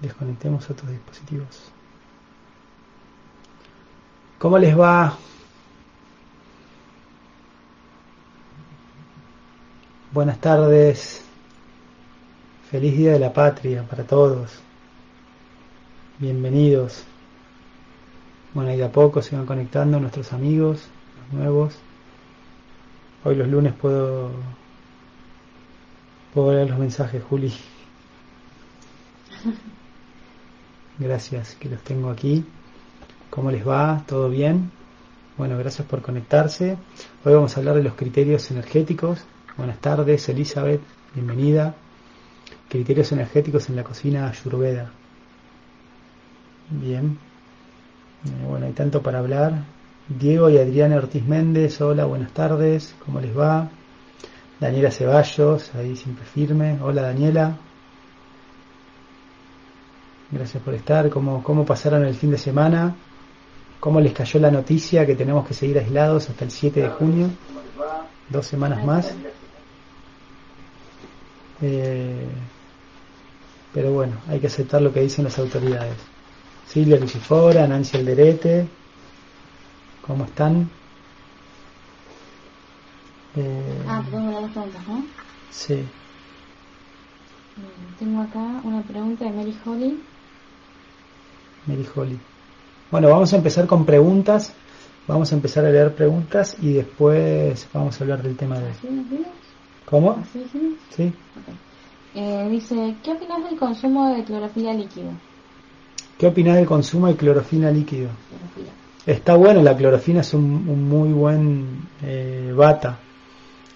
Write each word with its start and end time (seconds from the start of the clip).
Desconectemos 0.00 0.68
otros 0.70 0.90
dispositivos. 0.90 1.70
¿Cómo 4.38 4.58
les 4.58 4.78
va? 4.78 5.18
Buenas 10.12 10.40
tardes. 10.40 11.22
Feliz 12.70 12.96
Día 12.96 13.12
de 13.12 13.18
la 13.18 13.32
Patria 13.32 13.82
para 13.82 14.04
todos. 14.04 14.58
Bienvenidos. 16.18 17.04
Bueno, 18.54 18.72
y 18.72 18.78
de 18.78 18.84
a 18.84 18.92
poco 18.92 19.20
se 19.20 19.36
van 19.36 19.44
conectando 19.44 20.00
nuestros 20.00 20.32
amigos, 20.32 20.88
los 21.18 21.40
nuevos. 21.40 21.74
Hoy 23.24 23.36
los 23.36 23.48
lunes 23.48 23.74
puedo, 23.74 24.30
puedo 26.32 26.54
leer 26.54 26.70
los 26.70 26.78
mensajes, 26.78 27.22
Juli. 27.22 27.52
Gracias, 31.00 31.56
que 31.58 31.70
los 31.70 31.80
tengo 31.80 32.10
aquí. 32.10 32.44
¿Cómo 33.30 33.50
les 33.50 33.66
va? 33.66 34.04
¿Todo 34.06 34.28
bien? 34.28 34.70
Bueno, 35.38 35.56
gracias 35.56 35.88
por 35.88 36.02
conectarse. 36.02 36.76
Hoy 37.24 37.32
vamos 37.32 37.56
a 37.56 37.60
hablar 37.60 37.76
de 37.76 37.82
los 37.82 37.94
criterios 37.94 38.50
energéticos. 38.50 39.20
Buenas 39.56 39.78
tardes, 39.78 40.28
Elizabeth, 40.28 40.82
bienvenida. 41.14 41.74
Criterios 42.68 43.12
energéticos 43.12 43.70
en 43.70 43.76
la 43.76 43.82
cocina 43.82 44.28
ayurveda. 44.28 44.90
Bien. 46.68 47.16
Eh, 48.26 48.46
bueno, 48.46 48.66
hay 48.66 48.72
tanto 48.72 49.00
para 49.02 49.20
hablar. 49.20 49.54
Diego 50.06 50.50
y 50.50 50.58
Adriana 50.58 50.96
Ortiz 50.96 51.24
Méndez, 51.24 51.80
hola, 51.80 52.04
buenas 52.04 52.32
tardes, 52.32 52.94
¿cómo 53.06 53.22
les 53.22 53.36
va? 53.36 53.70
Daniela 54.60 54.90
Ceballos, 54.90 55.74
ahí 55.74 55.96
siempre 55.96 56.26
firme. 56.26 56.78
Hola 56.82 57.00
Daniela. 57.00 57.56
Gracias 60.30 60.62
por 60.62 60.74
estar. 60.74 61.10
¿Cómo, 61.10 61.42
¿Cómo 61.42 61.64
pasaron 61.64 62.04
el 62.04 62.14
fin 62.14 62.30
de 62.30 62.38
semana? 62.38 62.94
¿Cómo 63.80 64.00
les 64.00 64.12
cayó 64.12 64.38
la 64.38 64.50
noticia 64.50 65.06
que 65.06 65.16
tenemos 65.16 65.46
que 65.46 65.54
seguir 65.54 65.78
aislados 65.78 66.28
hasta 66.28 66.44
el 66.44 66.50
7 66.50 66.82
de 66.82 66.88
junio? 66.90 67.30
Dos 68.28 68.46
semanas 68.46 68.84
más. 68.84 69.14
Eh, 71.62 72.28
pero 73.72 73.92
bueno, 73.92 74.16
hay 74.28 74.38
que 74.38 74.46
aceptar 74.46 74.82
lo 74.82 74.92
que 74.92 75.00
dicen 75.00 75.24
las 75.24 75.38
autoridades. 75.38 75.96
Silvia 76.66 76.98
Lucifora, 76.98 77.66
Nancy 77.66 77.96
Alderete, 77.96 78.68
¿cómo 80.06 80.24
están? 80.24 80.70
Eh, 83.36 83.84
ah, 83.88 84.02
tengo 84.10 84.40
las 84.40 84.50
preguntas, 84.50 84.88
¿no? 84.88 85.04
Sí. 85.50 85.84
Tengo 87.98 88.22
acá 88.22 88.60
una 88.62 88.82
pregunta 88.82 89.24
de 89.24 89.30
Mary 89.30 89.56
Holly. 89.64 90.00
Mary 91.66 91.86
Holly. 91.94 92.18
Bueno, 92.90 93.08
vamos 93.08 93.32
a 93.32 93.36
empezar 93.36 93.66
con 93.66 93.84
preguntas. 93.84 94.52
Vamos 95.06 95.32
a 95.32 95.34
empezar 95.34 95.64
a 95.64 95.70
leer 95.70 95.94
preguntas 95.94 96.56
y 96.62 96.74
después 96.74 97.66
vamos 97.72 98.00
a 98.00 98.04
hablar 98.04 98.22
del 98.22 98.36
tema 98.36 98.58
de... 98.58 98.70
¿Cómo? 99.84 100.22
Sí. 100.94 101.12
Eh, 102.14 102.48
dice, 102.50 102.94
¿qué 103.02 103.12
opinas 103.12 103.42
del 103.44 103.58
consumo 103.58 104.14
de 104.14 104.22
clorofila 104.22 104.72
líquido? 104.72 105.10
¿Qué 106.16 106.26
opinas 106.26 106.56
del 106.56 106.66
consumo 106.66 107.08
de 107.08 107.16
clorofila 107.16 107.70
líquido? 107.70 108.10
Está 109.06 109.34
bueno, 109.34 109.62
la 109.62 109.76
clorofina 109.76 110.20
es 110.20 110.34
un, 110.34 110.88
muy 110.88 111.12
buen 111.12 111.88
eh, 112.02 112.52
bata, 112.54 112.98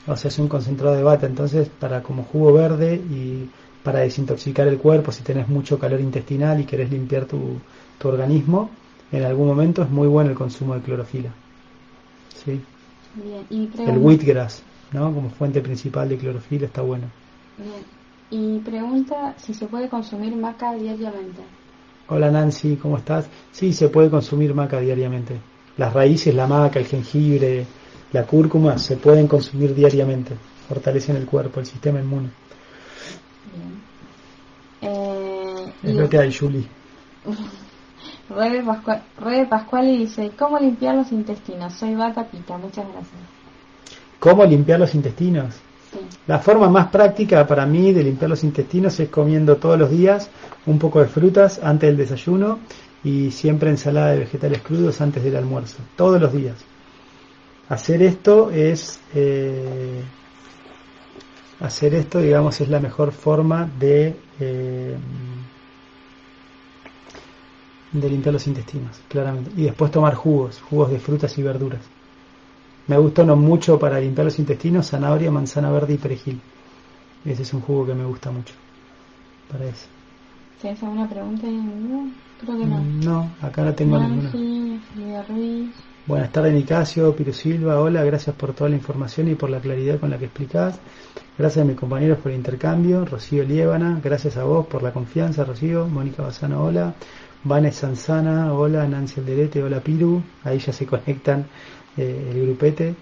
o 0.07 0.17
sea, 0.17 0.29
es 0.29 0.39
un 0.39 0.49
concentrado 0.49 0.95
de 0.95 1.03
bata, 1.03 1.27
entonces 1.27 1.69
para 1.69 2.03
como 2.03 2.25
jugo 2.25 2.53
verde 2.53 2.95
y 2.95 3.49
para 3.83 4.01
desintoxicar 4.01 4.69
el 4.69 4.79
cuerpo, 4.79 5.11
si 5.11 5.23
tenés 5.23 5.49
mucho 5.49 5.79
calor 5.79 6.01
intestinal 6.01 6.61
y 6.61 6.65
querés 6.65 6.91
limpiar 6.91 7.25
tu, 7.25 7.59
organismo, 8.03 8.71
en 9.13 9.25
algún 9.25 9.47
momento 9.47 9.83
es 9.83 9.91
muy 9.91 10.09
bueno 10.09 10.31
el 10.31 10.37
consumo 10.37 10.75
de 10.75 10.81
clorofila. 10.81 11.31
¿Sí? 12.45 12.61
el 13.17 13.99
wheatgrass, 13.99 14.63
¿no? 14.93 15.13
Como 15.15 15.31
fuente 15.31 15.61
principal 15.61 16.09
de 16.09 16.17
clorofila 16.17 16.67
está 16.67 16.83
bueno. 16.83 17.07
Y 18.31 18.59
pregunta 18.59 19.35
si 19.37 19.55
se 19.55 19.67
puede 19.67 19.89
consumir 19.89 20.35
maca 20.35 20.75
diariamente. 20.75 21.43
Hola 22.09 22.31
Nancy, 22.31 22.77
¿cómo 22.77 22.99
estás? 22.99 23.27
Sí, 23.53 23.73
se 23.73 23.89
puede 23.89 24.11
consumir 24.11 24.55
maca 24.55 24.81
diariamente. 24.81 25.39
Las 25.77 25.93
raíces, 25.93 26.35
la 26.35 26.47
maca, 26.47 26.79
el 26.79 26.87
jengibre, 26.87 27.67
la 28.13 28.27
cúrcuma 28.27 28.79
se 28.79 28.97
pueden 28.97 29.27
consumir 29.29 29.75
diariamente. 29.75 30.35
Fortalecen 30.69 31.17
el 31.17 31.27
cuerpo, 31.27 31.61
el 31.61 31.67
sistema 31.67 32.01
inmune. 32.01 32.31
Eh, 34.83 35.73
es 35.83 35.95
lo 35.95 36.09
que 36.09 36.19
hay, 36.19 36.35
Julie. 36.35 36.67
Rebe 38.29 38.63
Pascual, 38.63 39.03
Pascual 39.49 39.87
dice, 39.87 40.31
¿cómo 40.39 40.59
limpiar 40.59 40.95
los 40.95 41.13
intestinos? 41.13 41.75
Soy 41.75 41.95
Vaca 41.95 42.25
Pita, 42.25 42.57
muchas 42.57 42.87
gracias. 42.87 43.21
¿Cómo 44.19 44.45
limpiar 44.45 44.81
los 44.81 44.95
intestinos? 44.95 45.55
La 46.27 46.39
forma 46.39 46.69
más 46.69 46.89
práctica 46.89 47.47
para 47.47 47.67
mí 47.67 47.93
de 47.93 48.03
limpiar 48.03 48.31
los 48.31 48.43
intestinos 48.43 48.99
es 48.99 49.09
comiendo 49.11 49.57
todos 49.57 49.79
los 49.79 49.91
días 49.91 50.31
un 50.67 50.79
poco 50.79 51.01
de 51.01 51.07
frutas 51.07 51.61
antes 51.63 51.89
del 51.89 51.97
desayuno 51.97 52.59
y 53.05 53.31
siempre 53.31 53.71
ensalada 53.71 54.13
de 54.13 54.21
vegetales 54.21 54.63
crudos 54.63 55.01
antes 55.01 55.23
del 55.23 55.37
almuerzo, 55.37 55.77
todos 55.95 56.21
los 56.21 56.33
días. 56.33 56.57
Hacer 57.69 58.03
esto 58.03 58.51
es 58.51 58.99
eh, 59.15 60.03
hacer 61.61 61.95
esto, 61.95 62.19
digamos, 62.19 62.61
es 62.61 62.69
la 62.69 62.81
mejor 62.81 63.13
forma 63.13 63.69
de 63.79 64.17
eh, 64.41 64.97
de 68.01 68.11
limpiar 68.11 68.33
los 68.33 68.47
intestinos, 68.47 69.01
claramente. 69.09 69.51
Y 69.57 69.65
después 69.65 69.91
tomar 69.91 70.15
jugos, 70.15 70.61
jugos 70.61 70.91
de 70.91 70.99
frutas 70.99 71.37
y 71.39 71.43
verduras. 71.43 71.81
Me 72.87 72.99
gustó 72.99 73.25
no 73.25 73.37
mucho 73.37 73.79
para 73.79 74.01
limpiar 74.01 74.27
los 74.27 74.39
intestinos, 74.39 74.91
zanahoria, 74.91 75.31
manzana 75.31 75.71
verde 75.71 75.95
y 75.95 75.99
perejil. 75.99 76.41
Ese 77.25 77.43
es 77.43 77.55
un 77.55 77.63
jugo 77.63 77.87
que 77.87 77.95
me 77.95 78.05
gusta 78.05 78.31
mucho. 78.31 78.53
Para 79.51 79.65
eso. 79.67 79.87
¿Tienes 80.61 80.83
alguna 80.83 81.09
pregunta? 81.09 81.47
Creo 82.41 82.59
que 82.59 82.67
no. 82.67 82.81
No, 82.81 83.31
acá 83.41 83.65
no 83.65 83.75
tengo 83.75 83.99
ninguna. 83.99 84.31
Buenas 86.07 86.33
tardes, 86.33 86.53
Nicasio, 86.53 87.17
Piro 87.17 87.33
Silva. 87.33 87.81
Hola, 87.81 88.05
gracias 88.05 88.37
por 88.37 88.53
toda 88.53 88.69
la 88.69 88.77
información 88.77 89.29
y 89.29 89.35
por 89.37 89.49
la 89.49 89.61
claridad 89.61 89.99
con 89.99 90.11
la 90.11 90.19
que 90.19 90.27
explicás. 90.27 90.79
Gracias 91.39 91.65
a 91.65 91.67
mis 91.67 91.77
compañeros 91.77 92.19
por 92.19 92.31
el 92.31 92.37
intercambio. 92.37 93.07
Rocío 93.07 93.43
Liébana, 93.43 94.01
gracias 94.05 94.37
a 94.37 94.45
vos 94.45 94.67
por 94.67 94.83
la 94.83 94.93
confianza, 94.93 95.45
Rocío. 95.45 95.89
Mónica 95.89 96.23
Bazano, 96.23 96.63
hola. 96.63 96.95
Vanessa 97.45 97.87
Sanzana, 97.87 98.55
hola. 98.55 98.87
Nancy 98.89 99.21
Alderete, 99.21 99.63
hola, 99.63 99.81
Piru. 99.81 100.23
Ahí 100.45 100.59
ya 100.59 100.73
se 100.73 100.87
conectan 100.87 101.47
eh, 101.97 102.31
el 102.33 102.43
grupete. 102.43 102.95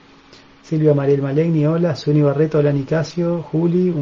Silvia 0.63 0.95
Mariel 0.95 1.23
Malegni, 1.23 1.65
hola. 1.65 1.95
Suni 1.95 2.23
Barreto, 2.23 2.59
hola 2.59 2.73
Nicasio. 2.73 3.43
Juli, 3.43 3.95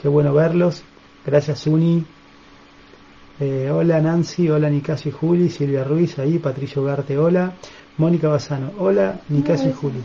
qué 0.00 0.08
bueno 0.08 0.34
verlos. 0.34 0.82
Gracias 1.24 1.60
Suni. 1.60 2.04
Eh, 3.40 3.70
hola 3.70 4.00
Nancy, 4.00 4.48
hola 4.50 4.68
Nicasio 4.68 5.10
y 5.10 5.12
Juli. 5.12 5.48
Silvia 5.48 5.84
Ruiz, 5.84 6.18
ahí. 6.18 6.38
Patricio 6.38 6.82
Garte, 6.82 7.16
hola. 7.16 7.52
Mónica 7.96 8.28
Bazano, 8.28 8.72
hola 8.78 9.20
Nicasio 9.28 9.70
y 9.70 9.72
Juli. 9.72 10.02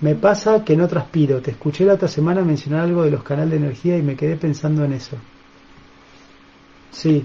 Me 0.00 0.14
pasa 0.14 0.64
que 0.64 0.74
no 0.74 0.88
transpiro. 0.88 1.42
Te 1.42 1.50
escuché 1.50 1.84
la 1.84 1.94
otra 1.94 2.08
semana 2.08 2.42
mencionar 2.42 2.80
algo 2.84 3.04
de 3.04 3.10
los 3.10 3.22
canales 3.22 3.50
de 3.50 3.56
energía 3.58 3.98
y 3.98 4.02
me 4.02 4.16
quedé 4.16 4.36
pensando 4.36 4.84
en 4.84 4.94
eso. 4.94 5.18
Sí. 6.90 7.24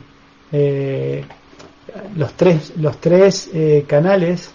Eh, 0.51 1.25
los 2.15 2.33
tres, 2.33 2.73
los 2.77 2.99
tres 2.99 3.49
canales 3.87 4.51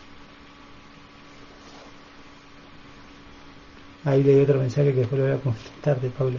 Ahí 4.04 4.22
leí 4.22 4.40
otro 4.40 4.58
mensaje 4.58 4.92
que 4.92 5.00
después 5.00 5.20
lo 5.20 5.28
voy 5.28 5.36
a 5.36 5.40
contestarte, 5.40 6.10
Pablo. 6.10 6.38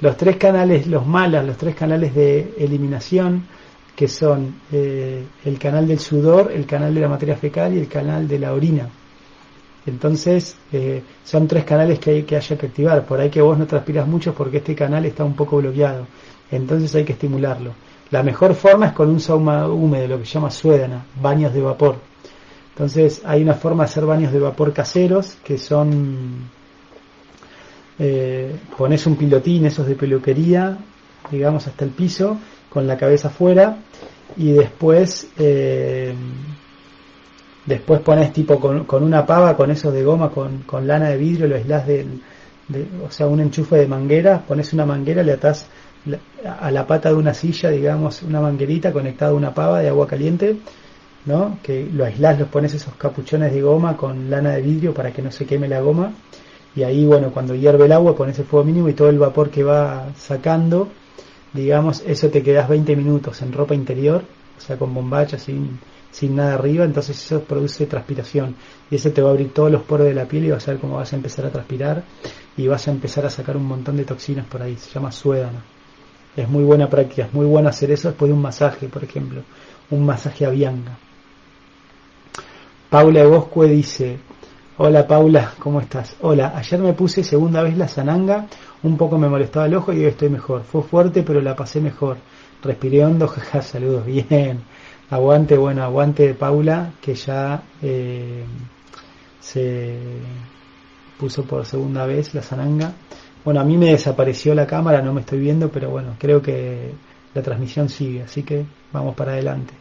Los 0.00 0.16
tres 0.16 0.36
canales, 0.36 0.86
los 0.86 1.06
malas, 1.06 1.44
los 1.46 1.56
tres 1.56 1.74
canales 1.74 2.14
de 2.14 2.54
eliminación, 2.58 3.46
que 3.96 4.06
son 4.06 4.56
eh, 4.70 5.24
el 5.44 5.58
canal 5.58 5.86
del 5.88 5.98
sudor, 5.98 6.52
el 6.52 6.66
canal 6.66 6.94
de 6.94 7.00
la 7.00 7.08
materia 7.08 7.36
fecal 7.36 7.74
y 7.74 7.78
el 7.78 7.88
canal 7.88 8.28
de 8.28 8.38
la 8.38 8.52
orina. 8.52 8.88
Entonces, 9.86 10.56
eh, 10.72 11.02
son 11.24 11.46
tres 11.46 11.64
canales 11.64 11.98
que 11.98 12.10
hay 12.10 12.22
que 12.24 12.36
haya 12.36 12.58
que 12.58 12.66
activar. 12.66 13.06
Por 13.06 13.20
ahí 13.20 13.30
que 13.30 13.40
vos 13.40 13.56
no 13.56 13.66
transpiras 13.66 14.06
mucho 14.06 14.34
porque 14.34 14.58
este 14.58 14.74
canal 14.74 15.06
está 15.06 15.24
un 15.24 15.34
poco 15.34 15.58
bloqueado. 15.58 16.06
Entonces 16.50 16.94
hay 16.94 17.04
que 17.04 17.12
estimularlo. 17.12 17.72
La 18.14 18.22
mejor 18.22 18.54
forma 18.54 18.86
es 18.86 18.92
con 18.92 19.10
un 19.10 19.18
sauna 19.18 19.66
húmedo, 19.66 20.06
lo 20.06 20.18
que 20.20 20.24
se 20.24 20.34
llama 20.34 20.48
suédana, 20.48 21.04
baños 21.20 21.52
de 21.52 21.60
vapor. 21.60 21.96
Entonces 22.68 23.20
hay 23.24 23.42
una 23.42 23.54
forma 23.54 23.82
de 23.82 23.90
hacer 23.90 24.06
baños 24.06 24.32
de 24.32 24.38
vapor 24.38 24.72
caseros 24.72 25.36
que 25.42 25.58
son 25.58 26.48
eh, 27.98 28.54
pones 28.78 29.04
un 29.08 29.16
pilotín, 29.16 29.66
esos 29.66 29.88
de 29.88 29.96
peluquería, 29.96 30.78
digamos 31.28 31.66
hasta 31.66 31.84
el 31.84 31.90
piso, 31.90 32.38
con 32.70 32.86
la 32.86 32.96
cabeza 32.96 33.26
afuera, 33.26 33.78
y 34.36 34.52
después 34.52 35.26
eh, 35.36 36.14
después 37.66 38.00
pones 38.00 38.32
tipo 38.32 38.60
con, 38.60 39.02
una 39.02 39.26
pava, 39.26 39.56
con 39.56 39.72
esos 39.72 39.92
de 39.92 40.04
goma, 40.04 40.30
con, 40.30 40.86
lana 40.86 41.08
de 41.08 41.16
vidrio, 41.16 41.48
lo 41.48 41.56
aislás 41.56 41.84
de, 41.88 42.06
o 43.04 43.10
sea, 43.10 43.26
un 43.26 43.40
enchufe 43.40 43.74
de 43.74 43.88
manguera, 43.88 44.38
pones 44.46 44.72
una 44.72 44.86
manguera, 44.86 45.24
le 45.24 45.32
atás 45.32 45.66
a 46.44 46.70
la 46.70 46.86
pata 46.86 47.08
de 47.08 47.14
una 47.14 47.34
silla, 47.34 47.70
digamos, 47.70 48.22
una 48.22 48.40
manguerita 48.40 48.92
conectada 48.92 49.32
a 49.32 49.34
una 49.34 49.54
pava 49.54 49.80
de 49.80 49.88
agua 49.88 50.06
caliente, 50.06 50.56
¿no? 51.24 51.58
Que 51.62 51.88
lo 51.90 52.04
aislás, 52.04 52.38
los 52.38 52.48
pones 52.48 52.74
esos 52.74 52.94
capuchones 52.94 53.52
de 53.52 53.62
goma 53.62 53.96
con 53.96 54.28
lana 54.30 54.50
de 54.50 54.62
vidrio 54.62 54.92
para 54.92 55.12
que 55.12 55.22
no 55.22 55.30
se 55.30 55.46
queme 55.46 55.68
la 55.68 55.80
goma. 55.80 56.12
Y 56.76 56.82
ahí, 56.82 57.06
bueno, 57.06 57.30
cuando 57.30 57.54
hierve 57.54 57.86
el 57.86 57.92
agua, 57.92 58.16
pones 58.16 58.38
el 58.38 58.44
fuego 58.44 58.64
mínimo 58.64 58.88
y 58.88 58.94
todo 58.94 59.08
el 59.08 59.18
vapor 59.18 59.50
que 59.50 59.62
va 59.62 60.08
sacando, 60.16 60.88
digamos, 61.52 62.02
eso 62.06 62.28
te 62.28 62.42
quedas 62.42 62.68
20 62.68 62.96
minutos 62.96 63.40
en 63.42 63.52
ropa 63.52 63.74
interior, 63.74 64.24
o 64.58 64.60
sea, 64.60 64.76
con 64.76 64.92
bombacha, 64.92 65.38
sin, 65.38 65.78
sin 66.10 66.36
nada 66.36 66.54
arriba, 66.54 66.84
entonces 66.84 67.16
eso 67.24 67.40
produce 67.42 67.86
transpiración. 67.86 68.56
Y 68.90 68.96
eso 68.96 69.10
te 69.10 69.22
va 69.22 69.28
a 69.28 69.32
abrir 69.32 69.54
todos 69.54 69.70
los 69.70 69.82
poros 69.82 70.06
de 70.06 70.14
la 70.14 70.26
piel 70.26 70.44
y 70.44 70.50
vas 70.50 70.66
a 70.68 70.72
ver 70.72 70.80
cómo 70.80 70.96
vas 70.96 71.12
a 71.12 71.16
empezar 71.16 71.46
a 71.46 71.50
transpirar 71.50 72.02
y 72.56 72.66
vas 72.66 72.86
a 72.88 72.90
empezar 72.90 73.24
a 73.24 73.30
sacar 73.30 73.56
un 73.56 73.66
montón 73.66 73.96
de 73.96 74.04
toxinas 74.04 74.46
por 74.46 74.60
ahí. 74.62 74.76
Se 74.76 74.90
llama 74.90 75.10
suédano. 75.12 75.73
Es 76.36 76.48
muy 76.48 76.64
buena 76.64 76.88
práctica, 76.88 77.26
es 77.26 77.32
muy 77.32 77.46
bueno 77.46 77.68
hacer 77.68 77.90
eso 77.92 78.08
después 78.08 78.28
de 78.28 78.34
un 78.34 78.42
masaje, 78.42 78.88
por 78.88 79.04
ejemplo, 79.04 79.42
un 79.90 80.04
masaje 80.04 80.44
a 80.46 80.50
Bianca. 80.50 80.98
Paula 82.90 83.24
Bosque 83.24 83.68
dice, 83.68 84.18
hola 84.78 85.06
Paula, 85.06 85.52
¿cómo 85.58 85.80
estás? 85.80 86.16
Hola, 86.20 86.52
ayer 86.56 86.80
me 86.80 86.92
puse 86.92 87.22
segunda 87.22 87.62
vez 87.62 87.76
la 87.76 87.88
zananga, 87.88 88.46
un 88.82 88.96
poco 88.96 89.16
me 89.18 89.28
molestaba 89.28 89.66
el 89.66 89.74
ojo 89.74 89.92
y 89.92 89.98
hoy 89.98 90.06
estoy 90.06 90.28
mejor. 90.28 90.62
Fue 90.62 90.82
fuerte, 90.82 91.22
pero 91.22 91.40
la 91.40 91.56
pasé 91.56 91.80
mejor. 91.80 92.18
Respiré 92.62 93.04
hondo, 93.04 93.28
jaja, 93.28 93.62
saludos, 93.62 94.06
bien. 94.06 94.60
Aguante, 95.10 95.56
bueno, 95.56 95.82
aguante 95.84 96.34
Paula, 96.34 96.92
que 97.00 97.14
ya 97.14 97.62
eh, 97.82 98.44
se 99.40 99.98
puso 101.18 101.44
por 101.44 101.64
segunda 101.64 102.06
vez 102.06 102.34
la 102.34 102.42
zananga. 102.42 102.92
Bueno, 103.44 103.60
a 103.60 103.64
mí 103.64 103.76
me 103.76 103.90
desapareció 103.90 104.54
la 104.54 104.66
cámara, 104.66 105.02
no 105.02 105.12
me 105.12 105.20
estoy 105.20 105.38
viendo, 105.38 105.68
pero 105.68 105.90
bueno, 105.90 106.16
creo 106.18 106.40
que 106.40 106.92
la 107.34 107.42
transmisión 107.42 107.88
sigue, 107.88 108.22
así 108.22 108.42
que 108.42 108.64
vamos 108.92 109.14
para 109.14 109.32
adelante. 109.32 109.74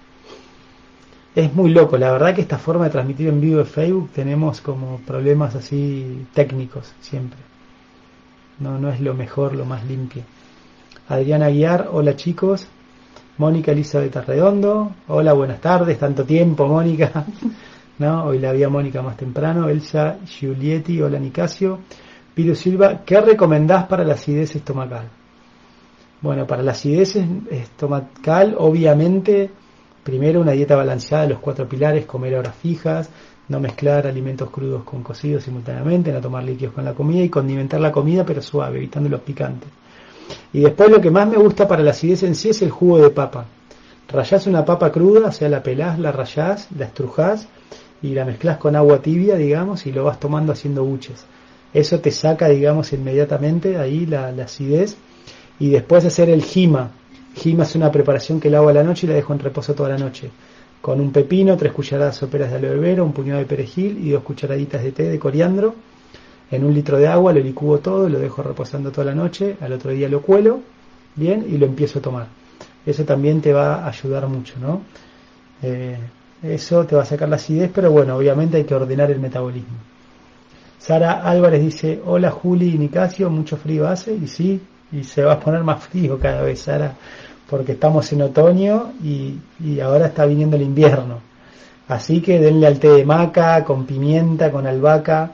Es 1.34 1.54
muy 1.54 1.72
loco, 1.72 1.98
la 1.98 2.12
verdad 2.12 2.36
que 2.36 2.42
esta 2.42 2.58
forma 2.58 2.86
de 2.86 2.92
transmitir 2.92 3.28
en 3.28 3.42
vivo 3.42 3.60
de 3.60 3.66
Facebook 3.66 4.12
tenemos 4.14 4.62
como 4.62 4.98
problemas 5.00 5.56
así 5.56 6.28
técnicos 6.34 6.94
siempre. 7.00 7.40
No, 8.60 8.78
no 8.78 8.90
es 8.90 9.00
lo 9.00 9.14
mejor, 9.14 9.56
lo 9.56 9.66
más 9.66 9.86
limpio. 9.86 10.24
Adriana 11.08 11.48
Aguiar, 11.48 11.90
hola 11.92 12.16
chicos. 12.16 12.68
Mónica 13.38 13.72
Elizabeth 13.72 14.16
Arredondo, 14.16 14.92
hola, 15.08 15.34
buenas 15.34 15.60
tardes, 15.60 15.98
tanto 15.98 16.24
tiempo 16.24 16.68
Mónica. 16.68 17.26
¿No? 17.98 18.26
Hoy 18.26 18.40
la 18.40 18.52
vi 18.52 18.64
a 18.64 18.70
Mónica 18.70 19.02
más 19.02 19.18
temprano. 19.18 19.70
Elsa 19.70 20.18
Giulietti, 20.26 21.02
hola 21.02 21.18
Nicasio. 21.18 21.80
Piro 22.34 22.56
Silva, 22.56 23.02
¿qué 23.06 23.22
recomendás 23.22 23.86
para 23.86 24.04
la 24.04 24.16
acidez 24.16 24.56
estomacal? 24.56 25.08
Bueno, 26.20 26.48
para 26.48 26.64
la 26.64 26.72
acidez 26.72 27.16
estomacal, 27.52 28.56
obviamente, 28.58 29.52
primero 30.04 30.42
una 30.42 30.54
dieta 30.54 30.76
balanceada 30.76 31.24
de 31.24 31.30
los 31.30 31.40
cuatro 31.40 31.70
pilares, 31.70 32.08
comer 32.08 32.36
horas 32.36 32.56
fijas, 32.56 33.10
no 33.50 33.60
mezclar 33.60 34.08
alimentos 34.08 34.50
crudos 34.50 34.84
con 34.84 35.04
cocidos 35.04 35.44
simultáneamente, 35.44 36.12
no 36.12 36.22
tomar 36.22 36.44
líquidos 36.44 36.74
con 36.74 36.86
la 36.86 36.96
comida 36.96 37.24
y 37.24 37.30
condimentar 37.30 37.80
la 37.80 37.92
comida 37.92 38.26
pero 38.26 38.42
suave, 38.42 38.78
evitando 38.78 39.10
los 39.10 39.22
picantes. 39.22 39.70
Y 40.54 40.62
después 40.62 40.90
lo 40.90 41.02
que 41.02 41.12
más 41.12 41.28
me 41.28 41.38
gusta 41.38 41.68
para 41.68 41.84
la 41.84 41.92
acidez 41.92 42.24
en 42.24 42.34
sí 42.34 42.50
es 42.50 42.64
el 42.64 42.72
jugo 42.72 42.98
de 42.98 43.12
papa. 43.12 43.46
Rayás 44.08 44.48
una 44.48 44.66
papa 44.66 44.92
cruda, 44.92 45.28
o 45.28 45.32
sea, 45.32 45.50
la 45.50 45.62
pelás, 45.62 46.00
la 46.00 46.12
rayás, 46.12 46.68
la 46.76 46.86
estrujás 46.86 47.48
y 48.02 48.16
la 48.16 48.26
mezclas 48.26 48.58
con 48.58 48.76
agua 48.76 49.00
tibia, 49.04 49.36
digamos, 49.36 49.86
y 49.86 49.92
lo 49.92 50.06
vas 50.06 50.20
tomando 50.20 50.52
haciendo 50.52 50.84
buches. 50.84 51.26
Eso 51.74 52.00
te 52.00 52.12
saca, 52.12 52.50
digamos, 52.50 52.94
inmediatamente 52.94 53.78
ahí 53.78 54.06
la, 54.06 54.28
acidez. 54.28 54.96
Y 55.60 55.70
después 55.70 56.06
hacer 56.06 56.30
el 56.30 56.44
jima. 56.44 56.92
Jima 57.36 57.64
es 57.64 57.76
una 57.76 57.92
preparación 57.92 58.40
que 58.40 58.50
la 58.50 58.60
hago 58.60 58.70
a 58.70 58.74
la 58.74 58.84
noche 58.84 59.08
y 59.08 59.10
la 59.10 59.16
dejo 59.16 59.34
en 59.34 59.40
reposo 59.40 59.74
toda 59.74 59.90
la 59.90 59.98
noche. 59.98 60.30
Con 60.82 61.00
un 61.00 61.12
pepino, 61.12 61.58
tres 61.58 61.72
cucharadas 61.72 62.18
soperas 62.18 62.52
de 62.52 62.58
aloe 62.58 62.78
vera, 62.78 63.04
un 63.04 63.14
puñado 63.14 63.40
de 63.40 63.46
perejil 63.46 64.06
y 64.06 64.12
dos 64.12 64.24
cucharaditas 64.24 64.84
de 64.84 64.92
té 64.92 65.04
de 65.10 65.18
coriandro. 65.18 65.74
En 66.52 66.64
un 66.64 66.74
litro 66.74 66.98
de 66.98 67.08
agua 67.08 67.34
lo 67.34 67.40
licúo 67.40 67.80
todo, 67.80 68.10
lo 68.10 68.20
dejo 68.20 68.44
reposando 68.44 68.92
toda 68.92 69.06
la 69.06 69.16
noche. 69.16 69.58
Al 69.62 69.74
otro 69.74 69.92
día 69.92 70.10
lo 70.10 70.22
cuelo, 70.22 70.60
bien, 71.16 71.46
y 71.50 71.58
lo 71.58 71.66
empiezo 71.66 72.00
a 72.00 72.02
tomar. 72.02 72.28
Eso 72.86 73.04
también 73.06 73.42
te 73.42 73.54
va 73.54 73.86
a 73.86 73.88
ayudar 73.88 74.28
mucho, 74.28 74.56
¿no? 74.60 74.82
Eh, 75.62 75.98
eso 76.44 76.86
te 76.86 76.96
va 76.96 77.04
a 77.04 77.06
sacar 77.06 77.30
la 77.30 77.38
acidez, 77.38 77.72
pero 77.74 77.90
bueno, 77.90 78.18
obviamente 78.18 78.58
hay 78.58 78.66
que 78.66 78.76
ordenar 78.76 79.10
el 79.10 79.20
metabolismo. 79.20 79.93
Sara 80.84 81.22
Álvarez 81.22 81.62
dice, 81.62 82.02
hola 82.06 82.30
Juli 82.30 82.76
y 82.76 82.78
Nicasio, 82.78 83.30
mucho 83.30 83.56
frío 83.56 83.88
hace, 83.88 84.14
y 84.14 84.28
sí, 84.28 84.60
y 84.92 85.06
se 85.06 85.24
va 85.24 85.34
a 85.34 85.40
poner 85.40 85.64
más 85.64 85.82
frío 85.88 86.20
cada 86.20 86.42
vez, 86.42 86.60
Sara, 86.60 86.94
porque 87.50 87.72
estamos 87.72 88.12
en 88.12 88.24
otoño 88.24 88.92
y, 89.02 89.40
ahora 89.80 90.08
está 90.08 90.26
viniendo 90.26 90.58
el 90.58 90.64
invierno. 90.64 91.22
Así 91.88 92.20
que 92.22 92.38
denle 92.38 92.68
al 92.68 92.80
té 92.80 92.90
de 92.90 93.06
maca, 93.06 93.64
con 93.64 93.86
pimienta, 93.86 94.52
con 94.52 94.68
albahaca, 94.68 95.32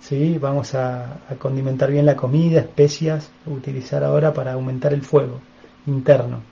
¿sí? 0.00 0.38
vamos 0.38 0.76
a, 0.76 1.14
a 1.28 1.34
condimentar 1.36 1.90
bien 1.90 2.06
la 2.06 2.14
comida, 2.14 2.60
especias, 2.60 3.28
utilizar 3.46 4.04
ahora 4.04 4.32
para 4.32 4.52
aumentar 4.52 4.94
el 4.94 5.02
fuego 5.02 5.40
interno. 5.84 6.42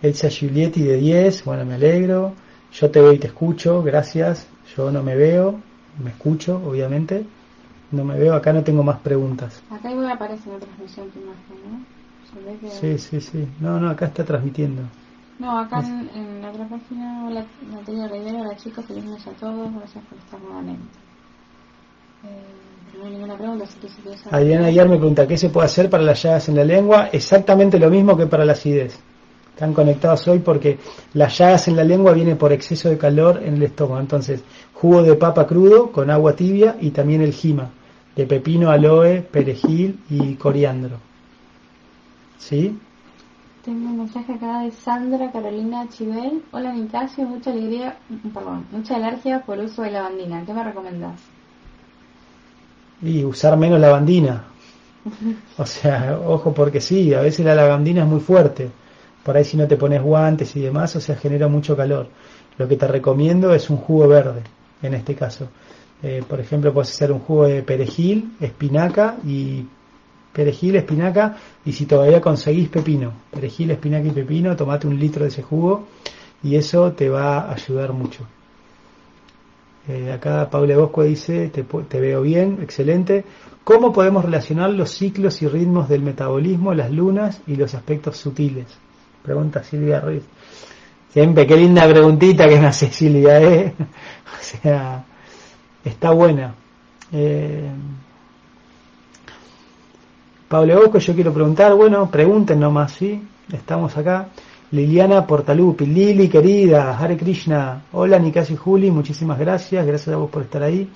Elsa 0.00 0.30
Giulietti 0.30 0.82
de 0.82 0.96
10, 0.96 1.44
bueno, 1.44 1.66
me 1.66 1.74
alegro. 1.74 2.32
Yo 2.72 2.90
te 2.90 3.02
veo 3.02 3.12
y 3.12 3.18
te 3.18 3.26
escucho, 3.26 3.82
gracias. 3.82 4.46
Yo 4.74 4.90
no 4.90 5.02
me 5.02 5.14
veo, 5.14 5.60
me 6.02 6.10
escucho, 6.10 6.60
obviamente. 6.64 7.24
No 7.90 8.04
me 8.04 8.18
veo, 8.18 8.34
acá 8.34 8.52
no 8.52 8.62
tengo 8.62 8.82
más 8.82 8.98
preguntas. 8.98 9.62
Acá 9.70 9.90
igual 9.90 10.10
aparece 10.10 10.50
la 10.50 10.58
transmisión 10.58 11.08
tu 11.10 11.20
imagen, 11.20 11.56
¿no? 11.70 11.96
Sí, 12.80 12.98
sí, 12.98 13.20
sí. 13.20 13.46
No, 13.60 13.78
no, 13.78 13.90
acá 13.90 14.06
está 14.06 14.24
transmitiendo. 14.24 14.82
No, 15.38 15.58
acá 15.58 15.80
en, 15.80 16.42
la 16.42 16.50
otra 16.50 16.66
página, 16.66 17.30
la 17.30 17.46
Natalia 17.70 18.08
Rivera, 18.08 18.40
hola 18.40 18.56
chicos, 18.56 18.84
feliz 18.86 19.04
noche 19.04 19.30
a 19.30 19.32
todos, 19.34 19.72
gracias 19.74 20.04
por 20.04 20.18
estar 20.18 20.40
nuevamente. 20.40 20.98
Eh, 22.24 22.98
no 22.98 23.04
hay 23.04 23.10
ninguna 23.12 23.36
pregunta, 23.36 23.64
así 23.64 23.78
que 23.78 23.88
si 23.88 24.02
quieres 24.02 24.26
Adriana 24.30 24.66
ayer 24.66 24.88
me 24.88 24.96
pregunta, 24.96 25.26
¿qué 25.26 25.38
se 25.38 25.50
puede 25.50 25.66
hacer 25.66 25.88
para 25.88 26.02
las 26.02 26.22
llagas 26.22 26.48
en 26.48 26.56
la 26.56 26.64
lengua? 26.64 27.08
Exactamente 27.12 27.78
lo 27.78 27.90
mismo 27.90 28.16
que 28.16 28.26
para 28.26 28.44
la 28.44 28.52
acidez 28.52 28.98
están 29.56 29.72
conectados 29.72 30.28
hoy 30.28 30.40
porque 30.40 30.78
las 31.14 31.38
llagas 31.38 31.66
en 31.66 31.76
la 31.76 31.82
lengua 31.82 32.12
viene 32.12 32.36
por 32.36 32.52
exceso 32.52 32.90
de 32.90 32.98
calor 32.98 33.40
en 33.42 33.54
el 33.54 33.62
estómago. 33.62 34.00
Entonces, 34.00 34.44
jugo 34.74 35.02
de 35.02 35.14
papa 35.14 35.46
crudo 35.46 35.90
con 35.90 36.10
agua 36.10 36.36
tibia 36.36 36.76
y 36.78 36.90
también 36.90 37.22
el 37.22 37.32
jima 37.32 37.70
de 38.14 38.26
pepino, 38.26 38.68
aloe, 38.68 39.22
perejil 39.22 39.98
y 40.10 40.34
coriandro. 40.34 40.98
¿Sí? 42.36 42.78
Tengo 43.64 43.88
un 43.88 43.96
mensaje 43.96 44.34
acá 44.34 44.60
de 44.60 44.72
Sandra 44.72 45.32
Carolina 45.32 45.88
Chivel. 45.88 46.42
Hola 46.50 46.74
Nicasio, 46.74 47.24
mucha 47.24 47.50
alegría, 47.50 47.96
perdón, 48.34 48.66
mucha 48.70 48.96
alergia 48.96 49.40
por 49.40 49.58
uso 49.58 49.80
de 49.80 49.90
lavandina. 49.90 50.44
¿Qué 50.44 50.52
me 50.52 50.64
recomendás? 50.64 51.18
Y 53.00 53.24
usar 53.24 53.56
menos 53.56 53.80
lavandina. 53.80 54.44
o 55.56 55.64
sea, 55.64 56.20
ojo 56.26 56.52
porque 56.52 56.82
sí, 56.82 57.14
a 57.14 57.22
veces 57.22 57.46
la 57.46 57.54
lavandina 57.54 58.02
es 58.02 58.06
muy 58.06 58.20
fuerte 58.20 58.70
por 59.26 59.36
ahí 59.36 59.44
si 59.44 59.56
no 59.56 59.66
te 59.66 59.76
pones 59.76 60.00
guantes 60.00 60.54
y 60.54 60.60
demás, 60.60 60.94
o 60.94 61.00
sea, 61.00 61.16
genera 61.16 61.48
mucho 61.48 61.76
calor. 61.76 62.06
Lo 62.58 62.68
que 62.68 62.76
te 62.76 62.86
recomiendo 62.86 63.52
es 63.52 63.68
un 63.68 63.76
jugo 63.76 64.06
verde, 64.06 64.42
en 64.80 64.94
este 64.94 65.16
caso. 65.16 65.48
Eh, 66.00 66.22
por 66.26 66.38
ejemplo, 66.38 66.72
puedes 66.72 66.90
hacer 66.90 67.10
un 67.10 67.18
jugo 67.18 67.48
de 67.48 67.64
perejil, 67.64 68.36
espinaca 68.40 69.16
y 69.26 69.66
perejil, 70.32 70.76
espinaca 70.76 71.38
y 71.64 71.72
si 71.72 71.86
todavía 71.86 72.20
conseguís 72.20 72.68
pepino, 72.68 73.14
perejil, 73.32 73.72
espinaca 73.72 74.06
y 74.06 74.12
pepino, 74.12 74.54
tomate 74.54 74.86
un 74.86 74.96
litro 74.96 75.24
de 75.24 75.30
ese 75.30 75.42
jugo 75.42 75.88
y 76.40 76.54
eso 76.54 76.92
te 76.92 77.08
va 77.08 77.40
a 77.40 77.54
ayudar 77.54 77.92
mucho. 77.92 78.24
Eh, 79.88 80.12
acá 80.12 80.48
Paula 80.48 80.78
Bosco 80.78 81.02
dice, 81.02 81.48
te, 81.48 81.64
te, 81.64 82.00
veo 82.00 82.22
bien, 82.22 82.60
excelente. 82.62 83.24
¿Cómo 83.64 83.92
podemos 83.92 84.24
relacionar 84.24 84.70
los 84.70 84.90
ciclos 84.90 85.42
y 85.42 85.48
ritmos 85.48 85.88
del 85.88 86.02
metabolismo, 86.02 86.74
las 86.74 86.92
lunas 86.92 87.40
y 87.48 87.56
los 87.56 87.74
aspectos 87.74 88.18
sutiles? 88.18 88.85
Pregunta 89.26 89.64
Silvia 89.64 89.98
Ruiz. 89.98 90.22
Siempre, 91.12 91.48
qué 91.48 91.56
linda 91.56 91.88
preguntita 91.88 92.48
que 92.48 92.60
me 92.60 92.66
hace 92.68 92.92
Silvia, 92.92 93.42
¿eh? 93.42 93.74
O 93.80 94.42
sea, 94.62 95.04
está 95.84 96.12
buena. 96.12 96.54
Eh, 97.10 97.68
Pablo 100.46 100.76
Bosco, 100.76 100.98
yo 100.98 101.14
quiero 101.14 101.32
preguntar, 101.32 101.74
bueno, 101.74 102.08
pregunten 102.08 102.60
nomás, 102.60 102.92
¿sí? 102.92 103.20
Estamos 103.52 103.96
acá. 103.96 104.28
Liliana 104.70 105.26
Portalupi, 105.26 105.86
Lili 105.86 106.28
querida, 106.28 106.96
Hare 106.96 107.16
Krishna, 107.16 107.82
hola 107.92 108.18
Nikasi 108.18 108.54
Juli, 108.54 108.90
muchísimas 108.92 109.38
gracias, 109.38 109.84
gracias 109.84 110.14
a 110.14 110.18
vos 110.18 110.30
por 110.30 110.42
estar 110.42 110.62
ahí. 110.62 110.88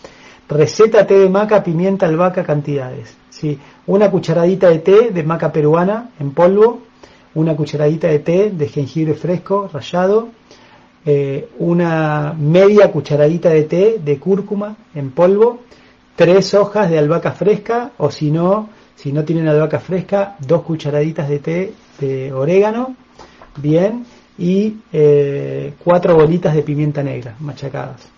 Receta 0.48 1.04
té 1.06 1.18
de 1.18 1.28
maca, 1.28 1.62
pimienta, 1.64 2.06
albahaca, 2.06 2.44
cantidades. 2.44 3.16
Sí, 3.28 3.58
una 3.86 4.10
cucharadita 4.10 4.68
de 4.68 4.78
té 4.78 5.10
de 5.10 5.22
maca 5.24 5.50
peruana 5.50 6.10
en 6.20 6.32
polvo, 6.32 6.89
una 7.34 7.56
cucharadita 7.56 8.08
de 8.08 8.18
té 8.18 8.50
de 8.50 8.68
jengibre 8.68 9.14
fresco 9.14 9.68
rallado, 9.72 10.28
eh, 11.06 11.48
una 11.58 12.34
media 12.38 12.90
cucharadita 12.90 13.50
de 13.50 13.62
té 13.64 14.00
de 14.04 14.18
cúrcuma 14.18 14.76
en 14.94 15.10
polvo, 15.10 15.60
tres 16.16 16.54
hojas 16.54 16.90
de 16.90 16.98
albahaca 16.98 17.32
fresca 17.32 17.92
o 17.98 18.10
si 18.10 18.30
no, 18.30 18.68
Si 18.96 19.12
no 19.12 19.24
tienen 19.24 19.48
albahaca 19.48 19.80
fresca, 19.80 20.36
dos 20.40 20.60
cucharaditas 20.62 21.26
de 21.26 21.38
té 21.38 21.72
de 22.00 22.32
orégano, 22.34 22.94
bien, 23.56 24.04
y 24.40 24.76
eh, 24.90 25.74
cuatro 25.84 26.14
bolitas 26.14 26.54
de 26.54 26.62
pimienta 26.62 27.02
negra 27.02 27.36
machacadas. 27.40 28.08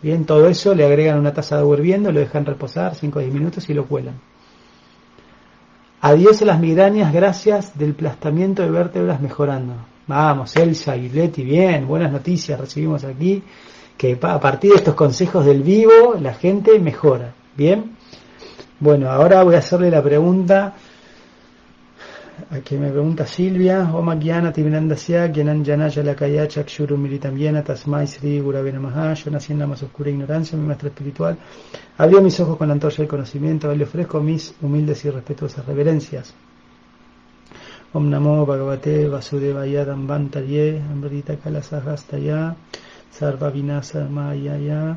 Bien, 0.00 0.24
todo 0.24 0.48
eso 0.48 0.74
le 0.74 0.84
agregan 0.84 1.18
una 1.18 1.34
taza 1.34 1.56
de 1.56 1.62
agua 1.62 1.76
lo 1.76 2.20
dejan 2.20 2.46
reposar 2.46 2.94
5 2.94 3.18
o 3.18 3.22
10 3.22 3.34
minutos 3.34 3.68
y 3.68 3.74
lo 3.74 3.86
cuelan. 3.86 4.14
Adiós 6.04 6.42
a 6.42 6.46
las 6.46 6.58
migrañas, 6.58 7.12
gracias 7.12 7.78
del 7.78 7.94
plastamiento 7.94 8.62
de 8.62 8.70
vértebras 8.72 9.20
mejorando. 9.20 9.74
Vamos, 10.08 10.56
Elsa 10.56 10.96
y 10.96 11.08
Leti, 11.08 11.44
bien, 11.44 11.86
buenas 11.86 12.10
noticias 12.10 12.58
recibimos 12.58 13.04
aquí, 13.04 13.40
que 13.96 14.18
a 14.20 14.40
partir 14.40 14.72
de 14.72 14.78
estos 14.78 14.96
consejos 14.96 15.46
del 15.46 15.62
vivo 15.62 16.16
la 16.20 16.34
gente 16.34 16.76
mejora. 16.80 17.32
Bien, 17.56 17.96
bueno, 18.80 19.08
ahora 19.10 19.44
voy 19.44 19.54
a 19.54 19.58
hacerle 19.58 19.92
la 19.92 20.02
pregunta 20.02 20.74
Aquí 22.50 22.76
me 22.76 22.90
pregunta 22.90 23.26
Silvia, 23.26 23.94
Oma 23.94 24.14
Gyana 24.16 24.52
Tivinandasya, 24.52 25.28
Gyanan 25.28 25.62
Yanaya 25.62 26.02
Lakaya 26.02 26.48
Chakshuru 26.48 26.96
Militambiena, 26.96 27.62
Tasmai 27.62 28.06
Sri 28.06 28.40
Guravena 28.40 28.80
Maha, 28.80 29.12
yo 29.12 29.30
nací 29.30 29.52
en 29.52 29.58
la 29.58 29.66
más 29.66 29.82
oscura 29.82 30.08
ignorancia, 30.08 30.56
mi 30.56 30.66
maestra 30.66 30.88
espiritual. 30.88 31.36
Abrió 31.98 32.22
mis 32.22 32.40
ojos 32.40 32.56
con 32.56 32.68
la 32.68 32.74
antorcha 32.74 33.02
del 33.02 33.08
conocimiento, 33.08 33.74
le 33.74 33.84
ofrezco 33.84 34.20
mis 34.20 34.54
humildes 34.62 35.04
y 35.04 35.10
respetuosas 35.10 35.66
reverencias. 35.66 36.34
Om 37.92 38.08
Namo 38.08 38.46
Bhagavate 38.46 39.08
Vasudevaya 39.08 39.84
Dambantaye, 39.84 40.80
Amrita 40.90 41.36
Kalasahastaya, 41.36 42.56
Sarva 43.10 43.50
Vinasa 43.50 44.08
Mayaya, 44.08 44.96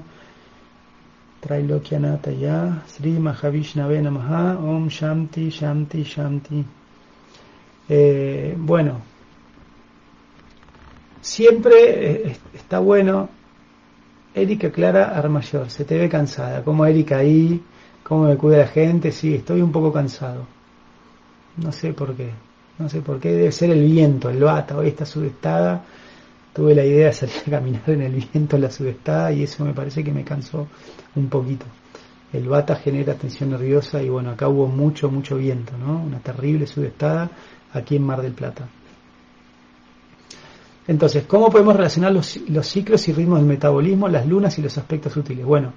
Trailokyanataya, 1.41 2.83
Sri 2.87 3.17
Mahavishnave 3.17 4.01
Namaha, 4.01 4.57
Om 4.57 4.89
Shanti 4.89 5.51
Shanti 5.51 6.05
Shanti. 6.05 6.65
Eh, 7.87 8.55
bueno, 8.57 9.01
siempre 11.21 12.29
eh, 12.29 12.37
está 12.53 12.79
bueno. 12.79 13.29
Erika 14.33 14.69
Clara 14.69 15.17
Armayor, 15.17 15.69
se 15.69 15.85
te 15.85 15.97
ve 15.97 16.09
cansada. 16.09 16.63
Como 16.63 16.85
Erika 16.85 17.17
ahí, 17.17 17.61
cómo 18.03 18.25
me 18.27 18.35
cuida 18.35 18.57
la 18.57 18.67
gente. 18.67 19.11
Sí, 19.11 19.35
estoy 19.35 19.61
un 19.61 19.71
poco 19.71 19.93
cansado. 19.93 20.45
No 21.57 21.71
sé 21.71 21.93
por 21.93 22.15
qué. 22.15 22.31
No 22.77 22.89
sé 22.89 23.01
por 23.01 23.19
qué. 23.19 23.31
Debe 23.31 23.51
ser 23.51 23.69
el 23.71 23.83
viento, 23.83 24.29
el 24.29 24.43
bata. 24.43 24.77
Hoy 24.77 24.87
está 24.89 25.05
sudestada. 25.05 25.85
Tuve 26.53 26.75
la 26.75 26.85
idea 26.85 27.07
de 27.07 27.13
salir 27.13 27.41
a 27.47 27.59
caminar 27.59 27.89
en 27.89 28.01
el 28.01 28.13
viento 28.13 28.55
en 28.57 28.61
la 28.61 28.71
sudestada 28.71 29.31
y 29.31 29.43
eso 29.43 29.63
me 29.65 29.73
parece 29.73 30.03
que 30.03 30.11
me 30.11 30.23
cansó 30.23 30.67
un 31.15 31.29
poquito. 31.29 31.65
El 32.33 32.49
bata 32.49 32.75
genera 32.75 33.13
tensión 33.13 33.51
nerviosa 33.51 34.01
y 34.01 34.09
bueno, 34.09 34.31
acá 34.31 34.49
hubo 34.49 34.67
mucho, 34.67 35.09
mucho 35.09 35.37
viento, 35.37 35.77
¿no? 35.77 36.01
Una 36.01 36.19
terrible 36.19 36.67
sudestada 36.67 37.29
aquí 37.75 37.95
en 37.95 38.03
Mar 38.03 38.21
del 38.21 38.33
Plata. 38.33 38.67
Entonces, 40.87 41.23
¿cómo 41.27 41.49
podemos 41.49 41.75
relacionar 41.75 42.11
los, 42.11 42.39
ciclos 42.67 43.07
y 43.07 43.13
ritmos 43.13 43.39
del 43.39 43.47
metabolismo, 43.47 44.07
las 44.07 44.27
lunas 44.27 44.57
y 44.59 44.61
los 44.61 44.77
aspectos 44.77 45.15
útiles? 45.17 45.43
Bueno, 45.43 45.73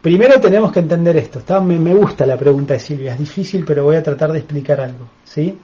primero 0.00 0.40
tenemos 0.40 0.72
que 0.72 0.80
entender 0.80 1.16
esto. 1.18 1.42
Me, 1.62 1.78
me, 1.78 1.94
gusta 1.94 2.24
la 2.24 2.38
pregunta 2.38 2.74
de 2.74 2.80
Silvia, 2.80 3.12
es 3.12 3.18
difícil, 3.18 3.64
pero 3.66 3.84
voy 3.84 3.96
a 3.96 4.02
tratar 4.02 4.32
de 4.32 4.38
explicar 4.38 4.80
algo. 4.80 5.06
¿sí? 5.24 5.58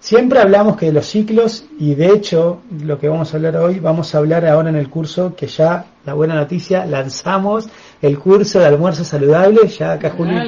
Siempre 0.00 0.40
hablamos 0.40 0.76
que 0.76 0.86
de 0.86 0.92
los 0.92 1.06
ciclos, 1.06 1.66
y 1.78 1.94
de 1.94 2.08
hecho, 2.08 2.62
lo 2.82 2.98
que 2.98 3.08
vamos 3.08 3.32
a 3.32 3.36
hablar 3.36 3.56
hoy, 3.58 3.78
vamos 3.78 4.12
a 4.14 4.18
hablar 4.18 4.44
ahora 4.44 4.70
en 4.70 4.76
el 4.76 4.88
curso 4.88 5.36
que 5.36 5.46
ya, 5.46 5.84
la 6.04 6.14
buena 6.14 6.34
noticia, 6.34 6.84
lanzamos 6.84 7.68
el 8.02 8.18
curso 8.18 8.58
de 8.58 8.66
almuerzo 8.66 9.04
saludable, 9.04 9.68
ya 9.68 9.92
acá 9.92 10.10
Julio. 10.10 10.40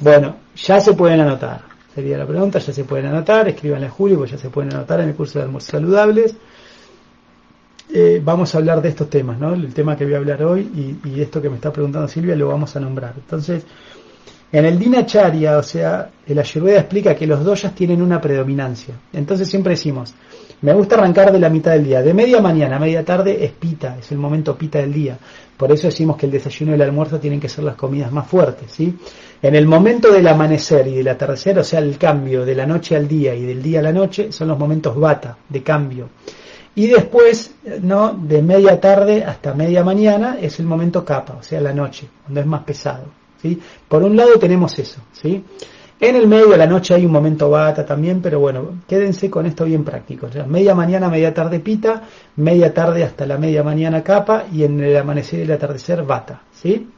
bueno, 0.00 0.36
ya 0.54 0.80
se 0.80 0.92
pueden 0.92 1.20
anotar 1.20 1.71
sería 1.94 2.18
la 2.18 2.26
pregunta, 2.26 2.58
ya 2.58 2.72
se 2.72 2.84
pueden 2.84 3.06
anotar, 3.06 3.48
escríbanle 3.48 3.86
a 3.86 3.90
Julio, 3.90 4.18
pues 4.18 4.30
ya 4.30 4.38
se 4.38 4.50
pueden 4.50 4.74
anotar 4.74 5.00
en 5.00 5.08
el 5.10 5.14
curso 5.14 5.38
de 5.38 5.44
almuerzos 5.44 5.70
saludables. 5.70 6.34
Eh, 7.94 8.22
vamos 8.24 8.54
a 8.54 8.58
hablar 8.58 8.80
de 8.80 8.88
estos 8.88 9.10
temas, 9.10 9.38
¿no? 9.38 9.52
El 9.52 9.74
tema 9.74 9.96
que 9.96 10.04
voy 10.04 10.14
a 10.14 10.18
hablar 10.18 10.42
hoy 10.44 10.62
y, 11.04 11.08
y, 11.08 11.20
esto 11.20 11.42
que 11.42 11.50
me 11.50 11.56
está 11.56 11.70
preguntando 11.70 12.08
Silvia 12.08 12.34
lo 12.34 12.48
vamos 12.48 12.74
a 12.74 12.80
nombrar. 12.80 13.12
Entonces, 13.16 13.64
en 14.52 14.66
el 14.66 14.78
Dinacharya, 14.78 15.56
o 15.56 15.62
sea, 15.62 16.10
el 16.26 16.38
Ayurveda 16.38 16.80
explica 16.80 17.14
que 17.14 17.26
los 17.26 17.42
doyas 17.42 17.74
tienen 17.74 18.02
una 18.02 18.20
predominancia. 18.20 18.94
Entonces 19.12 19.48
siempre 19.48 19.70
decimos, 19.70 20.14
me 20.60 20.74
gusta 20.74 20.96
arrancar 20.96 21.32
de 21.32 21.40
la 21.40 21.48
mitad 21.48 21.72
del 21.72 21.84
día. 21.84 22.02
De 22.02 22.12
media 22.12 22.40
mañana 22.42 22.76
a 22.76 22.78
media 22.78 23.02
tarde 23.02 23.44
es 23.44 23.52
pita, 23.52 23.96
es 23.98 24.12
el 24.12 24.18
momento 24.18 24.56
pita 24.56 24.78
del 24.78 24.92
día. 24.92 25.18
Por 25.56 25.72
eso 25.72 25.86
decimos 25.86 26.18
que 26.18 26.26
el 26.26 26.32
desayuno 26.32 26.72
y 26.72 26.74
el 26.74 26.82
almuerzo 26.82 27.18
tienen 27.18 27.40
que 27.40 27.48
ser 27.48 27.64
las 27.64 27.76
comidas 27.76 28.12
más 28.12 28.26
fuertes, 28.26 28.70
¿sí? 28.70 28.94
En 29.40 29.54
el 29.54 29.66
momento 29.66 30.12
del 30.12 30.28
amanecer 30.28 30.86
y 30.86 30.96
del 30.96 31.08
atardecer, 31.08 31.58
o 31.58 31.64
sea, 31.64 31.80
el 31.80 31.96
cambio 31.96 32.44
de 32.44 32.54
la 32.54 32.66
noche 32.66 32.94
al 32.94 33.08
día 33.08 33.34
y 33.34 33.42
del 33.42 33.62
día 33.62 33.80
a 33.80 33.82
la 33.82 33.92
noche, 33.92 34.30
son 34.32 34.48
los 34.48 34.58
momentos 34.58 34.94
bata, 34.98 35.38
de 35.48 35.62
cambio. 35.62 36.10
Y 36.74 36.88
después, 36.88 37.54
¿no? 37.80 38.12
De 38.12 38.42
media 38.42 38.78
tarde 38.80 39.24
hasta 39.24 39.54
media 39.54 39.82
mañana 39.82 40.36
es 40.40 40.60
el 40.60 40.66
momento 40.66 41.04
capa, 41.04 41.38
o 41.40 41.42
sea, 41.42 41.60
la 41.60 41.72
noche, 41.72 42.06
cuando 42.22 42.40
es 42.40 42.46
más 42.46 42.64
pesado, 42.64 43.21
Por 43.88 44.02
un 44.02 44.16
lado 44.16 44.38
tenemos 44.38 44.78
eso, 44.78 45.00
¿sí? 45.12 45.44
En 46.00 46.16
el 46.16 46.26
medio 46.26 46.48
de 46.48 46.56
la 46.56 46.66
noche 46.66 46.94
hay 46.94 47.06
un 47.06 47.12
momento 47.12 47.48
bata 47.48 47.86
también, 47.86 48.20
pero 48.20 48.40
bueno, 48.40 48.80
quédense 48.88 49.30
con 49.30 49.46
esto 49.46 49.64
bien 49.64 49.84
práctico. 49.84 50.28
Media 50.48 50.74
mañana, 50.74 51.08
media 51.08 51.32
tarde 51.32 51.60
pita, 51.60 52.02
media 52.36 52.74
tarde 52.74 53.04
hasta 53.04 53.24
la 53.24 53.38
media 53.38 53.62
mañana 53.62 54.02
capa 54.02 54.46
y 54.52 54.64
en 54.64 54.80
el 54.80 54.96
amanecer 54.96 55.40
y 55.40 55.42
el 55.42 55.52
atardecer 55.52 56.02
bata, 56.02 56.42
¿sí? 56.52 56.88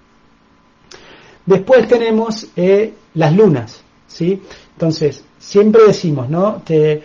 Después 1.44 1.86
tenemos 1.86 2.46
eh, 2.56 2.94
las 3.14 3.34
lunas, 3.34 3.82
¿sí? 4.06 4.40
Entonces, 4.72 5.22
siempre 5.38 5.82
decimos, 5.86 6.30
¿no? 6.30 6.62
Que 6.64 7.02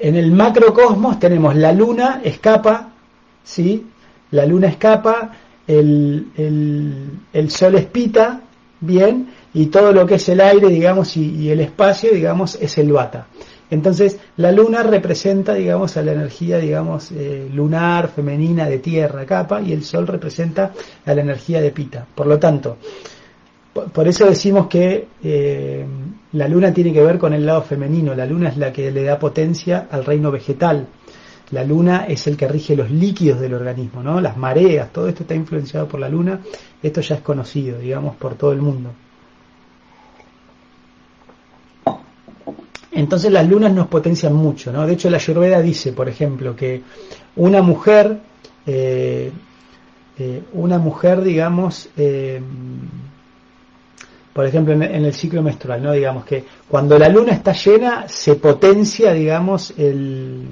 en 0.00 0.16
el 0.16 0.32
macrocosmos 0.32 1.18
tenemos 1.18 1.54
la 1.54 1.72
luna 1.72 2.20
escapa, 2.24 2.88
¿sí? 3.44 3.86
La 4.30 4.46
luna 4.46 4.68
escapa, 4.68 5.30
el, 5.66 7.20
el, 7.32 7.50
sol 7.50 7.76
espita, 7.76 8.40
bien, 8.80 9.28
y 9.54 9.66
todo 9.66 9.92
lo 9.92 10.06
que 10.06 10.16
es 10.16 10.28
el 10.28 10.40
aire, 10.40 10.68
digamos, 10.68 11.16
y, 11.16 11.50
el 11.50 11.60
espacio, 11.60 12.12
digamos, 12.12 12.56
es 12.60 12.78
el 12.78 12.92
bata. 12.92 13.26
Entonces, 13.70 14.18
la 14.36 14.52
luna 14.52 14.82
representa, 14.82 15.54
digamos, 15.54 15.96
a 15.96 16.02
la 16.02 16.12
energía, 16.12 16.58
digamos, 16.58 17.10
eh, 17.10 17.48
lunar, 17.52 18.08
femenina, 18.08 18.68
de 18.68 18.78
tierra, 18.78 19.24
capa, 19.26 19.60
y 19.60 19.72
el 19.72 19.82
sol 19.82 20.06
representa 20.06 20.72
a 21.04 21.14
la 21.14 21.20
energía 21.20 21.60
de 21.60 21.72
pita. 21.72 22.06
Por 22.14 22.26
lo 22.26 22.38
tanto, 22.38 22.76
por 23.92 24.08
eso 24.08 24.26
decimos 24.26 24.68
que 24.68 25.08
eh, 25.22 25.84
la 26.32 26.48
luna 26.48 26.72
tiene 26.72 26.92
que 26.92 27.02
ver 27.02 27.18
con 27.18 27.34
el 27.34 27.44
lado 27.44 27.62
femenino, 27.62 28.14
la 28.14 28.26
luna 28.26 28.48
es 28.48 28.56
la 28.56 28.72
que 28.72 28.90
le 28.90 29.02
da 29.02 29.18
potencia 29.18 29.88
al 29.90 30.04
reino 30.04 30.30
vegetal, 30.30 30.86
la 31.50 31.64
luna 31.64 32.06
es 32.08 32.26
el 32.26 32.36
que 32.36 32.48
rige 32.48 32.74
los 32.74 32.90
líquidos 32.90 33.40
del 33.40 33.54
organismo, 33.54 34.02
¿no? 34.02 34.20
las 34.20 34.36
mareas, 34.36 34.92
todo 34.92 35.08
esto 35.08 35.22
está 35.22 35.34
influenciado 35.34 35.86
por 35.86 36.00
la 36.00 36.08
luna, 36.08 36.40
esto 36.82 37.00
ya 37.00 37.16
es 37.16 37.20
conocido, 37.20 37.78
digamos, 37.78 38.16
por 38.16 38.34
todo 38.34 38.52
el 38.52 38.60
mundo. 38.60 38.90
Entonces 42.90 43.30
las 43.30 43.46
lunas 43.46 43.72
nos 43.72 43.88
potencian 43.88 44.34
mucho, 44.34 44.72
¿no? 44.72 44.86
De 44.86 44.94
hecho 44.94 45.10
la 45.10 45.18
Ayurveda 45.18 45.60
dice, 45.60 45.92
por 45.92 46.08
ejemplo, 46.08 46.56
que 46.56 46.82
una 47.36 47.60
mujer, 47.60 48.20
eh, 48.66 49.30
eh, 50.18 50.42
una 50.54 50.78
mujer, 50.78 51.20
digamos, 51.20 51.90
por 54.32 54.46
ejemplo, 54.46 54.72
en, 54.72 54.82
el 54.82 55.14
ciclo 55.14 55.42
menstrual, 55.42 55.82
¿no? 55.82 55.92
Digamos 55.92 56.24
que 56.24 56.44
cuando 56.68 56.98
la 56.98 57.10
luna 57.10 57.32
está 57.32 57.52
llena, 57.52 58.08
se 58.08 58.36
potencia, 58.36 59.12
digamos, 59.12 59.74
el, 59.76 60.48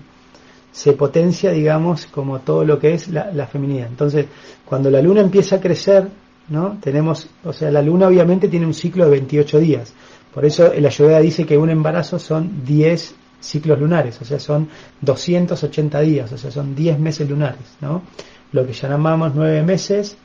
se 0.74 0.92
potencia, 0.94 1.52
digamos, 1.52 2.06
como 2.06 2.40
todo 2.40 2.64
lo 2.64 2.80
que 2.80 2.94
es 2.94 3.06
la, 3.08 3.46
feminidad. 3.46 3.86
Entonces, 3.86 4.26
cuando 4.64 4.90
la 4.90 5.00
luna 5.00 5.20
empieza 5.20 5.56
a 5.56 5.60
crecer, 5.60 6.08
¿no? 6.48 6.78
Tenemos, 6.80 7.28
o 7.44 7.52
sea, 7.52 7.70
la 7.70 7.80
luna 7.80 8.08
obviamente 8.08 8.48
tiene 8.48 8.66
un 8.66 8.74
ciclo 8.74 9.04
de 9.04 9.12
28 9.12 9.60
días. 9.60 9.92
Por 10.34 10.44
eso 10.44 10.72
la 10.76 10.88
ayurveda 10.88 11.20
dice 11.20 11.46
que 11.46 11.56
un 11.56 11.70
embarazo 11.70 12.18
son 12.18 12.64
10 12.64 13.14
ciclos 13.38 13.78
lunares, 13.78 14.20
o 14.20 14.24
sea, 14.24 14.40
son 14.40 14.68
280 15.00 16.00
días, 16.00 16.32
o 16.32 16.38
sea, 16.38 16.50
son 16.50 16.74
10 16.74 16.98
meses 16.98 17.30
lunares, 17.30 17.76
¿no? 17.80 18.02
Lo 18.50 18.66
que 18.66 18.72
llamamos 18.72 19.32
9 19.32 19.62
meses 19.62 20.16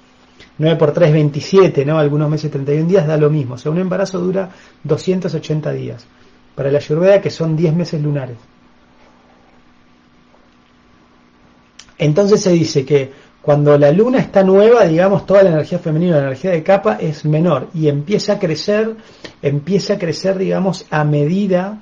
9 0.58 0.78
por 0.78 0.94
3, 0.94 1.14
27, 1.14 1.86
¿no? 1.86 2.00
Algunos 2.00 2.28
meses 2.28 2.50
31 2.50 2.90
días 2.90 3.06
da 3.06 3.18
lo 3.18 3.30
mismo. 3.30 3.54
O 3.54 3.58
sea, 3.58 3.72
un 3.72 3.78
embarazo 3.78 4.20
dura 4.20 4.50
280 4.84 5.72
días. 5.74 6.06
Para 6.56 6.72
la 6.72 6.80
Ayurveda, 6.80 7.22
que 7.22 7.30
son 7.30 7.56
10 7.56 7.76
meses 7.76 8.02
lunares. 8.02 8.38
Entonces 12.00 12.42
se 12.42 12.52
dice 12.52 12.86
que 12.86 13.12
cuando 13.42 13.78
la 13.78 13.92
luna 13.92 14.20
está 14.20 14.44
nueva, 14.44 14.86
digamos, 14.86 15.26
toda 15.26 15.44
la 15.44 15.52
energía 15.52 15.80
femenina, 15.80 16.16
la 16.18 16.28
energía 16.28 16.52
de 16.52 16.64
capa 16.64 16.98
es 17.00 17.26
menor 17.26 17.68
y 17.74 17.88
empieza 17.88 18.34
a 18.34 18.40
crecer, 18.40 18.96
empieza 19.42 19.94
a 19.94 20.00
crecer, 20.00 20.38
digamos, 20.38 20.86
a 20.90 21.04
medida, 21.04 21.82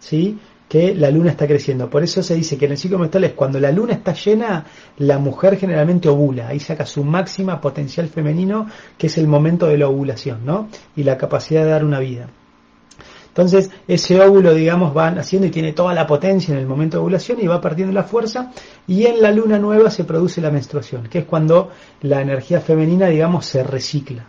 ¿sí? 0.00 0.38
que 0.68 0.94
la 0.94 1.10
luna 1.10 1.30
está 1.30 1.46
creciendo. 1.46 1.88
Por 1.88 2.02
eso 2.02 2.22
se 2.22 2.34
dice 2.34 2.58
que 2.58 2.66
en 2.66 2.72
el 2.72 2.78
ciclo 2.78 2.98
menstrual 2.98 3.24
es 3.24 3.32
cuando 3.32 3.58
la 3.58 3.72
luna 3.72 3.94
está 3.94 4.12
llena, 4.12 4.66
la 4.98 5.18
mujer 5.18 5.56
generalmente 5.56 6.08
ovula, 6.08 6.48
ahí 6.48 6.60
saca 6.60 6.84
su 6.84 7.04
máxima 7.04 7.60
potencial 7.60 8.08
femenino, 8.08 8.66
que 8.98 9.06
es 9.06 9.16
el 9.16 9.26
momento 9.26 9.66
de 9.66 9.78
la 9.78 9.88
ovulación, 9.88 10.44
¿no? 10.44 10.68
Y 10.94 11.04
la 11.04 11.16
capacidad 11.16 11.64
de 11.64 11.70
dar 11.70 11.84
una 11.84 12.00
vida. 12.00 12.28
Entonces, 13.28 13.70
ese 13.86 14.20
óvulo, 14.20 14.52
digamos, 14.52 14.96
va 14.96 15.08
haciendo 15.08 15.46
y 15.46 15.50
tiene 15.50 15.72
toda 15.72 15.94
la 15.94 16.06
potencia 16.06 16.52
en 16.52 16.58
el 16.58 16.66
momento 16.66 16.96
de 16.96 17.02
ovulación 17.02 17.38
y 17.40 17.46
va 17.46 17.60
perdiendo 17.60 17.94
la 17.94 18.02
fuerza. 18.02 18.52
Y 18.86 19.06
en 19.06 19.22
la 19.22 19.30
luna 19.30 19.58
nueva 19.58 19.90
se 19.90 20.04
produce 20.04 20.40
la 20.40 20.50
menstruación, 20.50 21.04
que 21.08 21.20
es 21.20 21.24
cuando 21.24 21.70
la 22.02 22.20
energía 22.20 22.60
femenina, 22.60 23.06
digamos, 23.06 23.46
se 23.46 23.62
recicla. 23.62 24.26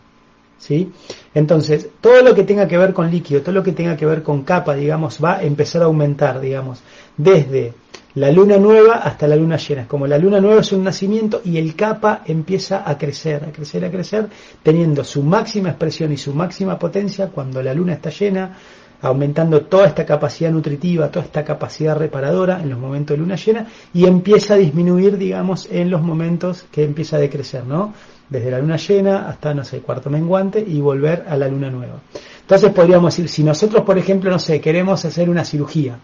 ¿Sí? 0.60 0.92
Entonces, 1.34 1.88
todo 2.02 2.22
lo 2.22 2.36
que 2.36 2.44
tenga 2.44 2.68
que 2.68 2.78
ver 2.78 2.94
con 2.94 3.10
líquido, 3.10 3.42
todo 3.42 3.54
lo 3.54 3.64
que 3.64 3.72
tenga 3.72 3.96
que 3.96 4.06
ver 4.06 4.22
con 4.22 4.44
capa, 4.44 4.76
digamos, 4.76 5.18
va 5.24 5.38
a 5.38 5.44
empezar 5.44 5.82
a 5.82 5.86
aumentar, 5.86 6.42
digamos, 6.42 6.82
desde 7.16 7.74
la 8.16 8.32
luna 8.32 8.58
nueva 8.58 8.96
hasta 8.96 9.28
la 9.28 9.36
luna 9.36 9.58
llena. 9.58 9.88
Como 9.88 10.08
la 10.08 10.18
luna 10.18 10.42
nueva 10.42 10.62
es 10.62 10.72
un 10.72 10.84
nacimiento 10.84 11.42
y 11.46 11.58
el 11.58 11.76
capa 11.76 12.24
empieza 12.26 12.90
a 12.90 12.98
crecer, 12.98 13.44
a 13.46 13.52
crecer, 13.52 13.86
a 13.86 13.92
crecer, 13.92 14.28
teniendo 14.64 15.04
su 15.04 15.24
máxima 15.24 15.70
expresión 15.70 16.12
y 16.12 16.18
su 16.18 16.34
máxima 16.34 16.78
potencia 16.78 17.28
cuando 17.28 17.62
la 17.62 17.74
luna 17.74 17.94
está 17.94 18.10
llena, 18.10 18.58
aumentando 19.02 19.62
toda 19.62 19.88
esta 19.88 20.06
capacidad 20.06 20.52
nutritiva, 20.52 21.10
toda 21.10 21.26
esta 21.26 21.44
capacidad 21.44 21.98
reparadora 21.98 22.62
en 22.62 22.70
los 22.70 22.80
momentos 22.80 23.16
de 23.16 23.22
luna 23.22 23.36
llena 23.36 23.68
y 23.94 24.06
empieza 24.06 24.56
a 24.56 24.58
disminuir, 24.58 25.18
digamos, 25.18 25.68
en 25.72 25.90
los 25.90 26.02
momentos 26.02 26.66
que 26.72 26.84
empieza 26.84 27.16
a 27.16 27.20
decrecer, 27.20 27.66
¿no? 27.66 27.94
Desde 28.30 28.52
la 28.52 28.60
luna 28.60 28.78
llena 28.78 29.30
hasta, 29.30 29.54
no 29.54 29.64
sé, 29.64 29.80
cuarto 29.80 30.10
menguante 30.10 30.64
y 30.66 30.82
volver 30.82 31.26
a 31.28 31.36
la 31.36 31.48
luna 31.48 31.70
nueva. 31.70 32.00
Entonces 32.42 32.72
podríamos 32.72 33.16
decir, 33.16 33.30
si 33.30 33.44
nosotros, 33.44 33.84
por 33.84 33.98
ejemplo, 33.98 34.30
no 34.30 34.40
sé, 34.40 34.60
queremos 34.60 35.04
hacer 35.06 35.30
una 35.30 35.46
cirugía, 35.46 35.98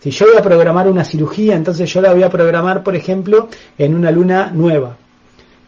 si 0.00 0.10
yo 0.10 0.26
voy 0.26 0.36
a 0.36 0.42
programar 0.42 0.88
una 0.88 1.04
cirugía, 1.04 1.54
entonces 1.54 1.92
yo 1.92 2.00
la 2.00 2.12
voy 2.12 2.24
a 2.24 2.28
programar, 2.28 2.82
por 2.82 2.96
ejemplo, 2.96 3.48
en 3.78 3.94
una 3.94 4.10
luna 4.10 4.50
nueva. 4.52 4.96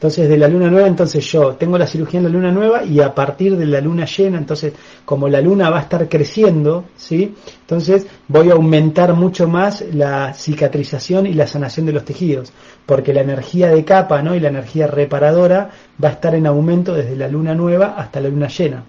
Entonces, 0.05 0.29
de 0.29 0.37
la 0.37 0.49
luna 0.49 0.69
nueva, 0.69 0.87
entonces 0.87 1.25
yo 1.33 1.55
tengo 1.55 1.79
la 1.79 1.87
cirugía 1.87 2.19
en 2.19 2.25
la 2.25 2.31
luna 2.31 2.53
nueva 2.53 2.85
y 2.85 3.01
a 3.01 3.15
partir 3.15 3.57
de 3.57 3.65
la 3.65 3.81
luna 3.81 4.05
llena, 4.05 4.37
entonces, 4.37 4.75
como 5.07 5.31
la 5.31 5.41
luna 5.41 5.71
va 5.71 5.79
a 5.79 5.81
estar 5.81 6.11
creciendo, 6.11 6.85
¿sí? 6.95 7.35
Entonces, 7.63 8.07
voy 8.29 8.51
a 8.51 8.53
aumentar 8.53 9.15
mucho 9.15 9.49
más 9.49 9.83
la 9.95 10.35
cicatrización 10.35 11.27
y 11.27 11.33
la 11.33 11.47
sanación 11.47 11.87
de 11.87 11.93
los 11.93 12.05
tejidos, 12.05 12.53
porque 12.85 13.15
la 13.15 13.23
energía 13.23 13.69
de 13.69 13.83
capa, 13.87 14.21
¿no? 14.21 14.35
Y 14.35 14.41
la 14.41 14.49
energía 14.49 14.89
reparadora 14.89 15.71
va 16.05 16.11
a 16.11 16.13
estar 16.13 16.35
en 16.35 16.49
aumento 16.49 16.93
desde 16.93 17.17
la 17.17 17.29
luna 17.29 17.55
nueva 17.55 17.95
hasta 17.97 18.21
la 18.21 18.29
luna 18.29 18.49
llena. 18.49 18.85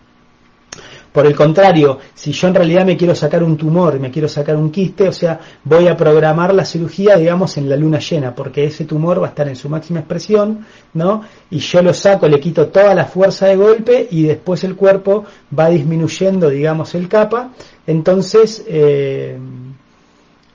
Por 1.15 1.25
el 1.25 1.33
contrario, 1.33 1.97
si 2.13 2.33
yo 2.33 2.49
en 2.49 2.55
realidad 2.55 2.85
me 2.85 2.97
quiero 2.97 3.15
sacar 3.15 3.41
un 3.41 3.55
tumor, 3.55 3.97
me 4.01 4.11
quiero 4.11 4.27
sacar 4.27 4.57
un 4.57 4.69
quiste, 4.69 5.07
o 5.07 5.13
sea, 5.13 5.39
voy 5.63 5.87
a 5.87 5.95
programar 5.95 6.53
la 6.53 6.65
cirugía, 6.65 7.15
digamos, 7.15 7.55
en 7.55 7.69
la 7.69 7.77
luna 7.77 7.99
llena, 7.99 8.35
porque 8.35 8.65
ese 8.65 8.83
tumor 8.83 9.21
va 9.21 9.27
a 9.27 9.29
estar 9.29 9.47
en 9.47 9.55
su 9.55 9.69
máxima 9.69 10.01
expresión, 10.01 10.65
¿no? 10.93 11.21
Y 11.49 11.59
yo 11.59 11.81
lo 11.81 11.93
saco, 11.93 12.27
le 12.27 12.41
quito 12.41 12.67
toda 12.67 12.93
la 12.93 13.05
fuerza 13.05 13.45
de 13.47 13.55
golpe 13.55 14.09
y 14.11 14.23
después 14.23 14.65
el 14.65 14.75
cuerpo 14.75 15.23
va 15.57 15.69
disminuyendo, 15.69 16.49
digamos, 16.49 16.93
el 16.95 17.07
capa. 17.07 17.51
Entonces, 17.87 18.65
eh, 18.67 19.37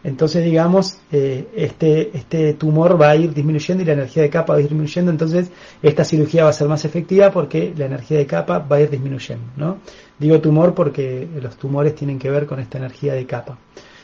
entonces, 0.02 0.44
digamos, 0.44 0.96
eh, 1.12 1.48
este, 1.54 2.10
este 2.16 2.54
tumor 2.54 3.00
va 3.00 3.10
a 3.10 3.16
ir 3.16 3.34
disminuyendo 3.34 3.82
y 3.82 3.86
la 3.86 3.92
energía 3.92 4.22
de 4.22 4.30
capa 4.30 4.54
va 4.54 4.58
a 4.58 4.62
ir 4.62 4.68
disminuyendo. 4.68 5.10
Entonces, 5.10 5.50
esta 5.82 6.04
cirugía 6.04 6.44
va 6.44 6.50
a 6.50 6.54
ser 6.54 6.68
más 6.68 6.84
efectiva 6.86 7.30
porque 7.30 7.74
la 7.76 7.84
energía 7.84 8.16
de 8.16 8.26
capa 8.26 8.58
va 8.58 8.76
a 8.76 8.80
ir 8.80 8.88
disminuyendo. 8.88 9.44
¿no? 9.56 9.78
Digo 10.20 10.40
tumor 10.40 10.74
porque 10.74 11.26
los 11.40 11.56
tumores 11.56 11.94
tienen 11.94 12.18
que 12.18 12.30
ver 12.30 12.46
con 12.46 12.60
esta 12.60 12.78
energía 12.78 13.14
de 13.14 13.26
capa. 13.26 13.56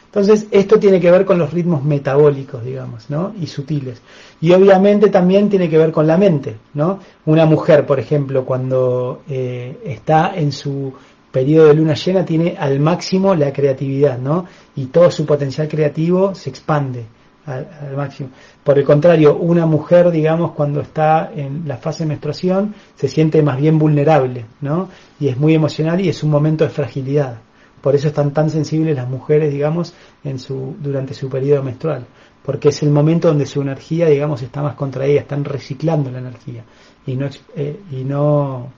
Entonces, 0.07 0.47
esto 0.51 0.79
tiene 0.79 0.99
que 0.99 1.11
ver 1.11 1.27
con 1.27 1.39
los 1.39 1.53
ritmos 1.53 1.85
metabólicos, 1.85 2.65
digamos, 2.65 3.11
¿no? 3.11 3.35
Y 3.39 3.47
sutiles. 3.47 4.01
Y 4.41 4.51
obviamente 4.53 5.11
también 5.11 5.51
tiene 5.51 5.69
que 5.69 5.77
ver 5.77 5.93
con 5.93 6.07
la 6.07 6.17
mente, 6.17 6.57
¿no? 6.73 7.01
Una 7.27 7.45
mujer, 7.45 7.85
por 7.85 8.01
ejemplo, 8.01 8.47
cuando 8.47 9.23
eh, 9.29 9.79
está 9.85 10.35
en 10.35 10.53
su 10.53 10.95
periodo 11.31 11.67
de 11.67 11.75
luna 11.75 11.93
llena 11.93 12.25
tiene 12.25 12.57
al 12.59 12.81
máximo 12.81 13.35
la 13.35 13.53
creatividad, 13.53 14.19
¿no? 14.19 14.47
Y 14.75 14.87
todo 14.87 15.11
su 15.11 15.27
potencial 15.27 15.69
creativo 15.69 16.35
se 16.35 16.49
expande 16.49 17.05
al, 17.47 17.97
máximo. 17.97 18.31
Por 18.63 18.79
el 18.79 18.85
contrario, 18.85 19.37
una 19.37 19.67
mujer, 19.67 20.11
digamos, 20.11 20.53
cuando 20.53 20.81
está 20.81 21.31
en 21.35 21.63
la 21.67 21.77
fase 21.77 22.05
de 22.05 22.09
menstruación, 22.09 22.75
se 22.97 23.09
siente 23.09 23.43
más 23.43 23.59
bien 23.59 23.79
vulnerable, 23.79 24.47
¿no? 24.61 24.89
Y 25.21 25.29
es 25.29 25.37
muy 25.37 25.55
emocional 25.55 26.01
y 26.01 26.09
es 26.09 26.23
un 26.23 26.31
momento 26.31 26.65
de 26.65 26.71
fragilidad. 26.71 27.39
Por 27.81 27.95
eso 27.95 28.09
están 28.09 28.33
tan 28.33 28.51
sensibles 28.51 28.97
las 28.97 29.09
mujeres, 29.09 29.53
digamos, 29.53 29.95
en 30.25 30.39
su, 30.39 30.77
durante 30.81 31.15
su 31.15 31.29
periodo 31.29 31.63
menstrual. 31.63 32.05
Porque 32.43 32.69
es 32.71 32.83
el 32.83 32.91
momento 32.91 33.29
donde 33.29 33.47
su 33.47 33.63
energía, 33.63 34.07
digamos, 34.07 34.43
está 34.43 34.63
más 34.63 34.75
contraída, 34.75 35.21
están 35.21 35.45
reciclando 35.45 36.11
la 36.11 36.19
energía. 36.19 36.65
Y 37.07 37.17
no, 37.17 37.29
eh, 37.55 37.81
y 37.91 38.05
no 38.05 38.73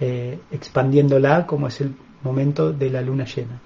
eh, 0.00 0.38
expandiéndola 0.50 1.46
como 1.46 1.68
es 1.68 1.80
el 1.80 1.94
momento 2.22 2.72
de 2.72 2.90
la 2.90 3.00
luna 3.00 3.24
llena. 3.24 3.60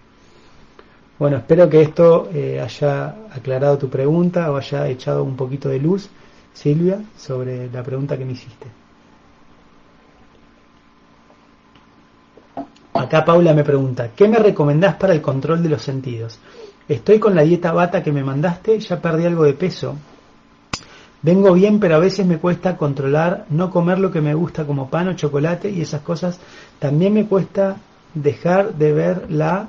Bueno, 1.18 1.38
espero 1.38 1.68
que 1.70 1.81
esto 1.81 2.29
eh, 2.33 2.61
haya 2.61 3.14
aclarado 3.33 3.79
tu 3.79 3.88
pregunta 3.88 4.50
o 4.52 4.57
haya 4.57 4.87
echado 4.88 5.24
un 5.24 5.35
poquito 5.35 5.68
de 5.68 5.81
luz, 5.81 6.11
Silvia, 6.52 7.00
sobre 7.16 7.70
la 7.70 7.83
pregunta 7.83 8.18
que 8.18 8.24
me 8.24 8.33
hiciste. 8.33 8.66
Acá 12.92 13.24
Paula 13.24 13.52
me 13.55 13.64
pregunta, 13.64 14.11
¿qué 14.14 14.29
me 14.29 14.38
recomendás 14.38 14.96
para 14.96 15.14
el 15.14 15.22
control 15.22 15.62
de 15.62 15.68
los 15.68 15.83
sentidos? 15.83 16.38
Estoy 16.88 17.18
con 17.18 17.35
la 17.35 17.42
dieta 17.42 17.72
bata 17.72 18.02
que 18.02 18.12
me 18.12 18.24
mandaste, 18.24 18.79
ya 18.79 19.00
perdí 19.00 19.24
algo 19.24 19.44
de 19.44 19.55
peso, 19.55 19.96
Vengo 21.22 21.55
bien, 21.55 21.81
pero 21.81 21.96
a 21.96 21.98
veces 21.98 22.24
me 22.24 22.38
cuesta 22.38 22.76
controlar 22.76 23.46
no 23.50 23.70
comer 23.70 23.98
lo 23.98 24.12
que 24.12 24.20
me 24.20 24.35
gusta 24.35 24.64
como 24.64 24.90
pan 24.90 25.09
o 25.09 25.14
chocolate 25.14 25.70
y 25.70 25.81
esas 25.81 26.02
cosas. 26.02 26.38
También 26.79 27.14
me 27.14 27.26
cuesta 27.26 27.79
dejar 28.14 28.74
de 28.74 28.92
ver 28.92 29.31
la 29.31 29.68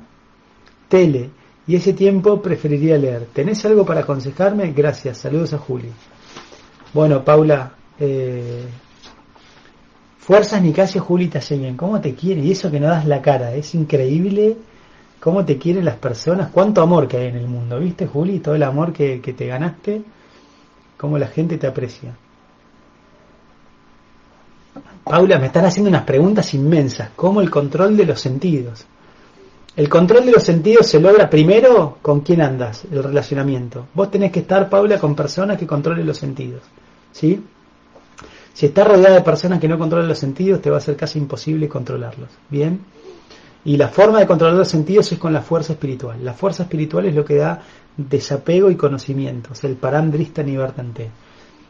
tele 0.88 1.32
y 1.68 1.76
ese 1.76 1.94
tiempo 1.94 2.42
preferiría 2.42 2.98
leer. 2.98 3.28
¿Tenés 3.34 3.64
algo 3.66 3.86
para 3.86 4.02
aconsejarme? 4.02 4.72
Gracias. 4.72 5.18
Saludos 5.18 5.54
a 5.54 5.58
Juli. 5.58 5.92
Bueno, 6.94 7.24
Paula, 7.24 7.74
eh, 8.00 8.64
fuerzas 10.18 10.62
Nicasio 10.62 11.02
Juli 11.02 11.30
bien. 11.52 11.76
¿Cómo 11.76 12.00
te 12.00 12.16
quiere? 12.16 12.42
Y 12.42 12.52
eso 12.52 12.72
que 12.72 12.80
no 12.80 12.88
das 12.88 13.06
la 13.06 13.22
cara. 13.22 13.54
Es 13.54 13.76
increíble 13.76 14.56
cómo 15.20 15.44
te 15.44 15.58
quieren 15.58 15.84
las 15.84 15.98
personas. 15.98 16.50
Cuánto 16.54 16.82
amor 16.82 17.08
que 17.08 17.18
hay 17.18 17.28
en 17.28 17.36
el 17.36 17.48
mundo. 17.48 17.80
¿Viste, 17.80 18.08
Juli? 18.08 18.40
Todo 18.40 18.56
el 18.56 18.64
amor 18.64 18.94
que, 18.94 19.20
que 19.20 19.34
te 19.34 19.48
ganaste 19.48 20.04
cómo 20.98 21.18
la 21.18 21.28
gente 21.28 21.58
te 21.58 21.68
aprecia. 21.68 22.16
Paula, 25.04 25.40
me 25.40 25.48
están 25.48 25.66
haciendo 25.66 25.90
unas 25.90 26.04
preguntas 26.04 26.54
inmensas, 26.54 27.12
¿Cómo 27.16 27.40
el 27.40 27.50
control 27.50 27.96
de 27.96 28.06
los 28.06 28.20
sentidos. 28.20 28.86
El 29.78 29.90
control 29.90 30.26
de 30.26 30.32
los 30.32 30.42
sentidos 30.42 30.88
se 30.88 31.00
logra 31.00 31.30
primero 31.30 32.00
con 32.02 32.22
quién 32.22 32.42
andas, 32.42 32.86
el 32.92 33.04
relacionamiento. 33.04 33.86
Vos 33.94 34.10
tenés 34.10 34.32
que 34.32 34.40
estar, 34.40 34.72
Paula, 34.72 34.98
con 34.98 35.16
personas 35.16 35.56
que 35.56 35.68
controlen 35.68 36.08
los 36.08 36.18
sentidos. 36.18 36.64
¿Sí? 37.12 37.46
Si 38.54 38.66
estás 38.66 38.88
rodeada 38.88 39.14
de 39.14 39.22
personas 39.22 39.60
que 39.60 39.68
no 39.68 39.78
controlan 39.78 40.08
los 40.08 40.18
sentidos, 40.18 40.64
te 40.64 40.72
va 40.72 40.78
a 40.78 40.82
ser 40.82 40.96
casi 40.96 41.20
imposible 41.20 41.70
controlarlos. 41.70 42.30
¿Bien? 42.50 42.80
Y 43.66 43.78
la 43.78 43.90
forma 43.90 44.18
de 44.18 44.26
controlar 44.26 44.58
los 44.58 44.68
sentidos 44.68 45.12
es 45.12 45.20
con 45.20 45.32
la 45.32 45.42
fuerza 45.42 45.74
espiritual. 45.74 46.26
La 46.26 46.34
fuerza 46.34 46.64
espiritual 46.64 47.06
es 47.06 47.14
lo 47.14 47.24
que 47.24 47.36
da 47.36 47.62
desapego 47.96 48.72
y 48.72 48.76
conocimiento, 48.76 49.54
sea, 49.54 49.70
el 49.70 49.76
parandrista 49.76 50.42
nivartante. 50.42 51.12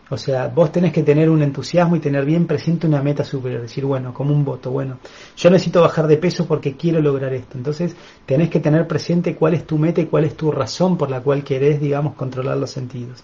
O 0.09 0.17
sea, 0.17 0.47
vos 0.47 0.71
tenés 0.71 0.93
que 0.93 1.03
tener 1.03 1.29
un 1.29 1.41
entusiasmo 1.41 1.95
y 1.95 1.99
tener 1.99 2.23
bien 2.23 2.47
presente 2.47 2.87
una 2.87 3.01
meta 3.01 3.23
superior, 3.23 3.61
decir, 3.61 3.83
bueno, 3.85 4.13
como 4.13 4.33
un 4.33 4.45
voto, 4.45 4.71
bueno, 4.71 4.99
yo 5.35 5.49
necesito 5.49 5.81
bajar 5.81 6.07
de 6.07 6.17
peso 6.17 6.45
porque 6.45 6.77
quiero 6.77 7.01
lograr 7.01 7.33
esto. 7.33 7.57
Entonces, 7.57 7.95
tenés 8.25 8.49
que 8.49 8.59
tener 8.59 8.87
presente 8.87 9.35
cuál 9.35 9.53
es 9.53 9.67
tu 9.67 9.77
meta 9.77 9.99
y 9.99 10.05
cuál 10.05 10.23
es 10.23 10.37
tu 10.37 10.51
razón 10.51 10.97
por 10.97 11.09
la 11.09 11.21
cual 11.21 11.43
querés, 11.43 11.81
digamos, 11.81 12.15
controlar 12.15 12.57
los 12.57 12.71
sentidos. 12.71 13.23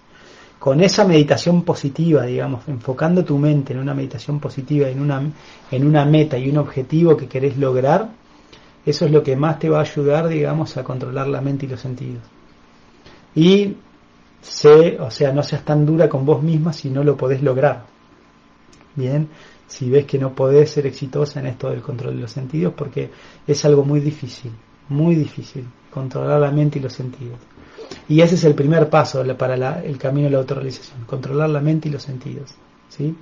Con 0.60 0.82
esa 0.82 1.06
meditación 1.06 1.64
positiva, 1.64 2.24
digamos, 2.24 2.68
enfocando 2.68 3.24
tu 3.24 3.38
mente 3.38 3.74
en 3.74 3.80
una 3.80 3.94
meditación 3.94 4.40
positiva, 4.40 4.90
en 4.90 5.02
una, 5.02 5.22
en 5.72 5.88
una 5.88 6.06
meta 6.06 6.38
y 6.38 6.50
un 6.50 6.58
objetivo 6.58 7.18
que 7.18 7.28
querés 7.28 7.58
lograr, 7.58 8.10
eso 8.86 9.06
es 9.06 9.12
lo 9.12 9.24
que 9.24 9.36
más 9.36 9.60
te 9.60 9.70
va 9.70 9.80
a 9.80 9.82
ayudar, 9.82 10.28
digamos, 10.28 10.76
a 10.78 10.84
controlar 10.84 11.28
la 11.28 11.42
mente 11.42 11.66
y 11.66 11.70
los 11.70 11.80
sentidos 11.80 12.24
y 13.36 13.76
sé, 14.44 15.00
o 15.00 15.10
sea, 15.10 15.32
no 15.32 15.42
seas 15.42 15.64
tan 15.64 15.86
dura 15.86 16.10
con 16.10 16.26
vos 16.26 16.44
misma 16.44 16.74
si 16.74 16.90
no 16.90 17.04
lo 17.04 17.16
podés 17.16 17.42
lograr. 17.42 17.86
Bien, 18.96 19.28
si 19.68 19.90
ves 19.90 20.06
que 20.06 20.20
no 20.20 20.36
podés 20.36 20.70
ser 20.70 20.86
exitosa 20.86 21.40
en 21.40 21.48
esto 21.48 21.70
del 21.70 21.82
control 21.82 22.16
de 22.16 22.22
los 22.22 22.32
sentidos, 22.32 22.74
porque 22.76 23.10
es 23.48 23.66
algo 23.66 23.84
muy 23.84 24.00
difícil, 24.02 24.52
muy 24.90 25.16
difícil, 25.16 25.66
controlar 25.90 26.40
la 26.40 26.52
mente 26.52 26.78
y 26.78 26.82
los 26.82 26.94
sentidos. 26.94 27.40
Y 28.08 28.22
ese 28.22 28.36
es 28.36 28.44
el 28.44 28.54
primer 28.54 28.90
paso 28.90 29.24
para 29.38 29.82
el 29.82 29.98
camino 29.98 30.26
de 30.28 30.32
la 30.34 30.40
autorrealización, 30.40 31.06
controlar 31.06 31.50
la 31.50 31.62
mente 31.62 31.90
y 31.90 31.92
los 31.92 32.04
sentidos. 32.04 32.54
¿sí? 32.90 33.16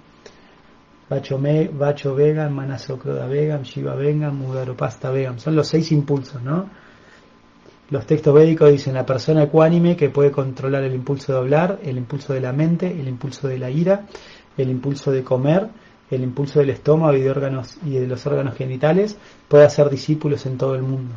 Bacho, 1.09 1.37
me, 1.37 1.67
Bacho 1.67 2.15
Vegan, 2.15 2.53
Manasokroda 2.53 3.27
Vegan, 3.27 3.63
Shiva 3.63 3.95
Vegan, 3.95 4.35
Mudaropasta 4.35 5.11
Vegan, 5.11 5.39
son 5.39 5.55
los 5.55 5.67
seis 5.67 5.91
impulsos, 5.91 6.41
¿no? 6.41 6.69
Los 7.91 8.05
textos 8.05 8.33
védicos 8.33 8.71
dicen 8.71 8.93
la 8.93 9.05
persona 9.05 9.43
ecuánime 9.43 9.97
que 9.97 10.09
puede 10.09 10.31
controlar 10.31 10.81
el 10.83 10.95
impulso 10.95 11.33
de 11.33 11.39
hablar, 11.39 11.79
el 11.83 11.97
impulso 11.97 12.33
de 12.33 12.39
la 12.39 12.53
mente, 12.53 12.87
el 12.87 13.05
impulso 13.09 13.49
de 13.49 13.59
la 13.59 13.69
ira, 13.69 14.07
el 14.57 14.69
impulso 14.69 15.11
de 15.11 15.25
comer, 15.25 15.67
el 16.09 16.23
impulso 16.23 16.59
del 16.59 16.69
estómago 16.69 17.17
y 17.17 17.21
de 17.21 17.29
órganos 17.29 17.77
y 17.85 17.91
de 17.91 18.07
los 18.07 18.25
órganos 18.25 18.55
genitales, 18.55 19.17
puede 19.49 19.65
hacer 19.65 19.89
discípulos 19.89 20.45
en 20.45 20.57
todo 20.57 20.75
el 20.75 20.83
mundo. 20.83 21.15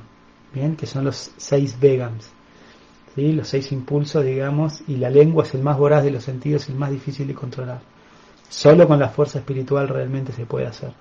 Bien, 0.52 0.74
que 0.74 0.86
son 0.86 1.04
los 1.04 1.30
seis 1.36 1.78
vegans. 1.78 2.32
¿sí? 3.14 3.32
Los 3.32 3.46
seis 3.46 3.70
impulsos, 3.70 4.24
digamos, 4.24 4.82
y 4.88 4.96
la 4.96 5.10
lengua 5.10 5.44
es 5.44 5.54
el 5.54 5.62
más 5.62 5.78
voraz 5.78 6.02
de 6.02 6.10
los 6.10 6.24
sentidos 6.24 6.68
y 6.68 6.72
el 6.72 6.78
más 6.78 6.90
difícil 6.90 7.28
de 7.28 7.34
controlar. 7.34 7.82
Solo 8.48 8.88
con 8.88 8.98
la 8.98 9.10
fuerza 9.10 9.38
espiritual 9.38 9.86
realmente 9.86 10.32
se 10.32 10.44
puede 10.44 10.66
hacer. 10.66 10.92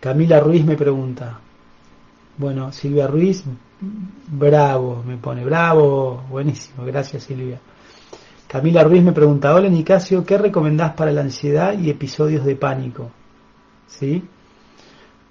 Camila 0.00 0.40
Ruiz 0.40 0.62
me 0.66 0.76
pregunta, 0.76 1.40
bueno, 2.36 2.72
Silvia 2.72 3.06
Ruiz, 3.06 3.44
bravo, 4.28 5.02
me 5.06 5.16
pone, 5.16 5.44
bravo, 5.44 6.22
buenísimo, 6.28 6.84
gracias 6.84 7.24
Silvia. 7.24 7.60
Camila 8.48 8.84
Ruiz 8.84 9.02
me 9.02 9.12
pregunta, 9.12 9.54
hola 9.54 9.68
Nicasio, 9.68 10.24
¿qué 10.24 10.38
recomendás 10.38 10.94
para 10.94 11.12
la 11.12 11.20
ansiedad 11.20 11.78
y 11.78 11.90
episodios 11.90 12.44
de 12.44 12.56
pánico? 12.56 13.10
¿Sí? 13.86 14.22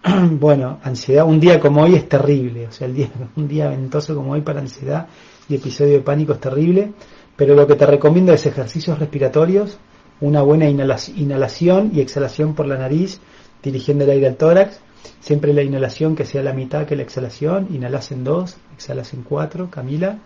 Bueno, 0.40 0.80
ansiedad, 0.84 1.26
un 1.26 1.40
día 1.40 1.60
como 1.60 1.84
hoy 1.84 1.96
es 1.96 2.10
terrible, 2.10 2.68
o 2.68 2.72
sea, 2.72 2.88
el 2.88 2.94
día, 2.96 3.10
un 3.36 3.48
día 3.48 3.70
ventoso 3.70 4.16
como 4.16 4.34
hoy 4.34 4.42
para 4.42 4.60
ansiedad 4.60 5.08
y 5.48 5.56
episodio 5.56 5.94
de 5.94 6.02
pánico 6.02 6.34
es 6.34 6.40
terrible, 6.40 6.92
pero 7.36 7.56
lo 7.56 7.66
que 7.68 7.76
te 7.76 7.86
recomiendo 7.86 8.34
es 8.34 8.46
ejercicios 8.46 9.00
respiratorios, 9.00 9.78
una 10.22 10.42
buena 10.42 10.70
inhalación 10.70 11.92
y 11.94 12.00
exhalación 12.00 12.54
por 12.54 12.68
la 12.68 12.78
nariz, 12.78 13.20
dirigiendo 13.62 14.04
el 14.04 14.12
aire 14.12 14.28
al 14.28 14.36
tórax, 14.38 14.80
Siempre 15.20 15.54
la 15.54 15.64
inhalación 15.64 16.16
que 16.16 16.26
sea 16.26 16.44
la 16.44 16.54
mitad 16.54 16.86
que 16.86 16.96
la 16.96 17.04
exhalación. 17.04 17.68
Inhalas 17.74 18.12
en 18.12 18.24
dos, 18.24 18.58
exhalas 18.74 19.14
en 19.14 19.24
cuatro. 19.24 19.70
Camila. 19.70 20.20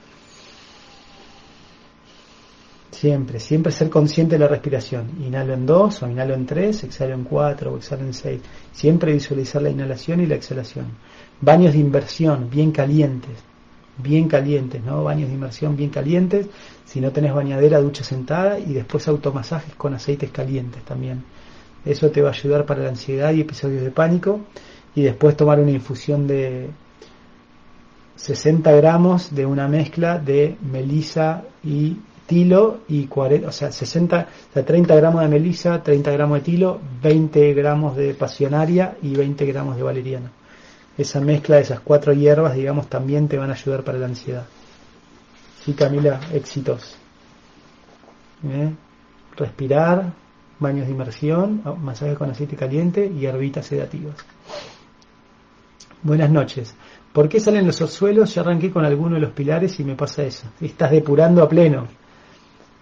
Siempre, 2.92 3.40
siempre 3.40 3.72
ser 3.72 3.90
consciente 3.90 4.36
de 4.36 4.40
la 4.40 4.48
respiración. 4.48 5.12
Inhalo 5.24 5.54
en 5.54 5.68
dos, 5.68 6.02
o 6.02 6.10
inhalo 6.10 6.34
en 6.34 6.48
tres, 6.48 6.84
exhalo 6.84 7.13
en 7.13 7.26
cuatro, 7.26 7.74
o 7.74 7.78
exhalo 7.78 8.04
en 8.04 8.13
seis. 8.13 8.42
Siempre 8.74 9.13
visualizar 9.13 9.62
la 9.62 9.70
inhalación 9.70 10.20
y 10.20 10.26
la 10.26 10.36
exhalación. 10.36 10.88
Baños 11.40 11.74
de 11.74 11.80
inversión, 11.80 12.50
bien 12.50 12.72
calientes. 12.72 13.38
Bien 14.00 14.28
calientes, 14.28 14.84
¿no? 14.84 15.04
Baños 15.04 15.30
de 15.30 15.36
inmersión 15.36 15.76
bien 15.76 15.90
calientes. 15.90 16.48
Si 16.86 17.02
no 17.02 17.12
tenés 17.12 17.34
bañadera, 17.34 17.80
ducha 17.80 18.04
sentada 18.04 18.58
y 18.58 18.74
después 18.74 19.08
automasajes 19.08 19.76
con 19.76 19.94
aceites 19.94 20.32
calientes 20.32 20.84
también. 20.84 21.24
Eso 21.86 22.10
te 22.10 22.22
va 22.22 22.30
a 22.30 22.34
ayudar 22.34 22.66
para 22.66 22.84
la 22.84 22.90
ansiedad 22.90 23.34
y 23.34 23.42
episodios 23.42 23.84
de 23.84 23.92
pánico 23.92 24.42
y 24.96 25.04
después 25.04 25.38
tomar 25.38 25.60
una 25.60 25.72
infusión 25.72 26.28
de 26.28 26.70
60 28.16 28.72
gramos 28.72 29.34
de 29.34 29.46
una 29.46 29.68
mezcla 29.68 30.18
de 30.18 30.58
melisa 30.72 31.44
y 31.63 31.98
tilo 32.26 32.80
y 32.88 33.06
40, 33.06 33.48
o 33.48 33.52
sea, 33.52 33.72
60, 33.72 34.28
o 34.56 34.63
30 34.63 34.96
gramos 34.96 35.22
de 35.22 35.28
melisa, 35.30 35.82
30 35.82 36.12
gramos 36.12 36.40
de 36.40 36.44
tilo, 36.44 36.80
20 37.02 37.54
gramos 37.54 37.96
de 37.96 38.13
pasionaria 38.13 38.98
y 39.02 39.16
20 39.16 39.46
gramos 39.46 39.78
de 39.78 39.84
valeriana. 39.84 40.32
Esa 40.98 41.22
mezcla 41.22 41.56
de 41.58 41.62
esas 41.62 41.80
cuatro 41.80 42.12
hierbas, 42.12 42.56
digamos, 42.56 42.88
también 42.88 43.28
te 43.28 43.38
van 43.38 43.52
a 43.52 43.54
ayudar 43.54 43.84
para 43.84 44.00
la 44.00 44.08
ansiedad. 44.08 44.46
Sí, 45.63 45.74
Camila, 45.74 46.20
éxitos. 46.34 46.98
¿Eh? 48.44 48.72
Respirar, 49.36 50.12
baños 50.60 50.88
de 50.88 50.93
inmersión, 50.93 51.62
masajes 51.82 52.17
con 52.17 52.30
aceite 52.30 52.56
caliente 52.56 53.06
y 53.06 53.26
herbitas 53.26 53.65
sedativas. 53.65 54.15
Buenas 56.04 56.30
noches. 56.30 56.76
¿Por 57.12 57.28
qué 57.28 57.39
salen 57.39 57.65
los 57.65 57.82
orzuelos? 57.82 58.34
Ya 58.36 58.41
arranqué 58.41 58.72
con 58.72 58.86
alguno 58.86 59.15
de 59.15 59.22
los 59.22 59.32
pilares 59.32 59.80
y 59.80 59.84
me 59.84 59.96
pasa 59.96 60.24
eso. 60.24 60.48
Estás 60.62 60.91
depurando 60.91 61.41
a 61.41 61.50
pleno 61.50 61.88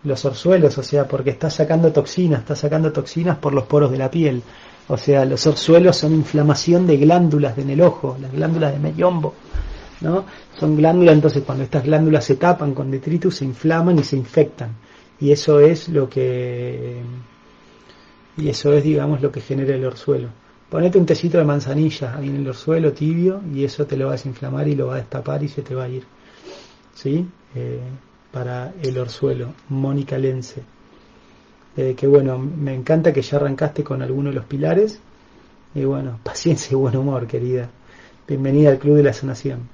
los 0.03 0.23
orzuelos, 0.23 0.77
o 0.77 0.83
sea, 0.83 1.07
porque 1.07 1.31
estás 1.31 1.55
sacando 1.55 1.91
toxinas, 1.91 2.41
estás 2.41 2.59
sacando 2.59 2.91
toxinas 2.91 3.37
por 3.37 3.53
los 3.53 3.63
poros 3.65 3.91
de 3.91 3.97
la 3.97 4.11
piel. 4.11 4.41
O 4.87 4.97
sea, 4.97 5.25
los 5.25 5.45
orzuelos 5.47 5.97
son 5.97 6.13
inflamación 6.13 6.85
de 6.85 6.97
glándulas 6.97 7.57
en 7.57 7.71
el 7.71 7.81
ojo, 7.81 8.17
las 8.21 8.31
glándulas 8.31 8.73
de 8.73 8.79
Meyombo, 8.79 9.33
¿no? 10.01 10.25
Son 10.59 10.75
glándulas, 10.75 11.15
entonces 11.15 11.43
cuando 11.43 11.63
estas 11.63 11.83
glándulas 11.83 12.23
se 12.23 12.35
tapan 12.35 12.75
con 12.75 12.91
detritus 12.91 13.37
se 13.37 13.45
inflaman 13.45 13.97
y 13.97 14.03
se 14.03 14.15
infectan. 14.15 14.75
Y 15.19 15.31
eso 15.31 15.59
es 15.59 15.89
lo 15.89 16.07
que 16.07 17.01
y 18.37 18.49
eso 18.49 18.73
es, 18.73 18.83
digamos, 18.83 19.21
lo 19.21 19.31
que 19.31 19.41
genera 19.41 19.75
el 19.75 19.85
orzuelo. 19.85 20.29
Ponete 20.69 20.97
un 20.97 21.05
tecito 21.05 21.37
de 21.37 21.45
manzanilla 21.45 22.17
ahí 22.17 22.27
en 22.27 22.37
el 22.37 22.47
orzuelo 22.47 22.91
tibio 22.91 23.41
y 23.53 23.63
eso 23.63 23.85
te 23.85 23.95
lo 23.95 24.05
va 24.05 24.11
a 24.11 24.15
desinflamar 24.15 24.67
y 24.67 24.75
lo 24.75 24.87
va 24.87 24.95
a 24.95 24.97
destapar 24.97 25.43
y 25.43 25.47
se 25.47 25.61
te 25.61 25.75
va 25.75 25.85
a 25.85 25.89
ir. 25.89 26.03
¿Sí? 26.93 27.25
Eh, 27.55 27.79
para 28.31 28.73
el 28.81 28.97
orzuelo, 28.97 29.53
Mónica 29.69 30.17
Lense. 30.17 30.63
Eh, 31.77 31.93
que 31.95 32.07
bueno, 32.07 32.37
me 32.37 32.73
encanta 32.73 33.13
que 33.13 33.21
ya 33.21 33.37
arrancaste 33.37 33.83
con 33.83 34.01
alguno 34.01 34.29
de 34.29 34.35
los 34.35 34.45
pilares. 34.45 34.99
Y 35.73 35.85
bueno, 35.85 36.19
paciencia 36.23 36.73
y 36.73 36.75
buen 36.75 36.97
humor, 36.97 37.27
querida. 37.27 37.69
Bienvenida 38.27 38.71
al 38.71 38.79
Club 38.79 38.97
de 38.97 39.03
la 39.03 39.13
Sanación. 39.13 39.69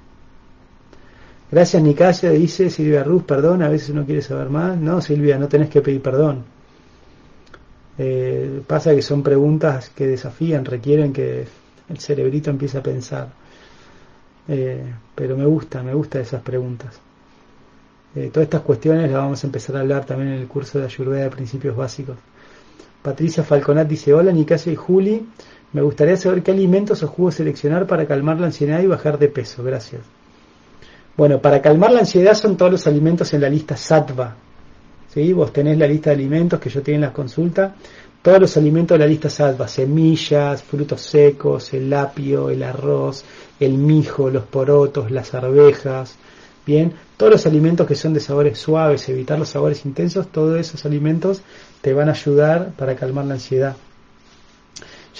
Gracias, 1.50 1.82
Nicasia, 1.82 2.30
dice 2.30 2.70
Silvia 2.70 3.04
Ruz, 3.04 3.24
perdón, 3.24 3.62
a 3.62 3.68
veces 3.68 3.94
no 3.94 4.06
quiere 4.06 4.22
saber 4.22 4.48
más. 4.48 4.76
No, 4.78 5.00
Silvia, 5.00 5.38
no 5.38 5.48
tenés 5.48 5.68
que 5.68 5.82
pedir 5.82 6.00
perdón. 6.00 6.44
Eh, 8.04 8.62
pasa 8.66 8.96
que 8.96 9.00
son 9.00 9.22
preguntas 9.22 9.90
que 9.90 10.08
desafían, 10.08 10.64
requieren 10.64 11.12
que 11.12 11.46
el 11.88 11.98
cerebrito 11.98 12.50
empiece 12.50 12.78
a 12.78 12.82
pensar. 12.82 13.28
Eh, 14.48 14.82
pero 15.14 15.36
me 15.36 15.46
gusta, 15.46 15.84
me 15.84 15.94
gusta 15.94 16.18
esas 16.18 16.42
preguntas. 16.42 16.98
Eh, 18.16 18.30
todas 18.32 18.46
estas 18.46 18.62
cuestiones 18.62 19.08
las 19.08 19.22
vamos 19.22 19.44
a 19.44 19.46
empezar 19.46 19.76
a 19.76 19.80
hablar 19.80 20.04
también 20.04 20.32
en 20.32 20.40
el 20.40 20.48
curso 20.48 20.80
de 20.80 20.86
Ayurveda 20.86 21.22
de 21.22 21.30
Principios 21.30 21.76
Básicos. 21.76 22.16
Patricia 23.02 23.44
Falconat 23.44 23.86
dice, 23.86 24.12
hola 24.12 24.32
Nicasio 24.32 24.72
y 24.72 24.76
Juli, 24.76 25.24
me 25.72 25.80
gustaría 25.82 26.16
saber 26.16 26.42
qué 26.42 26.50
alimentos 26.50 27.04
o 27.04 27.06
jugos 27.06 27.36
seleccionar 27.36 27.86
para 27.86 28.06
calmar 28.06 28.40
la 28.40 28.46
ansiedad 28.46 28.80
y 28.82 28.88
bajar 28.88 29.16
de 29.16 29.28
peso. 29.28 29.62
Gracias. 29.62 30.02
Bueno, 31.16 31.40
para 31.40 31.62
calmar 31.62 31.92
la 31.92 32.00
ansiedad 32.00 32.34
son 32.34 32.56
todos 32.56 32.72
los 32.72 32.86
alimentos 32.88 33.32
en 33.32 33.42
la 33.42 33.48
lista 33.48 33.76
Sattva, 33.76 34.34
¿sí? 35.12 35.32
Vos 35.32 35.52
tenés 35.52 35.78
la 35.78 35.86
lista 35.86 36.10
de 36.10 36.16
alimentos 36.16 36.60
que 36.60 36.70
yo 36.70 36.82
tengo 36.82 36.96
en 36.96 37.02
las 37.02 37.12
consultas, 37.12 37.72
todos 38.22 38.40
los 38.40 38.56
alimentos 38.56 38.96
de 38.96 39.04
la 39.04 39.08
lista 39.08 39.28
salva, 39.28 39.66
semillas, 39.66 40.62
frutos 40.62 41.00
secos, 41.00 41.74
el 41.74 41.92
apio, 41.92 42.50
el 42.50 42.62
arroz, 42.62 43.24
el 43.58 43.74
mijo, 43.74 44.30
los 44.30 44.44
porotos, 44.44 45.10
las 45.10 45.34
arvejas, 45.34 46.14
bien, 46.64 46.92
todos 47.16 47.32
los 47.32 47.46
alimentos 47.46 47.86
que 47.86 47.96
son 47.96 48.14
de 48.14 48.20
sabores 48.20 48.58
suaves, 48.58 49.08
evitar 49.08 49.38
los 49.38 49.48
sabores 49.48 49.84
intensos, 49.84 50.28
todos 50.28 50.58
esos 50.58 50.84
alimentos 50.84 51.42
te 51.80 51.92
van 51.92 52.08
a 52.08 52.12
ayudar 52.12 52.72
para 52.76 52.94
calmar 52.94 53.24
la 53.24 53.34
ansiedad. 53.34 53.76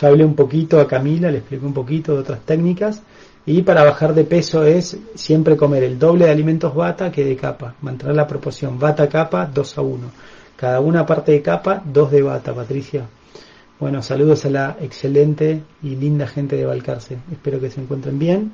Ya 0.01 0.09
hablé 0.09 0.25
un 0.25 0.35
poquito 0.35 0.81
a 0.81 0.87
Camila, 0.87 1.31
le 1.31 1.39
expliqué 1.39 1.67
un 1.67 1.75
poquito 1.75 2.15
de 2.15 2.21
otras 2.21 2.41
técnicas, 2.47 3.03
y 3.45 3.63
para 3.63 3.85
bajar 3.85 4.15
de 4.15 4.25
peso 4.25 4.65
es 4.65 4.97
siempre 5.15 5.57
comer 5.57 5.83
el 5.83 5.99
doble 5.99 6.27
de 6.27 6.31
alimentos 6.31 6.75
bata 6.75 7.11
que 7.11 7.25
de 7.25 7.37
capa. 7.37 7.75
Mantener 7.83 8.15
la 8.15 8.27
proporción 8.27 8.79
bata-capa 8.79 9.47
2 9.47 9.79
a 9.79 9.81
1. 9.81 10.11
Cada 10.57 10.81
una 10.81 11.05
parte 11.05 11.33
de 11.33 11.43
capa, 11.43 11.83
2 11.85 12.11
de 12.13 12.23
bata, 12.23 12.55
Patricia. 12.55 13.07
Bueno, 13.81 14.01
saludos 14.01 14.45
a 14.45 14.51
la 14.51 14.77
excelente 14.81 15.63
y 15.83 15.97
linda 15.97 16.29
gente 16.29 16.55
de 16.55 16.67
Valcarce. 16.67 17.19
Espero 17.33 17.59
que 17.59 17.71
se 17.71 17.81
encuentren 17.81 18.19
bien. 18.19 18.53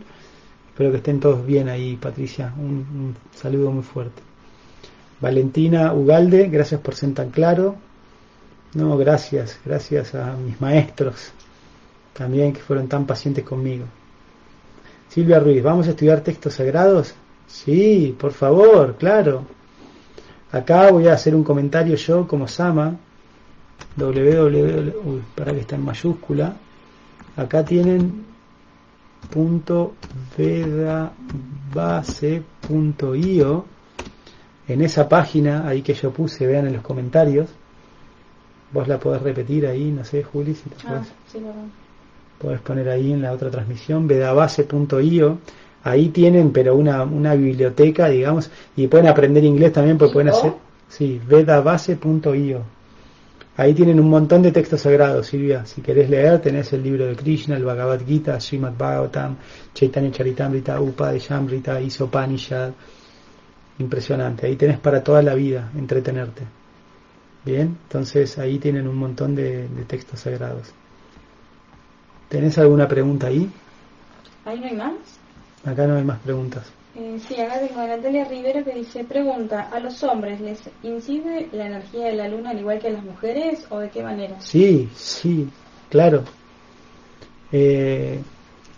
Espero 0.70 0.90
que 0.90 0.98
estén 0.98 1.20
todos 1.20 1.44
bien 1.44 1.68
ahí, 1.68 1.96
Patricia. 1.96 2.55
Un, 2.57 2.64
un 2.64 3.16
saludo 3.35 3.70
muy 3.70 3.83
fuerte. 3.83 4.22
Valentina 5.20 5.92
Ugalde, 5.92 6.48
gracias 6.48 6.81
por 6.81 6.94
ser 6.94 7.12
tan 7.12 7.31
claro. 7.31 7.77
No, 8.72 8.96
gracias, 8.96 9.59
gracias 9.64 10.14
a 10.14 10.35
mis 10.37 10.59
maestros 10.61 11.33
también 12.18 12.53
que 12.53 12.61
fueron 12.61 12.88
tan 12.88 13.07
pacientes 13.07 13.44
conmigo. 13.44 13.85
Silvia 15.09 15.40
Ruiz, 15.40 15.62
¿vamos 15.62 15.87
a 15.87 15.90
estudiar 15.90 16.21
textos 16.21 16.55
sagrados? 16.55 17.14
Sí, 17.47 18.14
por 18.18 18.33
favor, 18.33 18.97
claro. 18.97 19.42
Acá 20.53 20.90
voy 20.90 21.09
a 21.09 21.14
hacer 21.14 21.35
un 21.35 21.44
comentario 21.44 21.97
yo 21.97 22.27
como 22.27 22.47
Sama, 22.47 22.97
www, 23.97 24.94
uy, 25.05 25.23
para 25.35 25.53
que 25.53 25.61
está 25.61 25.77
en 25.77 25.85
mayúscula. 25.85 26.55
Acá 27.37 27.64
tienen 27.64 28.25
punto 29.31 29.92
vedabase.io 30.37 30.99
en 34.68 34.83
esa 34.83 35.09
página 35.09 35.66
ahí 35.66 35.81
que 35.83 35.94
yo 35.94 36.11
puse, 36.11 36.47
vean 36.47 36.66
en 36.66 36.75
los 36.75 36.83
comentarios. 36.83 37.49
Vos 38.73 38.87
la 38.87 38.99
podés 39.01 39.23
repetir 39.23 39.66
ahí, 39.66 39.90
no 39.90 40.05
sé, 40.05 40.23
Juli, 40.23 40.55
si 40.55 40.68
te 40.68 40.77
ah, 40.87 41.03
sí, 41.33 41.40
Puedes 42.38 42.61
poner 42.61 42.88
ahí 42.88 43.12
en 43.12 43.22
la 43.22 43.33
otra 43.33 43.51
transmisión, 43.51 44.07
vedabase.io. 44.07 45.38
Ahí 45.85 46.09
tienen, 46.09 46.53
pero 46.53 46.77
una, 46.77 47.03
una 47.03 47.35
biblioteca, 47.35 48.09
digamos, 48.09 48.51
y 48.77 48.87
pueden 48.87 49.09
aprender 49.09 49.44
inglés 49.44 49.72
también, 49.72 49.98
porque 49.98 50.14
pueden 50.14 50.29
hacer, 50.31 50.53
sí, 50.88 51.20
vedabase.io. 51.27 52.79
Ahí 53.59 53.74
tienen 53.74 53.98
un 53.98 54.09
montón 54.09 54.40
de 54.42 54.53
textos 54.53 54.83
sagrados, 54.83 55.27
Silvia. 55.27 55.66
Si 55.66 55.83
querés 55.83 56.09
leer, 56.09 56.40
tenés 56.40 56.72
el 56.72 56.81
libro 56.81 57.07
de 57.07 57.16
Krishna, 57.16 57.57
el 57.57 57.64
Bhagavad 57.64 58.01
Gita, 58.07 58.38
Srimad 58.40 58.74
Bhagavatam, 58.79 59.37
Chaitanya 59.74 60.12
Charitamrita, 60.12 60.81
Upadeshamrita, 60.81 61.81
Isopanishad. 61.81 62.70
Impresionante. 63.81 64.46
Ahí 64.46 64.55
tenés 64.55 64.79
para 64.79 65.03
toda 65.03 65.22
la 65.22 65.35
vida 65.35 65.72
entretenerte. 65.77 66.42
Bien, 67.44 67.77
entonces 67.83 68.38
ahí 68.38 68.61
tienen 68.61 68.87
un 68.87 68.94
montón 68.94 69.35
de, 69.35 69.66
textos 69.88 70.20
sagrados. 70.20 70.72
¿Tenés 72.29 72.59
alguna 72.59 72.87
pregunta 72.87 73.29
ahí? 73.29 73.51
¿Ahí 74.45 74.61
no 74.61 74.67
hay 74.67 74.77
más? 74.77 74.93
Acá 75.64 75.87
no 75.87 75.97
hay 75.97 76.05
más 76.05 76.19
preguntas. 76.21 76.71
Eh, 76.95 77.19
sí, 77.27 77.41
acá 77.41 77.61
tengo 77.61 77.81
a 77.81 77.87
Natalia 77.87 78.25
Rivero 78.25 78.64
que 78.64 78.75
dice, 78.75 79.05
pregunta, 79.05 79.69
¿a 79.73 79.79
los 79.79 80.03
hombres 80.03 80.41
les 80.41 80.59
incide 80.83 81.49
la 81.53 81.67
energía 81.67 82.07
de 82.07 82.14
la 82.14 82.29
luna 82.29 82.51
al 82.51 82.59
igual 82.59 82.79
que 82.79 82.88
a 82.88 82.93
las 82.93 83.05
mujeres 83.05 83.64
o 83.71 83.79
de 83.79 83.91
qué 83.91 84.03
manera? 84.03 84.41
Sí, 84.41 84.88
sí, 84.95 85.49
claro. 85.88 86.25
Eh, 87.53 88.19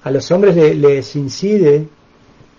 a 0.03 0.11
los 0.11 0.31
hombres 0.31 0.55
les 0.57 1.17
incide, 1.17 1.89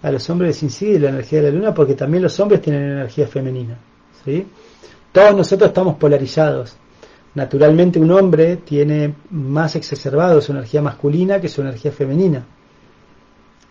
a 0.02 0.12
los 0.12 0.30
hombres 0.30 0.50
les 0.50 0.64
incide 0.64 1.00
la 1.00 1.10
energía 1.10 1.42
de 1.42 1.52
la 1.52 1.58
luna 1.58 1.74
porque 1.74 1.96
también 1.96 2.24
los 2.24 2.40
hombres 2.40 2.62
tienen 2.62 2.84
energía 2.84 3.28
femenina, 3.28 3.78
¿sí? 4.26 4.46
Todos 5.12 5.36
nosotros 5.36 5.70
estamos 5.70 5.96
polarizados. 5.98 6.76
Naturalmente 7.34 8.00
un 8.00 8.12
hombre 8.12 8.58
tiene 8.58 9.14
más 9.30 9.76
exacerbado 9.76 10.42
su 10.42 10.52
energía 10.52 10.82
masculina 10.82 11.40
que 11.40 11.48
su 11.48 11.62
energía 11.62 11.92
femenina. 11.92 12.46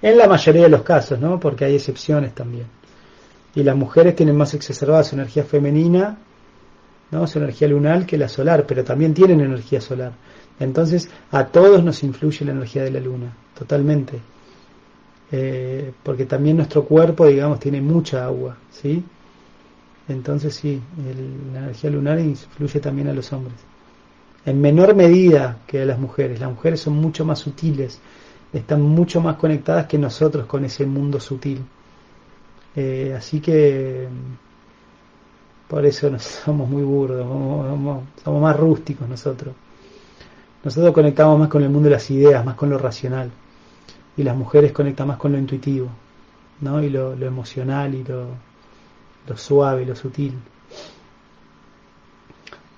En 0.00 0.16
la 0.16 0.26
mayoría 0.26 0.62
de 0.62 0.70
los 0.70 0.82
casos, 0.82 1.20
¿no? 1.20 1.38
Porque 1.38 1.66
hay 1.66 1.74
excepciones 1.74 2.34
también. 2.34 2.66
Y 3.54 3.62
las 3.62 3.76
mujeres 3.76 4.16
tienen 4.16 4.36
más 4.36 4.54
exacerbada 4.54 5.04
su 5.04 5.14
energía 5.14 5.44
femenina, 5.44 6.16
¿no? 7.10 7.26
Su 7.26 7.38
energía 7.38 7.68
lunar 7.68 8.06
que 8.06 8.16
la 8.16 8.28
solar, 8.28 8.64
pero 8.66 8.82
también 8.82 9.12
tienen 9.12 9.40
energía 9.40 9.80
solar. 9.80 10.12
Entonces, 10.58 11.10
a 11.30 11.46
todos 11.46 11.84
nos 11.84 12.02
influye 12.02 12.46
la 12.46 12.52
energía 12.52 12.82
de 12.84 12.92
la 12.92 13.00
luna, 13.00 13.34
totalmente. 13.58 14.20
Eh, 15.32 15.92
porque 16.02 16.24
también 16.24 16.56
nuestro 16.56 16.84
cuerpo, 16.84 17.26
digamos, 17.26 17.60
tiene 17.60 17.80
mucha 17.82 18.24
agua, 18.24 18.56
¿sí? 18.70 19.04
Entonces 20.10 20.54
sí, 20.54 20.80
la 21.52 21.60
energía 21.60 21.90
lunar 21.90 22.18
influye 22.18 22.80
también 22.80 23.08
a 23.08 23.12
los 23.12 23.32
hombres. 23.32 23.56
En 24.44 24.60
menor 24.60 24.94
medida 24.94 25.58
que 25.66 25.82
a 25.82 25.84
las 25.84 25.98
mujeres. 25.98 26.40
Las 26.40 26.50
mujeres 26.50 26.80
son 26.80 26.94
mucho 26.94 27.24
más 27.24 27.38
sutiles, 27.38 28.00
están 28.52 28.82
mucho 28.82 29.20
más 29.20 29.36
conectadas 29.36 29.86
que 29.86 29.98
nosotros 29.98 30.46
con 30.46 30.64
ese 30.64 30.84
mundo 30.84 31.20
sutil. 31.20 31.62
Eh, 32.74 33.14
así 33.16 33.40
que 33.40 34.08
por 35.68 35.86
eso 35.86 36.18
somos 36.18 36.68
muy 36.68 36.82
burdos, 36.82 37.26
somos, 37.26 38.42
más 38.42 38.56
rústicos 38.56 39.08
nosotros. 39.08 39.54
Nosotros 40.64 40.92
conectamos 40.92 41.38
más 41.38 41.48
con 41.48 41.62
el 41.62 41.70
mundo 41.70 41.88
de 41.88 41.94
las 41.94 42.10
ideas, 42.10 42.44
más 42.44 42.56
con 42.56 42.68
lo 42.68 42.78
racional. 42.78 43.30
Y 44.16 44.24
las 44.24 44.36
mujeres 44.36 44.72
conectan 44.72 45.06
más 45.06 45.18
con 45.18 45.32
lo 45.32 45.38
intuitivo, 45.38 45.88
¿no? 46.60 46.82
Y 46.82 46.90
lo, 46.90 47.12
emocional 47.14 47.94
y 47.94 48.02
lo, 48.02 48.49
lo 49.26 49.36
suave, 49.36 49.86
lo 49.86 49.94
sutil. 49.94 50.34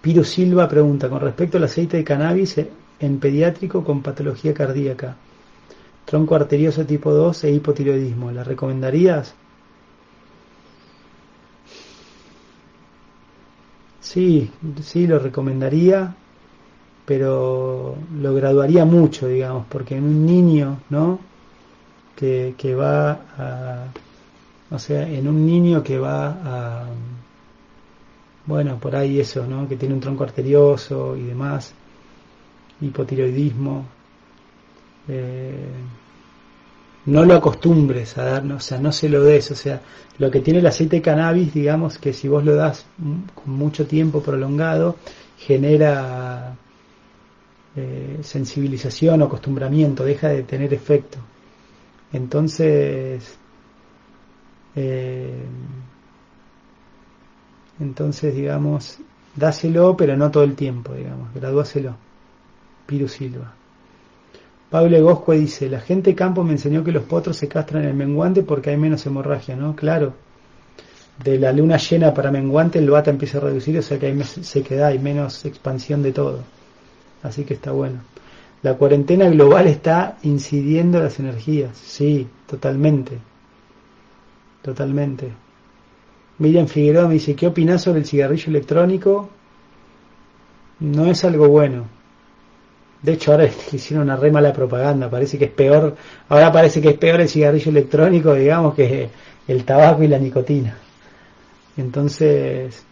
Piro 0.01 0.25
Silva 0.25 0.69
pregunta, 0.69 1.09
con 1.09 1.21
respecto 1.21 1.59
al 1.59 1.65
aceite 1.65 1.97
de 1.97 2.05
cannabis 2.05 2.57
en 2.99 3.19
pediátrico 3.19 3.85
con 3.85 4.03
patología 4.03 4.53
cardíaca, 4.53 5.17
tronco 6.05 6.35
arterioso 6.35 6.85
tipo 6.85 7.13
2 7.13 7.45
e 7.45 7.53
hipotiroidismo. 7.53 8.33
¿La 8.33 8.43
recomendarías? 8.45 9.35
Sí, 14.01 14.51
sí, 14.83 15.07
lo 15.07 15.19
recomendaría, 15.21 16.15
pero 17.07 17.97
lo 18.21 18.35
graduaría 18.35 18.85
mucho, 18.85 19.29
digamos, 19.29 19.67
porque 19.69 19.97
en 19.97 20.05
un 20.05 20.27
niño, 20.27 20.81
¿no? 20.91 21.21
Que, 22.17 22.55
que 22.59 22.75
va 22.75 23.13
a, 23.39 23.87
o 24.73 24.79
sea, 24.79 25.07
en 25.07 25.29
un 25.29 25.45
niño 25.45 25.83
que 25.83 25.99
va 25.99 26.29
a, 26.45 26.87
bueno, 28.47 28.79
por 28.79 28.97
ahí 28.97 29.21
eso, 29.21 29.47
¿no? 29.47 29.69
Que 29.69 29.77
tiene 29.77 29.95
un 29.95 30.01
tronco 30.01 30.25
arterioso 30.25 31.17
y 31.17 31.25
demás, 31.25 31.75
hipotiroidismo, 32.81 33.85
eh, 35.09 35.69
no 37.05 37.25
lo 37.25 37.35
acostumbres 37.35 38.17
a 38.17 38.25
dar, 38.25 38.53
o 38.53 38.61
sea, 38.61 38.79
no 38.79 38.93
se 38.93 39.09
lo 39.09 39.23
des, 39.23 39.51
o 39.51 39.57
sea, 39.57 39.83
lo 40.19 40.31
que 40.31 40.41
tiene 40.41 40.61
el 40.61 40.67
aceite 40.67 40.97
de 40.97 41.03
cannabis, 41.03 41.53
digamos 41.53 41.99
que 41.99 42.13
si 42.13 42.29
vos 42.29 42.45
lo 42.45 42.55
das 42.55 42.87
con 43.35 43.53
mucho 43.53 43.87
tiempo 43.87 44.23
prolongado, 44.23 44.97
genera 45.37 46.57
eh, 47.77 48.19
sensibilización 48.23 49.21
o 49.23 49.25
acostumbramiento, 49.27 50.05
deja 50.05 50.29
de 50.29 50.45
tener 50.45 50.73
efecto. 50.73 51.19
Entonces, 52.13 53.39
eh, 54.75 55.45
entonces, 57.81 58.35
digamos, 58.35 58.99
dáselo, 59.35 59.97
pero 59.97 60.17
no 60.17 60.31
todo 60.31 60.45
el 60.45 60.55
tiempo, 60.55 60.95
digamos, 60.95 61.33
graduáselo. 61.35 61.97
Piru 62.87 63.09
Silva. 63.09 63.55
Pablo 64.71 64.97
Egoscue 64.97 65.39
dice, 65.39 65.69
la 65.69 65.81
gente 65.81 66.15
campo 66.15 66.45
me 66.45 66.53
enseñó 66.53 66.83
que 66.83 66.93
los 66.93 67.05
potros 67.05 67.37
se 67.37 67.49
castran 67.49 67.83
en 67.83 67.91
el 67.91 67.95
menguante 67.95 68.43
porque 68.43 68.71
hay 68.71 68.77
menos 68.77 69.05
hemorragia, 69.05 69.55
¿no? 69.55 69.77
Claro. 69.77 70.15
De 71.23 71.39
la 71.39 71.53
luna 71.53 71.77
llena 71.77 72.15
para 72.15 72.31
menguante 72.31 72.79
el 72.79 72.91
bata 72.91 73.11
empieza 73.11 73.39
a 73.39 73.43
reducir, 73.43 73.79
o 73.79 73.83
sea 73.83 73.99
que 73.99 74.07
hay 74.07 74.23
sequedad, 74.25 74.89
hay 74.89 74.99
menos 74.99 75.45
expansión 75.45 76.03
de 76.03 76.13
todo. 76.13 76.41
Así 77.23 77.45
que 77.45 77.55
está 77.55 77.73
bueno. 77.73 78.01
La 78.63 78.75
cuarentena 78.75 79.29
global 79.29 79.67
está 79.67 80.17
incidiendo 80.23 81.01
las 81.01 81.19
energías, 81.19 81.77
sí, 81.77 82.27
totalmente. 82.47 83.19
Totalmente. 84.63 85.33
Miriam 86.39 86.67
Figueroa 86.67 87.09
me 87.09 87.15
dice, 87.15 87.35
¿qué 87.35 87.49
opinas 87.49 87.83
sobre 87.83 88.01
el 88.01 88.07
cigarrillo 88.07 88.49
electrónico? 88.49 89.29
No 90.81 91.07
es 91.07 91.25
algo 91.25 91.49
bueno. 91.49 91.87
De 93.03 93.13
hecho, 93.13 93.33
ahora 93.33 93.49
hicieron 93.73 94.05
una 94.05 94.17
re 94.17 94.31
mala 94.31 94.53
propaganda. 94.53 95.11
Parece 95.11 95.39
que 95.39 95.47
es 95.47 95.51
peor. 95.51 95.97
Ahora 96.29 96.51
parece 96.53 96.81
que 96.81 96.91
es 96.91 96.99
peor 96.99 97.21
el 97.21 97.29
cigarrillo 97.29 97.71
electrónico, 97.71 98.35
digamos, 98.35 98.75
que 98.75 99.11
el 99.49 99.65
tabaco 99.65 100.03
y 100.03 100.09
la 100.09 100.19
nicotina. 100.19 100.77
Entonces, 101.77 102.85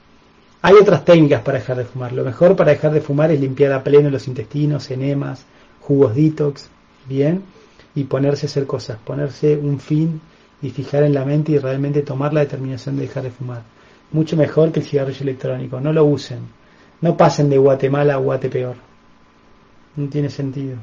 hay 0.62 0.74
otras 0.74 1.04
técnicas 1.04 1.42
para 1.42 1.59
dejar 1.59 1.76
de 1.76 1.85
fumar. 1.85 2.12
Lo 2.12 2.24
mejor 2.24 2.56
para 2.56 2.72
dejar 2.72 2.92
de 2.92 3.00
fumar 3.00 3.30
es 3.30 3.40
limpiar 3.40 3.72
a 3.72 3.85
pleno 3.85 4.11
los 4.11 4.26
intestinos, 4.26 4.90
enemas, 4.90 5.44
jugos 5.80 6.14
detox, 6.14 6.68
bien, 7.09 7.42
y 7.94 8.04
ponerse 8.04 8.46
a 8.46 8.48
hacer 8.48 8.66
cosas, 8.66 8.98
ponerse 9.04 9.56
un 9.56 9.80
fin 9.80 10.20
y 10.62 10.70
fijar 10.70 11.04
en 11.04 11.14
la 11.14 11.24
mente 11.24 11.52
y 11.52 11.58
realmente 11.58 12.02
tomar 12.02 12.32
la 12.32 12.40
determinación 12.40 12.96
de 12.96 13.02
dejar 13.02 13.22
de 13.22 13.30
fumar. 13.30 13.62
Mucho 14.12 14.36
mejor 14.36 14.72
que 14.72 14.80
el 14.80 14.86
cigarrillo 14.86 15.22
electrónico. 15.22 15.80
No 15.80 15.92
lo 15.92 16.04
usen. 16.04 16.40
No 17.00 17.16
pasen 17.16 17.48
de 17.48 17.58
Guatemala 17.58 18.14
a 18.14 18.18
Guatepeor. 18.18 18.76
No 19.96 20.08
tiene 20.08 20.28
sentido. 20.28 20.76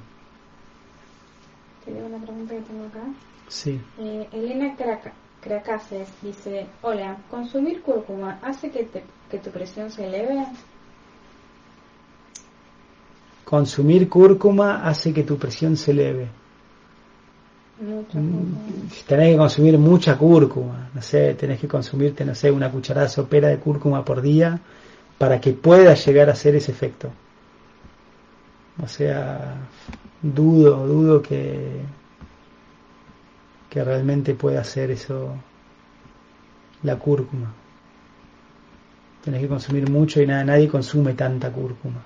¿Te 1.85 1.91
una 1.91 2.17
pregunta 2.17 2.55
que 2.55 2.61
tengo 2.61 2.85
acá? 2.85 3.03
Sí. 3.47 3.79
Eh, 3.99 4.27
Elena 4.33 4.75
Cracases 5.41 6.09
dice, 6.21 6.67
hola, 6.81 7.17
¿consumir 7.29 7.81
cúrcuma 7.81 8.39
hace 8.41 8.71
que, 8.71 8.87
que 9.29 9.37
tu 9.37 9.51
presión 9.51 9.91
se 9.91 10.07
eleve? 10.07 10.45
Consumir 13.45 14.09
cúrcuma 14.09 14.87
hace 14.87 15.13
que 15.13 15.23
tu 15.23 15.37
presión 15.37 15.77
se 15.77 15.91
eleve. 15.91 16.27
Mm, 17.79 18.87
tenés 19.05 19.33
que 19.33 19.37
consumir 19.37 19.77
mucha 19.77 20.17
cúrcuma, 20.17 20.89
no 20.93 21.01
sé, 21.01 21.35
tenés 21.35 21.59
que 21.59 21.67
consumirte, 21.67 22.25
no 22.25 22.33
sé, 22.33 22.49
una 22.49 22.71
cucharada 22.71 23.07
sopera 23.07 23.49
de 23.49 23.57
cúrcuma 23.57 24.03
por 24.03 24.21
día 24.21 24.59
para 25.19 25.39
que 25.39 25.53
pueda 25.53 25.93
llegar 25.93 26.29
a 26.29 26.33
hacer 26.33 26.55
ese 26.55 26.71
efecto. 26.71 27.11
O 28.83 28.87
sea, 28.87 29.55
dudo, 30.21 30.87
dudo 30.87 31.21
que, 31.21 31.81
que 33.69 33.83
realmente 33.83 34.33
pueda 34.33 34.61
hacer 34.61 34.91
eso 34.91 35.35
la 36.83 36.95
cúrcuma. 36.95 37.51
Tenés 39.23 39.41
que 39.41 39.47
consumir 39.47 39.89
mucho 39.89 40.21
y 40.21 40.25
nada, 40.25 40.43
nadie 40.43 40.67
consume 40.67 41.13
tanta 41.13 41.51
cúrcuma. 41.51 42.01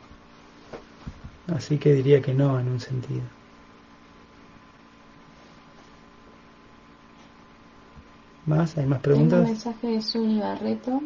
Así 1.55 1.77
que 1.77 1.93
diría 1.93 2.21
que 2.21 2.33
no 2.33 2.59
en 2.59 2.67
un 2.67 2.79
sentido. 2.79 3.40
¿Más? 8.45 8.77
¿Hay 8.77 8.85
más 8.85 8.99
preguntas? 8.99 9.39
un 9.39 9.45
mensaje 9.45 9.87
de 9.87 10.01
Suni 10.01 10.39
Barreto. 10.39 11.01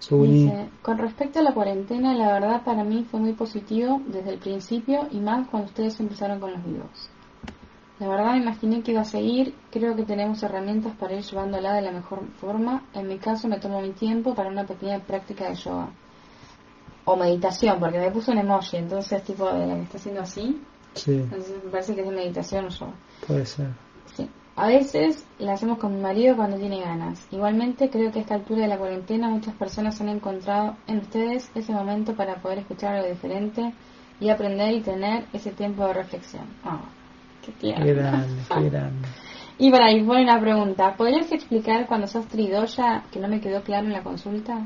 Dice, 0.00 0.68
con 0.80 0.96
respecto 0.96 1.40
a 1.40 1.42
la 1.42 1.52
cuarentena, 1.52 2.14
la 2.14 2.32
verdad 2.32 2.62
para 2.64 2.84
mí 2.84 3.04
fue 3.10 3.18
muy 3.18 3.32
positivo 3.32 4.00
desde 4.06 4.30
el 4.34 4.38
principio 4.38 5.08
y 5.10 5.18
más 5.18 5.48
cuando 5.48 5.66
ustedes 5.68 5.98
empezaron 5.98 6.38
con 6.38 6.52
los 6.52 6.64
videos. 6.64 7.10
La 7.98 8.08
verdad 8.08 8.32
me 8.34 8.42
imaginé 8.42 8.80
que 8.82 8.92
iba 8.92 9.00
a 9.00 9.04
seguir, 9.04 9.56
creo 9.72 9.96
que 9.96 10.04
tenemos 10.04 10.40
herramientas 10.44 10.94
para 10.94 11.14
ir 11.14 11.24
llevándola 11.24 11.74
de 11.74 11.82
la 11.82 11.90
mejor 11.90 12.20
forma. 12.40 12.84
En 12.94 13.08
mi 13.08 13.18
caso 13.18 13.48
me 13.48 13.58
tomo 13.58 13.80
mi 13.80 13.90
tiempo 13.90 14.36
para 14.36 14.48
una 14.48 14.64
pequeña 14.64 15.00
práctica 15.00 15.48
de 15.48 15.56
yoga. 15.56 15.88
o 17.04 17.16
meditación, 17.16 17.80
porque 17.80 17.98
me 17.98 18.10
puso 18.12 18.30
un 18.30 18.38
emoji, 18.38 18.76
entonces 18.76 19.24
tipo 19.24 19.50
de 19.50 19.66
la 19.66 19.74
que 19.74 19.82
está 19.82 19.96
haciendo 19.96 20.20
así. 20.20 20.62
Sí. 20.94 21.12
Entonces 21.12 21.64
me 21.64 21.70
parece 21.70 21.94
que 21.94 22.02
es 22.02 22.08
de 22.08 22.14
meditación 22.14 22.66
o 22.66 22.68
yo. 22.68 22.86
Puede 23.26 23.46
ser. 23.46 23.68
A 24.58 24.66
veces 24.66 25.24
la 25.38 25.52
hacemos 25.52 25.78
con 25.78 25.94
mi 25.94 26.00
marido 26.00 26.34
cuando 26.34 26.56
tiene 26.56 26.80
ganas. 26.80 27.28
Igualmente 27.30 27.90
creo 27.90 28.10
que 28.10 28.18
a 28.18 28.22
esta 28.22 28.34
altura 28.34 28.62
de 28.62 28.66
la 28.66 28.76
cuarentena 28.76 29.28
muchas 29.28 29.54
personas 29.54 30.00
han 30.00 30.08
encontrado 30.08 30.76
en 30.88 30.98
ustedes 30.98 31.48
ese 31.54 31.72
momento 31.72 32.14
para 32.14 32.42
poder 32.42 32.58
escuchar 32.58 32.96
algo 32.96 33.08
diferente 33.08 33.72
y 34.18 34.30
aprender 34.30 34.72
y 34.74 34.80
tener 34.80 35.26
ese 35.32 35.52
tiempo 35.52 35.86
de 35.86 35.94
reflexión. 35.94 36.42
Oh, 36.64 36.80
qué, 37.46 37.52
qué 37.52 37.94
grande, 37.94 38.42
qué 38.48 38.68
grande. 38.68 39.08
Y 39.60 39.72
para 39.72 39.86
ahí 39.86 40.02
pone 40.04 40.22
una 40.22 40.40
pregunta. 40.40 40.94
¿Podrías 40.96 41.32
explicar 41.32 41.86
cuando 41.86 42.06
sos 42.06 42.26
tridoya 42.26 43.02
que 43.12 43.18
no 43.18 43.26
me 43.26 43.40
quedó 43.40 43.60
claro 43.62 43.86
en 43.86 43.92
la 43.92 44.04
consulta? 44.04 44.64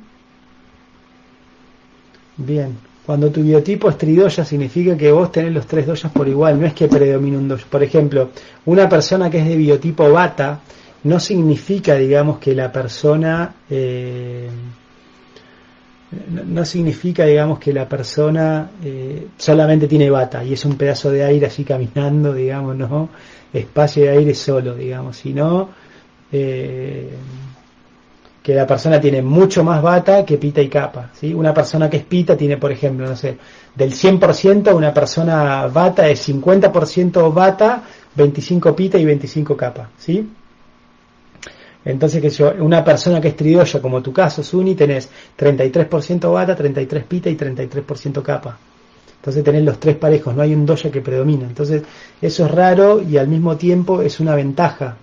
Bien, 2.37 2.78
cuando 3.05 3.31
tu 3.31 3.43
biotipo 3.43 3.88
es 3.91 3.99
tridoya 3.99 4.45
significa 4.45 4.97
que 4.97 5.11
vos 5.11 5.33
tenés 5.33 5.53
los 5.53 5.67
tres 5.67 5.87
doyas 5.87 6.12
por 6.12 6.29
igual, 6.29 6.61
no 6.61 6.67
es 6.67 6.75
que 6.75 6.87
predomine 6.88 7.37
un 7.37 7.49
doya. 7.49 7.65
Por 7.69 7.83
ejemplo, 7.83 8.31
una 8.67 8.88
persona 8.88 9.29
que 9.29 9.38
es 9.38 9.47
de 9.47 9.57
biotipo 9.57 10.11
bata 10.11 10.61
no 11.05 11.19
significa, 11.19 11.97
digamos, 11.97 12.38
que 12.38 12.55
la 12.55 12.71
persona... 12.71 13.55
Eh, 13.69 14.49
no, 16.47 16.65
significa, 16.65 17.25
digamos, 17.25 17.59
que 17.59 17.73
la 17.73 17.88
persona 17.88 18.71
eh, 18.85 19.29
solamente 19.38 19.88
tiene 19.88 20.11
bata 20.11 20.45
y 20.45 20.53
es 20.53 20.65
un 20.67 20.77
pedazo 20.77 21.11
de 21.11 21.25
aire 21.25 21.47
así 21.47 21.65
caminando, 21.65 22.35
digamos, 22.35 22.77
no, 22.77 23.09
espacio 23.53 24.05
de 24.05 24.11
aire 24.11 24.35
solo, 24.35 24.75
digamos, 24.75 25.17
sino 25.17 25.71
eh, 26.31 27.09
que 28.42 28.55
la 28.55 28.66
persona 28.66 29.00
tiene 29.00 29.22
mucho 29.22 29.62
más 29.62 29.81
bata 29.81 30.24
que 30.24 30.37
pita 30.37 30.61
y 30.61 30.68
capa. 30.68 31.11
¿sí? 31.14 31.33
Una 31.33 31.55
persona 31.55 31.88
que 31.88 31.98
es 31.98 32.05
pita 32.05 32.37
tiene, 32.37 32.57
por 32.57 32.72
ejemplo, 32.72 33.07
no 33.07 33.14
sé, 33.14 33.38
del 33.74 33.92
100% 33.92 34.74
una 34.74 34.92
persona 34.92 35.68
bata 35.68 36.09
es 36.09 36.28
50% 36.28 37.33
bata, 37.33 37.83
25 38.14 38.74
pita 38.74 38.98
y 38.98 39.05
25 39.05 39.57
capa. 39.57 39.90
¿sí? 39.96 40.28
Entonces, 41.85 42.20
que 42.20 42.31
yo, 42.31 42.52
una 42.61 42.85
persona 42.85 43.20
que 43.20 43.28
es 43.28 43.37
tridoya, 43.37 43.81
como 43.81 44.02
tu 44.02 44.12
caso, 44.12 44.42
Suni, 44.42 44.74
tenés 44.74 45.09
33% 45.38 46.33
bata, 46.33 46.55
33 46.55 47.05
pita 47.05 47.31
y 47.31 47.37
33% 47.37 48.22
capa. 48.22 48.59
Entonces 49.16 49.44
tenés 49.44 49.62
los 49.62 49.78
tres 49.78 49.96
parejos, 49.96 50.35
no 50.35 50.42
hay 50.42 50.52
un 50.52 50.66
doya 50.66 50.90
que 50.90 51.00
predomina. 51.00 51.46
Entonces, 51.46 51.85
eso 52.20 52.44
es 52.46 52.50
raro 52.50 53.00
y 53.00 53.18
al 53.18 53.28
mismo 53.28 53.57
tiempo 53.57 54.02
es 54.02 54.18
una 54.18 54.35
ventaja. 54.35 54.96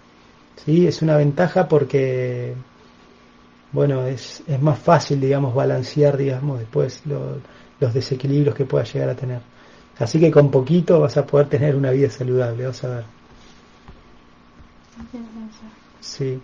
¿sí? 0.65 0.85
Es 0.85 1.01
una 1.01 1.15
ventaja 1.15 1.69
porque 1.69 2.53
bueno, 3.71 4.05
es, 4.05 4.43
es 4.47 4.61
más 4.61 4.79
fácil, 4.79 5.19
digamos, 5.19 5.53
balancear, 5.53 6.17
digamos, 6.17 6.59
después 6.59 7.03
los 7.05 7.93
desequilibrios 7.93 8.55
que 8.55 8.65
pueda 8.65 8.83
llegar 8.83 9.09
a 9.09 9.15
tener. 9.15 9.41
Así 9.99 10.19
que 10.19 10.31
con 10.31 10.49
poquito 10.49 11.01
vas 11.01 11.17
a 11.17 11.25
poder 11.25 11.47
tener 11.47 11.75
una 11.75 11.91
vida 11.91 12.09
saludable, 12.09 12.65
vas 12.65 12.83
a 12.83 12.95
ver. 12.95 13.03
Sí. 15.99 16.41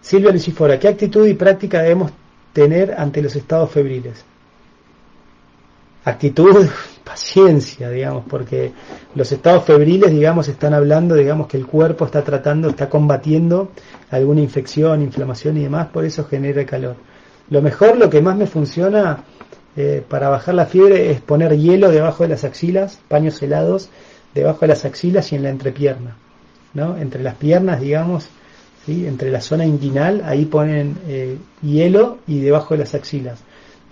Silvia 0.00 0.30
Lucifora, 0.30 0.78
¿qué 0.78 0.88
actitud 0.88 1.26
y 1.26 1.34
práctica 1.34 1.82
debemos 1.82 2.12
tener 2.52 2.94
ante 2.96 3.20
los 3.22 3.34
estados 3.34 3.70
febriles? 3.70 4.24
actitud, 6.06 6.68
paciencia, 7.16 7.88
digamos, 7.88 8.24
porque 8.28 8.72
los 9.14 9.32
estados 9.32 9.64
febriles, 9.64 10.10
digamos, 10.10 10.48
están 10.48 10.74
hablando, 10.74 11.14
digamos, 11.14 11.46
que 11.46 11.56
el 11.56 11.66
cuerpo 11.66 12.04
está 12.04 12.22
tratando, 12.22 12.68
está 12.68 12.90
combatiendo 12.90 13.70
alguna 14.10 14.42
infección, 14.42 15.00
inflamación 15.00 15.56
y 15.56 15.62
demás, 15.62 15.86
por 15.86 16.04
eso 16.04 16.26
genera 16.26 16.66
calor. 16.66 16.96
Lo 17.48 17.62
mejor, 17.62 17.96
lo 17.96 18.10
que 18.10 18.20
más 18.20 18.36
me 18.36 18.46
funciona 18.46 19.24
eh, 19.78 20.04
para 20.06 20.28
bajar 20.28 20.56
la 20.56 20.66
fiebre 20.66 21.10
es 21.10 21.22
poner 21.22 21.56
hielo 21.56 21.90
debajo 21.90 22.22
de 22.22 22.28
las 22.28 22.44
axilas, 22.44 23.00
paños 23.08 23.40
helados 23.40 23.88
debajo 24.34 24.60
de 24.60 24.68
las 24.68 24.84
axilas 24.84 25.32
y 25.32 25.36
en 25.36 25.44
la 25.44 25.48
entrepierna, 25.48 26.18
¿no? 26.74 26.98
Entre 26.98 27.22
las 27.22 27.36
piernas, 27.36 27.80
digamos, 27.80 28.28
¿sí? 28.84 29.06
entre 29.06 29.30
la 29.30 29.40
zona 29.40 29.64
inguinal, 29.64 30.22
ahí 30.26 30.44
ponen 30.44 30.98
eh, 31.08 31.38
hielo 31.62 32.18
y 32.26 32.40
debajo 32.40 32.74
de 32.74 32.80
las 32.80 32.94
axilas 32.94 33.38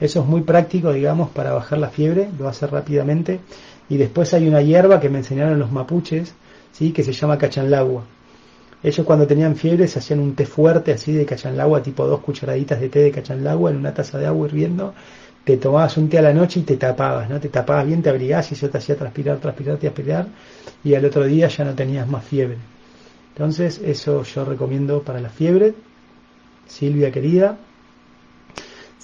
eso 0.04 0.20
es 0.20 0.26
muy 0.26 0.42
práctico, 0.42 0.92
digamos, 0.92 1.30
para 1.30 1.52
bajar 1.52 1.78
la 1.78 1.88
fiebre, 1.88 2.28
lo 2.38 2.48
hace 2.48 2.66
rápidamente. 2.66 3.40
Y 3.88 3.96
después 3.96 4.32
hay 4.34 4.46
una 4.48 4.62
hierba 4.62 5.00
que 5.00 5.08
me 5.08 5.18
enseñaron 5.18 5.58
los 5.58 5.72
mapuches, 5.72 6.34
¿sí? 6.72 6.92
que 6.92 7.02
se 7.02 7.12
llama 7.12 7.38
cachanlagua. 7.38 8.04
Ellos 8.82 9.06
cuando 9.06 9.26
tenían 9.26 9.56
fiebre 9.56 9.88
se 9.88 9.98
hacían 9.98 10.20
un 10.20 10.34
té 10.34 10.44
fuerte 10.44 10.92
así 10.92 11.12
de 11.12 11.24
cachanlagua, 11.24 11.82
tipo 11.82 12.06
dos 12.06 12.20
cucharaditas 12.20 12.80
de 12.80 12.90
té 12.90 12.98
de 13.00 13.10
cachanlagua 13.10 13.70
en 13.70 13.78
una 13.78 13.94
taza 13.94 14.18
de 14.18 14.26
agua 14.26 14.46
hirviendo. 14.46 14.94
Te 15.42 15.56
tomabas 15.56 15.96
un 15.96 16.08
té 16.08 16.18
a 16.18 16.22
la 16.22 16.34
noche 16.34 16.60
y 16.60 16.62
te 16.64 16.76
tapabas, 16.76 17.28
¿no? 17.30 17.40
Te 17.40 17.48
tapabas 17.48 17.86
bien, 17.86 18.02
te 18.02 18.10
abrigás 18.10 18.50
y 18.50 18.54
eso 18.54 18.68
te 18.68 18.78
hacía 18.78 18.96
transpirar, 18.96 19.38
transpirar, 19.38 19.78
transpirar. 19.78 20.26
Y 20.82 20.94
al 20.94 21.04
otro 21.04 21.24
día 21.24 21.48
ya 21.48 21.64
no 21.64 21.74
tenías 21.74 22.06
más 22.06 22.24
fiebre. 22.24 22.58
Entonces, 23.34 23.80
eso 23.82 24.22
yo 24.22 24.44
recomiendo 24.44 25.02
para 25.02 25.20
la 25.20 25.30
fiebre. 25.30 25.74
Silvia 26.66 27.10
querida, 27.10 27.58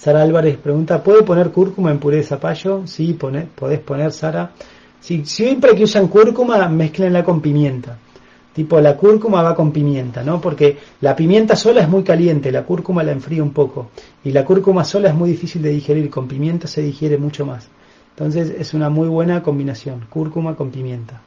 Sara 0.01 0.23
Álvarez 0.23 0.57
pregunta, 0.57 1.03
¿puedo 1.03 1.23
poner 1.23 1.51
cúrcuma 1.51 1.91
en 1.91 1.99
puré 1.99 2.17
de 2.17 2.23
zapallo? 2.23 2.87
Sí, 2.87 3.13
podés 3.13 3.79
poner, 3.81 4.11
Sara. 4.11 4.51
Sí, 4.99 5.21
siempre 5.25 5.75
que 5.75 5.83
usan 5.83 6.07
cúrcuma, 6.07 6.67
mezclenla 6.69 7.23
con 7.23 7.39
pimienta. 7.39 7.99
Tipo, 8.51 8.81
la 8.81 8.97
cúrcuma 8.97 9.43
va 9.43 9.53
con 9.53 9.71
pimienta, 9.71 10.23
¿no? 10.23 10.41
Porque 10.41 10.75
la 11.01 11.15
pimienta 11.15 11.55
sola 11.55 11.81
es 11.81 11.87
muy 11.87 12.01
caliente, 12.01 12.51
la 12.51 12.63
cúrcuma 12.63 13.03
la 13.03 13.11
enfría 13.11 13.43
un 13.43 13.53
poco. 13.53 13.91
Y 14.23 14.31
la 14.31 14.43
cúrcuma 14.43 14.83
sola 14.83 15.09
es 15.09 15.13
muy 15.13 15.29
difícil 15.29 15.61
de 15.61 15.69
digerir, 15.69 16.09
con 16.09 16.27
pimienta 16.27 16.67
se 16.67 16.81
digiere 16.81 17.19
mucho 17.19 17.45
más. 17.45 17.69
Entonces 18.09 18.55
es 18.57 18.73
una 18.73 18.89
muy 18.89 19.07
buena 19.07 19.43
combinación, 19.43 20.07
cúrcuma 20.09 20.55
con 20.55 20.71
pimienta. 20.71 21.21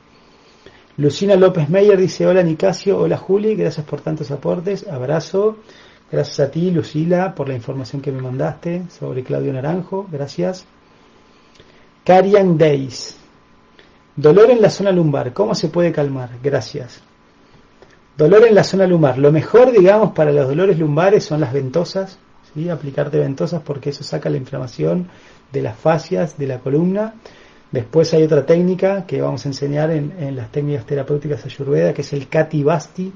Lucina 0.96 1.36
López 1.36 1.68
Meyer 1.68 1.96
dice, 1.96 2.26
hola 2.26 2.42
Nicasio, 2.42 2.98
hola 2.98 3.18
Juli, 3.18 3.54
gracias 3.54 3.86
por 3.86 4.00
tantos 4.00 4.32
aportes, 4.32 4.88
abrazo. 4.88 5.58
Gracias 6.10 6.40
a 6.40 6.50
ti, 6.50 6.70
Lucila, 6.70 7.34
por 7.34 7.48
la 7.48 7.54
información 7.54 8.00
que 8.00 8.12
me 8.12 8.22
mandaste 8.22 8.84
sobre 8.90 9.24
Claudio 9.24 9.52
Naranjo. 9.52 10.06
Gracias. 10.10 10.64
Carian 12.04 12.58
Days. 12.58 13.16
Dolor 14.16 14.50
en 14.50 14.62
la 14.62 14.70
zona 14.70 14.92
lumbar. 14.92 15.32
¿Cómo 15.32 15.54
se 15.54 15.68
puede 15.68 15.90
calmar? 15.90 16.30
Gracias. 16.42 17.02
Dolor 18.16 18.46
en 18.46 18.54
la 18.54 18.62
zona 18.62 18.86
lumbar. 18.86 19.18
Lo 19.18 19.32
mejor, 19.32 19.72
digamos, 19.72 20.12
para 20.12 20.30
los 20.30 20.46
dolores 20.46 20.78
lumbares 20.78 21.24
son 21.24 21.40
las 21.40 21.52
ventosas. 21.52 22.18
¿sí? 22.54 22.68
Aplicarte 22.68 23.18
ventosas 23.18 23.62
porque 23.62 23.90
eso 23.90 24.04
saca 24.04 24.30
la 24.30 24.36
inflamación 24.36 25.08
de 25.50 25.62
las 25.62 25.76
fascias 25.76 26.38
de 26.38 26.46
la 26.46 26.58
columna. 26.60 27.14
Después 27.72 28.14
hay 28.14 28.22
otra 28.22 28.46
técnica 28.46 29.04
que 29.04 29.20
vamos 29.20 29.44
a 29.44 29.48
enseñar 29.48 29.90
en, 29.90 30.36
las 30.36 30.52
técnicas 30.52 30.86
terapéuticas 30.86 31.44
ayurveda, 31.44 31.92
que 31.92 32.02
es 32.02 32.12
el 32.12 32.28
Kati 32.28 32.62
Basti, 32.62 33.12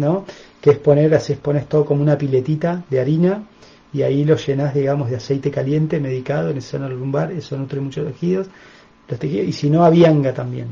¿no? 0.00 0.24
que 0.60 0.70
es 0.70 0.78
poner, 0.78 1.14
así 1.14 1.34
pones 1.34 1.68
todo 1.68 1.84
como 1.84 2.02
una 2.02 2.18
piletita 2.18 2.84
de 2.90 3.00
harina 3.00 3.44
y 3.92 4.02
ahí 4.02 4.24
lo 4.24 4.36
llenas, 4.36 4.74
digamos, 4.74 5.10
de 5.10 5.16
aceite 5.16 5.50
caliente 5.50 5.98
medicado 5.98 6.50
en 6.50 6.58
esa 6.58 6.78
zona 6.78 6.88
lumbar, 6.88 7.32
eso 7.32 7.56
nutre 7.56 7.80
muchos 7.80 8.06
tejidos, 8.06 8.48
y 9.22 9.52
si 9.52 9.68
no, 9.68 9.84
avianga 9.84 10.32
también. 10.32 10.68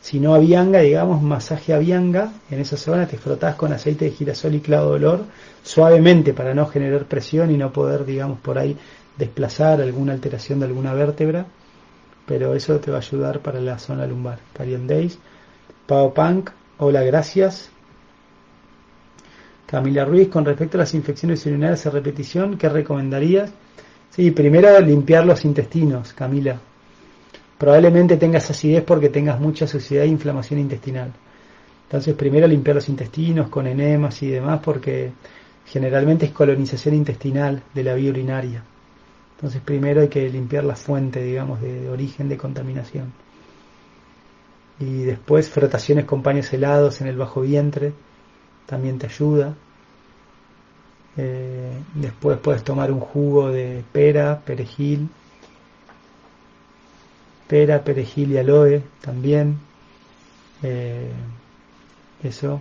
Si 0.00 0.18
no 0.18 0.34
avianga, 0.34 0.80
digamos, 0.80 1.22
masaje 1.22 1.72
avianga, 1.72 2.32
en 2.50 2.60
esa 2.60 2.76
zona 2.76 3.06
te 3.06 3.18
frotás 3.18 3.54
con 3.54 3.72
aceite 3.72 4.06
de 4.06 4.10
girasol 4.10 4.56
y 4.56 4.60
clavo 4.60 4.90
de 4.90 4.96
olor 4.96 5.24
suavemente 5.62 6.32
para 6.32 6.54
no 6.54 6.66
generar 6.66 7.04
presión 7.04 7.52
y 7.52 7.56
no 7.56 7.72
poder, 7.72 8.04
digamos, 8.04 8.40
por 8.40 8.58
ahí 8.58 8.76
desplazar 9.16 9.80
alguna 9.80 10.12
alteración 10.12 10.58
de 10.58 10.66
alguna 10.66 10.92
vértebra, 10.94 11.46
pero 12.26 12.54
eso 12.54 12.78
te 12.80 12.90
va 12.90 12.98
a 12.98 13.00
ayudar 13.00 13.40
para 13.40 13.60
la 13.60 13.78
zona 13.78 14.06
lumbar. 14.06 14.40
Carion 14.52 14.88
Days, 14.88 15.18
Pau 15.86 16.12
Punk, 16.12 16.50
hola, 16.78 17.02
gracias. 17.02 17.70
Camila 19.66 20.04
Ruiz, 20.04 20.28
con 20.28 20.44
respecto 20.44 20.76
a 20.76 20.80
las 20.80 20.94
infecciones 20.94 21.44
urinarias 21.44 21.86
a 21.86 21.90
repetición, 21.90 22.56
¿qué 22.56 22.68
recomendarías? 22.68 23.50
Sí, 24.10 24.30
primero 24.30 24.80
limpiar 24.80 25.26
los 25.26 25.44
intestinos, 25.44 26.12
Camila. 26.12 26.58
Probablemente 27.58 28.16
tengas 28.16 28.48
acidez 28.48 28.84
porque 28.84 29.08
tengas 29.08 29.40
mucha 29.40 29.66
suciedad 29.66 30.04
e 30.04 30.08
inflamación 30.08 30.60
intestinal. 30.60 31.12
Entonces, 31.84 32.14
primero 32.14 32.46
limpiar 32.46 32.76
los 32.76 32.88
intestinos 32.88 33.48
con 33.48 33.66
enemas 33.66 34.22
y 34.22 34.28
demás 34.28 34.60
porque 34.62 35.12
generalmente 35.66 36.26
es 36.26 36.32
colonización 36.32 36.94
intestinal 36.94 37.62
de 37.74 37.82
la 37.82 37.94
vía 37.94 38.10
urinaria. 38.10 38.62
Entonces, 39.36 39.60
primero 39.64 40.00
hay 40.00 40.08
que 40.08 40.28
limpiar 40.28 40.64
la 40.64 40.76
fuente, 40.76 41.22
digamos, 41.22 41.60
de 41.60 41.88
origen 41.90 42.28
de 42.28 42.36
contaminación. 42.36 43.12
Y 44.78 45.02
después 45.02 45.50
frotaciones 45.50 46.04
con 46.04 46.22
paños 46.22 46.52
helados 46.52 47.00
en 47.00 47.08
el 47.08 47.16
bajo 47.16 47.40
vientre 47.40 47.92
también 48.66 48.98
te 48.98 49.06
ayuda. 49.06 49.54
Eh, 51.16 51.72
después 51.94 52.38
puedes 52.38 52.62
tomar 52.62 52.92
un 52.92 53.00
jugo 53.00 53.50
de 53.50 53.82
pera, 53.92 54.40
perejil, 54.44 55.08
pera, 57.48 57.82
perejil 57.82 58.32
y 58.32 58.38
aloe 58.38 58.82
también. 59.00 59.58
Eh, 60.62 61.10
eso 62.22 62.60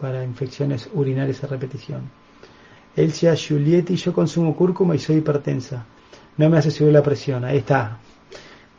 para 0.00 0.24
infecciones 0.24 0.88
urinarias 0.92 1.42
a 1.44 1.46
repetición. 1.46 2.02
Elsia 2.96 3.34
Giulietti, 3.34 3.96
yo 3.96 4.12
consumo 4.12 4.54
cúrcuma 4.54 4.94
y 4.94 4.98
soy 4.98 5.16
hipertensa. 5.16 5.84
no 6.36 6.50
me 6.50 6.58
hace 6.58 6.70
subir 6.70 6.92
la 6.92 7.02
presión. 7.02 7.44
Ahí 7.44 7.58
está. 7.58 7.98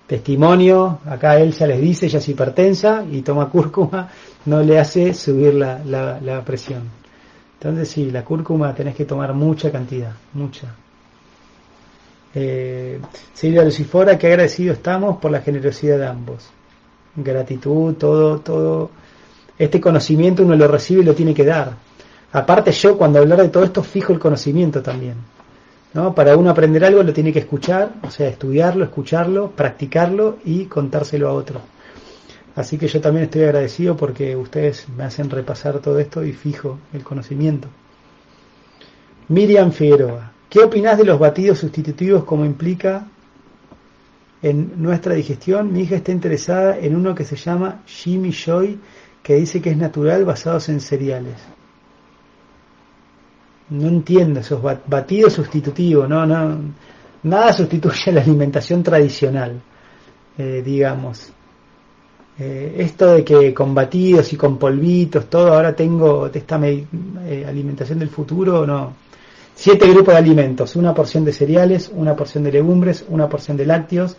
Testimonio, 0.07 0.99
acá 1.05 1.39
él 1.39 1.51
ya 1.51 1.65
les 1.65 1.81
dice, 1.81 2.05
ella 2.05 2.19
es 2.19 2.29
hipertensa 2.29 3.03
y 3.09 3.23
toma 3.23 3.49
cúrcuma, 3.49 4.09
no 4.45 4.61
le 4.61 4.79
hace 4.79 5.15
subir 5.15 5.55
la, 5.55 5.79
la, 5.83 6.45
presión. 6.45 6.83
Entonces 7.59 7.89
sí, 7.89 8.11
la 8.11 8.23
cúrcuma 8.23 8.73
tenés 8.75 8.95
que 8.95 9.05
tomar 9.05 9.33
mucha 9.33 9.71
cantidad, 9.71 10.11
mucha. 10.33 10.75
Eh, 12.33 12.99
Silvia 13.33 13.63
Lucifora, 13.63 14.17
qué 14.17 14.27
agradecido 14.27 14.73
estamos 14.73 15.17
por 15.17 15.31
la 15.31 15.41
generosidad 15.41 15.97
de 15.97 16.07
ambos. 16.07 16.49
Gratitud, 17.15 17.93
todo, 17.95 18.39
todo. 18.39 18.91
Este 19.57 19.79
conocimiento 19.79 20.43
uno 20.43 20.55
lo 20.55 20.67
recibe 20.67 21.01
y 21.01 21.05
lo 21.05 21.15
tiene 21.15 21.33
que 21.33 21.45
dar. 21.45 21.73
Aparte 22.33 22.73
yo 22.73 22.97
cuando 22.97 23.19
hablar 23.19 23.41
de 23.41 23.47
todo 23.47 23.63
esto 23.63 23.81
fijo 23.81 24.11
el 24.11 24.19
conocimiento 24.19 24.81
también. 24.81 25.15
¿no? 25.93 26.13
Para 26.13 26.35
uno 26.35 26.49
aprender 26.49 26.83
algo 26.83 27.01
lo 27.01 27.13
tiene 27.13 27.31
que 27.31 27.39
escuchar, 27.39 27.93
o 28.03 28.11
sea, 28.11 28.27
estudiarlo, 28.27 28.83
escucharlo, 28.83 29.51
practicarlo 29.51 30.39
y 30.43 30.65
contárselo 30.65 31.29
a 31.29 31.33
otro. 31.33 31.61
Así 32.55 32.77
que 32.77 32.87
yo 32.87 33.01
también 33.01 33.25
estoy 33.25 33.43
agradecido 33.43 33.97
porque 33.97 34.35
ustedes 34.35 34.87
me 34.89 35.03
hacen 35.03 35.29
repasar 35.29 35.79
todo 35.79 35.99
esto 35.99 36.23
y 36.23 36.31
fijo 36.31 36.79
el 36.93 37.03
conocimiento. 37.03 37.67
Miriam 39.27 39.71
Figueroa, 39.71 40.31
¿qué 40.49 40.59
opinas 40.59 40.97
de 40.97 41.03
los 41.03 41.19
batidos 41.19 41.59
sustitutivos 41.59 42.23
como 42.23 42.45
implica 42.45 43.07
en 44.41 44.81
nuestra 44.81 45.15
digestión? 45.15 45.73
Mi 45.73 45.81
hija 45.81 45.97
está 45.97 46.11
interesada 46.11 46.77
en 46.77 46.95
uno 46.95 47.13
que 47.13 47.25
se 47.25 47.35
llama 47.35 47.81
Jimmy 47.85 48.31
Joy, 48.31 48.79
que 49.21 49.35
dice 49.35 49.61
que 49.61 49.71
es 49.71 49.77
natural 49.77 50.23
basados 50.23 50.69
en 50.69 50.79
cereales 50.79 51.35
no 53.69 53.87
entiendo 53.87 54.39
esos 54.39 54.61
batidos 54.61 55.33
sustitutivos, 55.33 56.07
no, 56.07 56.25
no, 56.25 56.59
nada 57.23 57.53
sustituye 57.53 58.11
la 58.11 58.21
alimentación 58.21 58.83
tradicional, 58.83 59.59
eh, 60.37 60.61
digamos. 60.63 61.31
Eh, 62.38 62.75
esto 62.79 63.13
de 63.13 63.23
que 63.23 63.53
con 63.53 63.73
batidos 63.73 64.33
y 64.33 64.36
con 64.36 64.57
polvitos, 64.57 65.29
todo, 65.29 65.53
ahora 65.53 65.73
tengo 65.73 66.27
esta 66.27 66.59
eh, 66.67 67.45
alimentación 67.47 67.99
del 67.99 68.09
futuro, 68.09 68.65
no. 68.65 68.93
Siete 69.57 69.88
grupos 69.88 70.13
de 70.13 70.19
alimentos, 70.19 70.75
una 70.75 70.93
porción 70.93 71.23
de 71.23 71.31
cereales, 71.31 71.89
una 71.93 72.13
porción 72.13 72.43
de 72.43 72.51
legumbres, 72.51 73.05
una 73.07 73.29
porción 73.29 73.55
de 73.55 73.65
lácteos, 73.65 74.17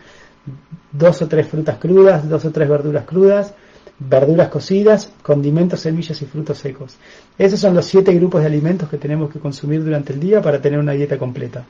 dos 0.92 1.20
o 1.20 1.28
tres 1.28 1.46
frutas 1.46 1.76
crudas, 1.76 2.26
dos 2.26 2.46
o 2.46 2.50
tres 2.50 2.66
verduras 2.66 3.04
crudas, 3.04 3.54
verduras 3.98 4.48
cocidas, 4.48 5.12
condimentos, 5.22 5.80
semillas 5.80 6.20
y 6.22 6.24
frutos 6.24 6.56
secos. 6.56 6.96
Esos 7.36 7.60
son 7.60 7.74
los 7.74 7.84
siete 7.84 8.14
grupos 8.14 8.40
de 8.40 8.46
alimentos 8.46 8.88
que 8.88 8.96
tenemos 8.96 9.30
que 9.30 9.40
consumir 9.40 9.84
durante 9.84 10.14
el 10.14 10.20
día 10.20 10.40
para 10.40 10.60
tener 10.60 10.78
una 10.78 10.92
dieta 10.92 11.18
completa. 11.18 11.66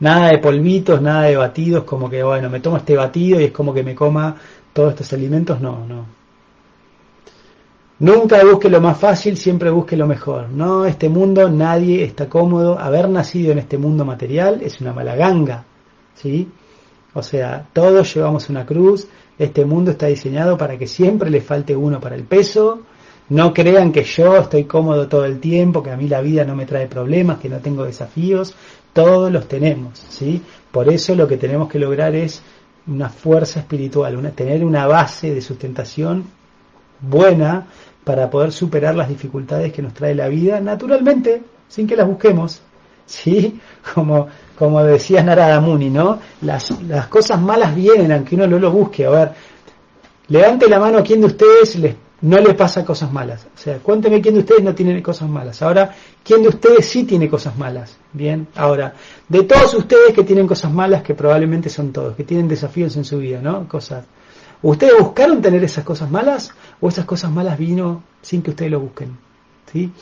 Nada 0.00 0.28
de 0.28 0.38
polvitos, 0.38 1.02
nada 1.02 1.22
de 1.22 1.36
batidos, 1.36 1.82
como 1.82 2.08
que, 2.08 2.22
bueno, 2.22 2.48
me 2.48 2.60
tomo 2.60 2.76
este 2.76 2.96
batido 2.96 3.40
y 3.40 3.44
es 3.44 3.50
como 3.50 3.74
que 3.74 3.82
me 3.82 3.96
coma 3.96 4.36
todos 4.72 4.90
estos 4.90 5.12
alimentos. 5.12 5.60
No, 5.60 5.86
no. 5.86 6.18
Nunca 8.00 8.44
busque 8.44 8.68
lo 8.68 8.80
más 8.80 8.96
fácil, 8.98 9.36
siempre 9.36 9.70
busque 9.70 9.96
lo 9.96 10.06
mejor. 10.06 10.48
No, 10.50 10.86
este 10.86 11.08
mundo 11.08 11.50
nadie 11.50 12.04
está 12.04 12.28
cómodo. 12.28 12.78
Haber 12.78 13.08
nacido 13.08 13.52
en 13.52 13.58
este 13.58 13.76
mundo 13.76 14.04
material 14.04 14.60
es 14.62 14.80
una 14.80 14.92
mala 14.92 15.16
ganga. 15.16 15.64
¿sí? 16.14 16.48
O 17.14 17.22
sea, 17.22 17.66
todos 17.72 18.14
llevamos 18.14 18.48
una 18.50 18.66
cruz, 18.66 19.08
este 19.38 19.64
mundo 19.64 19.92
está 19.92 20.06
diseñado 20.06 20.58
para 20.58 20.76
que 20.78 20.86
siempre 20.86 21.30
le 21.30 21.40
falte 21.40 21.74
uno 21.74 22.00
para 22.00 22.16
el 22.16 22.24
peso. 22.24 22.82
No 23.30 23.52
crean 23.52 23.92
que 23.92 24.04
yo 24.04 24.36
estoy 24.38 24.64
cómodo 24.64 25.06
todo 25.06 25.24
el 25.24 25.38
tiempo, 25.38 25.82
que 25.82 25.90
a 25.90 25.96
mí 25.96 26.08
la 26.08 26.22
vida 26.22 26.44
no 26.44 26.56
me 26.56 26.64
trae 26.64 26.86
problemas, 26.86 27.38
que 27.38 27.48
no 27.48 27.58
tengo 27.58 27.84
desafíos. 27.84 28.54
Todos 28.92 29.30
los 29.30 29.46
tenemos, 29.48 29.98
¿sí? 29.98 30.42
Por 30.70 30.88
eso 30.88 31.14
lo 31.14 31.28
que 31.28 31.36
tenemos 31.36 31.68
que 31.68 31.78
lograr 31.78 32.14
es 32.14 32.42
una 32.88 33.08
fuerza 33.08 33.60
espiritual, 33.60 34.32
tener 34.34 34.64
una 34.64 34.86
base 34.86 35.34
de 35.34 35.40
sustentación 35.40 36.24
buena 37.00 37.66
para 38.04 38.30
poder 38.30 38.52
superar 38.52 38.94
las 38.94 39.08
dificultades 39.08 39.72
que 39.72 39.82
nos 39.82 39.94
trae 39.94 40.14
la 40.14 40.28
vida 40.28 40.60
naturalmente, 40.60 41.42
sin 41.68 41.86
que 41.86 41.96
las 41.96 42.06
busquemos. 42.06 42.62
¿Sí? 43.06 43.58
Como 43.94 44.28
como 44.58 44.82
decía 44.82 45.22
Narada 45.22 45.60
Muni, 45.60 45.88
¿no? 45.88 46.18
Las, 46.42 46.70
las 46.82 47.06
cosas 47.06 47.40
malas 47.40 47.76
vienen 47.76 48.10
aunque 48.10 48.34
uno 48.34 48.48
no 48.48 48.58
lo 48.58 48.72
busque. 48.72 49.06
A 49.06 49.10
ver, 49.10 49.32
levante 50.26 50.68
la 50.68 50.80
mano 50.80 50.98
a 50.98 51.02
quien 51.02 51.20
de 51.20 51.28
ustedes 51.28 51.76
les, 51.76 51.94
no 52.20 52.38
le 52.38 52.54
pasa 52.54 52.84
cosas 52.84 53.12
malas. 53.12 53.46
O 53.54 53.58
sea, 53.58 53.78
cuénteme 53.78 54.20
quién 54.20 54.34
de 54.34 54.40
ustedes 54.40 54.62
no 54.62 54.74
tiene 54.74 55.02
cosas 55.02 55.28
malas. 55.28 55.62
Ahora, 55.62 55.94
quién 56.24 56.42
de 56.42 56.48
ustedes 56.48 56.86
sí 56.86 57.04
tiene 57.04 57.28
cosas 57.28 57.56
malas. 57.56 57.96
Bien, 58.12 58.48
ahora, 58.56 58.94
de 59.28 59.44
todos 59.44 59.74
ustedes 59.74 60.14
que 60.14 60.24
tienen 60.24 60.46
cosas 60.46 60.72
malas, 60.72 61.02
que 61.02 61.14
probablemente 61.14 61.68
son 61.68 61.92
todos, 61.92 62.16
que 62.16 62.24
tienen 62.24 62.48
desafíos 62.48 62.96
en 62.96 63.04
su 63.04 63.18
vida, 63.18 63.40
¿no? 63.40 63.68
Cosas. 63.68 64.04
¿Ustedes 64.62 64.94
buscaron 64.98 65.40
tener 65.40 65.62
esas 65.62 65.84
cosas 65.84 66.10
malas 66.10 66.50
o 66.80 66.88
esas 66.88 67.04
cosas 67.04 67.30
malas 67.30 67.56
vino 67.56 68.02
sin 68.20 68.42
que 68.42 68.50
ustedes 68.50 68.72
lo 68.72 68.80
busquen? 68.80 69.16
¿Sí? 69.72 69.92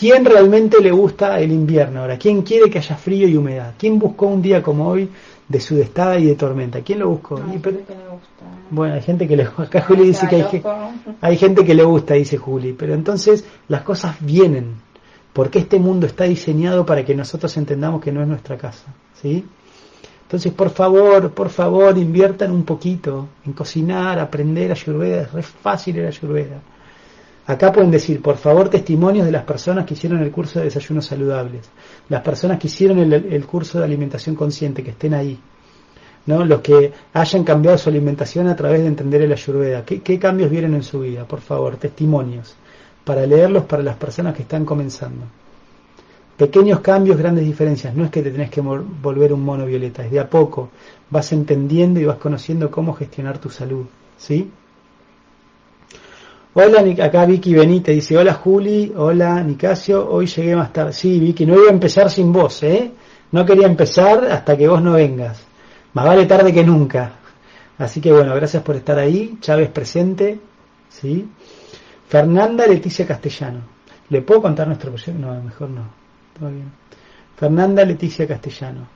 ¿Quién 0.00 0.24
realmente 0.24 0.80
le 0.80 0.90
gusta 0.90 1.38
el 1.38 1.52
invierno 1.52 2.00
ahora? 2.00 2.18
¿Quién 2.18 2.42
quiere 2.42 2.70
que 2.70 2.78
haya 2.78 2.96
frío 2.96 3.28
y 3.28 3.36
humedad? 3.36 3.74
¿Quién 3.78 3.98
buscó 3.98 4.26
un 4.26 4.40
día 4.40 4.62
como 4.62 4.88
hoy 4.88 5.08
de 5.50 5.60
sudestada 5.60 6.18
y 6.18 6.26
de 6.26 6.36
tormenta? 6.36 6.80
¿Quién 6.80 7.00
lo 7.00 7.08
buscó? 7.08 7.40
Bueno, 8.70 8.94
hay 8.94 9.02
gente 9.02 9.26
que 9.26 9.36
le 9.36 9.44
gusta. 9.44 9.62
Acá 9.64 9.82
Juli 9.82 10.04
dice 10.04 10.28
que 10.28 10.36
hay, 10.36 10.62
hay 11.20 11.36
gente 11.36 11.64
que 11.64 11.74
le 11.74 11.82
gusta, 11.82 12.14
dice 12.14 12.38
Juli. 12.38 12.72
Pero 12.72 12.94
entonces 12.94 13.44
las 13.66 13.82
cosas 13.82 14.16
vienen. 14.20 14.76
Porque 15.32 15.58
este 15.58 15.78
mundo 15.78 16.06
está 16.06 16.24
diseñado 16.24 16.86
para 16.86 17.04
que 17.04 17.14
nosotros 17.14 17.56
entendamos 17.56 18.00
que 18.00 18.12
no 18.12 18.22
es 18.22 18.28
nuestra 18.28 18.56
casa. 18.56 18.94
¿Sí? 19.20 19.44
Entonces, 20.22 20.52
por 20.52 20.70
favor, 20.70 21.32
por 21.32 21.50
favor, 21.50 21.98
inviertan 21.98 22.52
un 22.52 22.62
poquito 22.62 23.28
en 23.44 23.52
cocinar, 23.52 24.20
aprender 24.20 24.70
ayurveda. 24.70 25.22
Es 25.22 25.32
re 25.32 25.42
fácil 25.42 25.98
el 25.98 26.06
ayurveda. 26.06 26.60
Acá 27.50 27.72
pueden 27.72 27.90
decir, 27.90 28.22
por 28.22 28.36
favor, 28.36 28.68
testimonios 28.68 29.26
de 29.26 29.32
las 29.32 29.42
personas 29.42 29.84
que 29.84 29.94
hicieron 29.94 30.22
el 30.22 30.30
curso 30.30 30.60
de 30.60 30.66
desayunos 30.66 31.04
saludables, 31.04 31.68
las 32.08 32.22
personas 32.22 32.60
que 32.60 32.68
hicieron 32.68 33.00
el, 33.00 33.44
curso 33.44 33.80
de 33.80 33.86
alimentación 33.86 34.36
consciente, 34.36 34.84
que 34.84 34.90
estén 34.90 35.14
ahí. 35.14 35.36
¿no? 36.26 36.44
Los 36.44 36.60
que 36.60 36.92
hayan 37.12 37.42
cambiado 37.42 37.76
su 37.76 37.88
alimentación 37.88 38.46
a 38.46 38.54
través 38.54 38.82
de 38.82 38.86
entender 38.86 39.22
el 39.22 39.32
ayurveda. 39.32 39.84
¿Qué, 39.84 40.00
¿Qué 40.00 40.16
cambios 40.16 40.48
vienen 40.48 40.74
en 40.74 40.84
su 40.84 41.00
vida? 41.00 41.24
Por 41.24 41.40
favor, 41.40 41.76
testimonios. 41.76 42.54
Para 43.04 43.26
leerlos 43.26 43.64
para 43.64 43.82
las 43.82 43.96
personas 43.96 44.36
que 44.36 44.42
están 44.42 44.64
comenzando. 44.64 45.24
Pequeños 46.36 46.78
cambios, 46.78 47.18
grandes 47.18 47.44
diferencias. 47.44 47.96
No 47.96 48.04
es 48.04 48.12
que 48.12 48.22
te 48.22 48.30
tenés 48.30 48.50
que 48.50 48.60
volver 48.60 49.32
un 49.32 49.42
mono 49.42 49.66
violeta, 49.66 50.04
es 50.04 50.12
de 50.12 50.20
a 50.20 50.30
poco. 50.30 50.68
Vas 51.10 51.32
entendiendo 51.32 51.98
y 51.98 52.04
vas 52.04 52.18
conociendo 52.18 52.70
cómo 52.70 52.92
gestionar 52.94 53.38
tu 53.38 53.50
salud. 53.50 53.86
¿Sí? 54.18 54.52
Hola, 56.52 56.80
acá 57.04 57.26
Vicky 57.26 57.54
Benítez 57.54 57.94
dice, 57.94 58.18
hola 58.18 58.34
Juli, 58.34 58.92
hola 58.96 59.40
Nicasio, 59.40 60.10
hoy 60.10 60.26
llegué 60.26 60.56
más 60.56 60.72
tarde. 60.72 60.92
Sí, 60.92 61.20
Vicky, 61.20 61.46
no 61.46 61.54
iba 61.54 61.68
a 61.68 61.72
empezar 61.72 62.10
sin 62.10 62.32
vos, 62.32 62.64
¿eh? 62.64 62.90
No 63.30 63.46
quería 63.46 63.68
empezar 63.68 64.24
hasta 64.24 64.56
que 64.56 64.66
vos 64.66 64.82
no 64.82 64.94
vengas. 64.94 65.46
Más 65.92 66.04
vale 66.04 66.26
tarde 66.26 66.52
que 66.52 66.64
nunca. 66.64 67.12
Así 67.78 68.00
que 68.00 68.10
bueno, 68.10 68.34
gracias 68.34 68.64
por 68.64 68.74
estar 68.74 68.98
ahí. 68.98 69.38
Chávez 69.40 69.68
presente, 69.68 70.40
¿sí? 70.88 71.28
Fernanda 72.08 72.66
Leticia 72.66 73.06
Castellano. 73.06 73.60
¿Le 74.08 74.20
puedo 74.22 74.42
contar 74.42 74.66
nuestro 74.66 74.90
proyecto? 74.90 75.20
No, 75.20 75.40
mejor 75.40 75.70
no. 75.70 75.84
Todo 76.36 76.50
bien. 76.50 76.72
Fernanda 77.36 77.84
Leticia 77.84 78.26
Castellano. 78.26 78.88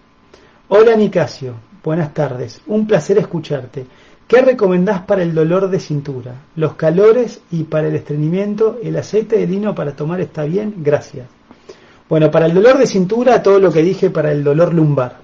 Hola 0.67 0.97
Nicasio, 0.97 1.55
buenas 1.85 2.13
tardes. 2.13 2.63
Un 2.67 2.85
placer 2.85 3.19
escucharte. 3.19 3.87
¿Qué 4.27 4.41
recomendás 4.41 5.03
para 5.03 5.23
el 5.23 5.35
dolor 5.35 5.69
de 5.69 5.79
cintura? 5.79 6.35
Los 6.57 6.75
calores 6.75 7.43
y 7.51 7.65
para 7.65 7.89
el 7.89 7.95
estreñimiento, 7.95 8.79
el 8.83 8.97
aceite 8.97 9.37
de 9.37 9.47
lino 9.47 9.75
para 9.75 9.95
tomar 9.95 10.21
está 10.21 10.45
bien, 10.45 10.77
gracias. 10.79 11.27
Bueno, 12.09 12.31
para 12.31 12.47
el 12.47 12.55
dolor 12.55 12.79
de 12.79 12.87
cintura, 12.87 13.43
todo 13.43 13.59
lo 13.59 13.71
que 13.71 13.83
dije 13.83 14.09
para 14.09 14.33
el 14.33 14.43
dolor 14.43 14.73
lumbar. 14.73 15.19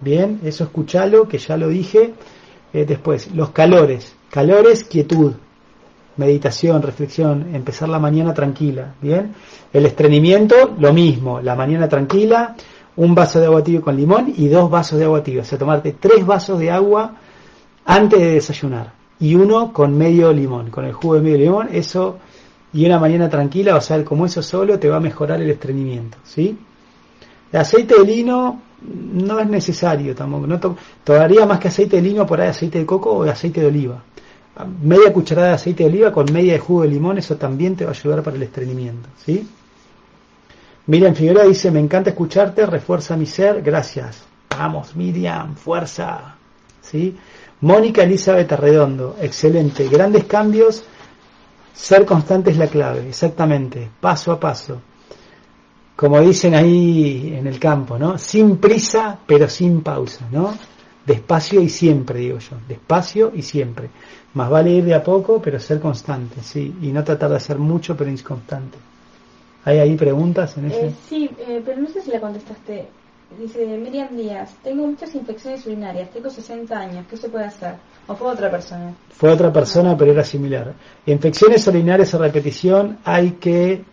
Bien, 0.00 0.40
eso 0.42 0.64
escuchalo, 0.64 1.28
que 1.28 1.36
ya 1.36 1.58
lo 1.58 1.68
dije. 1.68 2.14
Eh, 2.72 2.86
después, 2.86 3.34
los 3.34 3.50
calores. 3.50 4.14
Calores, 4.30 4.84
quietud. 4.84 5.32
Meditación, 6.16 6.80
reflexión, 6.80 7.54
empezar 7.54 7.90
la 7.90 7.98
mañana 7.98 8.32
tranquila. 8.32 8.94
Bien, 9.02 9.34
el 9.72 9.84
estreñimiento, 9.84 10.74
lo 10.78 10.94
mismo. 10.94 11.40
La 11.42 11.54
mañana 11.54 11.88
tranquila, 11.88 12.56
un 12.96 13.14
vaso 13.14 13.38
de 13.38 13.46
agua 13.46 13.62
con 13.82 13.96
limón 13.96 14.32
y 14.34 14.48
dos 14.48 14.70
vasos 14.70 14.98
de 14.98 15.04
agua 15.04 15.22
tibia. 15.22 15.42
O 15.42 15.44
sea, 15.44 15.58
tomarte 15.58 15.94
tres 15.98 16.24
vasos 16.24 16.58
de 16.58 16.70
agua 16.70 17.16
antes 17.84 18.18
de 18.18 18.32
desayunar 18.32 18.92
y 19.18 19.34
uno 19.34 19.72
con 19.72 19.96
medio 19.96 20.32
limón, 20.32 20.70
con 20.70 20.84
el 20.84 20.92
jugo 20.92 21.16
de 21.16 21.20
medio 21.20 21.38
limón, 21.38 21.68
eso 21.72 22.18
y 22.72 22.86
una 22.86 22.98
mañana 22.98 23.28
tranquila, 23.28 23.76
o 23.76 23.80
sea, 23.80 24.04
como 24.04 24.26
eso 24.26 24.42
solo 24.42 24.78
te 24.78 24.88
va 24.88 24.96
a 24.96 25.00
mejorar 25.00 25.40
el 25.40 25.50
estreñimiento, 25.50 26.18
¿sí? 26.24 26.56
El 27.52 27.60
aceite 27.60 27.98
de 27.98 28.04
lino 28.04 28.62
no 29.12 29.40
es 29.40 29.48
necesario 29.48 30.14
tampoco, 30.14 30.76
todavía 31.04 31.44
más 31.46 31.58
que 31.58 31.68
aceite 31.68 31.96
de 31.96 32.02
lino 32.02 32.26
por 32.26 32.40
ahí 32.40 32.48
aceite 32.48 32.78
de 32.78 32.86
coco 32.86 33.10
o 33.10 33.22
aceite 33.24 33.60
de 33.60 33.66
oliva. 33.66 34.02
Media 34.82 35.12
cucharada 35.12 35.48
de 35.48 35.54
aceite 35.54 35.82
de 35.84 35.90
oliva 35.90 36.12
con 36.12 36.32
media 36.32 36.52
de 36.54 36.58
jugo 36.58 36.82
de 36.82 36.88
limón, 36.88 37.18
eso 37.18 37.36
también 37.36 37.76
te 37.76 37.84
va 37.84 37.90
a 37.90 37.94
ayudar 37.94 38.22
para 38.22 38.36
el 38.36 38.42
estreñimiento, 38.42 39.08
¿sí? 39.24 39.46
Miriam 40.86 41.14
Figueroa 41.14 41.44
dice, 41.44 41.70
me 41.70 41.80
encanta 41.80 42.10
escucharte, 42.10 42.66
refuerza 42.66 43.16
mi 43.16 43.26
ser, 43.26 43.62
gracias. 43.62 44.24
Vamos, 44.50 44.96
Miriam, 44.96 45.54
fuerza. 45.54 46.34
¿Sí? 46.82 47.16
Mónica 47.62 48.02
Elizabeth 48.02 48.52
Arredondo, 48.52 49.16
excelente. 49.20 49.86
Grandes 49.88 50.24
cambios, 50.24 50.82
ser 51.74 52.06
constante 52.06 52.50
es 52.50 52.56
la 52.56 52.68
clave, 52.68 53.08
exactamente, 53.08 53.90
paso 54.00 54.32
a 54.32 54.40
paso. 54.40 54.80
Como 55.94 56.18
dicen 56.20 56.54
ahí 56.54 57.34
en 57.36 57.46
el 57.46 57.58
campo, 57.58 57.98
¿no? 57.98 58.16
Sin 58.16 58.56
prisa, 58.56 59.18
pero 59.26 59.48
sin 59.48 59.82
pausa, 59.82 60.26
¿no? 60.30 60.54
Despacio 61.04 61.60
y 61.60 61.68
siempre, 61.68 62.20
digo 62.20 62.38
yo, 62.38 62.56
despacio 62.66 63.32
y 63.34 63.42
siempre. 63.42 63.90
Más 64.32 64.48
vale 64.48 64.70
ir 64.70 64.84
de 64.84 64.94
a 64.94 65.02
poco, 65.02 65.42
pero 65.42 65.60
ser 65.60 65.80
constante, 65.80 66.40
sí, 66.42 66.74
y 66.80 66.92
no 66.92 67.04
tratar 67.04 67.30
de 67.30 67.36
hacer 67.36 67.58
mucho, 67.58 67.96
pero 67.96 68.10
inconstante. 68.10 68.78
¿Hay 69.64 69.78
ahí 69.78 69.96
preguntas 69.96 70.56
en 70.56 70.66
ese? 70.66 70.86
Eh, 70.86 70.94
sí, 71.08 71.30
eh, 71.38 71.62
pero 71.64 71.82
no 71.82 71.88
sé 71.88 72.00
si 72.00 72.10
la 72.10 72.20
contestaste. 72.20 72.88
Dice 73.38 73.64
Miriam 73.78 74.16
Díaz, 74.16 74.54
tengo 74.62 74.86
muchas 74.86 75.14
infecciones 75.14 75.64
urinarias, 75.64 76.10
tengo 76.10 76.28
60 76.28 76.76
años, 76.76 77.06
¿qué 77.08 77.16
se 77.16 77.28
puede 77.28 77.44
hacer? 77.44 77.74
¿O 78.08 78.14
fue 78.16 78.28
otra 78.28 78.50
persona? 78.50 78.92
Fue 79.10 79.30
otra 79.30 79.52
persona, 79.52 79.96
pero 79.96 80.10
era 80.10 80.24
similar. 80.24 80.74
Infecciones 81.06 81.66
urinarias 81.66 82.12
a 82.14 82.18
repetición 82.18 82.98
hay 83.04 83.32
que, 83.32 83.84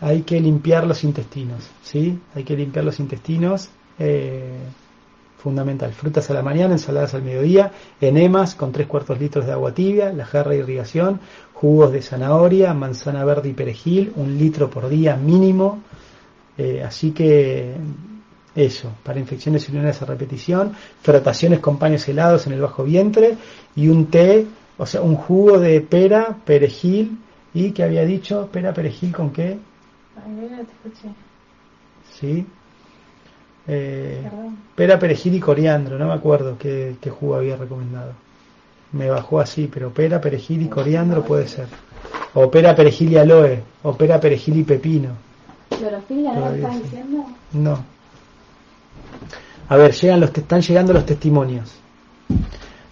hay 0.00 0.22
que 0.22 0.40
limpiar 0.40 0.86
los 0.86 1.04
intestinos, 1.04 1.68
¿sí? 1.82 2.18
Hay 2.34 2.42
que 2.42 2.56
limpiar 2.56 2.84
los 2.84 2.98
intestinos. 3.00 3.68
Eh, 3.98 4.58
fundamental. 5.40 5.92
Frutas 5.92 6.30
a 6.30 6.34
la 6.34 6.42
mañana, 6.42 6.74
ensaladas 6.74 7.14
al 7.14 7.22
mediodía, 7.22 7.72
enemas 8.00 8.54
con 8.54 8.72
tres 8.72 8.86
cuartos 8.86 9.18
litros 9.18 9.46
de 9.46 9.52
agua 9.52 9.72
tibia, 9.72 10.12
la 10.12 10.26
jarra 10.26 10.50
de 10.50 10.58
irrigación, 10.58 11.20
jugos 11.54 11.92
de 11.92 12.02
zanahoria, 12.02 12.74
manzana 12.74 13.24
verde 13.24 13.48
y 13.48 13.52
perejil, 13.54 14.12
un 14.16 14.36
litro 14.36 14.68
por 14.68 14.88
día 14.88 15.16
mínimo. 15.16 15.82
Eh, 16.58 16.82
así 16.82 17.12
que 17.12 17.74
eso, 18.54 18.90
para 19.02 19.20
infecciones 19.20 19.68
urinarias 19.68 20.02
a 20.02 20.06
repetición, 20.06 20.74
frotaciones 21.02 21.60
con 21.60 21.78
paños 21.78 22.08
helados 22.08 22.46
en 22.46 22.54
el 22.54 22.60
bajo 22.60 22.84
vientre 22.84 23.36
y 23.76 23.88
un 23.88 24.06
té, 24.06 24.46
o 24.76 24.86
sea, 24.86 25.02
un 25.02 25.16
jugo 25.16 25.58
de 25.58 25.80
pera, 25.80 26.36
perejil 26.44 27.18
y 27.54 27.72
que 27.72 27.82
había 27.82 28.04
dicho, 28.04 28.48
pera, 28.52 28.72
perejil 28.72 29.12
con 29.12 29.30
qué? 29.30 29.58
Sí, 32.18 32.46
eh, 33.68 34.28
pera, 34.74 34.98
perejil 34.98 35.34
y 35.34 35.40
coriandro, 35.40 35.98
no 35.98 36.06
me 36.06 36.14
acuerdo 36.14 36.56
qué, 36.58 36.96
jugo 37.08 37.36
había 37.36 37.56
recomendado. 37.56 38.12
Me 38.92 39.08
bajó 39.08 39.38
así, 39.38 39.70
pero 39.72 39.90
pera, 39.90 40.20
perejil 40.20 40.62
y 40.62 40.68
coriandro 40.68 41.22
puede 41.24 41.46
ser. 41.46 41.66
O 42.34 42.50
pera, 42.50 42.74
perejil 42.74 43.12
y 43.12 43.16
aloe, 43.16 43.62
o 43.84 43.96
pera, 43.96 44.18
perejil 44.18 44.56
y 44.58 44.64
pepino. 44.64 45.10
¿Clorofilia 45.68 46.32
no 46.32 46.40
lo 46.40 46.54
estás 46.54 46.82
diciendo? 46.82 47.26
No. 47.52 47.99
A 49.70 49.76
ver, 49.76 49.92
llegan 49.92 50.18
los, 50.18 50.30
están 50.30 50.62
llegando 50.62 50.92
los 50.92 51.06
testimonios. 51.06 51.70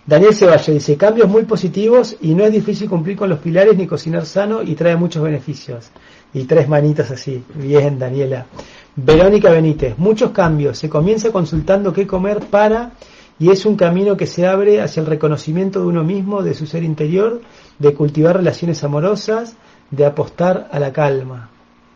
Daniel 0.06 0.32
Ceballos 0.32 0.68
dice, 0.68 0.96
cambios 0.96 1.28
muy 1.28 1.42
positivos 1.42 2.16
y 2.20 2.36
no 2.36 2.44
es 2.44 2.52
difícil 2.52 2.88
cumplir 2.88 3.16
con 3.16 3.28
los 3.28 3.40
pilares 3.40 3.76
ni 3.76 3.86
cocinar 3.86 4.24
sano 4.24 4.62
y 4.62 4.76
trae 4.76 4.96
muchos 4.96 5.22
beneficios. 5.22 5.90
Y 6.32 6.44
tres 6.44 6.68
manitas 6.68 7.10
así. 7.10 7.42
Bien, 7.56 7.98
Daniela. 7.98 8.46
Verónica 8.94 9.50
Benítez, 9.50 9.98
muchos 9.98 10.30
cambios. 10.30 10.78
Se 10.78 10.88
comienza 10.88 11.32
consultando 11.32 11.92
qué 11.92 12.06
comer 12.06 12.40
para 12.46 12.92
y 13.40 13.50
es 13.50 13.66
un 13.66 13.74
camino 13.74 14.16
que 14.16 14.26
se 14.26 14.46
abre 14.46 14.80
hacia 14.80 15.00
el 15.00 15.06
reconocimiento 15.06 15.80
de 15.80 15.86
uno 15.86 16.04
mismo, 16.04 16.44
de 16.44 16.54
su 16.54 16.64
ser 16.64 16.84
interior, 16.84 17.40
de 17.78 17.92
cultivar 17.92 18.36
relaciones 18.36 18.84
amorosas, 18.84 19.56
de 19.90 20.06
apostar 20.06 20.68
a 20.70 20.78
la 20.78 20.92
calma. 20.92 21.50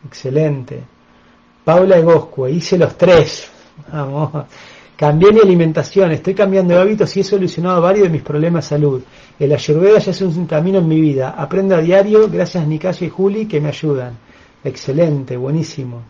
Excelente. 0.05 0.83
Paula 1.65 1.99
Egoscue, 1.99 2.51
hice 2.51 2.77
los 2.79 2.99
tres. 2.99 3.49
Vamos. 3.93 4.47
Cambié 4.97 5.33
mi 5.33 5.41
alimentación, 5.41 6.13
estoy 6.13 6.35
cambiando 6.35 6.79
hábitos 6.79 7.17
y 7.17 7.21
he 7.21 7.25
solucionado 7.25 7.81
varios 7.81 8.05
de 8.05 8.11
mis 8.11 8.23
problemas 8.23 8.65
de 8.65 8.69
salud. 8.69 9.03
El 9.39 9.53
ayurveda 9.53 9.99
ya 9.99 10.11
es 10.13 10.21
un 10.23 10.47
camino 10.47 10.79
en 10.79 10.89
mi 10.89 11.01
vida. 11.01 11.31
Aprendo 11.37 11.75
a 11.75 11.81
diario 11.81 12.29
gracias 12.29 12.63
a 12.63 12.67
Nicasio 12.67 13.07
y 13.07 13.11
Juli 13.11 13.47
que 13.47 13.61
me 13.61 13.69
ayudan. 13.69 14.17
Excelente, 14.63 15.37
buenísimo. 15.37 16.03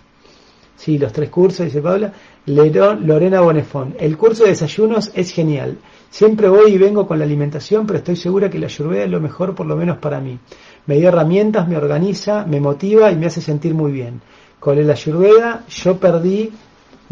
Sí, 0.76 0.98
los 0.98 1.12
tres 1.12 1.30
cursos, 1.30 1.66
dice 1.66 1.80
Paula. 1.80 2.12
Lorena 2.44 3.40
Bonefón. 3.40 3.94
El 3.98 4.18
curso 4.18 4.42
de 4.42 4.50
desayunos 4.50 5.12
es 5.14 5.30
genial. 5.30 5.78
Siempre 6.10 6.48
voy 6.48 6.72
y 6.72 6.78
vengo 6.78 7.06
con 7.06 7.18
la 7.18 7.24
alimentación, 7.24 7.86
pero 7.86 8.00
estoy 8.00 8.16
segura 8.16 8.50
que 8.50 8.58
la 8.58 8.66
ayurveda 8.66 9.04
es 9.04 9.10
lo 9.10 9.20
mejor, 9.20 9.54
por 9.54 9.64
lo 9.64 9.76
menos 9.76 9.98
para 9.98 10.20
mí. 10.20 10.38
Me 10.86 10.96
dio 10.96 11.08
herramientas, 11.08 11.68
me 11.68 11.76
organiza, 11.76 12.44
me 12.44 12.60
motiva 12.60 13.12
y 13.12 13.16
me 13.16 13.26
hace 13.26 13.40
sentir 13.40 13.74
muy 13.74 13.92
bien. 13.92 14.20
Con 14.58 14.76
el 14.76 14.90
ayurveda 14.90 15.64
yo 15.68 15.96
perdí 15.98 16.50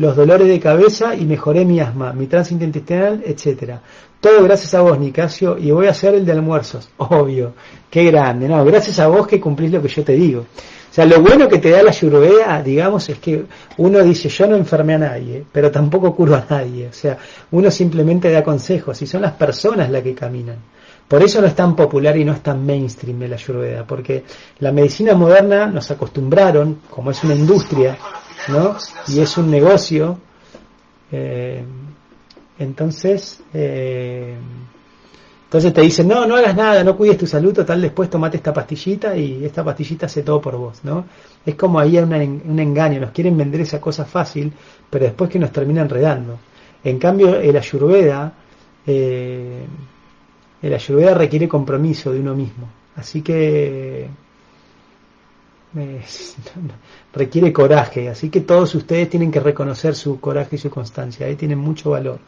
los 0.01 0.17
dolores 0.17 0.49
de 0.49 0.59
cabeza 0.59 1.15
y 1.15 1.27
mejoré 1.27 1.67
mi 1.67 1.79
asma, 1.79 2.15
mi 2.15 2.27
tránsito 2.27 2.65
intestinal, 2.65 3.23
etcétera. 3.23 3.83
Todo 4.19 4.43
gracias 4.45 4.73
a 4.73 4.81
vos, 4.81 4.99
Nicasio, 4.99 5.59
y 5.59 5.71
voy 5.73 5.89
a 5.89 5.91
hacer 5.91 6.15
el 6.15 6.25
de 6.25 6.33
almuerzos, 6.33 6.89
obvio. 6.97 7.53
Qué 7.91 8.05
grande, 8.05 8.49
no, 8.49 8.65
gracias 8.65 8.99
a 8.99 9.09
vos 9.09 9.27
que 9.27 9.39
cumplís 9.39 9.71
lo 9.71 9.83
que 9.83 9.89
yo 9.89 10.03
te 10.03 10.15
digo. 10.15 10.41
O 10.41 10.93
sea, 10.95 11.05
lo 11.05 11.21
bueno 11.21 11.47
que 11.49 11.59
te 11.59 11.69
da 11.69 11.83
la 11.83 11.91
ayurveda, 11.91 12.63
digamos, 12.63 13.11
es 13.11 13.19
que 13.19 13.45
uno 13.77 14.03
dice, 14.03 14.31
yo 14.31 14.47
no 14.47 14.57
enfermé 14.57 14.95
a 14.95 14.99
nadie, 14.99 15.45
pero 15.53 15.71
tampoco 15.71 16.17
curo 16.17 16.35
a 16.35 16.47
nadie. 16.49 16.89
O 16.89 16.95
sea, 16.95 17.19
uno 17.51 17.71
simplemente 17.71 18.31
da 18.31 18.43
consejos 18.43 19.03
y 19.03 19.07
son 19.07 19.21
las 19.21 19.33
personas 19.33 19.91
las 19.91 20.03
que 20.03 20.15
caminan. 20.15 20.57
Por 21.07 21.23
eso 21.23 21.43
no 21.43 21.47
es 21.47 21.55
tan 21.55 21.77
popular 21.77 22.17
y 22.17 22.25
no 22.25 22.33
es 22.33 22.41
tan 22.41 22.65
mainstream 22.65 23.21
la 23.29 23.35
ayurveda, 23.35 23.85
porque 23.87 24.25
la 24.61 24.73
medicina 24.73 25.13
moderna 25.13 25.67
nos 25.67 25.91
acostumbraron, 25.91 26.79
como 26.89 27.11
es 27.11 27.23
una 27.23 27.35
industria, 27.35 27.99
¿no? 28.49 28.77
Y 29.09 29.21
es 29.21 29.37
un 29.37 29.51
negocio, 29.51 30.19
eh, 31.13 31.65
entonces, 32.59 33.43
eh, 33.55 34.37
entonces 35.45 35.73
te 35.73 35.81
dicen, 35.81 36.07
no, 36.07 36.27
no 36.27 36.37
hagas 36.37 36.55
nada, 36.55 36.85
no 36.85 36.97
cuides 36.97 37.19
tu 37.19 37.27
salud, 37.27 37.53
total, 37.53 37.81
después 37.81 38.09
tomate 38.09 38.37
esta 38.37 38.53
pastillita 38.53 39.17
y 39.17 39.45
esta 39.45 39.65
pastillita 39.65 40.07
hace 40.07 40.23
todo 40.23 40.41
por 40.41 40.57
vos, 40.57 40.81
¿no? 40.85 41.07
Es 41.45 41.55
como 41.55 41.81
ahí 41.81 41.99
un, 41.99 42.13
un 42.13 42.59
engaño, 42.59 43.01
nos 43.01 43.11
quieren 43.11 43.37
vender 43.37 43.63
esa 43.63 43.81
cosa 43.81 44.05
fácil, 44.05 44.53
pero 44.89 45.07
después 45.07 45.29
que 45.31 45.39
nos 45.39 45.51
termina 45.53 45.83
enredando. 45.83 46.39
En 46.85 46.99
cambio, 46.99 47.37
el 47.41 47.57
ayurveda, 47.57 48.33
eh, 48.87 49.65
el 50.63 50.75
ayurveda 50.75 51.15
requiere 51.15 51.49
compromiso 51.49 52.13
de 52.13 52.21
uno 52.21 52.35
mismo, 52.35 52.69
así 52.97 53.23
que 53.23 54.09
eh, 55.77 56.03
requiere 57.13 57.53
coraje, 57.53 58.09
así 58.09 58.31
que 58.31 58.41
todos 58.41 58.75
ustedes 58.75 59.11
tienen 59.11 59.31
que 59.31 59.41
reconocer 59.41 59.95
su 59.95 60.21
coraje 60.21 60.57
y 60.57 60.59
su 60.59 60.71
constancia, 60.71 61.27
ahí 61.27 61.37
tienen 61.37 61.59
mucho 61.59 61.91
valor. 61.91 62.21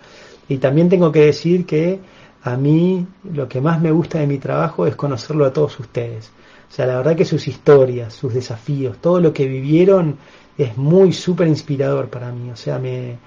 Y 0.48 0.58
también 0.58 0.88
tengo 0.88 1.12
que 1.12 1.26
decir 1.26 1.64
que 1.66 2.00
a 2.42 2.56
mí 2.56 3.06
lo 3.32 3.48
que 3.48 3.60
más 3.60 3.80
me 3.80 3.92
gusta 3.92 4.18
de 4.18 4.26
mi 4.26 4.38
trabajo 4.38 4.86
es 4.86 4.96
conocerlo 4.96 5.44
a 5.44 5.52
todos 5.52 5.78
ustedes. 5.78 6.32
O 6.70 6.74
sea, 6.74 6.86
la 6.86 6.96
verdad 6.96 7.16
que 7.16 7.24
sus 7.24 7.46
historias, 7.46 8.14
sus 8.14 8.34
desafíos, 8.34 8.98
todo 8.98 9.20
lo 9.20 9.32
que 9.32 9.46
vivieron 9.46 10.16
es 10.58 10.76
muy 10.76 11.12
súper 11.12 11.46
inspirador 11.46 12.08
para 12.08 12.32
mí. 12.32 12.50
O 12.50 12.56
sea, 12.56 12.78
me, 12.78 13.18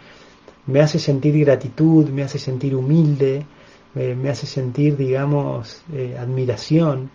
me, 0.65 0.81
hace 0.81 0.99
sentir 0.99 1.39
gratitud, 1.45 2.09
me 2.09 2.23
hace 2.23 2.39
sentir 2.39 2.75
humilde, 2.75 3.45
me, 3.93 4.29
hace 4.29 4.45
sentir, 4.45 4.97
digamos, 4.97 5.81
eh, 5.93 6.17
admiración, 6.19 7.09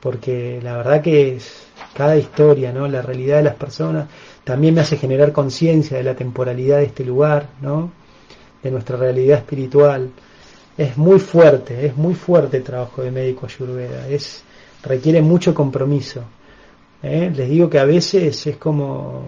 porque 0.00 0.60
la 0.62 0.76
verdad 0.76 1.02
que 1.02 1.36
es 1.36 1.66
cada 1.94 2.16
historia, 2.16 2.72
¿no? 2.72 2.88
La 2.88 3.02
realidad 3.02 3.38
de 3.38 3.44
las 3.44 3.54
personas 3.54 4.08
también 4.44 4.74
me 4.74 4.80
hace 4.80 4.96
generar 4.96 5.32
conciencia 5.32 5.96
de 5.96 6.04
la 6.04 6.14
temporalidad 6.14 6.78
de 6.78 6.84
este 6.84 7.04
lugar, 7.04 7.48
¿no? 7.60 7.90
De 8.62 8.70
nuestra 8.70 8.96
realidad 8.96 9.38
espiritual 9.38 10.10
es 10.80 10.96
muy 10.96 11.18
fuerte, 11.18 11.86
es 11.86 11.96
muy 11.96 12.14
fuerte 12.14 12.56
el 12.56 12.62
trabajo 12.62 13.02
de 13.02 13.10
médico 13.10 13.44
ayurveda, 13.44 14.08
es, 14.08 14.42
requiere 14.82 15.20
mucho 15.20 15.52
compromiso. 15.54 16.22
¿eh? 17.02 17.30
Les 17.34 17.50
digo 17.50 17.68
que 17.68 17.78
a 17.78 17.84
veces 17.84 18.46
es 18.46 18.56
como, 18.56 19.24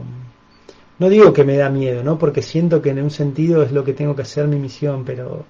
no 0.99 1.09
digo 1.11 1.33
que 1.35 1.45
me 1.45 1.59
da 1.59 1.69
miedo, 1.69 2.03
¿no? 2.03 2.19
porque 2.19 2.41
siento 2.41 2.81
que 2.81 2.91
en 2.91 3.03
un 3.03 3.11
sentido 3.11 3.63
es 3.63 3.71
lo 3.71 3.85
que 3.85 3.93
tengo 3.93 4.17
que 4.17 4.23
hacer 4.23 4.47
mi 4.49 4.57
misión, 4.57 5.05
pero 5.05 5.45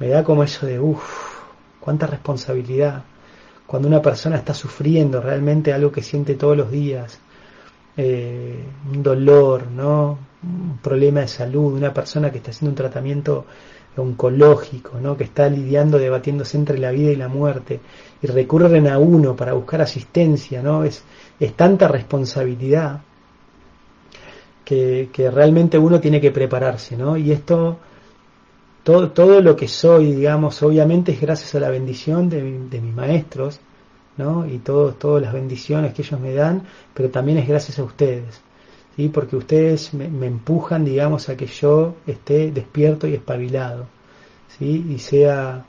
me 0.00 0.08
da 0.08 0.24
como 0.24 0.42
eso 0.42 0.66
de, 0.66 0.80
uff, 0.80 1.38
cuánta 1.78 2.08
responsabilidad. 2.08 3.04
Cuando 3.66 3.88
una 3.88 4.02
persona 4.02 4.36
está 4.36 4.54
sufriendo 4.54 5.20
realmente 5.20 5.72
algo 5.72 5.90
que 5.90 6.02
siente 6.02 6.34
todos 6.34 6.56
los 6.56 6.70
días, 6.70 7.18
eh, 7.96 8.64
un 8.92 9.02
dolor, 9.02 9.66
¿no? 9.68 10.18
un 10.42 10.78
problema 10.78 11.20
de 11.20 11.28
salud, 11.28 11.74
una 11.74 11.94
persona 11.94 12.30
que 12.30 12.38
está 12.38 12.50
haciendo 12.50 12.70
un 12.70 12.76
tratamiento 12.76 13.46
oncológico, 13.96 14.98
¿no? 15.00 15.16
que 15.16 15.24
está 15.24 15.48
lidiando, 15.48 15.98
debatiéndose 15.98 16.56
entre 16.56 16.78
la 16.78 16.90
vida 16.90 17.10
y 17.12 17.16
la 17.16 17.28
muerte, 17.28 17.80
y 18.22 18.26
recurren 18.26 18.88
a 18.88 18.98
uno 18.98 19.36
para 19.36 19.52
buscar 19.52 19.82
asistencia, 19.82 20.62
¿no? 20.62 20.84
Es, 20.84 21.02
es 21.38 21.54
tanta 21.54 21.88
responsabilidad 21.88 23.00
que, 24.64 25.10
que, 25.12 25.30
realmente 25.30 25.76
uno 25.76 26.00
tiene 26.00 26.20
que 26.20 26.30
prepararse, 26.30 26.96
¿no? 26.96 27.16
Y 27.16 27.32
esto, 27.32 27.78
todo, 28.82 29.10
todo 29.10 29.40
lo 29.40 29.56
que 29.56 29.68
soy, 29.68 30.14
digamos, 30.14 30.62
obviamente 30.62 31.12
es 31.12 31.20
gracias 31.20 31.54
a 31.54 31.60
la 31.60 31.70
bendición 31.70 32.28
de, 32.28 32.68
de 32.68 32.80
mis 32.80 32.94
maestros, 32.94 33.60
¿no? 34.16 34.46
Y 34.46 34.58
todo, 34.58 34.92
todas 34.92 35.22
las 35.22 35.32
bendiciones 35.32 35.94
que 35.94 36.02
ellos 36.02 36.20
me 36.20 36.34
dan, 36.34 36.64
pero 36.94 37.10
también 37.10 37.38
es 37.38 37.48
gracias 37.48 37.78
a 37.78 37.84
ustedes. 37.84 38.42
¿sí? 38.96 39.08
porque 39.08 39.36
ustedes 39.36 39.94
me, 39.94 40.26
empujan, 40.26 40.84
digamos, 40.84 41.28
a 41.28 41.36
que 41.36 41.46
yo 41.46 41.94
esté 42.06 42.50
despierto 42.50 43.06
y 43.06 43.14
espabilado, 43.14 43.86
¿sí? 44.58 44.86
y 44.88 44.98
sea 44.98 45.64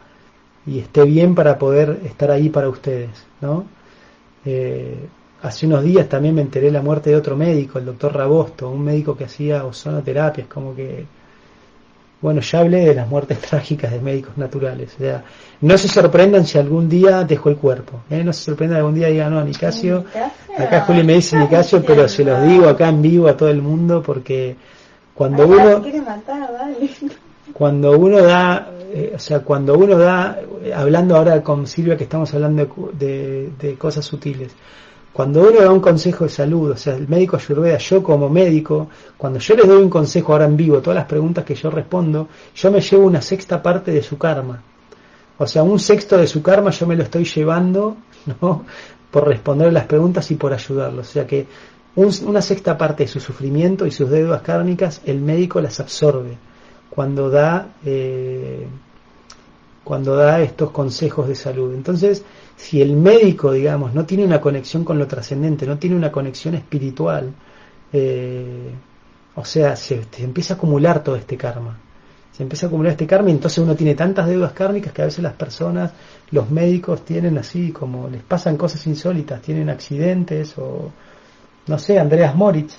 y 0.65 0.79
esté 0.79 1.03
bien 1.03 1.35
para 1.35 1.57
poder 1.57 2.01
estar 2.05 2.31
ahí 2.31 2.49
para 2.49 2.69
ustedes, 2.69 3.25
¿no? 3.41 3.65
Eh, 4.45 4.97
hace 5.41 5.65
unos 5.65 5.83
días 5.83 6.07
también 6.07 6.35
me 6.35 6.41
enteré 6.41 6.67
de 6.67 6.71
la 6.71 6.81
muerte 6.81 7.09
de 7.09 7.17
otro 7.17 7.35
médico, 7.35 7.79
el 7.79 7.85
doctor 7.85 8.15
Rabosto, 8.15 8.69
un 8.69 8.83
médico 8.83 9.17
que 9.17 9.25
hacía 9.25 9.65
ozonoterapia, 9.65 10.43
es 10.43 10.49
como 10.49 10.73
que 10.73 11.05
bueno, 12.23 12.39
ya 12.39 12.59
hablé 12.59 12.85
de 12.85 12.95
las 12.95 13.07
muertes 13.09 13.37
trágicas 13.49 13.91
de 13.91 13.99
médicos 13.99 14.37
naturales. 14.37 14.93
O 14.95 14.99
sea, 14.99 15.23
no 15.59 15.77
se 15.77 15.89
sorprendan 15.89 16.45
si 16.45 16.57
algún 16.57 16.87
día 16.87 17.23
dejó 17.25 17.49
el 17.49 17.57
cuerpo. 17.57 17.99
¿eh? 18.09 18.23
No 18.23 18.31
se 18.31 18.45
sorprendan 18.45 18.77
si 18.77 18.79
algún 18.79 18.95
día 18.95 19.07
digan, 19.09 19.33
no, 19.33 19.43
Nicasio. 19.43 20.05
Acá 20.57 20.81
Juli 20.81 21.03
me 21.03 21.15
dice 21.15 21.37
Nicasio, 21.37 21.83
pero 21.85 22.07
se 22.07 22.23
los 22.23 22.41
digo 22.47 22.69
acá 22.69 22.87
en 22.87 23.01
vivo 23.01 23.27
a 23.27 23.35
todo 23.35 23.49
el 23.49 23.61
mundo 23.61 24.01
porque 24.01 24.55
cuando 25.13 25.45
uno. 25.45 25.83
Cuando 27.51 27.91
uno 27.99 28.21
da, 28.21 28.69
eh, 28.93 29.11
o 29.15 29.19
sea, 29.19 29.41
cuando 29.41 29.77
uno 29.77 29.97
da, 29.97 30.39
hablando 30.73 31.17
ahora 31.17 31.43
con 31.43 31.67
Silvia 31.67 31.97
que 31.97 32.05
estamos 32.05 32.33
hablando 32.33 32.89
de, 32.93 33.51
de 33.59 33.75
cosas 33.75 34.05
sutiles, 34.05 34.53
cuando 35.13 35.41
uno 35.41 35.61
da 35.61 35.71
un 35.71 35.79
consejo 35.79 36.23
de 36.23 36.31
salud, 36.31 36.71
o 36.71 36.77
sea, 36.77 36.95
el 36.95 37.07
médico 37.07 37.37
Ayurveda, 37.37 37.77
yo 37.77 38.01
como 38.01 38.29
médico, 38.29 38.89
cuando 39.15 39.37
yo 39.37 39.55
les 39.55 39.67
doy 39.67 39.83
un 39.83 39.89
consejo 39.89 40.33
ahora 40.33 40.45
en 40.45 40.57
vivo, 40.57 40.81
todas 40.81 40.95
las 40.95 41.05
preguntas 41.05 41.45
que 41.45 41.53
yo 41.53 41.69
respondo, 41.69 42.27
yo 42.55 42.71
me 42.71 42.81
llevo 42.81 43.05
una 43.05 43.21
sexta 43.21 43.61
parte 43.61 43.91
de 43.91 44.01
su 44.01 44.17
karma. 44.17 44.63
O 45.37 45.45
sea, 45.45 45.61
un 45.61 45.79
sexto 45.79 46.17
de 46.17 46.25
su 46.25 46.41
karma 46.41 46.71
yo 46.71 46.87
me 46.87 46.95
lo 46.95 47.03
estoy 47.03 47.25
llevando, 47.25 47.97
¿no? 48.41 48.65
Por 49.11 49.27
responder 49.27 49.71
las 49.71 49.85
preguntas 49.85 50.31
y 50.31 50.35
por 50.35 50.51
ayudarlo. 50.51 51.01
O 51.01 51.05
sea 51.05 51.27
que 51.27 51.45
una 51.95 52.41
sexta 52.41 52.75
parte 52.75 53.03
de 53.03 53.07
su 53.07 53.19
sufrimiento 53.19 53.85
y 53.85 53.91
sus 53.91 54.09
deudas 54.09 54.41
kármicas, 54.41 55.01
el 55.05 55.21
médico 55.21 55.61
las 55.61 55.79
absorbe 55.79 56.37
cuando 56.89 57.29
da, 57.29 57.69
eh, 57.85 58.65
cuando 59.83 60.15
da 60.15 60.41
estos 60.41 60.71
consejos 60.71 61.27
de 61.27 61.35
salud. 61.35 61.73
Entonces, 61.73 62.23
si 62.63 62.81
el 62.81 62.95
médico, 62.95 63.51
digamos, 63.51 63.93
no 63.93 64.05
tiene 64.05 64.23
una 64.23 64.39
conexión 64.39 64.85
con 64.85 64.97
lo 64.97 65.05
trascendente, 65.05 65.67
no 65.67 65.77
tiene 65.77 65.97
una 65.97 66.13
conexión 66.13 66.55
espiritual, 66.55 67.33
eh, 67.91 68.71
o 69.35 69.43
sea, 69.43 69.75
se, 69.75 70.01
empieza 70.19 70.53
a 70.53 70.57
acumular 70.57 71.03
todo 71.03 71.17
este 71.17 71.35
karma. 71.35 71.77
Se 72.31 72.41
empieza 72.41 72.65
a 72.65 72.67
acumular 72.67 72.93
este 72.93 73.05
karma 73.05 73.29
y 73.29 73.33
entonces 73.33 73.59
uno 73.59 73.75
tiene 73.75 73.95
tantas 73.95 74.27
deudas 74.27 74.53
kármicas 74.53 74.93
que 74.93 75.01
a 75.01 75.05
veces 75.05 75.21
las 75.21 75.33
personas, 75.33 75.91
los 76.31 76.49
médicos 76.49 77.03
tienen 77.03 77.37
así 77.37 77.71
como 77.73 78.07
les 78.07 78.23
pasan 78.23 78.55
cosas 78.55 78.87
insólitas, 78.87 79.41
tienen 79.41 79.69
accidentes 79.69 80.57
o, 80.57 80.89
no 81.67 81.77
sé, 81.77 81.99
Andreas 81.99 82.33
Moritz, 82.33 82.75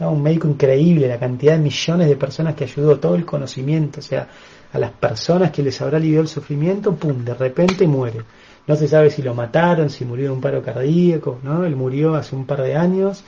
un 0.00 0.22
médico 0.22 0.48
increíble, 0.48 1.06
la 1.06 1.20
cantidad 1.20 1.52
de 1.52 1.60
millones 1.60 2.08
de 2.08 2.16
personas 2.16 2.56
que 2.56 2.64
ayudó, 2.64 2.98
todo 2.98 3.14
el 3.14 3.24
conocimiento, 3.24 4.00
o 4.00 4.02
sea, 4.02 4.28
a 4.72 4.78
las 4.80 4.90
personas 4.90 5.52
que 5.52 5.62
les 5.62 5.80
habrá 5.80 5.98
aliviado 5.98 6.22
el 6.22 6.28
sufrimiento, 6.28 6.96
pum, 6.96 7.24
de 7.24 7.32
repente 7.32 7.86
muere. 7.86 8.22
No 8.66 8.76
se 8.76 8.88
sabe 8.88 9.10
si 9.10 9.22
lo 9.22 9.34
mataron, 9.34 9.90
si 9.90 10.04
murió 10.04 10.26
de 10.26 10.32
un 10.32 10.40
paro 10.40 10.62
cardíaco, 10.62 11.38
¿no? 11.42 11.64
Él 11.64 11.76
murió 11.76 12.14
hace 12.14 12.34
un 12.34 12.46
par 12.46 12.62
de 12.62 12.76
años 12.76 13.22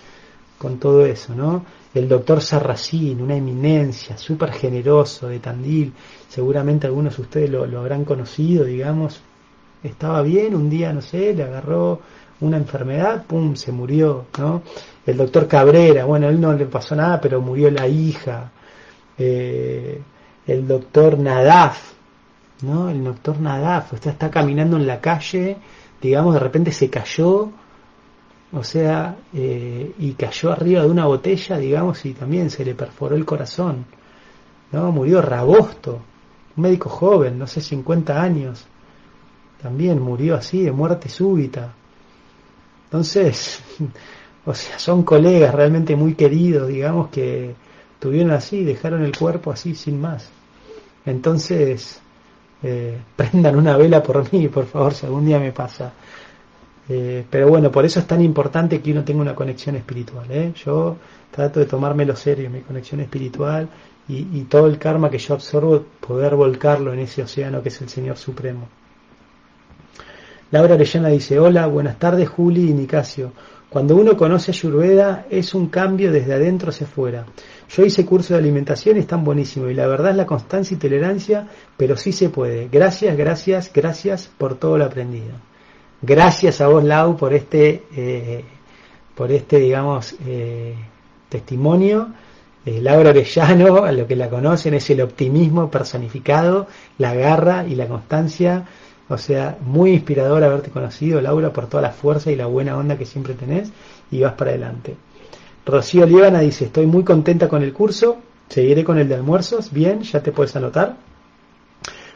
con 0.59 0.79
todo 0.79 1.05
eso, 1.05 1.35
¿no? 1.35 1.65
El 1.95 2.09
doctor 2.09 2.41
Sarracín, 2.41 3.21
una 3.21 3.37
eminencia, 3.37 4.17
súper 4.17 4.53
generoso 4.53 5.29
de 5.29 5.39
Tandil, 5.39 5.93
seguramente 6.29 6.87
algunos 6.87 7.17
de 7.17 7.23
ustedes 7.23 7.51
lo, 7.51 7.67
lo 7.67 7.81
habrán 7.81 8.05
conocido, 8.05 8.65
digamos, 8.65 9.21
estaba 9.83 10.23
bien, 10.23 10.55
un 10.55 10.71
día, 10.71 10.93
no 10.93 11.03
sé, 11.03 11.35
le 11.35 11.43
agarró 11.43 12.01
una 12.41 12.57
enfermedad, 12.57 13.25
pum, 13.27 13.55
se 13.57 13.73
murió, 13.73 14.27
¿no? 14.39 14.63
El 15.07 15.17
doctor 15.17 15.47
Cabrera, 15.49 16.05
bueno, 16.05 16.29
él 16.29 16.41
no 16.41 16.53
le 16.53 16.67
pasó 16.67 16.97
nada, 16.97 17.21
pero 17.21 17.41
murió 17.41 17.71
la 17.71 17.87
hija. 17.87 18.51
Eh, 19.19 20.01
el 20.47 20.67
doctor 20.67 21.19
Nadaf, 21.19 21.93
¿no? 22.63 22.89
El 22.91 23.05
doctor 23.05 23.41
Nadaf, 23.41 23.93
usted 23.93 24.11
está 24.11 24.31
caminando 24.31 24.77
en 24.77 24.87
la 24.87 25.01
calle, 25.01 25.57
digamos, 26.01 26.35
de 26.35 26.41
repente 26.41 26.73
se 26.73 26.89
cayó, 26.91 27.51
o 28.53 28.65
sea, 28.65 29.17
eh, 29.35 29.93
y 29.99 30.13
cayó 30.13 30.53
arriba 30.53 30.83
de 30.83 30.91
una 30.91 31.07
botella, 31.07 31.59
digamos, 31.59 32.05
y 32.07 32.15
también 32.15 32.51
se 32.51 32.65
le 32.65 32.75
perforó 32.75 33.17
el 33.17 33.25
corazón, 33.25 33.85
¿no? 34.73 34.93
Murió 34.93 35.21
Rabosto, 35.21 36.01
un 36.57 36.63
médico 36.63 36.89
joven, 36.89 37.39
no 37.39 37.47
sé, 37.47 37.61
50 37.61 38.23
años, 38.23 38.67
también 39.61 40.01
murió 40.01 40.37
así, 40.37 40.63
de 40.63 40.73
muerte 40.73 41.09
súbita. 41.09 41.75
Entonces, 42.85 43.61
o 44.47 44.55
sea, 44.55 44.79
son 44.79 45.03
colegas 45.03 45.55
realmente 45.55 45.97
muy 45.97 46.15
queridos, 46.15 46.69
digamos, 46.69 47.09
que 47.09 47.55
tuvieron 47.99 48.31
así, 48.31 48.65
dejaron 48.65 49.03
el 49.03 49.17
cuerpo 49.17 49.51
así 49.51 49.75
sin 49.75 50.01
más. 50.01 50.31
Entonces, 51.05 52.01
eh, 52.63 52.99
prendan 53.17 53.57
una 53.57 53.77
vela 53.77 54.03
por 54.03 54.33
mí, 54.33 54.49
por 54.49 54.67
favor, 54.67 54.95
si 54.95 55.07
algún 55.07 55.27
día 55.27 55.39
me 55.39 55.53
pasa. 55.53 55.93
Eh, 56.89 57.25
pero 57.29 57.49
bueno, 57.49 57.71
por 57.71 57.85
eso 57.85 57.99
es 57.99 58.07
tan 58.07 58.23
importante 58.23 58.81
que 58.81 58.93
uno 58.93 59.05
tenga 59.05 59.21
una 59.21 59.35
conexión 59.35 59.77
espiritual. 59.77 60.27
¿eh? 60.31 60.53
Yo 60.65 60.97
trato 61.31 61.61
de 61.61 61.67
tomármelo 61.67 62.15
serio, 62.15 62.49
mi 62.49 62.61
conexión 62.61 63.01
espiritual 63.01 63.69
y, 64.09 64.43
todo 64.43 64.67
el 64.67 64.79
karma 64.79 65.11
que 65.11 65.19
yo 65.19 65.35
absorbo, 65.35 65.85
poder 66.01 66.37
volcarlo 66.37 66.93
en 66.93 67.01
ese 67.01 67.23
océano 67.23 67.61
que 67.61 67.71
es 67.71 67.83
el 67.83 67.89
Señor 67.89 68.17
Supremo. 68.17 68.69
Laura 70.53 70.75
Arellana 70.75 71.09
dice, 71.09 71.41
hola, 71.41 71.67
buenas 71.67 71.99
tardes 71.99 72.29
Juli 72.29 72.71
y 72.71 72.73
Nicasio. 72.73 73.33
Cuando 73.69 73.97
uno 73.97 74.17
conoce 74.17 74.53
a 74.53 74.55
Ayurveda 74.55 75.27
es 75.29 75.55
un 75.55 75.69
cambio 75.69 76.13
desde 76.13 76.35
adentro 76.35 76.71
hacia 76.71 76.87
afuera. 76.87 77.27
Yo 77.69 77.85
hice 77.85 78.07
curso 78.07 78.35
de 78.35 78.41
alimentación 78.41 78.97
y 78.97 79.01
están 79.01 79.25
buenísimos 79.25 79.71
y 79.71 79.75
la 79.75 79.87
verdad 79.87 80.13
es 80.13 80.17
la 80.17 80.27
constancia 80.27 80.75
y 80.75 80.79
tolerancia, 80.79 81.49
pero 81.77 81.97
sí 81.97 82.13
se 82.13 82.29
puede. 82.29 82.69
Gracias, 82.71 83.17
gracias, 83.17 83.71
gracias 83.73 84.31
por 84.39 84.55
todo 84.57 84.79
lo 84.79 84.85
aprendido. 84.85 85.35
Gracias 86.03 86.61
a 86.61 86.69
vos, 86.69 86.85
Lau, 86.85 87.17
por 87.17 87.35
este, 87.35 87.85
eh, 87.97 88.45
por 89.15 89.33
este, 89.33 89.59
digamos, 89.59 90.15
eh, 90.27 90.75
testimonio. 91.29 92.09
Eh, 92.65 92.81
Laura 92.81 93.11
Orellano, 93.11 93.85
a 93.85 93.93
lo 93.93 94.07
que 94.07 94.17
la 94.17 94.29
conocen, 94.29 94.75
es 94.75 94.89
el 94.91 95.01
optimismo 95.01 95.71
personificado, 95.71 96.67
la 96.99 97.15
garra 97.15 97.65
y 97.67 97.75
la 97.75 97.87
constancia 97.87 98.65
o 99.09 99.19
sea, 99.19 99.57
muy 99.65 99.93
inspirador 99.93 100.43
haberte 100.43 100.71
conocido, 100.71 101.21
Laura, 101.21 101.53
por 101.53 101.69
toda 101.69 101.83
la 101.83 101.93
fuerza 101.93 102.31
y 102.33 102.37
la 102.37 102.47
buena 102.47 102.77
onda 102.77 102.99
que 102.99 103.07
siempre 103.07 103.35
tenés 103.35 103.71
y 104.11 104.21
vas 104.21 104.33
para 104.33 104.51
adelante. 104.51 104.97
Rocío 105.67 106.07
Líbana 106.07 106.41
dice, 106.41 106.67
estoy 106.67 106.87
muy 106.87 107.03
contenta 107.03 107.49
con 107.49 107.63
el 107.63 107.73
curso, 107.73 108.19
seguiré 108.49 108.85
con 108.85 108.99
el 108.99 109.09
de 109.09 109.17
almuerzos, 109.17 109.73
bien, 109.73 110.01
ya 110.03 110.23
te 110.23 110.33
puedes 110.33 110.55
anotar. 110.57 110.97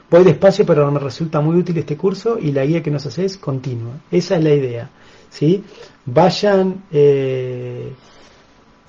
Voy 0.09 0.25
despacio, 0.25 0.65
pero 0.65 0.91
me 0.91 1.01
resulta 1.01 1.41
muy 1.41 1.57
útil 1.57 1.77
este 1.79 1.97
curso 1.97 2.39
y 2.39 2.53
la 2.53 2.65
guía 2.65 2.83
que 2.83 2.91
nos 2.91 3.07
haces 3.07 3.37
continua. 3.37 3.93
Esa 4.11 4.37
es 4.37 4.45
la 4.45 4.51
idea. 4.51 4.91
¿sí? 5.31 5.65
Vayan 6.07 6.85
eh, 6.91 7.93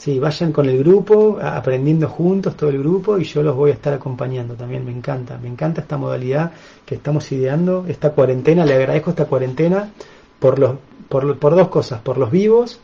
Sí, 0.02 0.18
vayan 0.18 0.52
con 0.52 0.68
el 0.68 0.80
grupo, 0.80 1.38
aprendiendo 1.40 2.10
juntos 2.10 2.58
todo 2.58 2.72
el 2.72 2.80
grupo 2.80 3.20
y 3.20 3.24
yo 3.24 3.44
los 3.44 3.56
voy 3.56 3.70
a 3.70 3.76
estar 3.76 3.94
acompañando 3.94 4.56
también, 4.56 4.84
me 4.84 4.92
encanta, 4.92 5.38
me 5.38 5.48
encanta 5.48 5.82
esta 5.82 5.96
modalidad 5.96 6.54
que 6.88 6.96
estamos 6.96 7.32
ideando, 7.32 7.86
esta 7.88 8.10
cuarentena, 8.10 8.66
le 8.66 8.74
agradezco 8.74 9.12
esta 9.12 9.26
cuarentena 9.26 9.92
por, 10.40 10.58
los, 10.58 10.78
por, 11.08 11.38
por 11.38 11.56
dos 11.56 11.68
cosas, 11.68 12.02
por 12.02 12.18
los 12.18 12.32
vivos, 12.32 12.80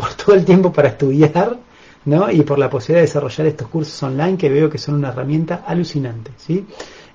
por 0.00 0.14
todo 0.14 0.34
el 0.34 0.44
tiempo 0.44 0.72
para 0.72 0.88
estudiar, 0.88 1.58
¿no? 2.06 2.30
Y 2.30 2.42
por 2.42 2.58
la 2.58 2.70
posibilidad 2.70 3.00
de 3.00 3.06
desarrollar 3.06 3.46
estos 3.46 3.68
cursos 3.68 4.02
online 4.02 4.38
que 4.38 4.48
veo 4.48 4.70
que 4.70 4.78
son 4.78 4.94
una 4.94 5.10
herramienta 5.10 5.64
alucinante, 5.66 6.30
¿sí? 6.38 6.64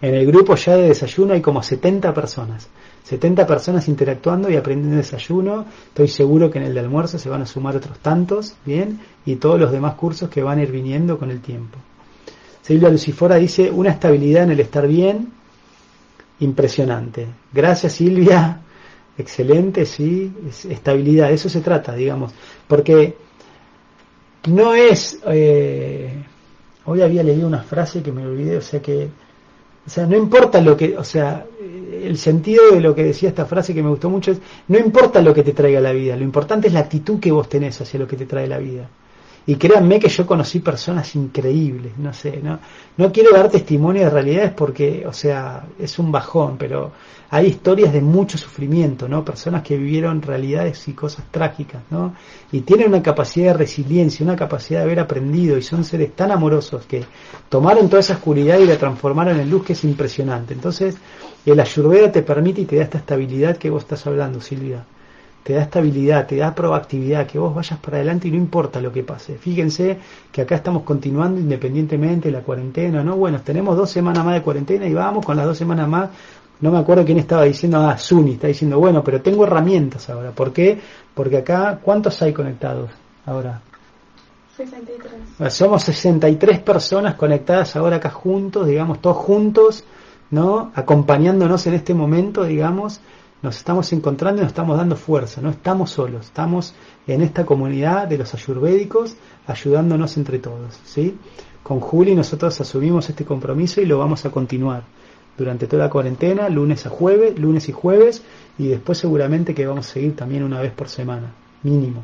En 0.01 0.13
el 0.13 0.25
grupo 0.27 0.55
ya 0.55 0.75
de 0.75 0.89
desayuno 0.89 1.33
hay 1.33 1.41
como 1.41 1.63
70 1.63 2.13
personas. 2.13 2.67
70 3.03 3.47
personas 3.47 3.87
interactuando 3.87 4.49
y 4.49 4.55
aprendiendo 4.55 4.97
desayuno. 4.97 5.65
Estoy 5.87 6.07
seguro 6.07 6.51
que 6.51 6.59
en 6.59 6.65
el 6.65 6.73
de 6.73 6.79
almuerzo 6.81 7.17
se 7.17 7.29
van 7.29 7.41
a 7.41 7.45
sumar 7.45 7.75
otros 7.75 7.99
tantos, 7.99 8.55
¿bien? 8.65 8.99
Y 9.25 9.35
todos 9.37 9.59
los 9.59 9.71
demás 9.71 9.95
cursos 9.95 10.29
que 10.29 10.43
van 10.43 10.59
a 10.59 10.63
ir 10.63 10.71
viniendo 10.71 11.17
con 11.17 11.31
el 11.31 11.41
tiempo. 11.41 11.77
Silvia 12.61 12.89
Lucifora 12.89 13.35
dice, 13.35 13.71
una 13.71 13.91
estabilidad 13.91 14.43
en 14.43 14.51
el 14.51 14.59
estar 14.59 14.87
bien, 14.87 15.31
impresionante. 16.39 17.27
Gracias 17.53 17.93
Silvia, 17.93 18.59
excelente, 19.17 19.85
sí, 19.85 20.31
estabilidad, 20.69 21.31
eso 21.31 21.49
se 21.49 21.61
trata, 21.61 21.93
digamos, 21.93 22.33
porque 22.67 23.15
no 24.47 24.73
es, 24.75 25.19
eh, 25.27 26.23
hoy 26.85 27.01
había 27.01 27.23
leído 27.23 27.47
una 27.47 27.63
frase 27.63 28.03
que 28.03 28.11
me 28.11 28.25
olvidé, 28.25 28.57
o 28.57 28.61
sea 28.61 28.81
que 28.81 29.09
o 29.85 29.89
sea, 29.89 30.07
no 30.07 30.17
importa 30.17 30.61
lo 30.61 30.75
que, 30.75 30.97
o 30.97 31.03
sea, 31.03 31.45
el 31.61 32.17
sentido 32.17 32.71
de 32.71 32.81
lo 32.81 32.95
que 32.95 33.03
decía 33.03 33.29
esta 33.29 33.45
frase 33.45 33.73
que 33.73 33.83
me 33.83 33.89
gustó 33.89 34.09
mucho 34.09 34.31
es, 34.31 34.39
no 34.67 34.79
importa 34.79 35.21
lo 35.21 35.33
que 35.33 35.43
te 35.43 35.53
traiga 35.53 35.79
la 35.79 35.91
vida, 35.91 36.15
lo 36.15 36.23
importante 36.23 36.67
es 36.67 36.73
la 36.73 36.79
actitud 36.79 37.19
que 37.19 37.31
vos 37.31 37.47
tenés 37.47 37.79
hacia 37.79 37.99
lo 37.99 38.07
que 38.07 38.17
te 38.17 38.25
trae 38.25 38.47
la 38.47 38.57
vida. 38.57 38.89
Y 39.47 39.55
créanme 39.55 39.99
que 39.99 40.09
yo 40.09 40.25
conocí 40.25 40.59
personas 40.59 41.15
increíbles, 41.15 41.93
no 41.97 42.11
sé, 42.13 42.39
no, 42.41 42.59
no 42.97 43.11
quiero 43.11 43.31
dar 43.31 43.49
testimonio 43.49 44.03
de 44.03 44.09
realidades 44.09 44.51
porque, 44.53 45.05
o 45.05 45.13
sea, 45.13 45.67
es 45.77 45.99
un 45.99 46.11
bajón, 46.11 46.57
pero 46.57 46.91
hay 47.29 47.47
historias 47.47 47.93
de 47.93 48.01
mucho 48.01 48.39
sufrimiento, 48.39 49.07
¿no? 49.07 49.23
Personas 49.23 49.61
que 49.61 49.77
vivieron 49.77 50.21
realidades 50.21 50.87
y 50.87 50.93
cosas 50.93 51.25
trágicas, 51.29 51.83
¿no? 51.91 52.15
Y 52.51 52.61
tienen 52.61 52.87
una 52.87 53.03
capacidad 53.03 53.51
de 53.51 53.59
resiliencia, 53.59 54.23
una 54.23 54.35
capacidad 54.35 54.79
de 54.79 54.85
haber 54.85 54.99
aprendido 54.99 55.57
y 55.57 55.61
son 55.61 55.83
seres 55.83 56.15
tan 56.15 56.31
amorosos 56.31 56.85
que 56.85 57.03
tomaron 57.47 57.87
toda 57.87 57.99
esa 57.99 58.13
oscuridad 58.13 58.57
y 58.57 58.65
la 58.65 58.77
transformaron 58.77 59.39
en 59.39 59.49
luz 59.49 59.63
que 59.63 59.73
es 59.73 59.83
impresionante. 59.83 60.55
Entonces, 60.55 60.97
el 61.45 61.59
ayurveda 61.59 62.11
te 62.11 62.23
permite 62.23 62.61
y 62.61 62.65
te 62.65 62.77
da 62.77 62.83
esta 62.83 62.97
estabilidad 62.97 63.57
que 63.57 63.69
vos 63.69 63.83
estás 63.83 64.07
hablando, 64.07 64.41
Silvia 64.41 64.85
te 65.45 65.53
da 65.53 65.61
estabilidad, 65.61 66.25
te 66.25 66.37
da 66.37 66.55
proactividad, 66.55 67.27
que 67.27 67.37
vos 67.37 67.53
vayas 67.53 67.77
para 67.77 67.97
adelante 67.97 68.27
y 68.27 68.31
no 68.31 68.37
importa 68.37 68.81
lo 68.81 68.91
que 68.91 69.03
pase. 69.03 69.37
Fíjense 69.37 69.95
que 70.31 70.41
acá 70.41 70.55
estamos 70.55 70.81
continuando 70.81 71.39
independientemente 71.39 72.29
de 72.29 72.31
la 72.31 72.41
cuarentena, 72.41 73.03
¿no? 73.03 73.15
Bueno, 73.15 73.39
tenemos 73.41 73.77
dos 73.77 73.91
semanas 73.91 74.25
más 74.25 74.33
de 74.33 74.41
cuarentena 74.41 74.87
y 74.87 74.93
vamos 74.95 75.23
con 75.23 75.37
las 75.37 75.45
dos 75.45 75.55
semanas 75.55 75.87
más. 75.87 76.09
No 76.61 76.71
me 76.71 76.79
acuerdo 76.79 77.05
quién 77.05 77.19
estaba 77.19 77.43
diciendo, 77.43 77.77
ah, 77.77 77.95
Suni 77.95 78.31
está 78.31 78.47
diciendo, 78.47 78.79
bueno, 78.79 79.03
pero 79.03 79.21
tengo 79.21 79.45
herramientas 79.45 80.09
ahora. 80.09 80.31
¿Por 80.31 80.51
qué? 80.51 80.79
Porque 81.13 81.37
acá, 81.37 81.77
¿cuántos 81.79 82.19
hay 82.23 82.33
conectados 82.33 82.89
ahora? 83.27 83.61
63. 84.57 85.53
Somos 85.53 85.83
63 85.83 86.57
personas 86.57 87.13
conectadas 87.13 87.75
ahora 87.75 87.97
acá 87.97 88.09
juntos, 88.09 88.65
digamos, 88.65 88.99
todos 88.99 89.17
juntos, 89.17 89.83
¿no? 90.31 90.71
Acompañándonos 90.73 91.67
en 91.67 91.75
este 91.75 91.93
momento, 91.93 92.45
digamos, 92.45 92.99
nos 93.41 93.57
estamos 93.57 93.91
encontrando 93.93 94.41
y 94.41 94.43
nos 94.43 94.51
estamos 94.51 94.77
dando 94.77 94.95
fuerza, 94.95 95.41
no 95.41 95.49
estamos 95.49 95.91
solos, 95.91 96.25
estamos 96.25 96.73
en 97.05 97.21
esta 97.21 97.45
comunidad 97.45 98.07
de 98.07 98.17
los 98.17 98.33
ayurvédicos 98.33 99.15
ayudándonos 99.47 100.17
entre 100.17 100.39
todos. 100.39 100.79
¿sí? 100.83 101.17
Con 101.61 101.79
Juli 101.79 102.15
nosotros 102.15 102.59
asumimos 102.61 103.09
este 103.09 103.25
compromiso 103.25 103.81
y 103.81 103.85
lo 103.85 103.99
vamos 103.99 104.25
a 104.25 104.31
continuar 104.31 104.83
durante 105.37 105.67
toda 105.67 105.85
la 105.85 105.89
cuarentena, 105.89 106.49
lunes 106.49 106.85
a 106.85 106.89
jueves, 106.89 107.37
lunes 107.37 107.67
y 107.69 107.71
jueves, 107.71 108.23
y 108.57 108.67
después 108.67 108.97
seguramente 108.97 109.53
que 109.53 109.67
vamos 109.67 109.89
a 109.89 109.93
seguir 109.93 110.15
también 110.15 110.43
una 110.43 110.61
vez 110.61 110.71
por 110.71 110.87
semana, 110.87 111.33
mínimo. 111.63 112.03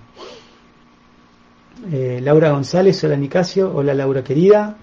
Eh, 1.92 2.20
Laura 2.22 2.52
González, 2.52 3.04
hola 3.04 3.16
Nicasio, 3.16 3.72
hola 3.74 3.94
Laura 3.94 4.24
querida, 4.24 4.78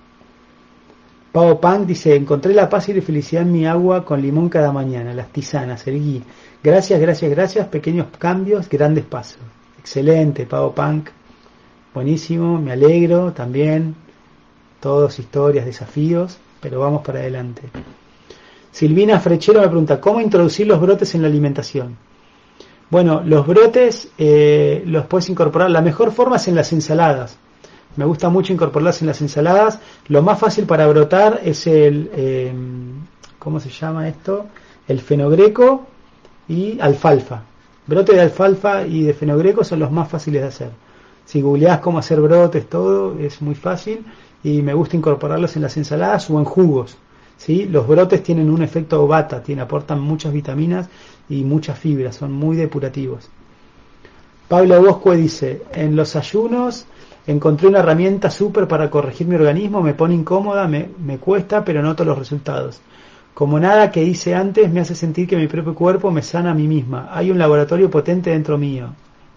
Pau 1.33 1.61
Pang 1.61 1.87
dice, 1.87 2.17
encontré 2.17 2.55
la 2.55 2.71
paz 2.71 2.89
y 2.89 2.95
la 2.95 3.03
felicidad 3.03 3.43
en 3.43 3.53
mi 3.53 3.67
agua 3.67 4.05
con 4.05 4.23
limón 4.23 4.49
cada 4.49 4.73
mañana, 4.73 5.13
las 5.13 5.29
tisanas, 5.29 5.87
el 5.87 5.99
gui. 6.01 6.23
Gracias, 6.63 6.99
gracias, 6.99 7.31
gracias, 7.31 7.69
pequeños 7.69 8.07
cambios, 8.19 8.69
grandes 8.69 9.05
pasos. 9.05 9.41
Excelente, 9.79 10.47
Pau 10.47 10.75
Punk. 10.75 11.11
Buenísimo, 11.93 12.59
me 12.59 12.73
alegro 12.73 13.33
también. 13.33 13.95
Todos 14.81 15.19
historias, 15.19 15.67
desafíos, 15.67 16.39
pero 16.61 16.81
vamos 16.81 17.03
para 17.03 17.19
adelante. 17.21 17.63
Silvina 18.71 19.21
Frechero 19.21 19.61
me 19.61 19.69
pregunta, 19.69 20.01
¿cómo 20.01 20.21
introducir 20.21 20.67
los 20.67 20.81
brotes 20.81 21.15
en 21.15 21.23
la 21.23 21.29
alimentación? 21.29 21.97
Bueno, 22.91 23.23
los 23.23 23.47
brotes 23.47 24.09
eh, 24.17 24.83
los 24.87 25.07
puedes 25.07 25.29
incorporar. 25.29 25.71
La 25.71 25.83
mejor 25.83 26.11
forma 26.11 26.37
es 26.37 26.49
en 26.49 26.55
las 26.55 26.73
ensaladas 26.73 27.37
me 27.99 28.05
gusta 28.05 28.29
mucho 28.29 28.53
incorporarlas 28.53 29.01
en 29.01 29.09
las 29.09 29.21
ensaladas. 29.23 29.81
Lo 30.07 30.23
más 30.23 30.39
fácil 30.39 30.67
para 30.67 30.87
brotar 30.87 31.41
es 31.45 31.67
el, 31.67 32.09
eh, 32.15 32.53
¿cómo 33.41 33.59
se 33.59 33.71
llama 33.71 34.07
esto? 34.07 34.47
El 34.87 35.01
fenogreco 35.01 35.85
y 36.47 36.79
alfalfa. 36.79 37.43
Brote 37.89 38.15
de 38.15 38.21
alfalfa 38.21 38.87
y 38.87 39.03
de 39.03 39.15
fenogreco 39.15 39.65
son 39.65 39.81
los 39.81 39.91
más 39.91 40.09
fáciles 40.09 40.43
de 40.43 40.47
hacer. 40.47 40.71
Si 41.25 41.41
googleás 41.41 41.81
cómo 41.81 41.99
hacer 41.99 42.21
brotes, 42.21 42.69
todo 42.69 43.19
es 43.19 43.43
muy 43.43 43.57
fácil 43.57 44.07
y 44.45 44.63
me 44.63 44.75
gusta 44.75 44.97
incorporarlos 44.97 45.57
en 45.57 45.63
las 45.63 45.77
ensaladas 45.77 46.31
o 46.31 46.39
en 46.39 46.45
jugos. 46.45 46.97
¿sí? 47.37 47.65
Los 47.65 47.89
brotes 47.89 48.23
tienen 48.23 48.49
un 48.49 48.63
efecto 48.63 49.09
bata, 49.09 49.43
tienen, 49.43 49.65
aportan 49.65 50.01
muchas 50.01 50.33
vitaminas 50.33 50.89
y 51.29 51.43
muchas 51.43 51.77
fibras, 51.77 52.15
son 52.15 52.31
muy 52.31 52.57
depurativos. 52.57 53.29
Pablo 54.47 54.81
Bosco 54.81 55.17
dice, 55.17 55.65
en 55.73 55.97
los 55.97 56.15
ayunos 56.15 56.87
encontré 57.29 57.69
una 57.69 57.81
herramienta 57.81 58.31
súper 58.31 58.67
para 58.67 58.91
corregir 58.91 59.27
mi 59.27 59.37
organismo, 59.37 59.83
me 59.83 59.95
pone 59.95 60.15
incómoda, 60.15 60.67
me, 60.67 60.89
me 60.99 61.19
cuesta, 61.19 61.63
pero 61.65 61.83
noto 61.83 62.05
los 62.05 62.19
resultados. 62.19 62.81
Como 63.35 63.61
nada 63.61 63.93
que 63.93 64.03
hice 64.03 64.35
antes 64.35 64.69
me 64.73 64.81
hace 64.81 64.95
sentir 64.95 65.29
que 65.29 65.37
mi 65.37 65.47
propio 65.47 65.75
cuerpo 65.75 66.11
me 66.11 66.23
sana 66.23 66.51
a 66.51 66.55
mí 66.55 66.67
misma. 66.67 67.11
Hay 67.13 67.31
un 67.31 67.39
laboratorio 67.39 67.91
potente 67.91 68.31
dentro 68.31 68.59
mío. 68.59 68.89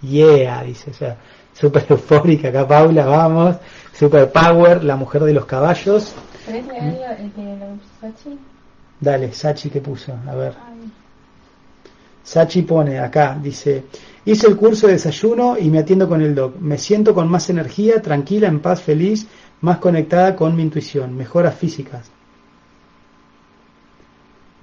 Yeah, 0.01 0.63
dice, 0.63 0.89
o 0.89 0.93
sea, 0.93 1.17
súper 1.53 1.85
eufórica 1.89 2.47
acá 2.47 2.67
Paula, 2.67 3.05
vamos. 3.05 3.57
Super 3.93 4.31
power, 4.31 4.83
la 4.83 4.95
mujer 4.95 5.23
de 5.23 5.33
los 5.33 5.45
caballos. 5.45 6.15
¿Querés 6.45 6.65
leer 6.65 7.19
el 7.19 7.33
de 7.35 7.77
Sachi? 7.99 8.39
Dale, 8.99 9.33
Sachi 9.33 9.69
que 9.69 9.81
puso, 9.81 10.13
a 10.27 10.33
ver. 10.33 10.53
Sachi 12.23 12.61
pone 12.61 12.97
acá, 12.99 13.37
dice, 13.39 13.83
Hice 14.23 14.47
el 14.47 14.55
curso 14.55 14.87
de 14.87 14.93
desayuno 14.93 15.57
y 15.57 15.69
me 15.69 15.79
atiendo 15.79 16.07
con 16.07 16.21
el 16.21 16.35
doc. 16.35 16.55
Me 16.59 16.77
siento 16.77 17.13
con 17.13 17.27
más 17.27 17.49
energía, 17.49 18.01
tranquila, 18.01 18.47
en 18.47 18.59
paz, 18.59 18.81
feliz, 18.81 19.27
más 19.61 19.79
conectada 19.79 20.35
con 20.35 20.55
mi 20.55 20.61
intuición, 20.61 21.15
mejoras 21.15 21.55
físicas. 21.55 22.11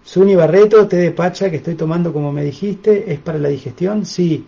Suni 0.04 0.34
Barreto, 0.34 0.86
té 0.86 0.96
de 0.96 1.10
pacha 1.10 1.50
que 1.50 1.56
estoy 1.56 1.74
tomando 1.74 2.12
como 2.12 2.32
me 2.32 2.42
dijiste, 2.42 3.12
¿es 3.12 3.18
para 3.18 3.38
la 3.38 3.48
digestión? 3.48 4.06
Sí. 4.06 4.46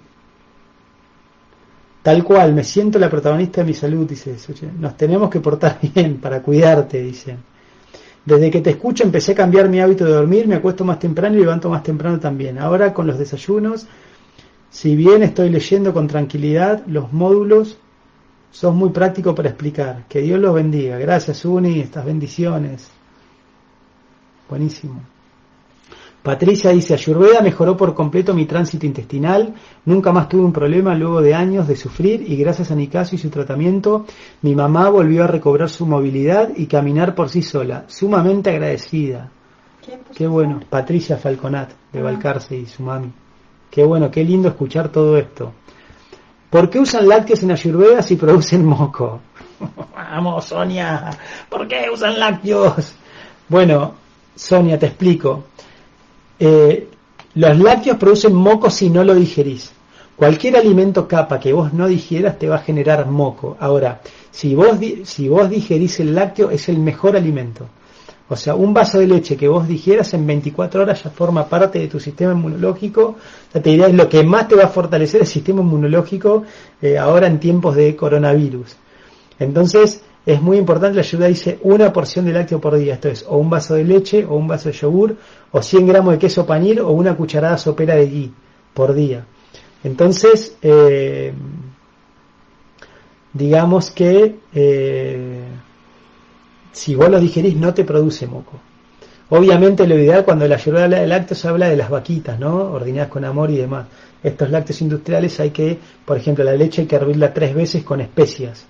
Tal 2.02 2.24
cual, 2.24 2.54
me 2.54 2.64
siento 2.64 2.98
la 2.98 3.10
protagonista 3.10 3.60
de 3.60 3.66
mi 3.66 3.74
salud, 3.74 4.08
dice. 4.08 4.34
Nos 4.78 4.96
tenemos 4.96 5.28
que 5.28 5.40
portar 5.40 5.78
bien 5.94 6.18
para 6.18 6.40
cuidarte, 6.40 7.02
dice. 7.02 7.36
Desde 8.24 8.50
que 8.50 8.60
te 8.60 8.70
escucho 8.70 9.02
empecé 9.02 9.32
a 9.32 9.34
cambiar 9.34 9.68
mi 9.68 9.80
hábito 9.80 10.04
de 10.04 10.12
dormir, 10.12 10.46
me 10.46 10.54
acuesto 10.54 10.84
más 10.84 10.98
temprano 10.98 11.36
y 11.36 11.40
levanto 11.40 11.68
más 11.68 11.82
temprano 11.82 12.20
también. 12.20 12.58
Ahora 12.58 12.94
con 12.94 13.06
los 13.06 13.18
desayunos 13.18 13.86
si 14.70 14.94
bien 14.94 15.22
estoy 15.22 15.50
leyendo 15.50 15.92
con 15.92 16.06
tranquilidad 16.06 16.84
los 16.86 17.12
módulos, 17.12 17.76
sos 18.50 18.74
muy 18.74 18.90
práctico 18.90 19.34
para 19.34 19.50
explicar. 19.50 20.04
Que 20.08 20.20
Dios 20.20 20.38
los 20.38 20.54
bendiga. 20.54 20.96
Gracias, 20.98 21.44
Uni, 21.44 21.80
estas 21.80 22.04
bendiciones. 22.04 22.88
Buenísimo. 24.48 25.02
Patricia 26.22 26.70
dice, 26.70 26.92
Ayurveda 26.92 27.40
mejoró 27.40 27.76
por 27.78 27.94
completo 27.94 28.34
mi 28.34 28.44
tránsito 28.44 28.84
intestinal, 28.84 29.54
nunca 29.86 30.12
más 30.12 30.28
tuve 30.28 30.42
un 30.42 30.52
problema 30.52 30.94
luego 30.94 31.22
de 31.22 31.34
años 31.34 31.66
de 31.66 31.76
sufrir 31.76 32.30
y 32.30 32.36
gracias 32.36 32.70
a 32.70 32.74
Nicasio 32.74 33.16
y 33.16 33.18
su 33.18 33.30
tratamiento, 33.30 34.04
mi 34.42 34.54
mamá 34.54 34.90
volvió 34.90 35.24
a 35.24 35.28
recobrar 35.28 35.70
su 35.70 35.86
movilidad 35.86 36.50
y 36.54 36.66
caminar 36.66 37.14
por 37.14 37.30
sí 37.30 37.40
sola, 37.40 37.84
sumamente 37.86 38.50
agradecida. 38.50 39.30
Qué 40.14 40.26
bueno, 40.26 40.60
Patricia 40.68 41.16
Falconat 41.16 41.70
de 41.90 42.02
Valcarce 42.02 42.54
y 42.54 42.66
su 42.66 42.82
mami. 42.82 43.10
Qué 43.70 43.84
bueno, 43.84 44.10
qué 44.10 44.24
lindo 44.24 44.48
escuchar 44.48 44.88
todo 44.88 45.16
esto. 45.16 45.52
¿Por 46.50 46.68
qué 46.68 46.80
usan 46.80 47.08
lácteos 47.08 47.42
en 47.44 47.52
Ayurveda 47.52 48.02
si 48.02 48.16
producen 48.16 48.64
moco? 48.64 49.20
Vamos, 49.94 50.46
Sonia, 50.46 51.10
¿por 51.48 51.68
qué 51.68 51.88
usan 51.92 52.18
lácteos? 52.18 52.92
Bueno, 53.48 53.94
Sonia, 54.34 54.78
te 54.78 54.86
explico. 54.86 55.44
Eh, 56.38 56.88
los 57.34 57.58
lácteos 57.58 57.96
producen 57.96 58.34
moco 58.34 58.70
si 58.70 58.90
no 58.90 59.04
lo 59.04 59.14
digerís. 59.14 59.72
Cualquier 60.16 60.56
alimento 60.56 61.06
capa 61.06 61.38
que 61.38 61.52
vos 61.52 61.72
no 61.72 61.86
digieras 61.86 62.38
te 62.38 62.48
va 62.48 62.56
a 62.56 62.60
generar 62.60 63.06
moco. 63.06 63.56
Ahora, 63.60 64.00
si 64.30 64.54
vos, 64.54 64.78
si 65.04 65.28
vos 65.28 65.48
digerís 65.48 66.00
el 66.00 66.14
lácteo, 66.14 66.50
es 66.50 66.68
el 66.68 66.78
mejor 66.78 67.16
alimento. 67.16 67.68
O 68.32 68.36
sea, 68.36 68.54
un 68.54 68.72
vaso 68.72 69.00
de 69.00 69.08
leche 69.08 69.36
que 69.36 69.48
vos 69.48 69.66
digieras 69.66 70.14
en 70.14 70.24
24 70.24 70.82
horas 70.82 71.02
ya 71.02 71.10
forma 71.10 71.48
parte 71.48 71.80
de 71.80 71.88
tu 71.88 71.98
sistema 71.98 72.32
inmunológico. 72.32 73.16
La 73.52 73.60
te 73.60 73.74
es 73.74 73.92
lo 73.92 74.08
que 74.08 74.22
más 74.22 74.46
te 74.46 74.54
va 74.54 74.64
a 74.64 74.68
fortalecer 74.68 75.22
el 75.22 75.26
sistema 75.26 75.62
inmunológico 75.62 76.44
eh, 76.80 76.96
ahora 76.96 77.26
en 77.26 77.40
tiempos 77.40 77.74
de 77.74 77.96
coronavirus. 77.96 78.76
Entonces, 79.40 80.02
es 80.24 80.40
muy 80.40 80.58
importante, 80.58 80.94
la 80.94 81.00
ayuda 81.00 81.26
dice 81.26 81.58
una 81.62 81.92
porción 81.92 82.24
de 82.24 82.32
lácteo 82.32 82.60
por 82.60 82.76
día. 82.76 82.94
Esto 82.94 83.08
es, 83.08 83.24
o 83.28 83.36
un 83.36 83.50
vaso 83.50 83.74
de 83.74 83.82
leche, 83.82 84.24
o 84.24 84.36
un 84.36 84.46
vaso 84.46 84.68
de 84.68 84.76
yogur, 84.76 85.16
o 85.50 85.60
100 85.60 85.88
gramos 85.88 86.12
de 86.12 86.18
queso 86.20 86.46
panil, 86.46 86.78
o 86.78 86.90
una 86.92 87.16
cucharada 87.16 87.58
sopera 87.58 87.96
de 87.96 88.06
ghee 88.06 88.32
por 88.72 88.94
día. 88.94 89.26
Entonces, 89.82 90.56
eh, 90.62 91.32
digamos 93.32 93.90
que... 93.90 94.36
Eh, 94.54 95.29
si 96.72 96.94
vos 96.94 97.08
lo 97.08 97.20
digerís 97.20 97.56
no 97.56 97.74
te 97.74 97.84
produce 97.84 98.26
moco. 98.26 98.58
Obviamente 99.30 99.86
lo 99.86 99.96
ideal 99.96 100.24
cuando 100.24 100.48
la 100.48 100.56
ayurveda 100.56 100.84
habla 100.84 101.00
de 101.00 101.06
lácteos 101.06 101.44
habla 101.44 101.68
de 101.68 101.76
las 101.76 101.88
vaquitas, 101.88 102.38
¿no? 102.38 102.72
Ordenadas 102.72 103.08
con 103.08 103.24
amor 103.24 103.50
y 103.50 103.58
demás. 103.58 103.86
Estos 104.22 104.50
lácteos 104.50 104.82
industriales 104.82 105.38
hay 105.38 105.50
que, 105.50 105.78
por 106.04 106.16
ejemplo, 106.16 106.42
la 106.42 106.52
leche 106.52 106.82
hay 106.82 106.88
que 106.88 106.96
hervirla 106.96 107.32
tres 107.32 107.54
veces 107.54 107.84
con 107.84 108.00
especias 108.00 108.66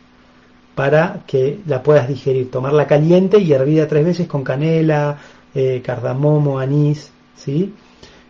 para 0.75 1.23
que 1.27 1.61
la 1.67 1.83
puedas 1.83 2.09
digerir. 2.09 2.51
Tomarla 2.51 2.87
caliente 2.87 3.39
y 3.39 3.53
hervida 3.53 3.89
tres 3.89 4.05
veces 4.05 4.27
con 4.27 4.45
canela, 4.45 5.19
eh, 5.55 5.83
cardamomo, 5.85 6.59
anís, 6.59 7.11
¿sí? 7.35 7.75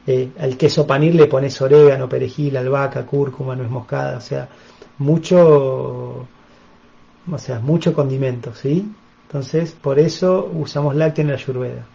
Eh, 0.06 0.30
al 0.38 0.56
queso 0.56 0.86
panir 0.86 1.14
le 1.14 1.26
pones 1.26 1.60
orégano, 1.60 2.08
perejil, 2.08 2.56
albahaca, 2.56 3.04
cúrcuma, 3.04 3.56
nuez 3.56 3.70
moscada, 3.70 4.18
o 4.18 4.20
sea, 4.20 4.48
mucho 4.98 6.26
o 7.30 7.38
sea, 7.38 7.60
mucho 7.60 7.92
condimento, 7.92 8.54
¿sí? 8.54 8.90
Entonces, 9.30 9.70
por 9.80 10.00
eso 10.00 10.50
usamos 10.52 10.96
lácteo 10.96 11.22
en 11.22 11.28
la 11.28 11.36
ayurveda. 11.36 11.86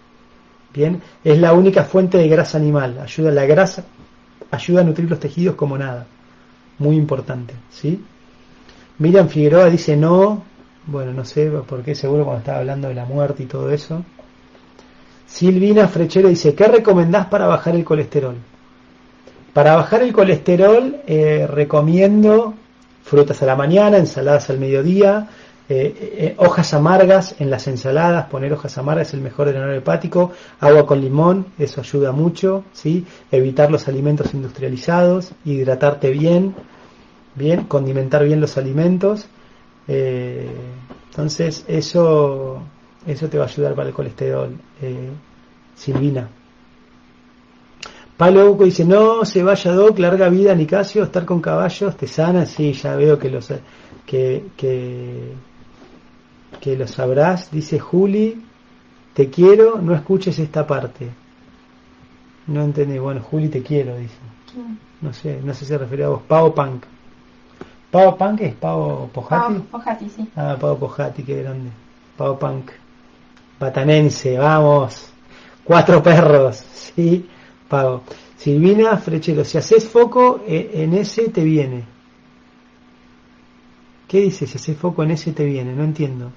Bien, 0.74 1.02
es 1.22 1.38
la 1.38 1.52
única 1.52 1.84
fuente 1.84 2.18
de 2.18 2.30
grasa 2.30 2.58
animal, 2.58 2.98
ayuda 2.98 3.30
a 3.30 3.34
la 3.34 3.46
grasa, 3.46 3.84
ayuda 4.52 4.80
a 4.80 4.84
nutrir 4.86 5.10
los 5.10 5.20
tejidos 5.20 5.56
como 5.56 5.78
nada. 5.78 6.08
Muy 6.80 6.96
importante, 6.96 7.54
¿sí? 7.70 8.02
Miriam 9.00 9.28
Figueroa 9.28 9.70
dice 9.70 9.98
no, 9.98 10.44
bueno, 10.88 11.12
no 11.12 11.26
sé 11.26 11.50
por 11.50 11.84
qué, 11.84 11.94
seguro 11.94 12.24
cuando 12.24 12.40
estaba 12.40 12.60
hablando 12.60 12.88
de 12.88 12.94
la 12.94 13.04
muerte 13.04 13.44
y 13.44 13.48
todo 13.48 13.70
eso. 13.70 14.06
Silvina 15.28 15.90
Frechero 15.90 16.30
dice, 16.30 16.56
¿qué 16.56 16.68
recomendás 16.68 17.26
para 17.26 17.48
bajar 17.48 17.76
el 17.76 17.84
colesterol? 17.84 18.36
Para 19.52 19.76
bajar 19.76 20.04
el 20.04 20.14
colesterol 20.14 21.02
eh, 21.06 21.48
recomiendo 21.52 22.54
frutas 23.04 23.44
a 23.44 23.46
la 23.46 23.58
mañana, 23.58 23.98
ensaladas 23.98 24.50
al 24.50 24.58
mediodía, 24.60 25.28
eh, 25.68 25.96
eh, 26.00 26.36
hojas 26.38 26.74
amargas 26.76 27.36
en 27.40 27.50
las 27.50 27.68
ensaladas, 27.68 28.28
poner 28.28 28.54
hojas 28.54 28.78
amargas 28.78 29.08
es 29.08 29.14
el 29.16 29.22
mejor 29.22 29.48
drenador 29.48 29.76
hepático, 29.76 30.32
agua 30.60 30.86
con 30.86 31.02
limón, 31.02 31.48
eso 31.58 31.82
ayuda 31.82 32.12
mucho, 32.12 32.64
¿sí? 32.72 33.06
evitar 33.32 33.72
los 33.72 33.88
alimentos 33.88 34.34
industrializados, 34.34 35.32
hidratarte 35.44 36.12
bien, 36.12 36.56
bien, 37.34 37.64
condimentar 37.64 38.24
bien 38.24 38.42
los 38.42 38.58
alimentos. 38.58 39.28
entonces 39.88 41.66
eso, 41.68 42.62
eso 43.08 43.28
te 43.28 43.38
va 43.38 43.46
a 43.46 43.48
ayudar 43.48 43.74
para 43.74 43.90
el 43.90 43.94
colesterol, 43.94 44.56
Silvina. 45.76 46.30
Pablo 48.18 48.50
Uco 48.50 48.64
dice, 48.64 48.86
no 48.86 49.26
se 49.26 49.44
vaya 49.44 49.74
Doc, 49.74 50.00
larga 50.00 50.30
vida 50.30 50.56
Nicasio, 50.56 51.04
estar 51.04 51.26
con 51.26 51.42
caballos 51.42 51.98
te 51.98 52.08
sana, 52.08 52.46
sí, 52.46 52.72
ya 52.72 52.96
veo 52.96 53.20
que 53.20 53.30
los 53.30 53.52
que, 54.06 54.46
que, 54.56 55.34
que 56.58 56.78
lo 56.78 56.88
sabrás, 56.88 57.52
dice 57.52 57.80
Juli, 57.80 58.44
te 59.14 59.30
quiero, 59.30 59.80
no 59.82 59.94
escuches 59.94 60.38
esta 60.40 60.66
parte. 60.66 61.10
No 62.48 62.62
entendí, 62.64 62.98
bueno, 63.00 63.22
Juli 63.22 63.50
te 63.50 63.64
quiero, 63.64 63.98
dice. 63.98 64.18
No 65.02 65.14
sé, 65.14 65.42
no 65.44 65.54
sé 65.54 65.62
si 65.62 65.66
se 65.66 65.78
refiere 65.78 66.06
a 66.06 66.10
vos, 66.10 66.22
Pavo 66.28 66.54
Punk. 66.54 66.86
¿Pavo 67.92 68.18
Punk 68.18 68.42
es 68.42 68.56
Pavo 68.56 69.10
Pojati? 69.14 69.54
Pavo 69.54 69.66
Pojati, 69.72 70.10
sí. 70.10 70.30
Ah, 70.36 70.58
Pavo 70.60 70.78
Pojati, 70.78 71.24
qué 71.24 71.42
grande. 71.44 71.70
Pavo 72.18 72.38
Punk. 72.38 72.72
Batanense, 73.60 74.38
vamos. 74.38 75.12
Cuatro 75.64 76.02
perros, 76.04 76.58
sí. 76.58 77.28
Pago. 77.68 78.04
Silvina 78.38 78.98
Frechero, 78.98 79.44
si 79.44 79.58
haces 79.58 79.88
foco 79.88 80.42
eh, 80.48 80.72
en 80.76 80.94
ese 80.94 81.30
te 81.30 81.44
viene. 81.44 81.84
¿Qué 84.08 84.22
dice? 84.22 84.46
Si 84.46 84.58
haces 84.58 84.78
foco 84.78 85.04
en 85.04 85.12
ese 85.12 85.32
te 85.32 85.46
viene, 85.46 85.74
no 85.74 85.84
entiendo. 85.84 86.32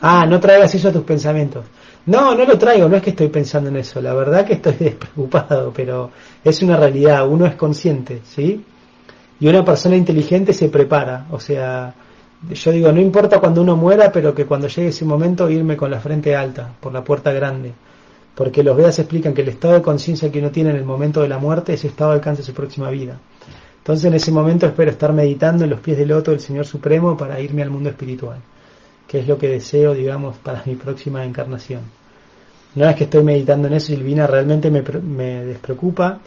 Ah, 0.00 0.26
no 0.26 0.40
traigas 0.40 0.74
eso 0.74 0.88
a 0.88 0.92
tus 0.92 1.04
pensamientos. 1.04 1.64
No, 2.06 2.34
no 2.34 2.44
lo 2.44 2.58
traigo, 2.58 2.88
no 2.88 2.96
es 2.96 3.02
que 3.02 3.10
estoy 3.10 3.28
pensando 3.28 3.70
en 3.70 3.76
eso, 3.76 4.00
la 4.00 4.12
verdad 4.12 4.44
que 4.44 4.54
estoy 4.54 4.72
despreocupado, 4.78 5.72
pero 5.72 6.10
es 6.42 6.60
una 6.62 6.76
realidad, 6.76 7.28
uno 7.28 7.46
es 7.46 7.54
consciente, 7.54 8.22
¿sí? 8.24 8.64
Y 9.38 9.48
una 9.48 9.64
persona 9.64 9.96
inteligente 9.96 10.52
se 10.52 10.68
prepara, 10.68 11.26
o 11.30 11.38
sea, 11.38 11.94
yo 12.50 12.72
digo, 12.72 12.90
no 12.90 13.00
importa 13.00 13.38
cuando 13.38 13.62
uno 13.62 13.76
muera, 13.76 14.10
pero 14.10 14.34
que 14.34 14.46
cuando 14.46 14.66
llegue 14.66 14.88
ese 14.88 15.04
momento 15.04 15.48
irme 15.48 15.76
con 15.76 15.90
la 15.90 16.00
frente 16.00 16.34
alta, 16.34 16.72
por 16.80 16.92
la 16.92 17.04
puerta 17.04 17.32
grande 17.32 17.72
porque 18.34 18.62
los 18.62 18.76
Vedas 18.76 18.98
explican 18.98 19.34
que 19.34 19.42
el 19.42 19.48
estado 19.48 19.74
de 19.74 19.82
conciencia 19.82 20.30
que 20.30 20.38
uno 20.38 20.50
tiene 20.50 20.70
en 20.70 20.76
el 20.76 20.84
momento 20.84 21.20
de 21.20 21.28
la 21.28 21.38
muerte, 21.38 21.74
ese 21.74 21.88
estado 21.88 22.12
alcanza 22.12 22.42
su 22.42 22.54
próxima 22.54 22.90
vida. 22.90 23.18
Entonces 23.78 24.04
en 24.06 24.14
ese 24.14 24.30
momento 24.30 24.66
espero 24.66 24.90
estar 24.90 25.12
meditando 25.12 25.64
en 25.64 25.70
los 25.70 25.80
pies 25.80 25.98
del 25.98 26.08
loto 26.08 26.30
del 26.30 26.40
Señor 26.40 26.66
Supremo 26.66 27.16
para 27.16 27.40
irme 27.40 27.62
al 27.62 27.70
mundo 27.70 27.90
espiritual, 27.90 28.38
que 29.12 29.18
es 29.18 29.28
lo 29.28 29.36
que 29.36 29.46
deseo, 29.46 29.92
digamos, 29.92 30.38
para 30.38 30.62
mi 30.64 30.74
próxima 30.74 31.22
encarnación. 31.22 31.82
No 32.74 32.88
es 32.88 32.96
que 32.96 33.04
estoy 33.04 33.22
meditando 33.22 33.68
en 33.68 33.74
eso, 33.74 33.88
Silvina, 33.88 34.26
realmente 34.26 34.70
me, 34.70 34.80
me 34.80 35.44
despreocupa, 35.44 36.18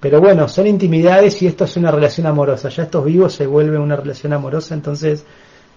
pero 0.00 0.22
bueno, 0.22 0.48
son 0.48 0.66
intimidades 0.66 1.42
y 1.42 1.46
esto 1.46 1.64
es 1.64 1.76
una 1.76 1.90
relación 1.90 2.26
amorosa. 2.26 2.70
Ya 2.70 2.84
estos 2.84 3.04
vivos 3.04 3.34
se 3.34 3.46
vuelve 3.46 3.78
una 3.78 3.94
relación 3.94 4.32
amorosa, 4.32 4.72
entonces 4.72 5.22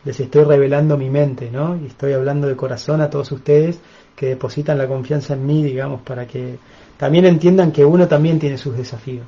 les 0.06 0.18
estoy 0.18 0.46
revelando 0.46 0.98
mi 0.98 1.10
mente, 1.10 1.52
¿no? 1.52 1.76
Y 1.76 1.88
estoy 1.88 2.14
hablando 2.14 2.48
de 2.48 2.56
corazón 2.56 3.02
a 3.02 3.10
todos 3.10 3.30
ustedes 3.34 3.82
que 4.16 4.28
depositan 4.28 4.78
la 4.78 4.88
confianza 4.88 5.34
en 5.34 5.46
mí, 5.46 5.62
digamos, 5.64 6.00
para 6.04 6.26
que 6.28 6.60
también 6.96 7.26
entiendan 7.26 7.74
que 7.74 7.84
uno 7.84 8.08
también 8.08 8.40
tiene 8.40 8.58
sus 8.58 8.78
desafíos. 8.78 9.26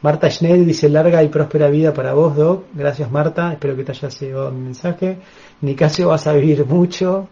Marta 0.00 0.30
Schneider 0.30 0.64
dice 0.64 0.88
larga 0.88 1.24
y 1.24 1.28
próspera 1.28 1.68
vida 1.68 1.92
para 1.92 2.14
vos, 2.14 2.36
Doc. 2.36 2.66
Gracias 2.72 3.10
Marta, 3.10 3.52
espero 3.52 3.74
que 3.74 3.82
te 3.82 3.90
haya 3.90 4.08
llegado 4.08 4.52
mi 4.52 4.60
mensaje. 4.60 5.18
Nicasio 5.60 6.08
vas 6.08 6.24
a 6.28 6.34
vivir 6.34 6.64
mucho. 6.66 7.28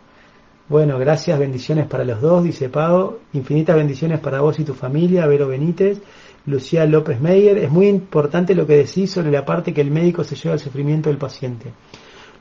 Bueno, 0.69 0.99
gracias, 0.99 1.39
bendiciones 1.39 1.87
para 1.87 2.05
los 2.05 2.21
dos, 2.21 2.43
dice 2.43 2.69
Pau. 2.69 3.21
Infinitas 3.35 3.77
bendiciones 3.77 4.19
para 4.19 4.41
vos 4.41 4.59
y 4.59 4.65
tu 4.65 4.75
familia, 4.75 5.29
Vero 5.29 5.47
Benítez. 5.47 6.01
Lucía 6.47 6.87
López 6.87 7.21
Meyer, 7.21 7.57
es 7.59 7.71
muy 7.71 7.87
importante 7.87 8.53
lo 8.53 8.67
que 8.67 8.79
decís 8.79 9.13
sobre 9.13 9.31
la 9.31 9.45
parte 9.45 9.73
que 9.73 9.81
el 9.81 9.93
médico 9.93 10.25
se 10.25 10.35
lleva 10.35 10.55
al 10.55 10.61
sufrimiento 10.61 11.09
del 11.09 11.19
paciente. 11.19 11.73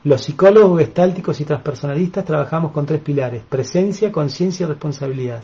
Los 0.02 0.22
psicólogos 0.22 0.80
gestálticos 0.80 1.40
y 1.40 1.44
transpersonalistas 1.44 2.24
trabajamos 2.24 2.72
con 2.72 2.84
tres 2.84 3.00
pilares, 3.00 3.42
presencia, 3.48 4.10
conciencia 4.10 4.64
y 4.64 4.68
responsabilidad. 4.68 5.42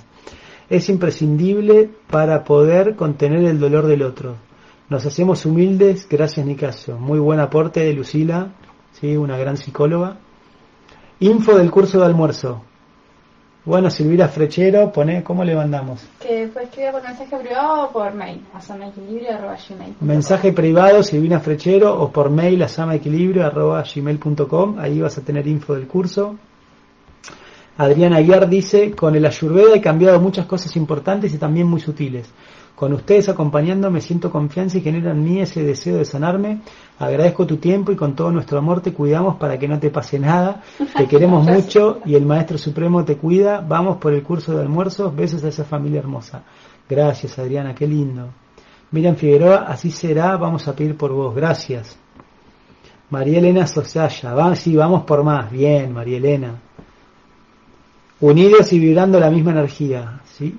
Es 0.68 0.88
imprescindible 0.88 1.88
para 2.10 2.42
poder 2.42 2.96
contener 2.96 3.44
el 3.44 3.60
dolor 3.60 3.86
del 3.86 4.02
otro. 4.02 4.36
Nos 4.92 5.06
hacemos 5.06 5.44
humildes, 5.46 6.06
gracias 6.06 6.44
Nicasio. 6.44 6.98
Muy 6.98 7.18
buen 7.18 7.40
aporte 7.40 7.80
de 7.80 7.94
Lucila, 7.94 8.52
¿sí? 8.92 9.16
una 9.16 9.38
gran 9.38 9.56
psicóloga. 9.56 10.18
Info 11.20 11.56
del 11.56 11.70
curso 11.70 11.98
de 11.98 12.04
almuerzo. 12.04 12.62
Bueno, 13.64 13.88
Silvira 13.88 14.28
Frechero, 14.28 14.92
pone, 14.92 15.24
¿cómo 15.24 15.44
le 15.44 15.56
mandamos? 15.56 16.06
Que 16.20 16.46
fue 16.52 16.64
escribir 16.64 16.92
por 16.92 17.02
mensaje 17.02 17.38
privado 17.38 17.84
o 17.84 17.90
por 17.90 18.12
mail, 18.12 18.42
a 18.52 18.60
Mensaje 20.04 20.52
privado, 20.52 21.02
Silvina 21.02 21.40
Frechero, 21.40 21.98
o 21.98 22.12
por 22.12 22.28
mail 22.28 22.62
a 22.62 22.68
samaequilibrio.gmail.com, 22.68 24.78
ahí 24.78 25.00
vas 25.00 25.16
a 25.16 25.22
tener 25.22 25.46
info 25.46 25.74
del 25.74 25.86
curso. 25.86 26.36
Adriana 27.78 28.18
Aguiar 28.18 28.46
dice, 28.46 28.90
con 28.90 29.16
el 29.16 29.24
Ayurveda 29.24 29.74
he 29.74 29.80
cambiado 29.80 30.20
muchas 30.20 30.44
cosas 30.44 30.76
importantes 30.76 31.32
y 31.32 31.38
también 31.38 31.66
muy 31.66 31.80
sutiles. 31.80 32.30
Con 32.82 32.94
ustedes 32.94 33.28
acompañando 33.28 33.92
me 33.92 34.00
siento 34.00 34.28
confianza 34.28 34.76
y 34.76 34.80
genera 34.80 35.12
en 35.12 35.22
mí 35.22 35.38
ese 35.38 35.62
deseo 35.62 35.98
de 35.98 36.04
sanarme. 36.04 36.62
Agradezco 36.98 37.46
tu 37.46 37.58
tiempo 37.58 37.92
y 37.92 37.94
con 37.94 38.16
todo 38.16 38.32
nuestro 38.32 38.58
amor 38.58 38.80
te 38.80 38.92
cuidamos 38.92 39.36
para 39.36 39.56
que 39.56 39.68
no 39.68 39.78
te 39.78 39.90
pase 39.90 40.18
nada. 40.18 40.64
Te 40.96 41.06
queremos 41.06 41.46
mucho 41.46 42.00
y 42.04 42.16
el 42.16 42.26
Maestro 42.26 42.58
Supremo 42.58 43.04
te 43.04 43.16
cuida. 43.16 43.60
Vamos 43.60 43.98
por 43.98 44.12
el 44.12 44.24
curso 44.24 44.52
de 44.52 44.62
almuerzos. 44.62 45.14
Besos 45.14 45.44
a 45.44 45.48
esa 45.50 45.62
familia 45.62 46.00
hermosa. 46.00 46.42
Gracias 46.88 47.38
Adriana, 47.38 47.72
qué 47.72 47.86
lindo. 47.86 48.30
Miriam 48.90 49.14
Figueroa, 49.14 49.58
así 49.58 49.92
será, 49.92 50.36
vamos 50.36 50.66
a 50.66 50.74
pedir 50.74 50.96
por 50.96 51.12
vos. 51.12 51.36
Gracias. 51.36 51.96
María 53.10 53.38
Elena 53.38 53.64
Sosaya, 53.68 54.34
vamos, 54.34 54.58
sí, 54.58 54.74
vamos 54.74 55.04
por 55.04 55.22
más. 55.22 55.52
Bien, 55.52 55.92
María 55.92 56.16
Elena. 56.16 56.54
Unidos 58.18 58.72
y 58.72 58.80
vibrando 58.80 59.20
la 59.20 59.30
misma 59.30 59.52
energía. 59.52 60.20
¿sí? 60.24 60.58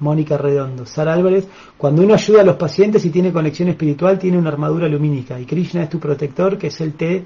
Mónica 0.00 0.36
Redondo. 0.36 0.86
Sara 0.86 1.14
Álvarez, 1.14 1.46
cuando 1.76 2.02
uno 2.02 2.14
ayuda 2.14 2.40
a 2.40 2.44
los 2.44 2.56
pacientes 2.56 3.04
y 3.04 3.10
tiene 3.10 3.32
conexión 3.32 3.68
espiritual, 3.68 4.18
tiene 4.18 4.38
una 4.38 4.50
armadura 4.50 4.88
lumínica. 4.88 5.38
Y 5.38 5.46
Krishna 5.46 5.84
es 5.84 5.88
tu 5.88 5.98
protector, 5.98 6.58
que 6.58 6.68
es 6.68 6.80
el 6.80 6.94
té 6.94 7.24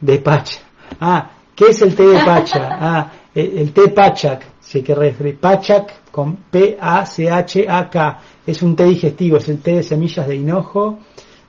de 0.00 0.18
Pacha. 0.18 0.60
Ah, 1.00 1.30
¿qué 1.54 1.66
es 1.70 1.82
el 1.82 1.94
té 1.94 2.04
de 2.04 2.24
Pacha? 2.24 2.68
Ah, 2.80 3.12
el, 3.34 3.72
té 3.72 3.88
Pachak, 3.88 4.46
si 4.60 4.82
que 4.82 4.94
refiere. 4.94 5.34
Pachak 5.34 6.10
con 6.10 6.36
P-A-C-H-A-K. 6.50 8.20
Es 8.46 8.62
un 8.62 8.74
té 8.74 8.84
digestivo, 8.84 9.36
es 9.36 9.48
el 9.50 9.60
té 9.60 9.74
de 9.74 9.82
semillas 9.82 10.26
de 10.26 10.36
hinojo. 10.36 10.98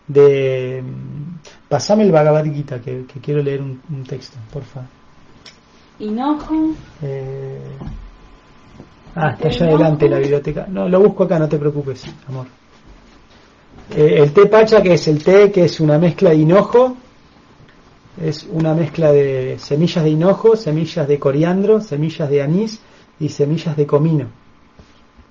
De. 0.06 0.84
Pasame 1.70 2.04
el 2.04 2.12
Bhagavad 2.12 2.44
Gita, 2.46 2.82
que, 2.82 3.06
quiero 3.22 3.42
leer 3.42 3.62
un, 3.62 4.04
texto, 4.08 4.38
por 4.52 4.64
favor. 4.64 4.90
Hinojo. 6.00 6.74
Eh, 7.02 7.62
Ah, 9.20 9.32
está 9.32 9.48
allá 9.48 9.66
adelante 9.66 10.08
la 10.08 10.20
biblioteca. 10.20 10.68
No, 10.70 10.88
lo 10.88 11.00
busco 11.00 11.24
acá, 11.24 11.40
no 11.40 11.50
te 11.50 11.58
preocupes, 11.58 12.06
amor. 12.28 12.46
Eh, 13.96 14.20
el 14.20 14.32
té 14.32 14.46
pacha, 14.46 14.82
que 14.84 14.94
es 14.94 15.08
el 15.08 15.24
té, 15.24 15.52
que 15.52 15.66
es 15.66 15.80
una 15.80 15.98
mezcla 15.98 16.30
de 16.30 16.36
hinojo, 16.36 16.96
es 18.22 18.44
una 18.52 18.76
mezcla 18.76 19.12
de 19.12 19.58
semillas 19.58 20.04
de 20.04 20.12
hinojo, 20.12 20.56
semillas 20.56 21.08
de 21.08 21.18
coriandro, 21.18 21.82
semillas 21.82 22.30
de 22.30 22.44
anís 22.44 22.80
y 23.20 23.30
semillas 23.30 23.76
de 23.76 23.88
comino. 23.88 24.28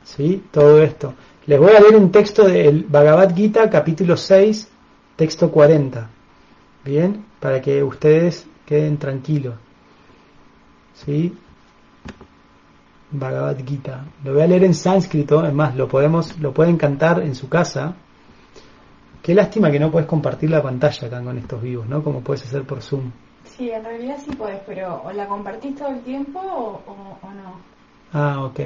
¿Sí? 0.03 0.43
Todo 0.51 0.83
esto. 0.83 1.15
Les 1.47 1.59
voy 1.61 1.73
a 1.77 1.81
leer 1.81 1.95
un 1.95 2.11
texto 2.11 2.45
del 2.45 2.85
Bhagavad 2.89 3.37
Gita, 3.37 3.71
capítulo 3.71 4.17
6, 4.17 4.69
texto 5.15 5.49
40. 5.49 6.11
Bien, 6.85 7.25
para 7.39 7.61
que 7.61 7.85
ustedes 7.85 8.47
queden 8.65 8.97
tranquilos. 8.97 9.55
¿Sí? 11.05 11.33
Bhagavad 13.19 13.57
Gita. 13.65 14.05
Lo 14.25 14.35
voy 14.35 14.43
a 14.43 14.47
leer 14.47 14.65
en 14.65 14.75
sánscrito, 14.75 15.45
es 15.45 15.53
más, 15.53 15.75
lo 15.77 15.89
podemos, 15.89 16.39
lo 16.39 16.53
pueden 16.53 16.77
cantar 16.77 17.23
en 17.23 17.35
su 17.35 17.49
casa. 17.49 17.95
Qué 19.23 19.35
lástima 19.35 19.71
que 19.71 19.81
no 19.81 19.91
puedes 19.91 20.09
compartir 20.09 20.51
la 20.51 20.63
pantalla 20.63 21.09
acá 21.09 21.23
con 21.23 21.37
estos 21.37 21.61
vivos, 21.61 21.89
¿no? 21.89 22.03
Como 22.03 22.21
puedes 22.21 22.45
hacer 22.45 22.63
por 22.63 22.81
Zoom. 22.81 23.11
Sí, 23.45 23.71
en 23.71 23.85
realidad 23.85 24.17
sí 24.25 24.31
puedes, 24.37 24.61
pero 24.67 25.03
o 25.05 25.13
la 25.13 25.27
compartís 25.27 25.75
todo 25.77 25.89
el 25.89 26.01
tiempo 26.03 26.39
o, 26.39 26.81
o, 27.23 27.31
no. 27.33 27.57
Ah, 28.13 28.45
ok. 28.45 28.61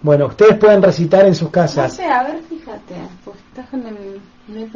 Bueno, 0.00 0.26
ustedes 0.26 0.58
pueden 0.58 0.82
recitar 0.82 1.26
en 1.26 1.34
sus 1.34 1.50
casas. 1.50 1.90
No 1.90 1.96
sé, 1.96 2.04
a 2.04 2.22
ver, 2.24 2.42
fíjate, 2.42 2.94
pues 3.24 3.36
estás 3.38 3.72
en 3.72 3.86
el, 3.86 4.70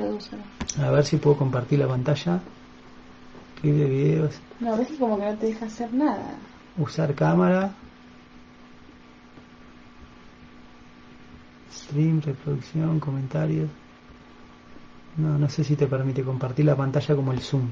A 0.83 0.91
ver 0.91 1.05
si 1.05 1.17
puedo 1.19 1.37
compartir 1.37 1.79
la 1.79 1.89
pantalla. 1.89 2.41
Clip 3.61 3.75
de 3.75 3.85
videos. 3.85 4.41
No, 4.61 4.75
a 4.75 4.77
veces 4.77 4.99
como 4.99 5.19
que 5.19 5.25
no 5.25 5.35
te 5.37 5.47
deja 5.47 5.67
hacer 5.67 5.93
nada. 5.93 6.35
Usar 6.79 7.15
cámara. 7.15 7.73
Stream, 11.73 12.21
reproducción, 12.21 13.01
comentarios. 13.01 13.69
No, 15.17 15.37
no 15.37 15.49
sé 15.49 15.65
si 15.65 15.75
te 15.75 15.87
permite 15.87 16.23
compartir 16.23 16.65
la 16.65 16.77
pantalla 16.77 17.17
como 17.17 17.33
el 17.33 17.41
Zoom. 17.41 17.69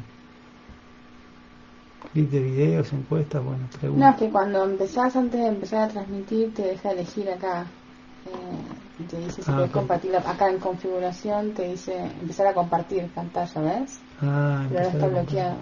Clip 2.13 2.31
de 2.31 2.41
videos, 2.41 2.93
encuestas, 2.93 3.45
bueno, 3.45 3.69
preguntas. 3.79 4.05
No, 4.05 4.11
es 4.11 4.17
que 4.17 4.31
cuando 4.31 4.65
empezás, 4.65 5.15
antes 5.15 5.41
de 5.41 5.47
empezar 5.47 5.89
a 5.89 5.93
transmitir, 5.93 6.53
te 6.55 6.63
deja 6.63 6.91
elegir 6.91 7.31
acá. 7.31 7.67
Eh, 8.27 9.05
te 9.05 9.19
dice 9.19 9.43
si 9.43 9.51
ah, 9.51 9.55
puedes 9.55 9.71
compartir 9.71 10.17
acá 10.17 10.51
en 10.51 10.59
configuración, 10.59 11.53
te 11.53 11.69
dice 11.69 12.11
empezar 12.21 12.49
a 12.49 12.55
compartir 12.55 13.07
pantalla, 13.09 13.61
¿ves? 13.61 14.01
Ah, 14.21 14.67
Pero 14.69 14.81
ahora 14.81 14.93
está 14.93 15.07
bloqueado. 15.07 15.57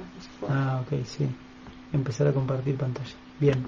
Ah, 0.49 0.83
ok, 0.83 1.05
sí. 1.05 1.29
Empezar 1.93 2.29
a 2.29 2.33
compartir 2.33 2.77
pantalla. 2.77 3.15
Bien. 3.39 3.67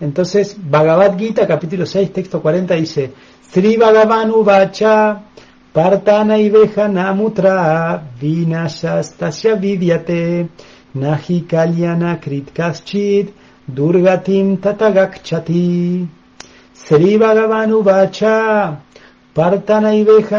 Entonces, 0.00 0.56
Bhagavad 0.58 1.16
Gita, 1.16 1.46
capítulo 1.46 1.86
6, 1.86 2.12
texto 2.12 2.40
40, 2.40 2.74
dice: 2.74 3.12
Sri 3.54 3.76
Bhagavanu 3.76 4.42
Vacha 4.42 5.22
Partana 5.72 6.36
Namutra 6.88 8.02
Vinashastasya 8.20 9.56
Vidyate 9.56 10.48
Nahi 10.96 11.42
Kalyana 11.46 12.20
Kritkaschid 12.20 13.32
Durgatim 13.68 14.58
Tatagakchati 14.58 16.06
Sri 16.74 17.16
Bhagavanu 17.16 17.82
Vacha 17.84 18.76
Partana 19.34 19.92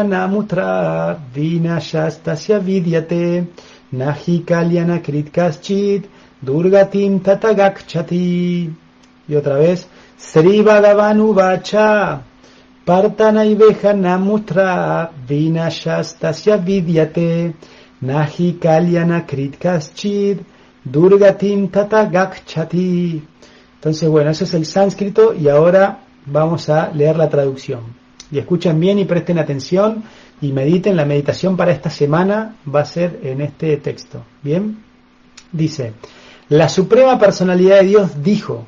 Namutra 0.04 1.18
Vinashastasya 1.34 2.60
Vidyate 2.60 3.46
Nahi 3.94 4.44
Kalyana 4.44 5.02
Kritkaschid 5.02 6.04
Durgatim 6.40 7.20
Tatagakchati 7.20 8.70
Y 9.28 9.34
otra 9.34 9.56
vez 9.56 9.86
Sri 10.18 10.62
Bhagavanu 10.62 11.34
Vacha 11.34 12.22
Partanaiveja 12.86 13.94
namutra 13.94 15.10
vinashastasya 15.28 16.58
vidyate 16.58 17.54
nahi 18.00 18.52
kalyana 18.60 19.26
kritkaschid 19.26 20.38
durgatim 20.88 21.68
tata 21.68 22.06
gakchati. 22.06 23.22
Entonces, 23.74 24.08
bueno, 24.08 24.30
eso 24.30 24.44
es 24.44 24.54
el 24.54 24.64
sánscrito 24.64 25.34
y 25.34 25.48
ahora 25.48 25.98
vamos 26.26 26.68
a 26.68 26.90
leer 26.92 27.16
la 27.16 27.28
traducción. 27.28 27.80
Y 28.30 28.38
escuchen 28.38 28.78
bien 28.78 28.98
y 28.98 29.04
presten 29.04 29.38
atención 29.38 30.04
y 30.40 30.52
mediten. 30.52 30.96
La 30.96 31.04
meditación 31.04 31.56
para 31.56 31.72
esta 31.72 31.90
semana 31.90 32.56
va 32.72 32.80
a 32.80 32.84
ser 32.84 33.20
en 33.22 33.40
este 33.40 33.76
texto. 33.78 34.24
Bien, 34.42 34.82
dice, 35.50 35.92
la 36.48 36.68
Suprema 36.68 37.18
Personalidad 37.18 37.80
de 37.80 37.86
Dios 37.86 38.22
dijo, 38.22 38.66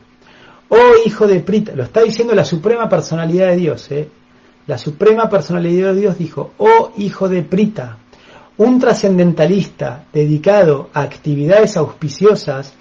Oh 0.69 0.93
hijo 1.05 1.27
de 1.27 1.41
Prita, 1.41 1.73
lo 1.75 1.83
está 1.85 2.03
diciendo 2.03 2.35
la 2.35 2.45
suprema 2.45 2.89
personalidad 2.89 3.49
de 3.49 3.57
Dios, 3.57 3.91
¿eh? 3.91 4.09
La 4.67 4.77
suprema 4.77 5.31
personalidad 5.31 5.95
de 5.95 6.01
Dios 6.03 6.19
dijo, 6.19 6.53
oh 6.59 6.93
hijo 6.99 7.31
de 7.31 7.43
Prita, 7.43 7.97
un 8.59 8.79
trascendentalista 8.79 10.05
dedicado 10.13 10.91
a 10.93 11.01
actividades 11.03 11.79
auspiciosas 11.79 12.75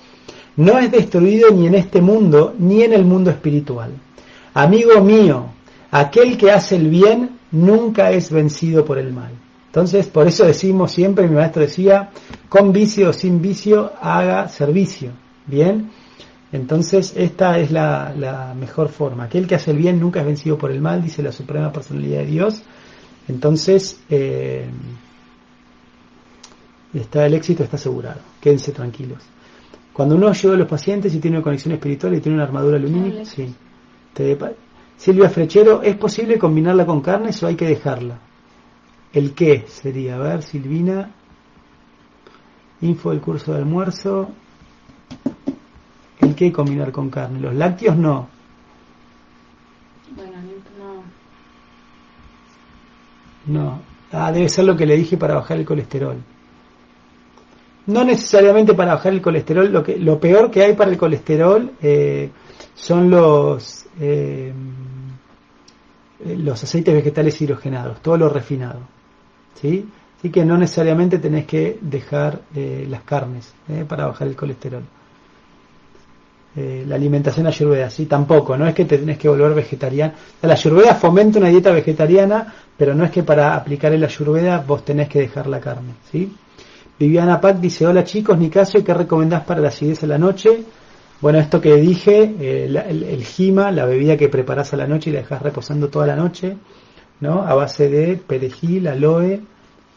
no 0.58 0.80
es 0.80 0.92
destruido 0.92 1.50
ni 1.52 1.68
en 1.68 1.76
este 1.76 2.02
mundo 2.02 2.54
ni 2.60 2.84
en 2.84 2.92
el 2.92 3.06
mundo 3.06 3.30
espiritual. 3.30 3.92
Amigo 4.54 5.00
mío, 5.00 5.46
aquel 5.92 6.38
que 6.38 6.52
hace 6.52 6.76
el 6.76 6.90
bien 6.90 7.38
nunca 7.52 8.12
es 8.12 8.32
vencido 8.32 8.84
por 8.84 8.98
el 8.98 9.14
mal. 9.14 9.32
Entonces, 9.78 10.08
por 10.08 10.28
eso 10.28 10.44
decimos 10.44 10.92
siempre, 10.92 11.28
mi 11.28 11.36
maestro 11.36 11.62
decía, 11.62 12.10
con 12.50 12.74
vicio 12.74 13.12
o 13.12 13.14
sin 13.14 13.44
vicio, 13.44 13.92
haga 14.02 14.50
servicio. 14.50 15.12
Bien, 15.46 15.92
entonces, 16.52 17.14
esta 17.16 17.60
es 17.60 17.70
la, 17.70 18.56
mejor 18.60 18.90
forma. 18.90 19.26
Aquel 19.26 19.46
que 19.46 19.54
hace 19.54 19.70
el 19.70 19.78
bien 19.78 20.00
nunca 20.00 20.22
es 20.22 20.26
vencido 20.26 20.58
por 20.58 20.72
el 20.72 20.82
mal, 20.82 21.04
dice 21.04 21.22
la 21.22 21.32
Suprema 21.32 21.72
Personalidad 21.72 22.22
de 22.22 22.26
Dios. 22.26 22.64
Entonces, 23.28 24.00
eh, 24.10 24.68
está 26.96 27.28
el 27.28 27.36
éxito 27.36 27.64
está 27.64 27.76
asegurado. 27.76 28.22
Quédense 28.42 28.72
tranquilos. 28.72 29.22
Cuando 29.94 30.16
uno 30.16 30.28
ayuda 30.28 30.56
a 30.56 30.58
los 30.58 30.68
pacientes 30.68 31.14
y 31.14 31.20
tiene 31.20 31.38
una 31.38 31.44
conexión 31.44 31.76
espiritual 31.76 32.16
y 32.16 32.20
tiene 32.20 32.38
una 32.38 32.46
armadura 32.46 32.80
lumínica, 32.80 33.26
sí. 33.26 33.54
Silvia 34.98 35.30
Frechero, 35.30 35.84
¿es 35.84 35.96
posible 35.98 36.40
combinarla 36.40 36.84
con 36.84 37.00
carnes 37.02 37.44
o 37.44 37.46
hay 37.46 37.56
que 37.56 37.68
dejarla? 37.68 38.22
¿El 39.14 39.34
qué 39.34 39.66
sería? 39.68 40.16
A 40.16 40.20
ver, 40.20 40.44
Silvina. 40.44 41.12
Info 42.82 43.10
del 43.10 43.22
curso 43.22 43.54
de 43.54 43.58
almuerzo 43.58 44.30
qué 46.38 46.54
combinar 46.54 46.94
con 46.94 47.10
carne? 47.10 47.42
Los 47.42 47.54
lácteos 47.54 47.98
no. 47.98 48.30
Bueno, 50.16 50.38
no. 50.80 51.04
No. 53.60 53.82
Ah, 54.14 54.32
debe 54.32 54.48
ser 54.48 54.64
lo 54.64 54.78
que 54.78 54.86
le 54.86 54.96
dije 54.96 55.18
para 55.18 55.34
bajar 55.34 55.58
el 55.58 55.66
colesterol. 55.66 56.16
No 57.88 58.06
necesariamente 58.06 58.74
para 58.74 58.96
bajar 58.96 59.14
el 59.14 59.22
colesterol, 59.22 59.72
lo, 59.72 59.84
que, 59.84 59.98
lo 59.98 60.20
peor 60.20 60.52
que 60.52 60.64
hay 60.64 60.74
para 60.74 60.92
el 60.92 60.98
colesterol 60.98 61.72
eh, 61.82 62.30
son 62.74 63.10
los, 63.10 63.86
eh, 64.00 64.54
los 66.38 66.64
aceites 66.64 66.94
vegetales 66.94 67.42
hidrogenados, 67.42 68.02
todo 68.02 68.18
lo 68.18 68.30
refinado. 68.30 68.97
¿Sí? 69.60 69.88
Así 70.18 70.30
que 70.30 70.44
no 70.44 70.58
necesariamente 70.58 71.20
tenés 71.20 71.46
que 71.46 71.78
dejar 71.82 72.42
eh, 72.56 72.86
las 72.90 73.02
carnes 73.04 73.54
para 73.88 74.08
bajar 74.08 74.28
el 74.28 74.36
colesterol. 74.36 74.84
Eh, 76.60 76.86
la 76.88 76.96
alimentación 76.96 77.46
ayurveda, 77.46 77.88
sí, 77.92 78.08
tampoco, 78.08 78.58
no 78.58 78.66
es 78.68 78.74
que 78.74 78.86
te 78.86 78.98
tenés 78.98 79.20
que 79.20 79.30
volver 79.30 79.54
vegetariano. 79.54 80.14
la 80.42 80.54
ayurveda 80.54 80.96
fomenta 80.96 81.38
una 81.38 81.50
dieta 81.50 81.72
vegetariana, 81.72 82.52
pero 82.76 82.96
no 82.96 83.06
es 83.06 83.12
que 83.12 83.22
para 83.22 83.56
aplicar 83.56 83.94
el 83.94 84.04
ayurveda 84.04 84.64
vos 84.66 84.84
tenés 84.84 85.08
que 85.08 85.20
dejar 85.20 85.46
la 85.46 85.60
carne, 85.60 85.94
¿sí? 86.12 86.36
Viviana 86.98 87.40
Pac 87.40 87.60
dice, 87.60 87.86
hola 87.86 88.04
chicos, 88.04 88.40
Nicasio, 88.40 88.84
¿qué 88.84 88.92
recomendás 88.92 89.44
para 89.44 89.62
la 89.62 89.68
acidez 89.68 90.04
a 90.04 90.08
la 90.08 90.18
noche? 90.18 90.64
Bueno, 91.22 91.38
esto 91.38 91.62
que 91.62 91.76
dije, 91.76 92.24
eh, 92.40 92.66
el, 92.66 93.04
el, 93.04 93.24
jima, 93.24 93.72
la 93.72 93.86
bebida 93.86 94.18
que 94.18 94.28
preparás 94.28 94.74
a 94.74 94.78
la 94.78 94.88
noche 94.88 95.12
y 95.12 95.14
la 95.14 95.20
dejas 95.20 95.44
reposando 95.44 95.90
toda 95.90 96.08
la 96.08 96.16
noche, 96.16 96.58
¿no? 97.20 97.42
A 97.42 97.54
base 97.54 97.90
de 97.90 98.18
perejil, 98.18 98.88
aloe, 98.88 99.42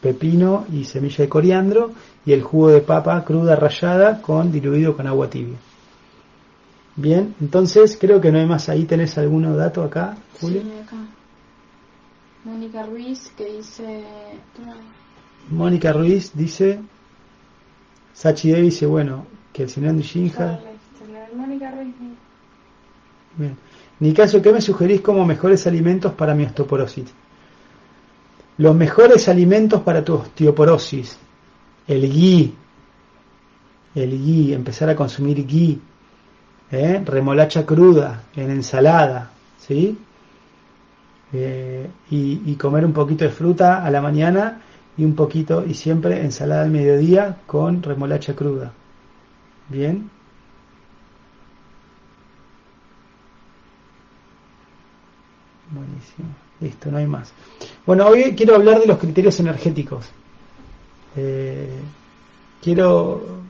pepino 0.01 0.65
y 0.71 0.85
semilla 0.85 1.23
de 1.23 1.29
coriandro, 1.29 1.91
y 2.25 2.33
el 2.33 2.41
jugo 2.41 2.69
de 2.69 2.81
papa 2.81 3.23
cruda 3.23 3.55
rallada 3.55 4.21
con 4.21 4.51
diluido 4.51 4.95
con 4.95 5.07
agua 5.07 5.29
tibia. 5.29 5.57
Bien, 6.95 7.35
entonces 7.39 7.97
creo 7.99 8.19
que 8.19 8.31
no 8.31 8.39
hay 8.39 8.45
más. 8.45 8.69
Ahí 8.69 8.85
tenés 8.85 9.17
algún 9.17 9.43
dato 9.55 9.83
acá, 9.83 10.17
Julio. 10.39 10.61
Sí, 10.61 10.71
acá. 10.83 10.97
Mónica 12.43 12.83
Ruiz 12.83 13.31
que 13.37 13.45
dice. 13.57 14.03
Mónica 15.49 15.93
Ruiz 15.93 16.31
dice. 16.33 16.79
Sachi 18.13 18.51
Devi 18.51 18.63
dice, 18.63 18.85
bueno, 18.85 19.25
que 19.53 19.63
el 19.63 19.69
señor 19.69 19.95
Shinja. 19.97 20.59
Mónica 21.35 21.71
Ruiz. 21.71 21.95
Bien. 23.37 23.57
Nicasio, 24.01 24.41
¿qué 24.41 24.51
me 24.51 24.61
sugerís 24.61 25.01
como 25.01 25.25
mejores 25.25 25.65
alimentos 25.67 26.11
para 26.13 26.35
mi 26.35 26.43
osteoporosis? 26.43 27.13
Los 28.57 28.75
mejores 28.75 29.29
alimentos 29.29 29.81
para 29.81 30.03
tu 30.03 30.15
osteoporosis. 30.15 31.17
El 31.87 32.11
ghee. 32.11 32.53
El 33.95 34.11
ghee, 34.11 34.53
empezar 34.53 34.89
a 34.89 34.95
consumir 34.95 35.45
ghee 35.45 35.79
¿eh? 36.71 37.01
remolacha 37.05 37.65
cruda 37.65 38.23
en 38.35 38.49
ensalada, 38.49 39.31
¿sí? 39.59 39.97
Eh, 41.33 41.87
y, 42.09 42.55
comer 42.55 42.85
un 42.85 42.93
poquito 42.93 43.23
de 43.23 43.31
fruta 43.31 43.85
a 43.85 43.91
la 43.91 44.01
mañana 44.01 44.61
y 44.97 45.05
un 45.05 45.15
poquito, 45.15 45.63
y 45.65 45.73
siempre 45.73 46.21
ensalada 46.21 46.63
al 46.63 46.71
mediodía 46.71 47.37
con 47.47 47.81
remolacha 47.81 48.35
cruda. 48.35 48.73
¿Bien? 49.69 50.09
Buenísimo. 55.71 56.27
Listo, 56.59 56.91
no 56.91 56.97
hay 56.97 57.07
más. 57.07 57.33
Bueno, 57.85 58.05
hoy 58.07 58.35
quiero 58.35 58.55
hablar 58.55 58.79
de 58.79 58.85
los 58.85 58.97
criterios 58.97 59.39
energéticos. 59.39 60.05
Eh, 61.15 61.79
quiero, 62.61 63.41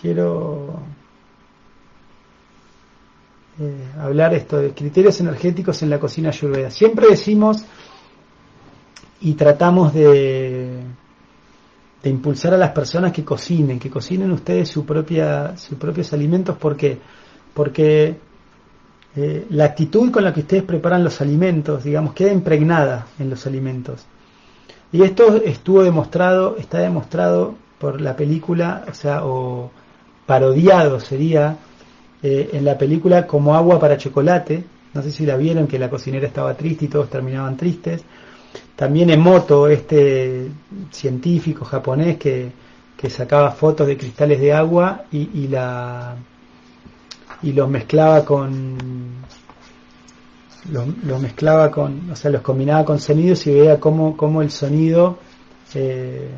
quiero 0.00 0.80
eh, 3.60 3.88
hablar 4.00 4.34
esto 4.34 4.58
de 4.58 4.72
criterios 4.72 5.20
energéticos 5.20 5.82
en 5.82 5.90
la 5.90 6.00
cocina 6.00 6.30
ayurveda. 6.30 6.70
Siempre 6.70 7.08
decimos 7.08 7.64
y 9.20 9.34
tratamos 9.34 9.94
de, 9.94 10.80
de 12.02 12.10
impulsar 12.10 12.54
a 12.54 12.58
las 12.58 12.72
personas 12.72 13.12
que 13.12 13.24
cocinen, 13.24 13.78
que 13.78 13.90
cocinen 13.90 14.32
ustedes 14.32 14.68
su 14.68 14.84
propia, 14.84 15.56
sus 15.56 15.78
propios 15.78 16.12
alimentos, 16.12 16.56
¿por 16.56 16.76
qué? 16.76 16.98
Porque 17.54 18.25
eh, 19.16 19.46
la 19.48 19.64
actitud 19.64 20.10
con 20.10 20.24
la 20.24 20.34
que 20.34 20.40
ustedes 20.40 20.62
preparan 20.62 21.02
los 21.02 21.22
alimentos, 21.22 21.82
digamos, 21.84 22.12
queda 22.12 22.32
impregnada 22.32 23.06
en 23.18 23.30
los 23.30 23.46
alimentos. 23.46 24.04
Y 24.92 25.02
esto 25.02 25.36
estuvo 25.42 25.82
demostrado, 25.82 26.56
está 26.58 26.78
demostrado 26.78 27.54
por 27.78 28.00
la 28.00 28.14
película, 28.14 28.84
o 28.90 28.94
sea, 28.94 29.24
o 29.24 29.70
parodiado 30.26 31.00
sería 31.00 31.56
eh, 32.22 32.50
en 32.52 32.64
la 32.64 32.76
película 32.76 33.26
como 33.26 33.54
agua 33.54 33.80
para 33.80 33.96
chocolate. 33.96 34.64
No 34.92 35.02
sé 35.02 35.10
si 35.10 35.24
la 35.24 35.36
vieron, 35.36 35.66
que 35.66 35.78
la 35.78 35.88
cocinera 35.88 36.26
estaba 36.26 36.54
triste 36.54 36.84
y 36.84 36.88
todos 36.88 37.08
terminaban 37.08 37.56
tristes. 37.56 38.02
También 38.74 39.08
Emoto, 39.10 39.68
este 39.68 40.50
científico 40.90 41.64
japonés 41.64 42.18
que, 42.18 42.50
que 42.96 43.08
sacaba 43.08 43.50
fotos 43.52 43.86
de 43.86 43.96
cristales 43.96 44.40
de 44.40 44.52
agua 44.52 45.04
y, 45.10 45.30
y 45.34 45.48
la 45.48 46.16
y 47.42 47.52
los 47.52 47.68
mezclaba 47.68 48.24
con 48.24 48.76
los, 50.70 51.20
mezclaba 51.20 51.70
con 51.70 52.10
o 52.10 52.16
sea 52.16 52.30
los 52.30 52.42
combinaba 52.42 52.84
con 52.84 52.98
sonidos 52.98 53.46
y 53.46 53.54
veía 53.54 53.78
cómo, 53.78 54.16
cómo 54.16 54.42
el 54.42 54.50
sonido 54.50 55.18
eh, 55.74 56.28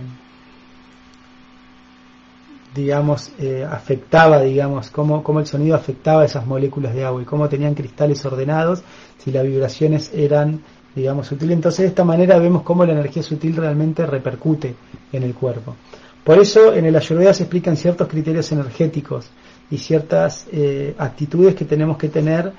digamos 2.75 3.33
eh, 3.39 3.67
afectaba 3.69 4.41
digamos 4.41 4.91
cómo, 4.91 5.23
cómo 5.23 5.41
el 5.41 5.47
sonido 5.47 5.77
afectaba 5.77 6.25
esas 6.25 6.47
moléculas 6.47 6.95
de 6.95 7.05
agua 7.05 7.23
y 7.23 7.25
cómo 7.25 7.49
tenían 7.49 7.75
cristales 7.75 8.25
ordenados 8.25 8.83
si 9.19 9.33
las 9.33 9.45
vibraciones 9.45 10.11
eran 10.15 10.61
digamos 10.95 11.29
sutiles 11.29 11.55
entonces 11.55 11.81
de 11.81 11.89
esta 11.89 12.05
manera 12.05 12.39
vemos 12.39 12.63
cómo 12.63 12.85
la 12.85 12.93
energía 12.93 13.23
sutil 13.23 13.57
realmente 13.57 14.05
repercute 14.05 14.75
en 15.13 15.23
el 15.23 15.35
cuerpo 15.35 15.77
por 16.25 16.39
eso 16.39 16.75
en 16.75 16.85
el 16.85 16.97
ayurveda 16.97 17.33
se 17.33 17.45
explican 17.45 17.77
ciertos 17.77 18.09
criterios 18.09 18.51
energéticos 18.53 19.31
y 19.71 19.79
ciertas 19.79 20.47
eh, 20.53 20.95
actitudes 20.99 21.55
que 21.55 21.65
tenemos 21.65 21.97
que 21.97 22.09
tener 22.09 22.53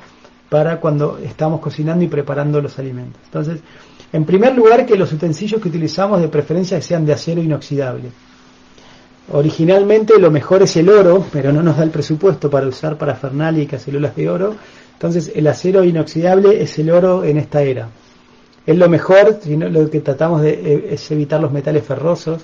para 0.49 0.79
cuando 0.79 1.19
estamos 1.23 1.59
cocinando 1.59 2.03
y 2.03 2.07
preparando 2.07 2.61
los 2.61 2.77
alimentos. 2.79 3.21
Entonces, 3.25 3.59
en 4.11 4.25
primer 4.25 4.55
lugar, 4.55 4.85
que 4.85 4.97
los 4.97 5.13
utensilios 5.13 5.61
que 5.61 5.69
utilizamos 5.69 6.19
de 6.19 6.27
preferencia 6.27 6.81
sean 6.81 7.05
de 7.05 7.13
acero 7.13 7.41
inoxidable. 7.41 8.09
Originalmente 9.31 10.17
lo 10.17 10.31
mejor 10.31 10.63
es 10.63 10.75
el 10.75 10.89
oro, 10.89 11.23
pero 11.31 11.53
no 11.53 11.61
nos 11.61 11.77
da 11.77 11.83
el 11.83 11.91
presupuesto 11.91 12.49
para 12.49 12.67
usar 12.67 12.97
parafernalia 12.97 13.61
y 13.61 13.67
cacerolas 13.67 14.15
de 14.15 14.27
oro. 14.27 14.55
Entonces, 14.93 15.31
el 15.35 15.45
acero 15.45 15.83
inoxidable 15.83 16.61
es 16.61 16.79
el 16.79 16.89
oro 16.89 17.23
en 17.23 17.37
esta 17.37 17.61
era. 17.61 17.89
Es 18.65 18.75
lo 18.75 18.89
mejor, 18.89 19.39
lo 19.47 19.89
que 19.89 20.01
tratamos 20.01 20.41
de 20.41 20.49
eh, 20.49 20.87
es 20.91 21.11
evitar 21.11 21.39
los 21.39 21.51
metales 21.51 21.83
ferrosos, 21.83 22.41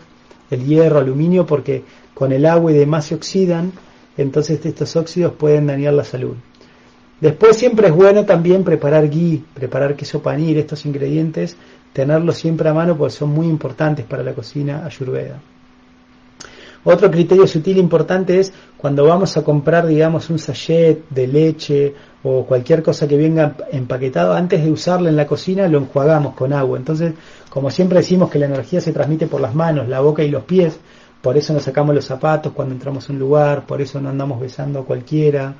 el 0.49 0.65
hierro, 0.65 0.99
aluminio, 0.99 1.45
porque 1.45 1.83
con 2.13 2.31
el 2.31 2.45
agua 2.45 2.71
y 2.71 2.75
demás 2.75 3.05
se 3.05 3.15
oxidan 3.15 3.73
entonces 4.17 4.65
estos 4.65 4.95
óxidos 4.95 5.33
pueden 5.33 5.67
dañar 5.67 5.93
la 5.93 6.03
salud. 6.03 6.35
Después 7.19 7.57
siempre 7.57 7.87
es 7.87 7.93
bueno 7.93 8.25
también 8.25 8.63
preparar 8.63 9.09
ghee, 9.09 9.43
preparar 9.53 9.95
queso 9.95 10.21
panir, 10.21 10.57
estos 10.57 10.85
ingredientes, 10.85 11.55
tenerlos 11.93 12.37
siempre 12.37 12.69
a 12.69 12.73
mano 12.73 12.97
porque 12.97 13.13
son 13.13 13.29
muy 13.29 13.47
importantes 13.47 14.05
para 14.05 14.23
la 14.23 14.33
cocina 14.33 14.85
ayurveda. 14.85 15.39
Otro 16.83 17.09
criterio 17.09 17.47
sutil 17.47 17.77
importante 17.77 18.39
es 18.39 18.53
cuando 18.86 19.03
vamos 19.03 19.36
a 19.36 19.43
comprar, 19.43 19.88
digamos, 19.88 20.29
un 20.29 20.38
sachet 20.38 21.09
de 21.09 21.25
leche 21.25 21.95
o 22.21 22.45
cualquier 22.45 22.83
cosa 22.83 23.07
que 23.07 23.17
venga 23.17 23.55
empaquetado, 23.71 24.33
antes 24.33 24.63
de 24.63 24.69
usarla 24.69 25.09
en 25.09 25.15
la 25.15 25.25
cocina 25.25 25.67
lo 25.67 25.79
enjuagamos 25.79 26.36
con 26.36 26.53
agua. 26.53 26.77
Entonces, 26.77 27.15
como 27.49 27.71
siempre 27.71 27.97
decimos 27.97 28.29
que 28.29 28.38
la 28.38 28.45
energía 28.45 28.79
se 28.79 28.93
transmite 28.93 29.25
por 29.25 29.41
las 29.41 29.55
manos, 29.55 29.88
la 29.88 30.01
boca 30.01 30.21
y 30.21 30.29
los 30.29 30.43
pies, 30.43 30.79
por 31.19 31.36
eso 31.36 31.51
nos 31.51 31.63
sacamos 31.63 31.95
los 31.95 32.05
zapatos 32.05 32.53
cuando 32.53 32.75
entramos 32.75 33.09
a 33.09 33.13
un 33.13 33.17
lugar, 33.17 33.65
por 33.65 33.81
eso 33.81 33.99
no 33.99 34.09
andamos 34.09 34.39
besando 34.39 34.81
a 34.81 34.86
cualquiera, 34.86 35.55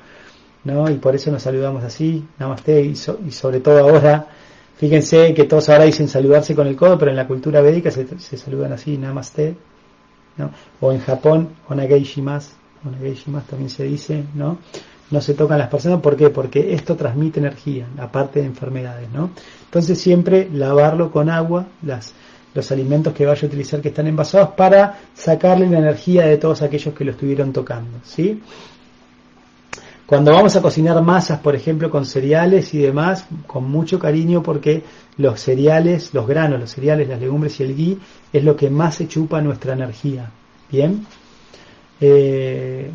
¿no? 0.62 0.88
Y 0.88 0.94
por 0.94 1.16
eso 1.16 1.32
nos 1.32 1.42
saludamos 1.42 1.82
así, 1.82 2.24
namaste, 2.38 2.80
y, 2.80 2.90
y 2.90 3.32
sobre 3.32 3.58
todo 3.58 3.80
ahora, 3.80 4.28
fíjense 4.76 5.34
que 5.34 5.42
todos 5.46 5.68
ahora 5.68 5.82
dicen 5.82 6.06
saludarse 6.06 6.54
con 6.54 6.68
el 6.68 6.76
codo, 6.76 6.96
pero 6.96 7.10
en 7.10 7.16
la 7.16 7.26
cultura 7.26 7.60
védica 7.60 7.90
se, 7.90 8.06
saludan 8.36 8.72
así, 8.72 8.96
namaste, 8.96 9.56
¿no? 10.36 10.52
O 10.80 10.92
en 10.92 11.00
Japón, 11.00 11.48
onageishimasu, 12.88 13.46
onageishimasu 13.46 13.46
también 13.46 13.70
se 13.70 13.84
dice, 13.84 14.24
¿no? 14.34 14.58
No 15.10 15.20
se 15.20 15.34
tocan 15.34 15.58
las 15.58 15.68
personas, 15.68 16.00
¿por 16.00 16.16
qué? 16.16 16.30
Porque 16.30 16.74
esto 16.74 16.96
transmite 16.96 17.38
energía, 17.38 17.86
aparte 17.98 18.40
de 18.40 18.46
enfermedades, 18.46 19.08
¿no? 19.12 19.30
Entonces 19.64 19.98
siempre 19.98 20.48
lavarlo 20.52 21.10
con 21.12 21.30
agua, 21.30 21.66
las 21.82 22.12
los 22.56 22.72
alimentos 22.72 23.12
que 23.12 23.26
vaya 23.26 23.42
a 23.42 23.46
utilizar 23.46 23.82
que 23.82 23.88
están 23.88 24.06
envasados 24.06 24.50
para 24.56 24.98
sacarle 25.14 25.68
la 25.68 25.78
energía 25.78 26.26
de 26.26 26.38
todos 26.38 26.62
aquellos 26.62 26.94
que 26.94 27.04
lo 27.04 27.10
estuvieron 27.10 27.52
tocando, 27.52 27.98
¿sí? 28.02 28.40
Cuando 30.06 30.32
vamos 30.32 30.54
a 30.56 30.62
cocinar 30.62 31.02
masas, 31.02 31.40
por 31.40 31.54
ejemplo, 31.54 31.90
con 31.90 32.06
cereales 32.06 32.72
y 32.72 32.78
demás, 32.78 33.26
con 33.46 33.68
mucho 33.68 33.98
cariño 33.98 34.42
porque 34.42 34.84
los 35.18 35.40
cereales, 35.40 36.14
los 36.14 36.26
granos, 36.26 36.60
los 36.60 36.70
cereales, 36.70 37.08
las 37.08 37.20
legumbres 37.20 37.58
y 37.60 37.64
el 37.64 37.74
ghee 37.74 37.98
es 38.32 38.44
lo 38.44 38.56
que 38.56 38.70
más 38.70 38.94
se 38.94 39.08
chupa 39.08 39.40
nuestra 39.42 39.72
energía. 39.74 40.30
¿Bien? 40.70 41.04
Eh, 42.00 42.90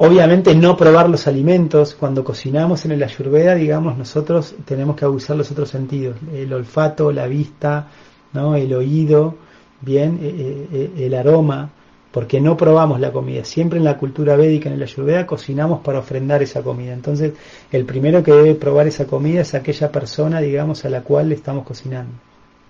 Obviamente 0.00 0.54
no 0.54 0.76
probar 0.76 1.08
los 1.10 1.26
alimentos, 1.26 1.96
cuando 1.98 2.22
cocinamos 2.22 2.84
en 2.84 2.92
el 2.92 3.02
ayurveda, 3.02 3.56
digamos, 3.56 3.98
nosotros 3.98 4.54
tenemos 4.64 4.94
que 4.94 5.04
abusar 5.04 5.36
los 5.36 5.50
otros 5.50 5.70
sentidos, 5.70 6.16
el 6.32 6.52
olfato, 6.52 7.10
la 7.10 7.26
vista, 7.26 7.88
¿no? 8.32 8.54
el 8.54 8.72
oído, 8.74 9.34
bien, 9.80 10.20
eh, 10.22 10.68
eh, 10.72 10.90
el 10.98 11.14
aroma, 11.14 11.70
porque 12.12 12.40
no 12.40 12.56
probamos 12.56 13.00
la 13.00 13.10
comida. 13.10 13.44
Siempre 13.44 13.78
en 13.80 13.84
la 13.84 13.98
cultura 13.98 14.36
védica, 14.36 14.68
en 14.68 14.76
el 14.76 14.82
ayurveda, 14.84 15.26
cocinamos 15.26 15.80
para 15.80 15.98
ofrendar 15.98 16.44
esa 16.44 16.62
comida. 16.62 16.92
Entonces, 16.92 17.32
el 17.72 17.84
primero 17.84 18.22
que 18.22 18.30
debe 18.30 18.54
probar 18.54 18.86
esa 18.86 19.06
comida 19.06 19.40
es 19.40 19.52
aquella 19.54 19.90
persona, 19.90 20.40
digamos, 20.40 20.84
a 20.84 20.90
la 20.90 21.02
cual 21.02 21.32
estamos 21.32 21.66
cocinando. 21.66 22.12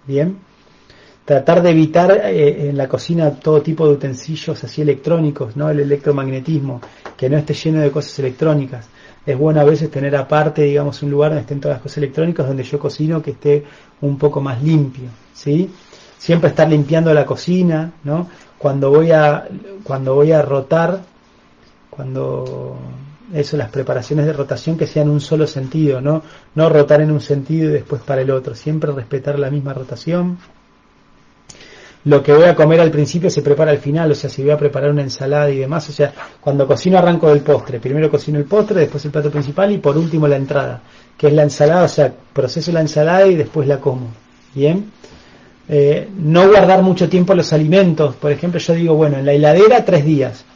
Bien 0.06 0.47
tratar 1.28 1.60
de 1.60 1.68
evitar 1.72 2.10
eh, 2.24 2.70
en 2.70 2.76
la 2.78 2.88
cocina 2.88 3.30
todo 3.32 3.60
tipo 3.60 3.86
de 3.86 3.92
utensilios 3.92 4.64
así 4.64 4.80
electrónicos, 4.80 5.58
¿no? 5.58 5.68
El 5.68 5.80
electromagnetismo, 5.80 6.80
que 7.18 7.28
no 7.28 7.36
esté 7.36 7.52
lleno 7.52 7.82
de 7.82 7.90
cosas 7.90 8.18
electrónicas. 8.20 8.88
Es 9.26 9.36
bueno 9.36 9.60
a 9.60 9.64
veces 9.64 9.90
tener 9.90 10.16
aparte, 10.16 10.62
digamos, 10.62 11.02
un 11.02 11.10
lugar 11.10 11.32
donde 11.32 11.42
estén 11.42 11.60
todas 11.60 11.76
las 11.76 11.82
cosas 11.82 11.98
electrónicas, 11.98 12.46
donde 12.46 12.62
yo 12.62 12.78
cocino 12.78 13.20
que 13.20 13.32
esté 13.32 13.62
un 14.00 14.16
poco 14.16 14.40
más 14.40 14.62
limpio, 14.62 15.10
¿sí? 15.34 15.70
Siempre 16.16 16.48
estar 16.48 16.66
limpiando 16.66 17.12
la 17.12 17.26
cocina, 17.26 17.92
¿no? 18.04 18.26
Cuando 18.56 18.88
voy 18.88 19.10
a, 19.10 19.46
cuando 19.84 20.14
voy 20.14 20.32
a 20.32 20.40
rotar, 20.40 20.98
cuando 21.90 22.78
eso, 23.34 23.58
las 23.58 23.68
preparaciones 23.68 24.24
de 24.24 24.32
rotación 24.32 24.78
que 24.78 24.86
sean 24.86 25.10
un 25.10 25.20
solo 25.20 25.46
sentido, 25.46 26.00
¿no? 26.00 26.22
No 26.54 26.70
rotar 26.70 27.02
en 27.02 27.10
un 27.10 27.20
sentido 27.20 27.68
y 27.68 27.74
después 27.74 28.00
para 28.00 28.22
el 28.22 28.30
otro, 28.30 28.54
siempre 28.54 28.92
respetar 28.92 29.38
la 29.38 29.50
misma 29.50 29.74
rotación 29.74 30.38
lo 32.08 32.22
que 32.22 32.32
voy 32.32 32.44
a 32.44 32.54
comer 32.54 32.80
al 32.80 32.90
principio 32.90 33.28
se 33.28 33.42
prepara 33.42 33.70
al 33.70 33.78
final, 33.78 34.10
o 34.10 34.14
sea, 34.14 34.30
si 34.30 34.40
voy 34.40 34.50
a 34.50 34.56
preparar 34.56 34.90
una 34.90 35.02
ensalada 35.02 35.50
y 35.50 35.58
demás, 35.58 35.90
o 35.90 35.92
sea, 35.92 36.10
cuando 36.40 36.66
cocino 36.66 36.96
arranco 36.96 37.28
del 37.28 37.40
postre, 37.40 37.80
primero 37.80 38.10
cocino 38.10 38.38
el 38.38 38.46
postre, 38.46 38.80
después 38.80 39.04
el 39.04 39.10
plato 39.10 39.30
principal 39.30 39.72
y 39.72 39.78
por 39.78 39.98
último 39.98 40.26
la 40.26 40.36
entrada, 40.36 40.80
que 41.18 41.26
es 41.26 41.34
la 41.34 41.42
ensalada, 41.42 41.84
o 41.84 41.88
sea, 41.88 42.10
proceso 42.32 42.72
la 42.72 42.80
ensalada 42.80 43.26
y 43.26 43.36
después 43.36 43.68
la 43.68 43.78
como, 43.78 44.08
¿bien? 44.54 44.90
Eh, 45.68 46.08
no 46.16 46.48
guardar 46.48 46.82
mucho 46.82 47.10
tiempo 47.10 47.34
los 47.34 47.52
alimentos, 47.52 48.16
por 48.16 48.32
ejemplo, 48.32 48.58
yo 48.58 48.72
digo, 48.72 48.94
bueno, 48.94 49.18
en 49.18 49.26
la 49.26 49.34
heladera 49.34 49.84
tres 49.84 50.02
días, 50.02 50.46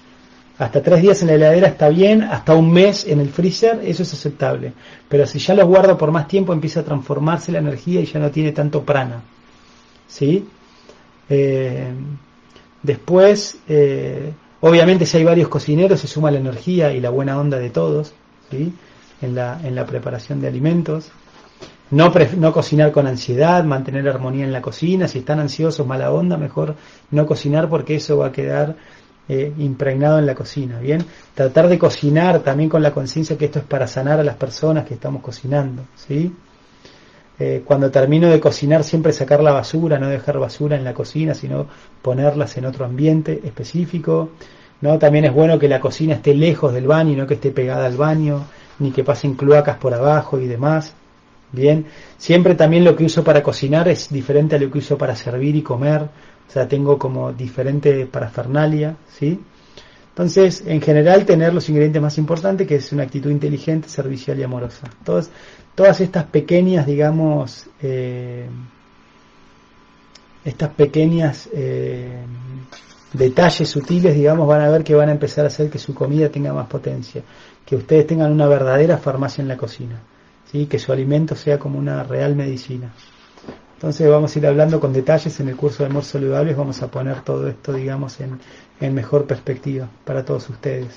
hasta 0.57 0.83
tres 0.83 1.03
días 1.03 1.21
en 1.21 1.29
la 1.29 1.35
heladera 1.35 1.69
está 1.69 1.91
bien, 1.91 2.23
hasta 2.23 2.55
un 2.55 2.73
mes 2.73 3.07
en 3.07 3.21
el 3.21 3.29
freezer, 3.29 3.79
eso 3.85 4.05
es 4.05 4.15
aceptable. 4.15 4.73
Pero 5.07 5.27
si 5.27 5.39
ya 5.39 5.53
los 5.55 5.67
guardo 5.67 5.99
por 5.99 6.13
más 6.13 6.29
tiempo, 6.29 6.55
empieza 6.55 6.81
a 6.81 6.85
transformarse 6.85 7.53
la 7.53 7.59
energía 7.59 8.01
y 8.01 8.07
ya 8.07 8.21
no 8.21 8.31
tiene 8.31 8.53
tanto 8.53 8.83
prana. 8.83 9.23
¿Sí? 10.07 10.47
Eh, 11.29 11.93
después, 12.83 13.59
eh, 13.69 14.33
obviamente 14.61 15.07
si 15.07 15.19
hay 15.19 15.25
varios 15.25 15.49
cocineros 15.49 16.01
se 16.01 16.07
suma 16.07 16.31
la 16.31 16.39
energía 16.39 16.93
y 16.93 17.01
la 17.01 17.11
buena 17.11 17.39
onda 17.39 17.59
de 17.59 17.71
todos 17.71 18.13
¿sí? 18.51 18.73
en, 19.21 19.35
la, 19.35 19.61
en 19.63 19.75
la 19.75 19.87
preparación 19.87 20.41
de 20.41 20.49
alimentos. 20.49 21.11
No, 21.91 22.11
no 22.39 22.53
cocinar 22.55 22.91
con 22.91 23.07
ansiedad, 23.07 23.63
mantener 23.65 24.09
armonía 24.09 24.45
en 24.45 24.53
la 24.53 24.63
cocina. 24.63 25.09
Si 25.09 25.19
están 25.19 25.41
ansiosos, 25.41 25.87
mala 25.87 26.11
onda, 26.11 26.39
mejor 26.39 26.75
no 27.11 27.27
cocinar 27.27 27.69
porque 27.69 27.97
eso 27.97 28.17
va 28.17 28.29
a 28.29 28.33
quedar 28.33 28.77
eh, 29.29 29.53
impregnado 29.59 30.19
en 30.19 30.27
la 30.27 30.35
cocina. 30.35 30.79
Bien, 30.81 31.05
tratar 31.35 31.69
de 31.69 31.79
cocinar 31.79 32.41
también 32.41 32.71
con 32.71 32.83
la 32.83 32.93
conciencia 32.93 33.37
que 33.37 33.45
esto 33.45 33.59
es 33.59 33.65
para 33.67 33.87
sanar 33.87 34.19
a 34.21 34.25
las 34.25 34.37
personas 34.37 34.87
que 34.87 34.95
estamos 34.95 35.23
cocinando. 35.23 35.83
¿sí? 35.95 36.33
Eh, 37.45 37.63
cuando 37.65 37.91
termino 37.91 38.29
de 38.29 38.39
cocinar 38.39 38.85
siempre 38.85 39.13
sacar 39.13 39.43
la 39.43 39.51
basura, 39.51 39.99
no 39.99 40.09
dejar 40.09 40.39
basura 40.39 40.77
en 40.77 40.85
la 40.85 40.95
cocina, 40.95 41.35
sino 41.35 41.67
ponerlas 42.01 42.57
en 42.57 42.67
otro 42.67 42.85
ambiente 42.85 43.41
específico. 43.43 44.29
¿no? 44.81 44.97
También 44.97 45.25
es 45.25 45.33
bueno 45.33 45.59
que 45.59 45.67
la 45.67 45.81
cocina 45.81 46.15
esté 46.15 46.37
lejos 46.37 46.73
del 46.73 46.87
baño 46.87 47.11
y 47.11 47.17
no 47.17 47.27
que 47.27 47.35
esté 47.35 47.51
pegada 47.51 47.87
al 47.87 47.97
baño, 47.97 48.45
ni 48.79 48.93
que 48.93 49.03
pasen 49.03 49.35
cloacas 49.35 49.77
por 49.79 49.93
abajo 49.93 50.39
y 50.39 50.47
demás. 50.47 50.95
Bien, 51.51 51.85
siempre 52.17 52.55
también 52.55 52.85
lo 52.85 52.95
que 52.95 53.07
uso 53.07 53.25
para 53.25 53.43
cocinar 53.43 53.89
es 53.89 54.09
diferente 54.09 54.55
a 54.55 54.61
lo 54.61 54.71
que 54.71 54.79
uso 54.79 54.97
para 54.97 55.17
servir 55.17 55.57
y 55.57 55.63
comer, 55.63 56.03
o 56.03 56.53
sea, 56.53 56.69
tengo 56.69 56.97
como 56.97 57.33
diferente 57.33 58.07
parafernalia, 58.07 58.95
¿sí? 59.19 59.41
Entonces, 60.13 60.63
en 60.67 60.83
general, 60.83 61.25
tener 61.25 61.55
los 61.55 61.69
ingredientes 61.71 62.03
más 62.03 62.19
importantes, 62.19 62.67
que 62.67 62.75
es 62.75 62.93
una 62.93 63.05
actitud 63.05 63.31
inteligente, 63.31 63.89
servicial 63.89 64.39
y 64.39 64.43
amorosa. 64.43 64.91
Todas, 65.05 65.31
todas 65.75 66.03
estas 66.03 66.25
pequeñas, 66.25 66.87
digamos, 66.87 67.67
eh, 67.81 68.47
estas 70.45 70.69
pequeñas 70.75 71.49
eh, 71.55 72.25
detalles 73.15 73.69
sutiles, 73.69 74.15
digamos, 74.15 74.47
van 74.47 74.61
a 74.61 74.69
ver 74.69 74.85
que 74.85 74.95
van 74.95 75.09
a 75.09 75.13
empezar 75.13 75.45
a 75.45 75.49
hacer 75.49 75.71
que 75.71 75.79
su 75.79 75.95
comida 75.95 76.29
tenga 76.29 76.53
más 76.53 76.67
potencia, 76.67 77.23
que 77.65 77.77
ustedes 77.77 78.07
tengan 78.07 78.33
una 78.33 78.47
verdadera 78.47 78.99
farmacia 78.99 79.41
en 79.41 79.49
la 79.49 79.57
cocina, 79.57 79.99
¿sí? 80.51 80.67
que 80.67 80.79
su 80.79 80.93
alimento 80.93 81.37
sea 81.37 81.59
como 81.59 81.79
una 81.79 82.03
real 82.03 82.35
medicina. 82.35 82.93
Entonces 83.75 84.09
vamos 84.09 84.35
a 84.35 84.39
ir 84.39 84.47
hablando 84.47 84.79
con 84.79 84.93
detalles 84.93 85.41
en 85.41 85.49
el 85.49 85.57
curso 85.57 85.83
de 85.83 85.91
Amor 85.91 86.05
Saludables, 86.05 86.57
vamos 86.57 86.81
a 86.83 86.89
poner 86.89 87.23
todo 87.23 87.49
esto, 87.49 87.73
digamos, 87.73 88.21
en, 88.21 88.39
en 88.83 88.95
mejor 88.95 89.27
perspectiva 89.27 89.89
para 90.05 90.25
todos 90.25 90.49
ustedes. 90.51 90.89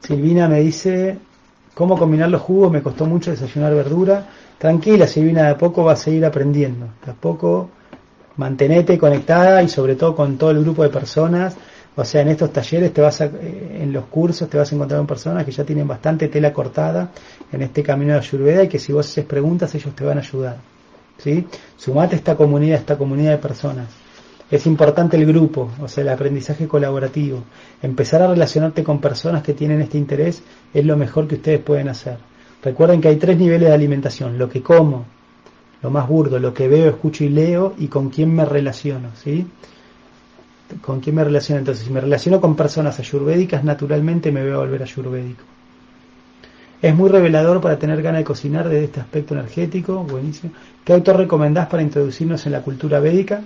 Silvina 0.00 0.48
me 0.48 0.60
dice, 0.60 1.18
¿cómo 1.74 1.96
combinar 1.98 2.28
los 2.30 2.42
jugos? 2.42 2.72
Me 2.72 2.82
costó 2.82 3.06
mucho 3.06 3.30
desayunar 3.30 3.74
verdura. 3.74 4.26
Tranquila, 4.58 5.06
Silvina, 5.06 5.44
de 5.44 5.50
a 5.50 5.58
poco 5.58 5.84
va 5.84 5.92
a 5.92 5.96
seguir 5.96 6.24
aprendiendo. 6.24 6.86
De 7.04 7.12
a 7.12 7.14
poco 7.14 7.70
mantenete 8.36 8.98
conectada 8.98 9.62
y 9.62 9.68
sobre 9.68 9.96
todo 9.96 10.16
con 10.16 10.36
todo 10.36 10.50
el 10.50 10.60
grupo 10.60 10.82
de 10.82 10.88
personas. 10.88 11.56
O 11.94 12.04
sea, 12.04 12.22
en 12.22 12.28
estos 12.28 12.52
talleres 12.52 12.92
te 12.92 13.00
vas 13.00 13.20
a, 13.20 13.26
eh, 13.26 13.80
en 13.82 13.92
los 13.92 14.06
cursos 14.06 14.48
te 14.48 14.56
vas 14.56 14.70
a 14.70 14.74
encontrar 14.74 14.98
con 15.00 15.06
personas 15.06 15.44
que 15.44 15.50
ya 15.50 15.64
tienen 15.64 15.86
bastante 15.86 16.28
tela 16.28 16.52
cortada 16.52 17.10
en 17.52 17.62
este 17.62 17.82
camino 17.82 18.12
de 18.12 18.20
Ayurveda 18.20 18.62
y 18.64 18.68
que 18.68 18.78
si 18.78 18.92
vos 18.92 19.06
haces 19.06 19.24
preguntas 19.24 19.74
ellos 19.74 19.94
te 19.94 20.04
van 20.04 20.18
a 20.18 20.20
ayudar. 20.20 20.56
¿Sí? 21.18 21.46
Sumate 21.76 22.14
a 22.14 22.18
esta 22.18 22.36
comunidad, 22.36 22.78
esta 22.78 22.96
comunidad 22.96 23.32
de 23.32 23.38
personas. 23.38 24.07
Es 24.50 24.66
importante 24.66 25.16
el 25.16 25.26
grupo, 25.26 25.70
o 25.80 25.88
sea, 25.88 26.02
el 26.02 26.08
aprendizaje 26.08 26.66
colaborativo. 26.66 27.42
Empezar 27.82 28.22
a 28.22 28.28
relacionarte 28.28 28.82
con 28.82 29.00
personas 29.00 29.42
que 29.42 29.52
tienen 29.52 29.82
este 29.82 29.98
interés 29.98 30.42
es 30.72 30.84
lo 30.86 30.96
mejor 30.96 31.28
que 31.28 31.34
ustedes 31.34 31.60
pueden 31.60 31.88
hacer. 31.88 32.16
Recuerden 32.62 33.00
que 33.00 33.08
hay 33.08 33.16
tres 33.16 33.38
niveles 33.38 33.68
de 33.68 33.74
alimentación, 33.74 34.38
lo 34.38 34.48
que 34.48 34.62
como, 34.62 35.04
lo 35.82 35.90
más 35.90 36.08
burdo, 36.08 36.38
lo 36.38 36.54
que 36.54 36.66
veo, 36.66 36.88
escucho 36.88 37.24
y 37.24 37.28
leo 37.28 37.74
y 37.78 37.88
con 37.88 38.08
quién 38.08 38.34
me 38.34 38.44
relaciono, 38.44 39.10
¿sí? 39.22 39.46
¿Con 40.80 41.00
quién 41.00 41.16
me 41.16 41.24
relaciono? 41.24 41.60
Entonces, 41.60 41.84
si 41.84 41.92
me 41.92 42.00
relaciono 42.00 42.40
con 42.40 42.56
personas 42.56 42.98
ayurvédicas, 42.98 43.64
naturalmente 43.64 44.32
me 44.32 44.42
voy 44.42 44.52
a 44.52 44.58
volver 44.58 44.82
ayurvédico. 44.82 45.44
Es 46.80 46.94
muy 46.94 47.10
revelador 47.10 47.60
para 47.60 47.78
tener 47.78 48.00
ganas 48.02 48.20
de 48.20 48.24
cocinar 48.24 48.68
desde 48.68 48.84
este 48.84 49.00
aspecto 49.00 49.34
energético, 49.34 50.04
buenísimo. 50.04 50.52
¿Qué 50.84 50.92
autor 50.92 51.16
recomendás 51.16 51.66
para 51.66 51.82
introducirnos 51.82 52.46
en 52.46 52.52
la 52.52 52.62
cultura 52.62 53.00
védica? 53.00 53.42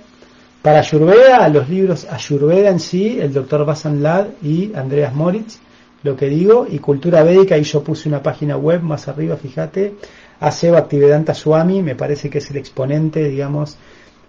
Para 0.63 0.79
Ayurveda, 0.79 1.49
los 1.49 1.69
libros 1.69 2.07
Ayurveda 2.09 2.71
en 2.71 2.79
sí, 2.79 3.19
el 3.21 3.33
doctor 3.33 3.67
Basan 3.67 4.01
Lad 4.01 4.27
y 4.43 4.73
Andreas 4.77 5.13
Moritz, 5.13 5.59
lo 6.05 6.17
que 6.17 6.29
digo, 6.29 6.69
y 6.71 6.79
cultura 6.79 7.25
védica, 7.25 7.59
y 7.59 7.65
yo 7.65 7.83
puse 7.83 8.09
una 8.09 8.23
página 8.23 8.57
web 8.57 8.81
más 8.81 9.09
arriba, 9.09 9.37
fíjate, 9.37 9.95
Aseva 10.39 10.79
Activedanta 10.79 11.35
Swami, 11.35 11.83
me 11.83 11.97
parece 11.97 12.31
que 12.31 12.39
es 12.39 12.51
el 12.51 12.59
exponente, 12.59 13.29
digamos, 13.29 13.77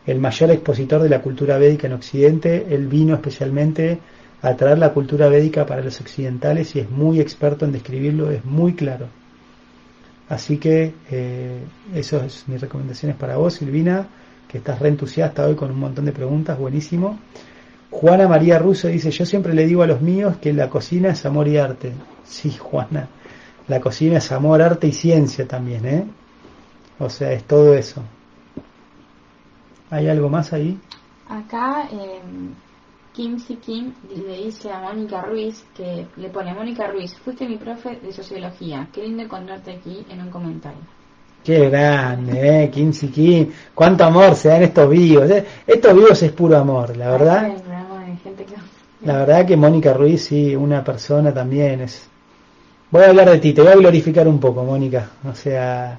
el 0.07 0.19
mayor 0.19 0.49
expositor 0.49 1.01
de 1.03 1.09
la 1.09 1.21
cultura 1.21 1.57
védica 1.57 1.87
en 1.87 1.93
Occidente. 1.93 2.65
Él 2.69 2.87
vino 2.87 3.13
especialmente 3.13 3.99
a 4.41 4.55
traer 4.55 4.77
la 4.77 4.91
cultura 4.91 5.29
védica 5.29 5.65
para 5.65 5.81
los 5.81 6.01
occidentales 6.01 6.75
y 6.75 6.79
es 6.79 6.89
muy 6.89 7.19
experto 7.19 7.65
en 7.65 7.71
describirlo, 7.71 8.31
es 8.31 8.43
muy 8.43 8.73
claro. 8.73 9.07
Así 10.29 10.57
que 10.57 10.93
eh, 11.11 11.59
eso 11.93 12.23
es 12.23 12.47
mis 12.47 12.59
recomendaciones 12.59 13.17
para 13.17 13.37
vos, 13.37 13.53
Silvina, 13.53 14.07
que 14.53 14.59
estás 14.59 14.77
re 14.77 14.89
entusiasta 14.89 15.47
hoy 15.47 15.55
con 15.55 15.71
un 15.71 15.79
montón 15.79 16.05
de 16.05 16.11
preguntas, 16.11 16.59
buenísimo. 16.59 17.17
Juana 17.89 18.27
María 18.27 18.59
Russo 18.59 18.87
dice, 18.87 19.09
yo 19.09 19.25
siempre 19.25 19.51
le 19.51 19.65
digo 19.65 19.81
a 19.81 19.87
los 19.87 19.99
míos 19.99 20.37
que 20.37 20.53
la 20.53 20.69
cocina 20.69 21.09
es 21.09 21.25
amor 21.25 21.47
y 21.47 21.57
arte. 21.57 21.91
Sí, 22.23 22.51
Juana, 22.51 23.07
la 23.67 23.81
cocina 23.81 24.19
es 24.19 24.31
amor, 24.31 24.61
arte 24.61 24.85
y 24.85 24.91
ciencia 24.91 25.47
también, 25.47 25.85
¿eh? 25.87 26.05
O 26.99 27.09
sea, 27.09 27.33
es 27.33 27.45
todo 27.45 27.73
eso. 27.73 28.03
¿Hay 29.89 30.07
algo 30.07 30.29
más 30.29 30.53
ahí? 30.53 30.79
Acá 31.27 31.89
eh, 31.91 32.21
Kim 33.11 33.39
Si 33.39 33.55
Kim 33.55 33.91
le 34.15 34.37
dice 34.37 34.71
a 34.71 34.81
Mónica 34.81 35.23
Ruiz, 35.23 35.65
que 35.75 36.05
le 36.15 36.29
pone 36.29 36.53
Mónica 36.53 36.85
Ruiz, 36.91 37.17
fuiste 37.25 37.49
mi 37.49 37.57
profe 37.57 37.95
de 37.95 38.13
sociología, 38.13 38.87
qué 38.93 39.01
lindo 39.01 39.23
encontrarte 39.23 39.71
aquí 39.71 40.05
en 40.11 40.21
un 40.21 40.29
comentario. 40.29 41.02
Qué 41.43 41.69
grande, 41.69 42.63
¿eh? 42.63 42.69
Kim 42.69 42.93
Si 42.93 43.07
Kim. 43.09 43.51
Cuánto 43.73 44.05
amor 44.05 44.35
se 44.35 44.49
da 44.49 44.57
en 44.57 44.63
estos 44.63 44.89
vivos. 44.89 45.29
¿eh? 45.29 45.45
Estos 45.67 45.93
vivos 45.93 46.23
es 46.23 46.31
puro 46.31 46.57
amor, 46.57 46.95
la 46.95 47.11
verdad. 47.11 47.51
La 49.05 49.17
verdad 49.17 49.45
que 49.45 49.57
Mónica 49.57 49.93
Ruiz, 49.93 50.23
sí, 50.25 50.55
una 50.55 50.83
persona 50.83 51.33
también 51.33 51.81
es 51.81 52.07
Voy 52.93 53.01
a 53.01 53.07
hablar 53.07 53.31
de 53.31 53.39
ti, 53.39 53.53
te 53.53 53.61
voy 53.63 53.71
a 53.71 53.75
glorificar 53.75 54.27
un 54.27 54.39
poco, 54.39 54.63
Mónica. 54.63 55.09
O 55.27 55.33
sea, 55.33 55.97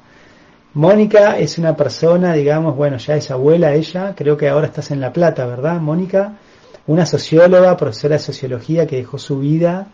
Mónica 0.74 1.36
es 1.36 1.58
una 1.58 1.76
persona, 1.76 2.34
digamos, 2.34 2.76
bueno, 2.76 2.98
ya 2.98 3.16
es 3.16 3.32
abuela 3.32 3.74
ella, 3.74 4.14
creo 4.14 4.36
que 4.36 4.48
ahora 4.48 4.68
estás 4.68 4.92
en 4.92 5.00
La 5.00 5.12
Plata, 5.12 5.44
¿verdad, 5.44 5.80
Mónica? 5.80 6.34
Una 6.86 7.04
socióloga, 7.04 7.76
profesora 7.76 8.14
de 8.14 8.20
sociología 8.20 8.86
que 8.86 8.98
dejó 8.98 9.18
su 9.18 9.40
vida, 9.40 9.88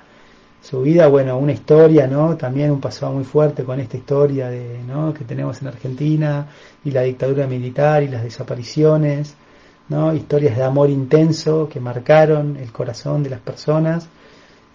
su 0.63 0.83
vida, 0.83 1.09
bueno, 1.09 1.39
una 1.39 1.53
historia, 1.53 2.07
¿no? 2.07 2.37
También 2.37 2.71
un 2.71 2.81
pasado 2.81 3.13
muy 3.13 3.25
fuerte 3.25 3.65
con 3.65 3.81
esta 3.81 3.97
historia 3.97 4.49
de, 4.49 4.81
¿no? 4.87 5.15
que 5.15 5.25
tenemos 5.25 5.61
en 5.63 5.69
Argentina 5.69 6.47
y 6.85 6.91
la 6.91 7.03
dictadura 7.03 7.47
militar 7.47 8.03
y 8.03 8.09
las 8.09 8.23
desapariciones, 8.23 9.35
¿no? 9.89 10.15
Historias 10.15 10.57
de 10.57 10.63
amor 10.63 10.91
intenso 10.91 11.69
que 11.69 11.81
marcaron 11.81 12.57
el 12.57 12.71
corazón 12.73 13.23
de 13.23 13.31
las 13.31 13.41
personas 13.41 14.09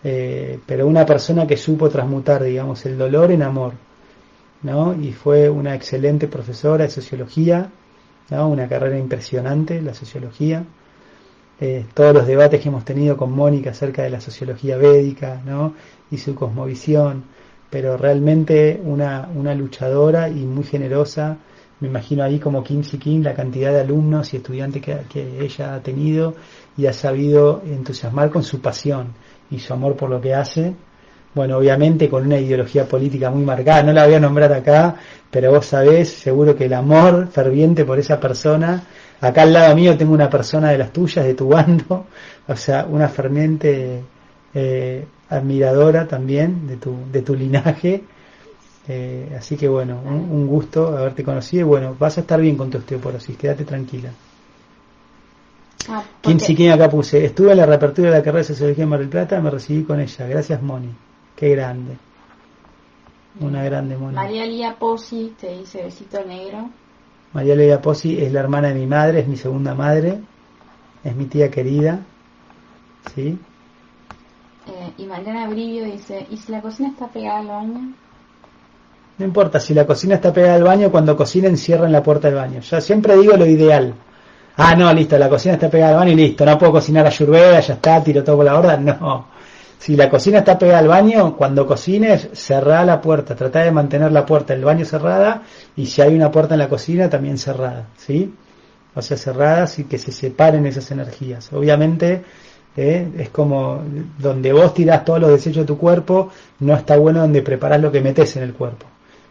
eh, 0.08 0.60
pero 0.68 0.86
una 0.86 1.04
persona 1.04 1.48
que 1.48 1.58
supo 1.58 1.90
transmutar, 1.90 2.44
digamos, 2.44 2.86
el 2.86 2.96
dolor 2.96 3.32
en 3.32 3.42
amor, 3.42 3.74
¿no? 4.62 4.94
Y 4.94 5.12
fue 5.14 5.50
una 5.50 5.74
excelente 5.74 6.28
profesora 6.28 6.84
de 6.84 6.92
sociología, 6.92 7.72
¿no? 8.30 8.48
Una 8.48 8.68
carrera 8.68 9.00
impresionante, 9.00 9.82
la 9.82 9.96
sociología. 9.96 10.64
Eh, 11.60 11.86
todos 11.94 12.14
los 12.14 12.28
debates 12.28 12.62
que 12.62 12.68
hemos 12.68 12.84
tenido 12.84 13.16
con 13.16 13.32
Mónica 13.32 13.72
acerca 13.72 14.04
de 14.04 14.10
la 14.10 14.20
sociología 14.20 14.76
védica, 14.78 15.42
¿no? 15.46 15.74
Y 16.12 16.18
su 16.18 16.36
cosmovisión, 16.36 17.24
pero 17.70 17.98
realmente 17.98 18.80
una, 18.84 19.30
una 19.34 19.56
luchadora 19.56 20.28
y 20.30 20.46
muy 20.46 20.66
generosa. 20.66 21.38
Me 21.80 21.88
imagino 21.88 22.24
ahí 22.24 22.40
como 22.40 22.64
Kim 22.64 22.84
Si 22.84 22.98
la 23.20 23.34
cantidad 23.34 23.72
de 23.72 23.82
alumnos 23.82 24.34
y 24.34 24.38
estudiantes 24.38 24.82
que, 24.82 24.98
que 25.12 25.44
ella 25.44 25.76
ha 25.76 25.82
tenido 25.82 26.36
y 26.78 26.88
ha 26.88 26.94
sabido 26.94 27.62
entusiasmar 27.66 28.30
con 28.30 28.44
su 28.44 28.62
pasión 28.62 29.14
y 29.50 29.60
su 29.60 29.74
amor 29.74 29.96
por 29.96 30.10
lo 30.10 30.20
que 30.20 30.34
hace. 30.34 30.74
Bueno, 31.34 31.58
obviamente 31.58 32.10
con 32.10 32.26
una 32.26 32.40
ideología 32.40 32.88
política 32.88 33.30
muy 33.30 33.44
marcada, 33.44 33.84
no 33.84 33.92
la 33.92 34.06
voy 34.06 34.16
a 34.16 34.20
nombrar 34.22 34.54
acá, 34.54 34.96
pero 35.30 35.52
vos 35.52 35.66
sabés, 35.66 36.10
seguro 36.10 36.56
que 36.56 36.66
el 36.66 36.74
amor 36.74 37.28
ferviente 37.28 37.84
por 37.84 38.00
esa 38.00 38.22
persona, 38.22 38.84
acá 39.22 39.44
al 39.44 39.54
lado 39.54 39.76
mío 39.76 39.98
tengo 39.98 40.14
una 40.14 40.30
persona 40.30 40.72
de 40.72 40.78
las 40.78 40.92
tuyas, 40.92 41.26
de 41.26 41.34
tu 41.34 41.48
bando, 41.48 42.06
o 42.48 42.56
sea, 42.56 42.86
una 42.90 43.08
ferviente 43.08 44.04
eh, 44.54 45.06
admiradora 45.30 46.08
también 46.08 46.68
de 46.68 46.78
tu, 46.78 46.96
de 47.12 47.22
tu 47.22 47.36
linaje. 47.36 48.04
Eh, 48.88 49.36
así 49.38 49.58
que 49.58 49.68
bueno, 49.68 50.00
un, 50.06 50.46
gusto 50.46 50.96
haberte 50.96 51.24
conocido 51.24 51.62
y 51.62 51.64
bueno, 51.64 51.96
vas 51.98 52.18
a 52.18 52.22
estar 52.22 52.40
bien 52.40 52.56
con 52.56 52.70
tu 52.70 52.78
osteoporosis, 52.78 53.36
quédate 53.36 53.66
tranquila. 53.66 54.12
Ah, 55.90 56.04
Kim 56.22 56.38
acá 56.72 56.90
puse, 56.90 57.26
estuve 57.26 57.52
en 57.52 57.58
la 57.58 57.66
reapertura 57.66 58.10
de 58.10 58.18
la 58.18 58.24
carrera 58.24 58.40
de 58.40 58.54
Sociología 58.54 58.84
en 58.84 58.90
Mar 58.90 59.00
del 59.00 59.10
Plata, 59.10 59.40
me 59.42 59.50
recibí 59.50 59.84
con 59.84 60.00
ella. 60.00 60.28
Gracias, 60.28 60.62
Moni. 60.62 60.90
Qué 61.36 61.50
grande. 61.50 61.98
Una 63.40 63.64
grande 63.64 63.98
Moni. 63.98 64.16
María 64.16 64.46
Lía 64.46 64.76
Posi 64.80 65.34
te 65.40 65.58
dice 65.58 65.84
besito 65.84 66.24
negro. 66.24 66.70
María 67.36 67.56
Lía 67.56 67.82
Posi 67.82 68.20
es 68.20 68.34
la 68.34 68.40
hermana 68.40 68.70
de 68.70 68.74
mi 68.76 68.88
madre, 68.88 69.20
es 69.20 69.28
mi 69.28 69.38
segunda 69.38 69.76
madre, 69.76 70.20
es 71.04 71.16
mi 71.16 71.26
tía 71.26 71.52
querida. 71.52 72.00
¿Sí? 73.14 73.38
Eh, 74.68 74.92
y 74.98 75.06
Mariana 75.06 75.48
Brivio 75.48 75.86
dice, 75.86 76.26
¿y 76.32 76.38
si 76.38 76.52
la 76.52 76.62
cocina 76.62 76.90
está 76.90 77.08
pegada 77.08 77.42
al 77.42 77.48
baño? 77.48 77.94
No 79.20 79.26
importa, 79.26 79.60
si 79.60 79.76
la 79.76 79.86
cocina 79.86 80.16
está 80.16 80.34
pegada 80.34 80.56
al 80.56 80.64
baño, 80.64 80.90
cuando 80.90 81.16
cocinen 81.16 81.58
cierren 81.58 81.92
la 81.92 82.02
puerta 82.02 82.30
del 82.30 82.38
baño. 82.38 82.62
Yo 82.62 82.82
siempre 82.82 83.16
digo 83.18 83.38
lo 83.38 83.46
ideal 83.46 83.94
ah, 84.58 84.76
no, 84.76 84.94
listo, 84.94 85.18
la 85.18 85.30
cocina 85.30 85.56
está 85.56 85.70
pegada 85.70 85.92
al 85.92 85.98
baño 85.98 86.12
y 86.12 86.16
listo, 86.16 86.46
no 86.46 86.58
puedo 86.58 86.74
cocinar 86.74 87.06
a 87.06 87.10
yurveda, 87.10 87.60
ya 87.60 87.74
está, 87.74 88.04
tiro 88.04 88.24
todo 88.24 88.38
por 88.38 88.46
la 88.46 88.54
borda, 88.54 88.78
no. 88.78 89.28
Si 89.80 89.96
la 89.96 90.10
cocina 90.10 90.40
está 90.40 90.58
pegada 90.58 90.80
al 90.80 90.88
baño, 90.88 91.36
cuando 91.36 91.68
cocines, 91.68 92.30
cerrá 92.34 92.84
la 92.86 93.02
puerta, 93.02 93.36
trata 93.36 93.60
de 93.60 93.72
mantener 93.72 94.12
la 94.12 94.26
puerta 94.26 94.54
del 94.54 94.64
baño 94.64 94.86
cerrada 94.86 95.44
y 95.76 95.86
si 95.86 96.02
hay 96.02 96.16
una 96.16 96.32
puerta 96.32 96.56
en 96.56 96.60
la 96.60 96.70
cocina, 96.70 97.10
también 97.10 97.38
cerrada, 97.38 97.88
¿sí? 97.98 98.34
O 98.96 99.02
sea, 99.02 99.18
cerradas 99.18 99.78
y 99.80 99.84
que 99.84 99.98
se 99.98 100.12
separen 100.12 100.66
esas 100.66 100.90
energías. 100.92 101.52
Obviamente, 101.54 102.24
¿eh? 102.78 103.08
es 103.18 103.30
como 103.30 103.82
donde 104.18 104.54
vos 104.54 104.74
tirás 104.74 105.04
todos 105.06 105.20
los 105.20 105.32
desechos 105.32 105.64
de 105.64 105.68
tu 105.68 105.78
cuerpo, 105.78 106.32
no 106.60 106.74
está 106.74 106.98
bueno 106.98 107.20
donde 107.20 107.42
preparás 107.42 107.82
lo 107.82 107.92
que 107.92 108.02
metes 108.02 108.36
en 108.38 108.44
el 108.44 108.54
cuerpo. 108.54 108.86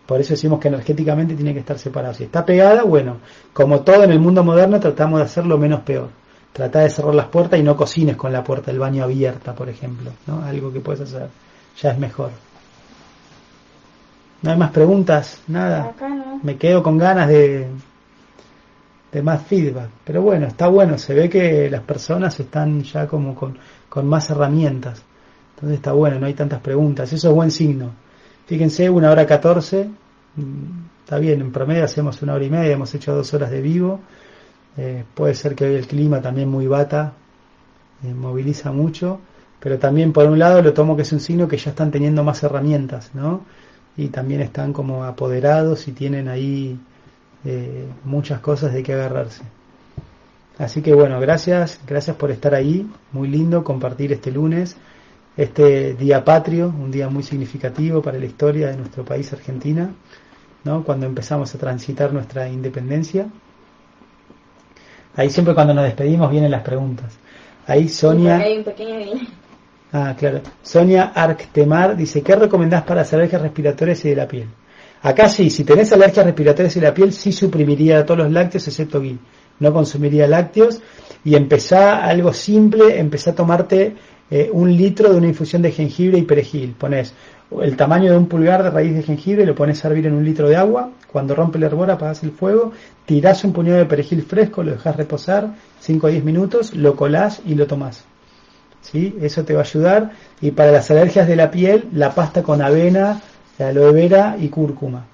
Por 0.06 0.20
eso 0.20 0.34
decimos 0.34 0.60
que 0.60 0.68
energéticamente 0.68 1.34
tiene 1.34 1.54
que 1.54 1.60
estar 1.60 1.78
separado. 1.78 2.12
Si 2.14 2.24
está 2.24 2.44
pegada, 2.44 2.82
bueno, 2.82 3.18
como 3.54 3.80
todo 3.80 4.04
en 4.04 4.12
el 4.12 4.18
mundo 4.20 4.44
moderno, 4.44 4.78
tratamos 4.78 5.20
de 5.20 5.24
hacerlo 5.24 5.56
menos 5.56 5.80
peor. 5.80 6.10
Trata 6.54 6.82
de 6.82 6.88
cerrar 6.90 7.16
las 7.16 7.26
puertas 7.26 7.58
y 7.58 7.64
no 7.64 7.76
cocines 7.76 8.16
con 8.16 8.32
la 8.32 8.44
puerta 8.44 8.70
del 8.70 8.78
baño 8.78 9.02
abierta, 9.02 9.56
por 9.56 9.68
ejemplo. 9.68 10.12
¿no? 10.28 10.40
Algo 10.44 10.72
que 10.72 10.78
puedes 10.78 11.00
hacer. 11.00 11.28
Ya 11.82 11.90
es 11.90 11.98
mejor. 11.98 12.30
¿No 14.40 14.52
hay 14.52 14.56
más 14.56 14.70
preguntas? 14.70 15.42
Nada. 15.48 15.92
Me 16.44 16.56
quedo 16.56 16.80
con 16.80 16.96
ganas 16.96 17.26
de, 17.26 17.66
de 19.10 19.22
más 19.22 19.42
feedback. 19.42 19.88
Pero 20.04 20.22
bueno, 20.22 20.46
está 20.46 20.68
bueno. 20.68 20.96
Se 20.96 21.12
ve 21.12 21.28
que 21.28 21.68
las 21.68 21.82
personas 21.82 22.38
están 22.38 22.84
ya 22.84 23.08
como 23.08 23.34
con, 23.34 23.58
con 23.88 24.06
más 24.06 24.30
herramientas. 24.30 25.02
Entonces 25.56 25.78
está 25.78 25.90
bueno, 25.90 26.20
no 26.20 26.26
hay 26.26 26.34
tantas 26.34 26.60
preguntas. 26.60 27.12
Eso 27.12 27.30
es 27.30 27.34
buen 27.34 27.50
signo. 27.50 27.90
Fíjense, 28.46 28.88
una 28.88 29.10
hora 29.10 29.26
catorce. 29.26 29.90
Mm, 30.36 30.84
está 31.02 31.18
bien, 31.18 31.40
en 31.40 31.50
promedio 31.50 31.82
hacemos 31.82 32.22
una 32.22 32.34
hora 32.34 32.44
y 32.44 32.50
media, 32.50 32.74
hemos 32.74 32.94
hecho 32.94 33.12
dos 33.12 33.34
horas 33.34 33.50
de 33.50 33.60
vivo. 33.60 33.98
Eh, 34.76 35.04
puede 35.14 35.34
ser 35.34 35.54
que 35.54 35.64
hoy 35.64 35.74
el 35.74 35.86
clima 35.86 36.20
también 36.20 36.48
muy 36.48 36.66
bata, 36.66 37.12
eh, 38.02 38.12
moviliza 38.12 38.72
mucho, 38.72 39.20
pero 39.60 39.78
también 39.78 40.12
por 40.12 40.26
un 40.26 40.38
lado 40.38 40.62
lo 40.62 40.72
tomo 40.72 40.96
que 40.96 41.02
es 41.02 41.12
un 41.12 41.20
signo 41.20 41.48
que 41.48 41.56
ya 41.56 41.70
están 41.70 41.90
teniendo 41.90 42.24
más 42.24 42.42
herramientas, 42.42 43.10
¿no? 43.14 43.44
Y 43.96 44.08
también 44.08 44.40
están 44.40 44.72
como 44.72 45.04
apoderados 45.04 45.86
y 45.88 45.92
tienen 45.92 46.28
ahí 46.28 46.78
eh, 47.44 47.86
muchas 48.04 48.40
cosas 48.40 48.72
de 48.72 48.82
que 48.82 48.94
agarrarse. 48.94 49.44
Así 50.58 50.82
que 50.82 50.94
bueno, 50.94 51.20
gracias, 51.20 51.80
gracias 51.86 52.16
por 52.16 52.30
estar 52.30 52.54
ahí, 52.54 52.88
muy 53.12 53.28
lindo 53.28 53.64
compartir 53.64 54.12
este 54.12 54.30
lunes 54.30 54.76
este 55.36 55.94
día 55.94 56.24
patrio, 56.24 56.68
un 56.68 56.90
día 56.90 57.08
muy 57.08 57.22
significativo 57.22 58.00
para 58.00 58.18
la 58.18 58.26
historia 58.26 58.68
de 58.68 58.76
nuestro 58.76 59.04
país 59.04 59.32
Argentina, 59.32 59.92
¿no? 60.62 60.84
cuando 60.84 61.06
empezamos 61.06 61.52
a 61.54 61.58
transitar 61.58 62.12
nuestra 62.12 62.48
independencia. 62.48 63.26
Ahí 65.16 65.30
siempre 65.30 65.54
cuando 65.54 65.74
nos 65.74 65.84
despedimos 65.84 66.30
vienen 66.30 66.50
las 66.50 66.62
preguntas. 66.62 67.16
Ahí 67.66 67.88
Sonia... 67.88 68.36
hay 68.36 68.58
un 68.58 68.64
pequeño 68.64 69.20
Ah, 69.92 70.14
claro. 70.18 70.40
Sonia 70.60 71.12
Arctemar 71.14 71.96
dice, 71.96 72.20
¿qué 72.20 72.34
recomendás 72.34 72.82
para 72.82 73.02
las 73.02 73.12
alergias 73.12 73.40
respiratorias 73.40 74.04
y 74.04 74.08
de 74.08 74.16
la 74.16 74.26
piel? 74.26 74.48
Acá 75.02 75.28
sí, 75.28 75.50
si 75.50 75.62
tenés 75.62 75.92
alergias 75.92 76.26
respiratorias 76.26 76.74
y 76.74 76.80
de 76.80 76.86
la 76.86 76.94
piel, 76.94 77.12
sí 77.12 77.30
suprimiría 77.30 78.04
todos 78.04 78.18
los 78.18 78.32
lácteos 78.32 78.66
excepto 78.66 79.00
ghee. 79.00 79.18
No 79.60 79.72
consumiría 79.72 80.26
lácteos 80.26 80.80
y 81.24 81.36
empezá 81.36 82.04
algo 82.04 82.32
simple, 82.32 82.98
empezá 82.98 83.30
a 83.30 83.34
tomarte 83.36 83.94
eh, 84.36 84.50
un 84.52 84.76
litro 84.76 85.12
de 85.12 85.18
una 85.18 85.28
infusión 85.28 85.62
de 85.62 85.70
jengibre 85.70 86.18
y 86.18 86.22
perejil. 86.22 86.74
Pones 86.76 87.14
el 87.62 87.76
tamaño 87.76 88.10
de 88.10 88.18
un 88.18 88.26
pulgar 88.26 88.64
de 88.64 88.70
raíz 88.70 88.92
de 88.92 89.04
jengibre, 89.04 89.46
lo 89.46 89.54
pones 89.54 89.84
a 89.84 89.88
hervir 89.88 90.08
en 90.08 90.14
un 90.14 90.24
litro 90.24 90.48
de 90.48 90.56
agua. 90.56 90.90
Cuando 91.12 91.36
rompe 91.36 91.56
el 91.58 91.62
hervor, 91.62 91.88
apagas 91.88 92.24
el 92.24 92.32
fuego, 92.32 92.72
tirás 93.06 93.44
un 93.44 93.52
puñado 93.52 93.78
de 93.78 93.84
perejil 93.84 94.22
fresco, 94.24 94.64
lo 94.64 94.72
dejas 94.72 94.96
reposar 94.96 95.54
5 95.78 96.08
o 96.08 96.10
10 96.10 96.24
minutos, 96.24 96.74
lo 96.74 96.96
colás 96.96 97.42
y 97.46 97.54
lo 97.54 97.68
tomás. 97.68 98.02
¿Sí? 98.80 99.16
Eso 99.20 99.44
te 99.44 99.54
va 99.54 99.60
a 99.60 99.62
ayudar. 99.62 100.10
Y 100.40 100.50
para 100.50 100.72
las 100.72 100.90
alergias 100.90 101.28
de 101.28 101.36
la 101.36 101.52
piel, 101.52 101.84
la 101.92 102.12
pasta 102.12 102.42
con 102.42 102.60
avena, 102.60 103.22
aloe 103.60 103.92
vera 103.92 104.36
y 104.36 104.48
cúrcuma. 104.48 105.06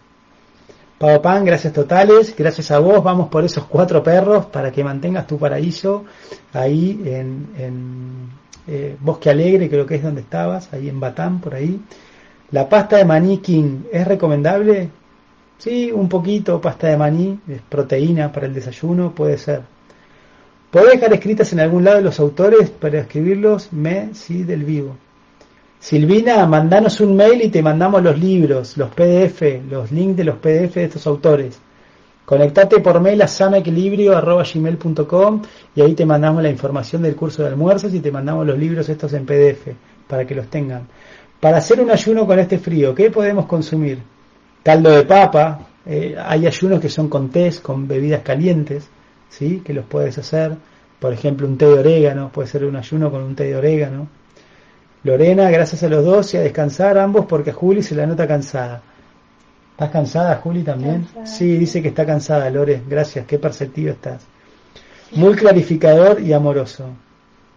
Pavo 0.96 1.20
Pan, 1.20 1.44
gracias 1.44 1.74
totales, 1.74 2.34
gracias 2.34 2.70
a 2.70 2.78
vos, 2.78 3.04
vamos 3.04 3.28
por 3.28 3.44
esos 3.44 3.64
cuatro 3.66 4.02
perros 4.02 4.46
para 4.46 4.72
que 4.72 4.82
mantengas 4.82 5.26
tu 5.26 5.38
paraíso 5.38 6.06
ahí 6.54 7.02
en 7.04 8.40
eh, 8.70 8.96
Bosque 9.00 9.30
Alegre, 9.30 9.68
creo 9.68 9.84
que 9.84 9.96
es 9.96 10.02
donde 10.02 10.20
estabas, 10.20 10.72
ahí 10.72 10.88
en 10.88 11.00
Batán, 11.00 11.40
por 11.40 11.54
ahí. 11.54 11.80
La 12.52 12.68
pasta 12.68 12.98
de 12.98 13.04
maní 13.04 13.38
King, 13.38 13.82
¿es 13.92 14.06
recomendable? 14.06 14.88
Sí, 15.58 15.90
un 15.92 16.08
poquito, 16.08 16.60
pasta 16.60 16.86
de 16.86 16.96
maní, 16.96 17.40
es 17.48 17.60
proteína 17.68 18.32
para 18.32 18.46
el 18.46 18.54
desayuno, 18.54 19.12
puede 19.12 19.38
ser. 19.38 19.62
¿Podés 20.70 20.92
dejar 20.92 21.12
escritas 21.12 21.52
en 21.52 21.60
algún 21.60 21.82
lado 21.82 22.00
los 22.00 22.20
autores 22.20 22.70
para 22.70 23.00
escribirlos? 23.00 23.72
Me, 23.72 24.14
sí, 24.14 24.44
del 24.44 24.64
vivo. 24.64 24.96
Silvina, 25.80 26.46
mandanos 26.46 27.00
un 27.00 27.16
mail 27.16 27.42
y 27.42 27.48
te 27.48 27.62
mandamos 27.62 28.02
los 28.02 28.18
libros, 28.18 28.76
los 28.76 28.90
PDF, 28.90 29.42
los 29.68 29.90
links 29.90 30.16
de 30.16 30.24
los 30.24 30.36
PDF 30.36 30.74
de 30.74 30.84
estos 30.84 31.06
autores. 31.08 31.58
Conectate 32.30 32.78
por 32.78 33.00
mail 33.00 33.20
a 33.22 33.26
sanaequilibrio.com 33.26 35.42
y 35.74 35.80
ahí 35.80 35.94
te 35.94 36.06
mandamos 36.06 36.40
la 36.40 36.48
información 36.48 37.02
del 37.02 37.16
curso 37.16 37.42
de 37.42 37.48
almuerzos 37.48 37.92
y 37.92 37.98
te 37.98 38.12
mandamos 38.12 38.46
los 38.46 38.56
libros 38.56 38.88
estos 38.88 39.12
en 39.14 39.26
PDF 39.26 39.66
para 40.06 40.24
que 40.24 40.36
los 40.36 40.46
tengan. 40.46 40.86
Para 41.40 41.56
hacer 41.56 41.80
un 41.80 41.90
ayuno 41.90 42.28
con 42.28 42.38
este 42.38 42.60
frío, 42.60 42.94
¿qué 42.94 43.10
podemos 43.10 43.46
consumir? 43.46 43.98
Caldo 44.62 44.90
de 44.90 45.02
papa, 45.02 45.66
eh, 45.84 46.14
hay 46.24 46.46
ayunos 46.46 46.78
que 46.78 46.88
son 46.88 47.08
con 47.08 47.30
té, 47.30 47.52
con 47.60 47.88
bebidas 47.88 48.22
calientes, 48.22 48.88
¿sí? 49.28 49.60
que 49.64 49.74
los 49.74 49.86
puedes 49.86 50.16
hacer. 50.16 50.56
Por 51.00 51.12
ejemplo, 51.12 51.48
un 51.48 51.58
té 51.58 51.66
de 51.66 51.80
orégano, 51.80 52.30
puede 52.30 52.46
ser 52.46 52.64
un 52.64 52.76
ayuno 52.76 53.10
con 53.10 53.24
un 53.24 53.34
té 53.34 53.46
de 53.46 53.56
orégano. 53.56 54.06
Lorena, 55.02 55.50
gracias 55.50 55.82
a 55.82 55.88
los 55.88 56.04
dos 56.04 56.32
y 56.34 56.36
a 56.36 56.42
descansar 56.42 56.96
ambos 56.96 57.26
porque 57.26 57.50
a 57.50 57.54
Juli 57.54 57.82
se 57.82 57.96
la 57.96 58.06
nota 58.06 58.28
cansada. 58.28 58.82
¿Estás 59.80 59.92
cansada, 59.92 60.36
Juli, 60.36 60.62
también? 60.62 61.06
Sí, 61.24 61.56
dice 61.56 61.80
que 61.80 61.88
está 61.88 62.04
cansada, 62.04 62.50
Lore. 62.50 62.82
Gracias, 62.86 63.24
qué 63.24 63.38
perceptivo 63.38 63.88
estás. 63.88 64.26
Muy 65.12 65.34
clarificador 65.34 66.20
y 66.20 66.34
amoroso. 66.34 66.84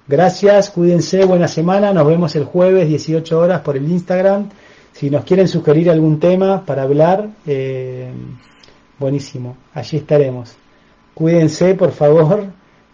Gracias, 0.08 0.70
cuídense, 0.70 1.26
buena 1.26 1.50
semana. 1.50 1.92
Nos 1.92 2.08
vemos 2.08 2.34
el 2.38 2.46
jueves, 2.46 2.88
18 2.88 3.38
horas, 3.38 3.60
por 3.60 3.76
el 3.76 3.92
Instagram. 3.92 4.48
Si 4.94 5.10
nos 5.10 5.26
quieren 5.26 5.50
sugerir 5.50 5.90
algún 5.90 6.18
tema 6.18 6.66
para 6.66 6.84
hablar, 6.84 7.28
eh, 7.46 8.10
buenísimo, 9.00 9.58
allí 9.74 9.98
estaremos. 9.98 10.56
Cuídense, 11.14 11.76
por 11.76 11.92
favor, 11.92 12.46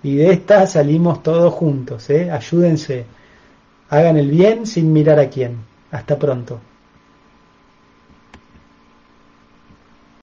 y 0.02 0.16
de 0.16 0.32
esta 0.32 0.66
salimos 0.66 1.22
todos 1.22 1.54
juntos. 1.54 2.10
¿eh? 2.10 2.32
Ayúdense. 2.32 3.06
Hagan 3.92 4.18
el 4.18 4.32
bien 4.32 4.66
sin 4.66 4.92
mirar 4.92 5.20
a 5.20 5.30
quién. 5.30 5.58
Hasta 5.92 6.18
pronto. 6.18 6.62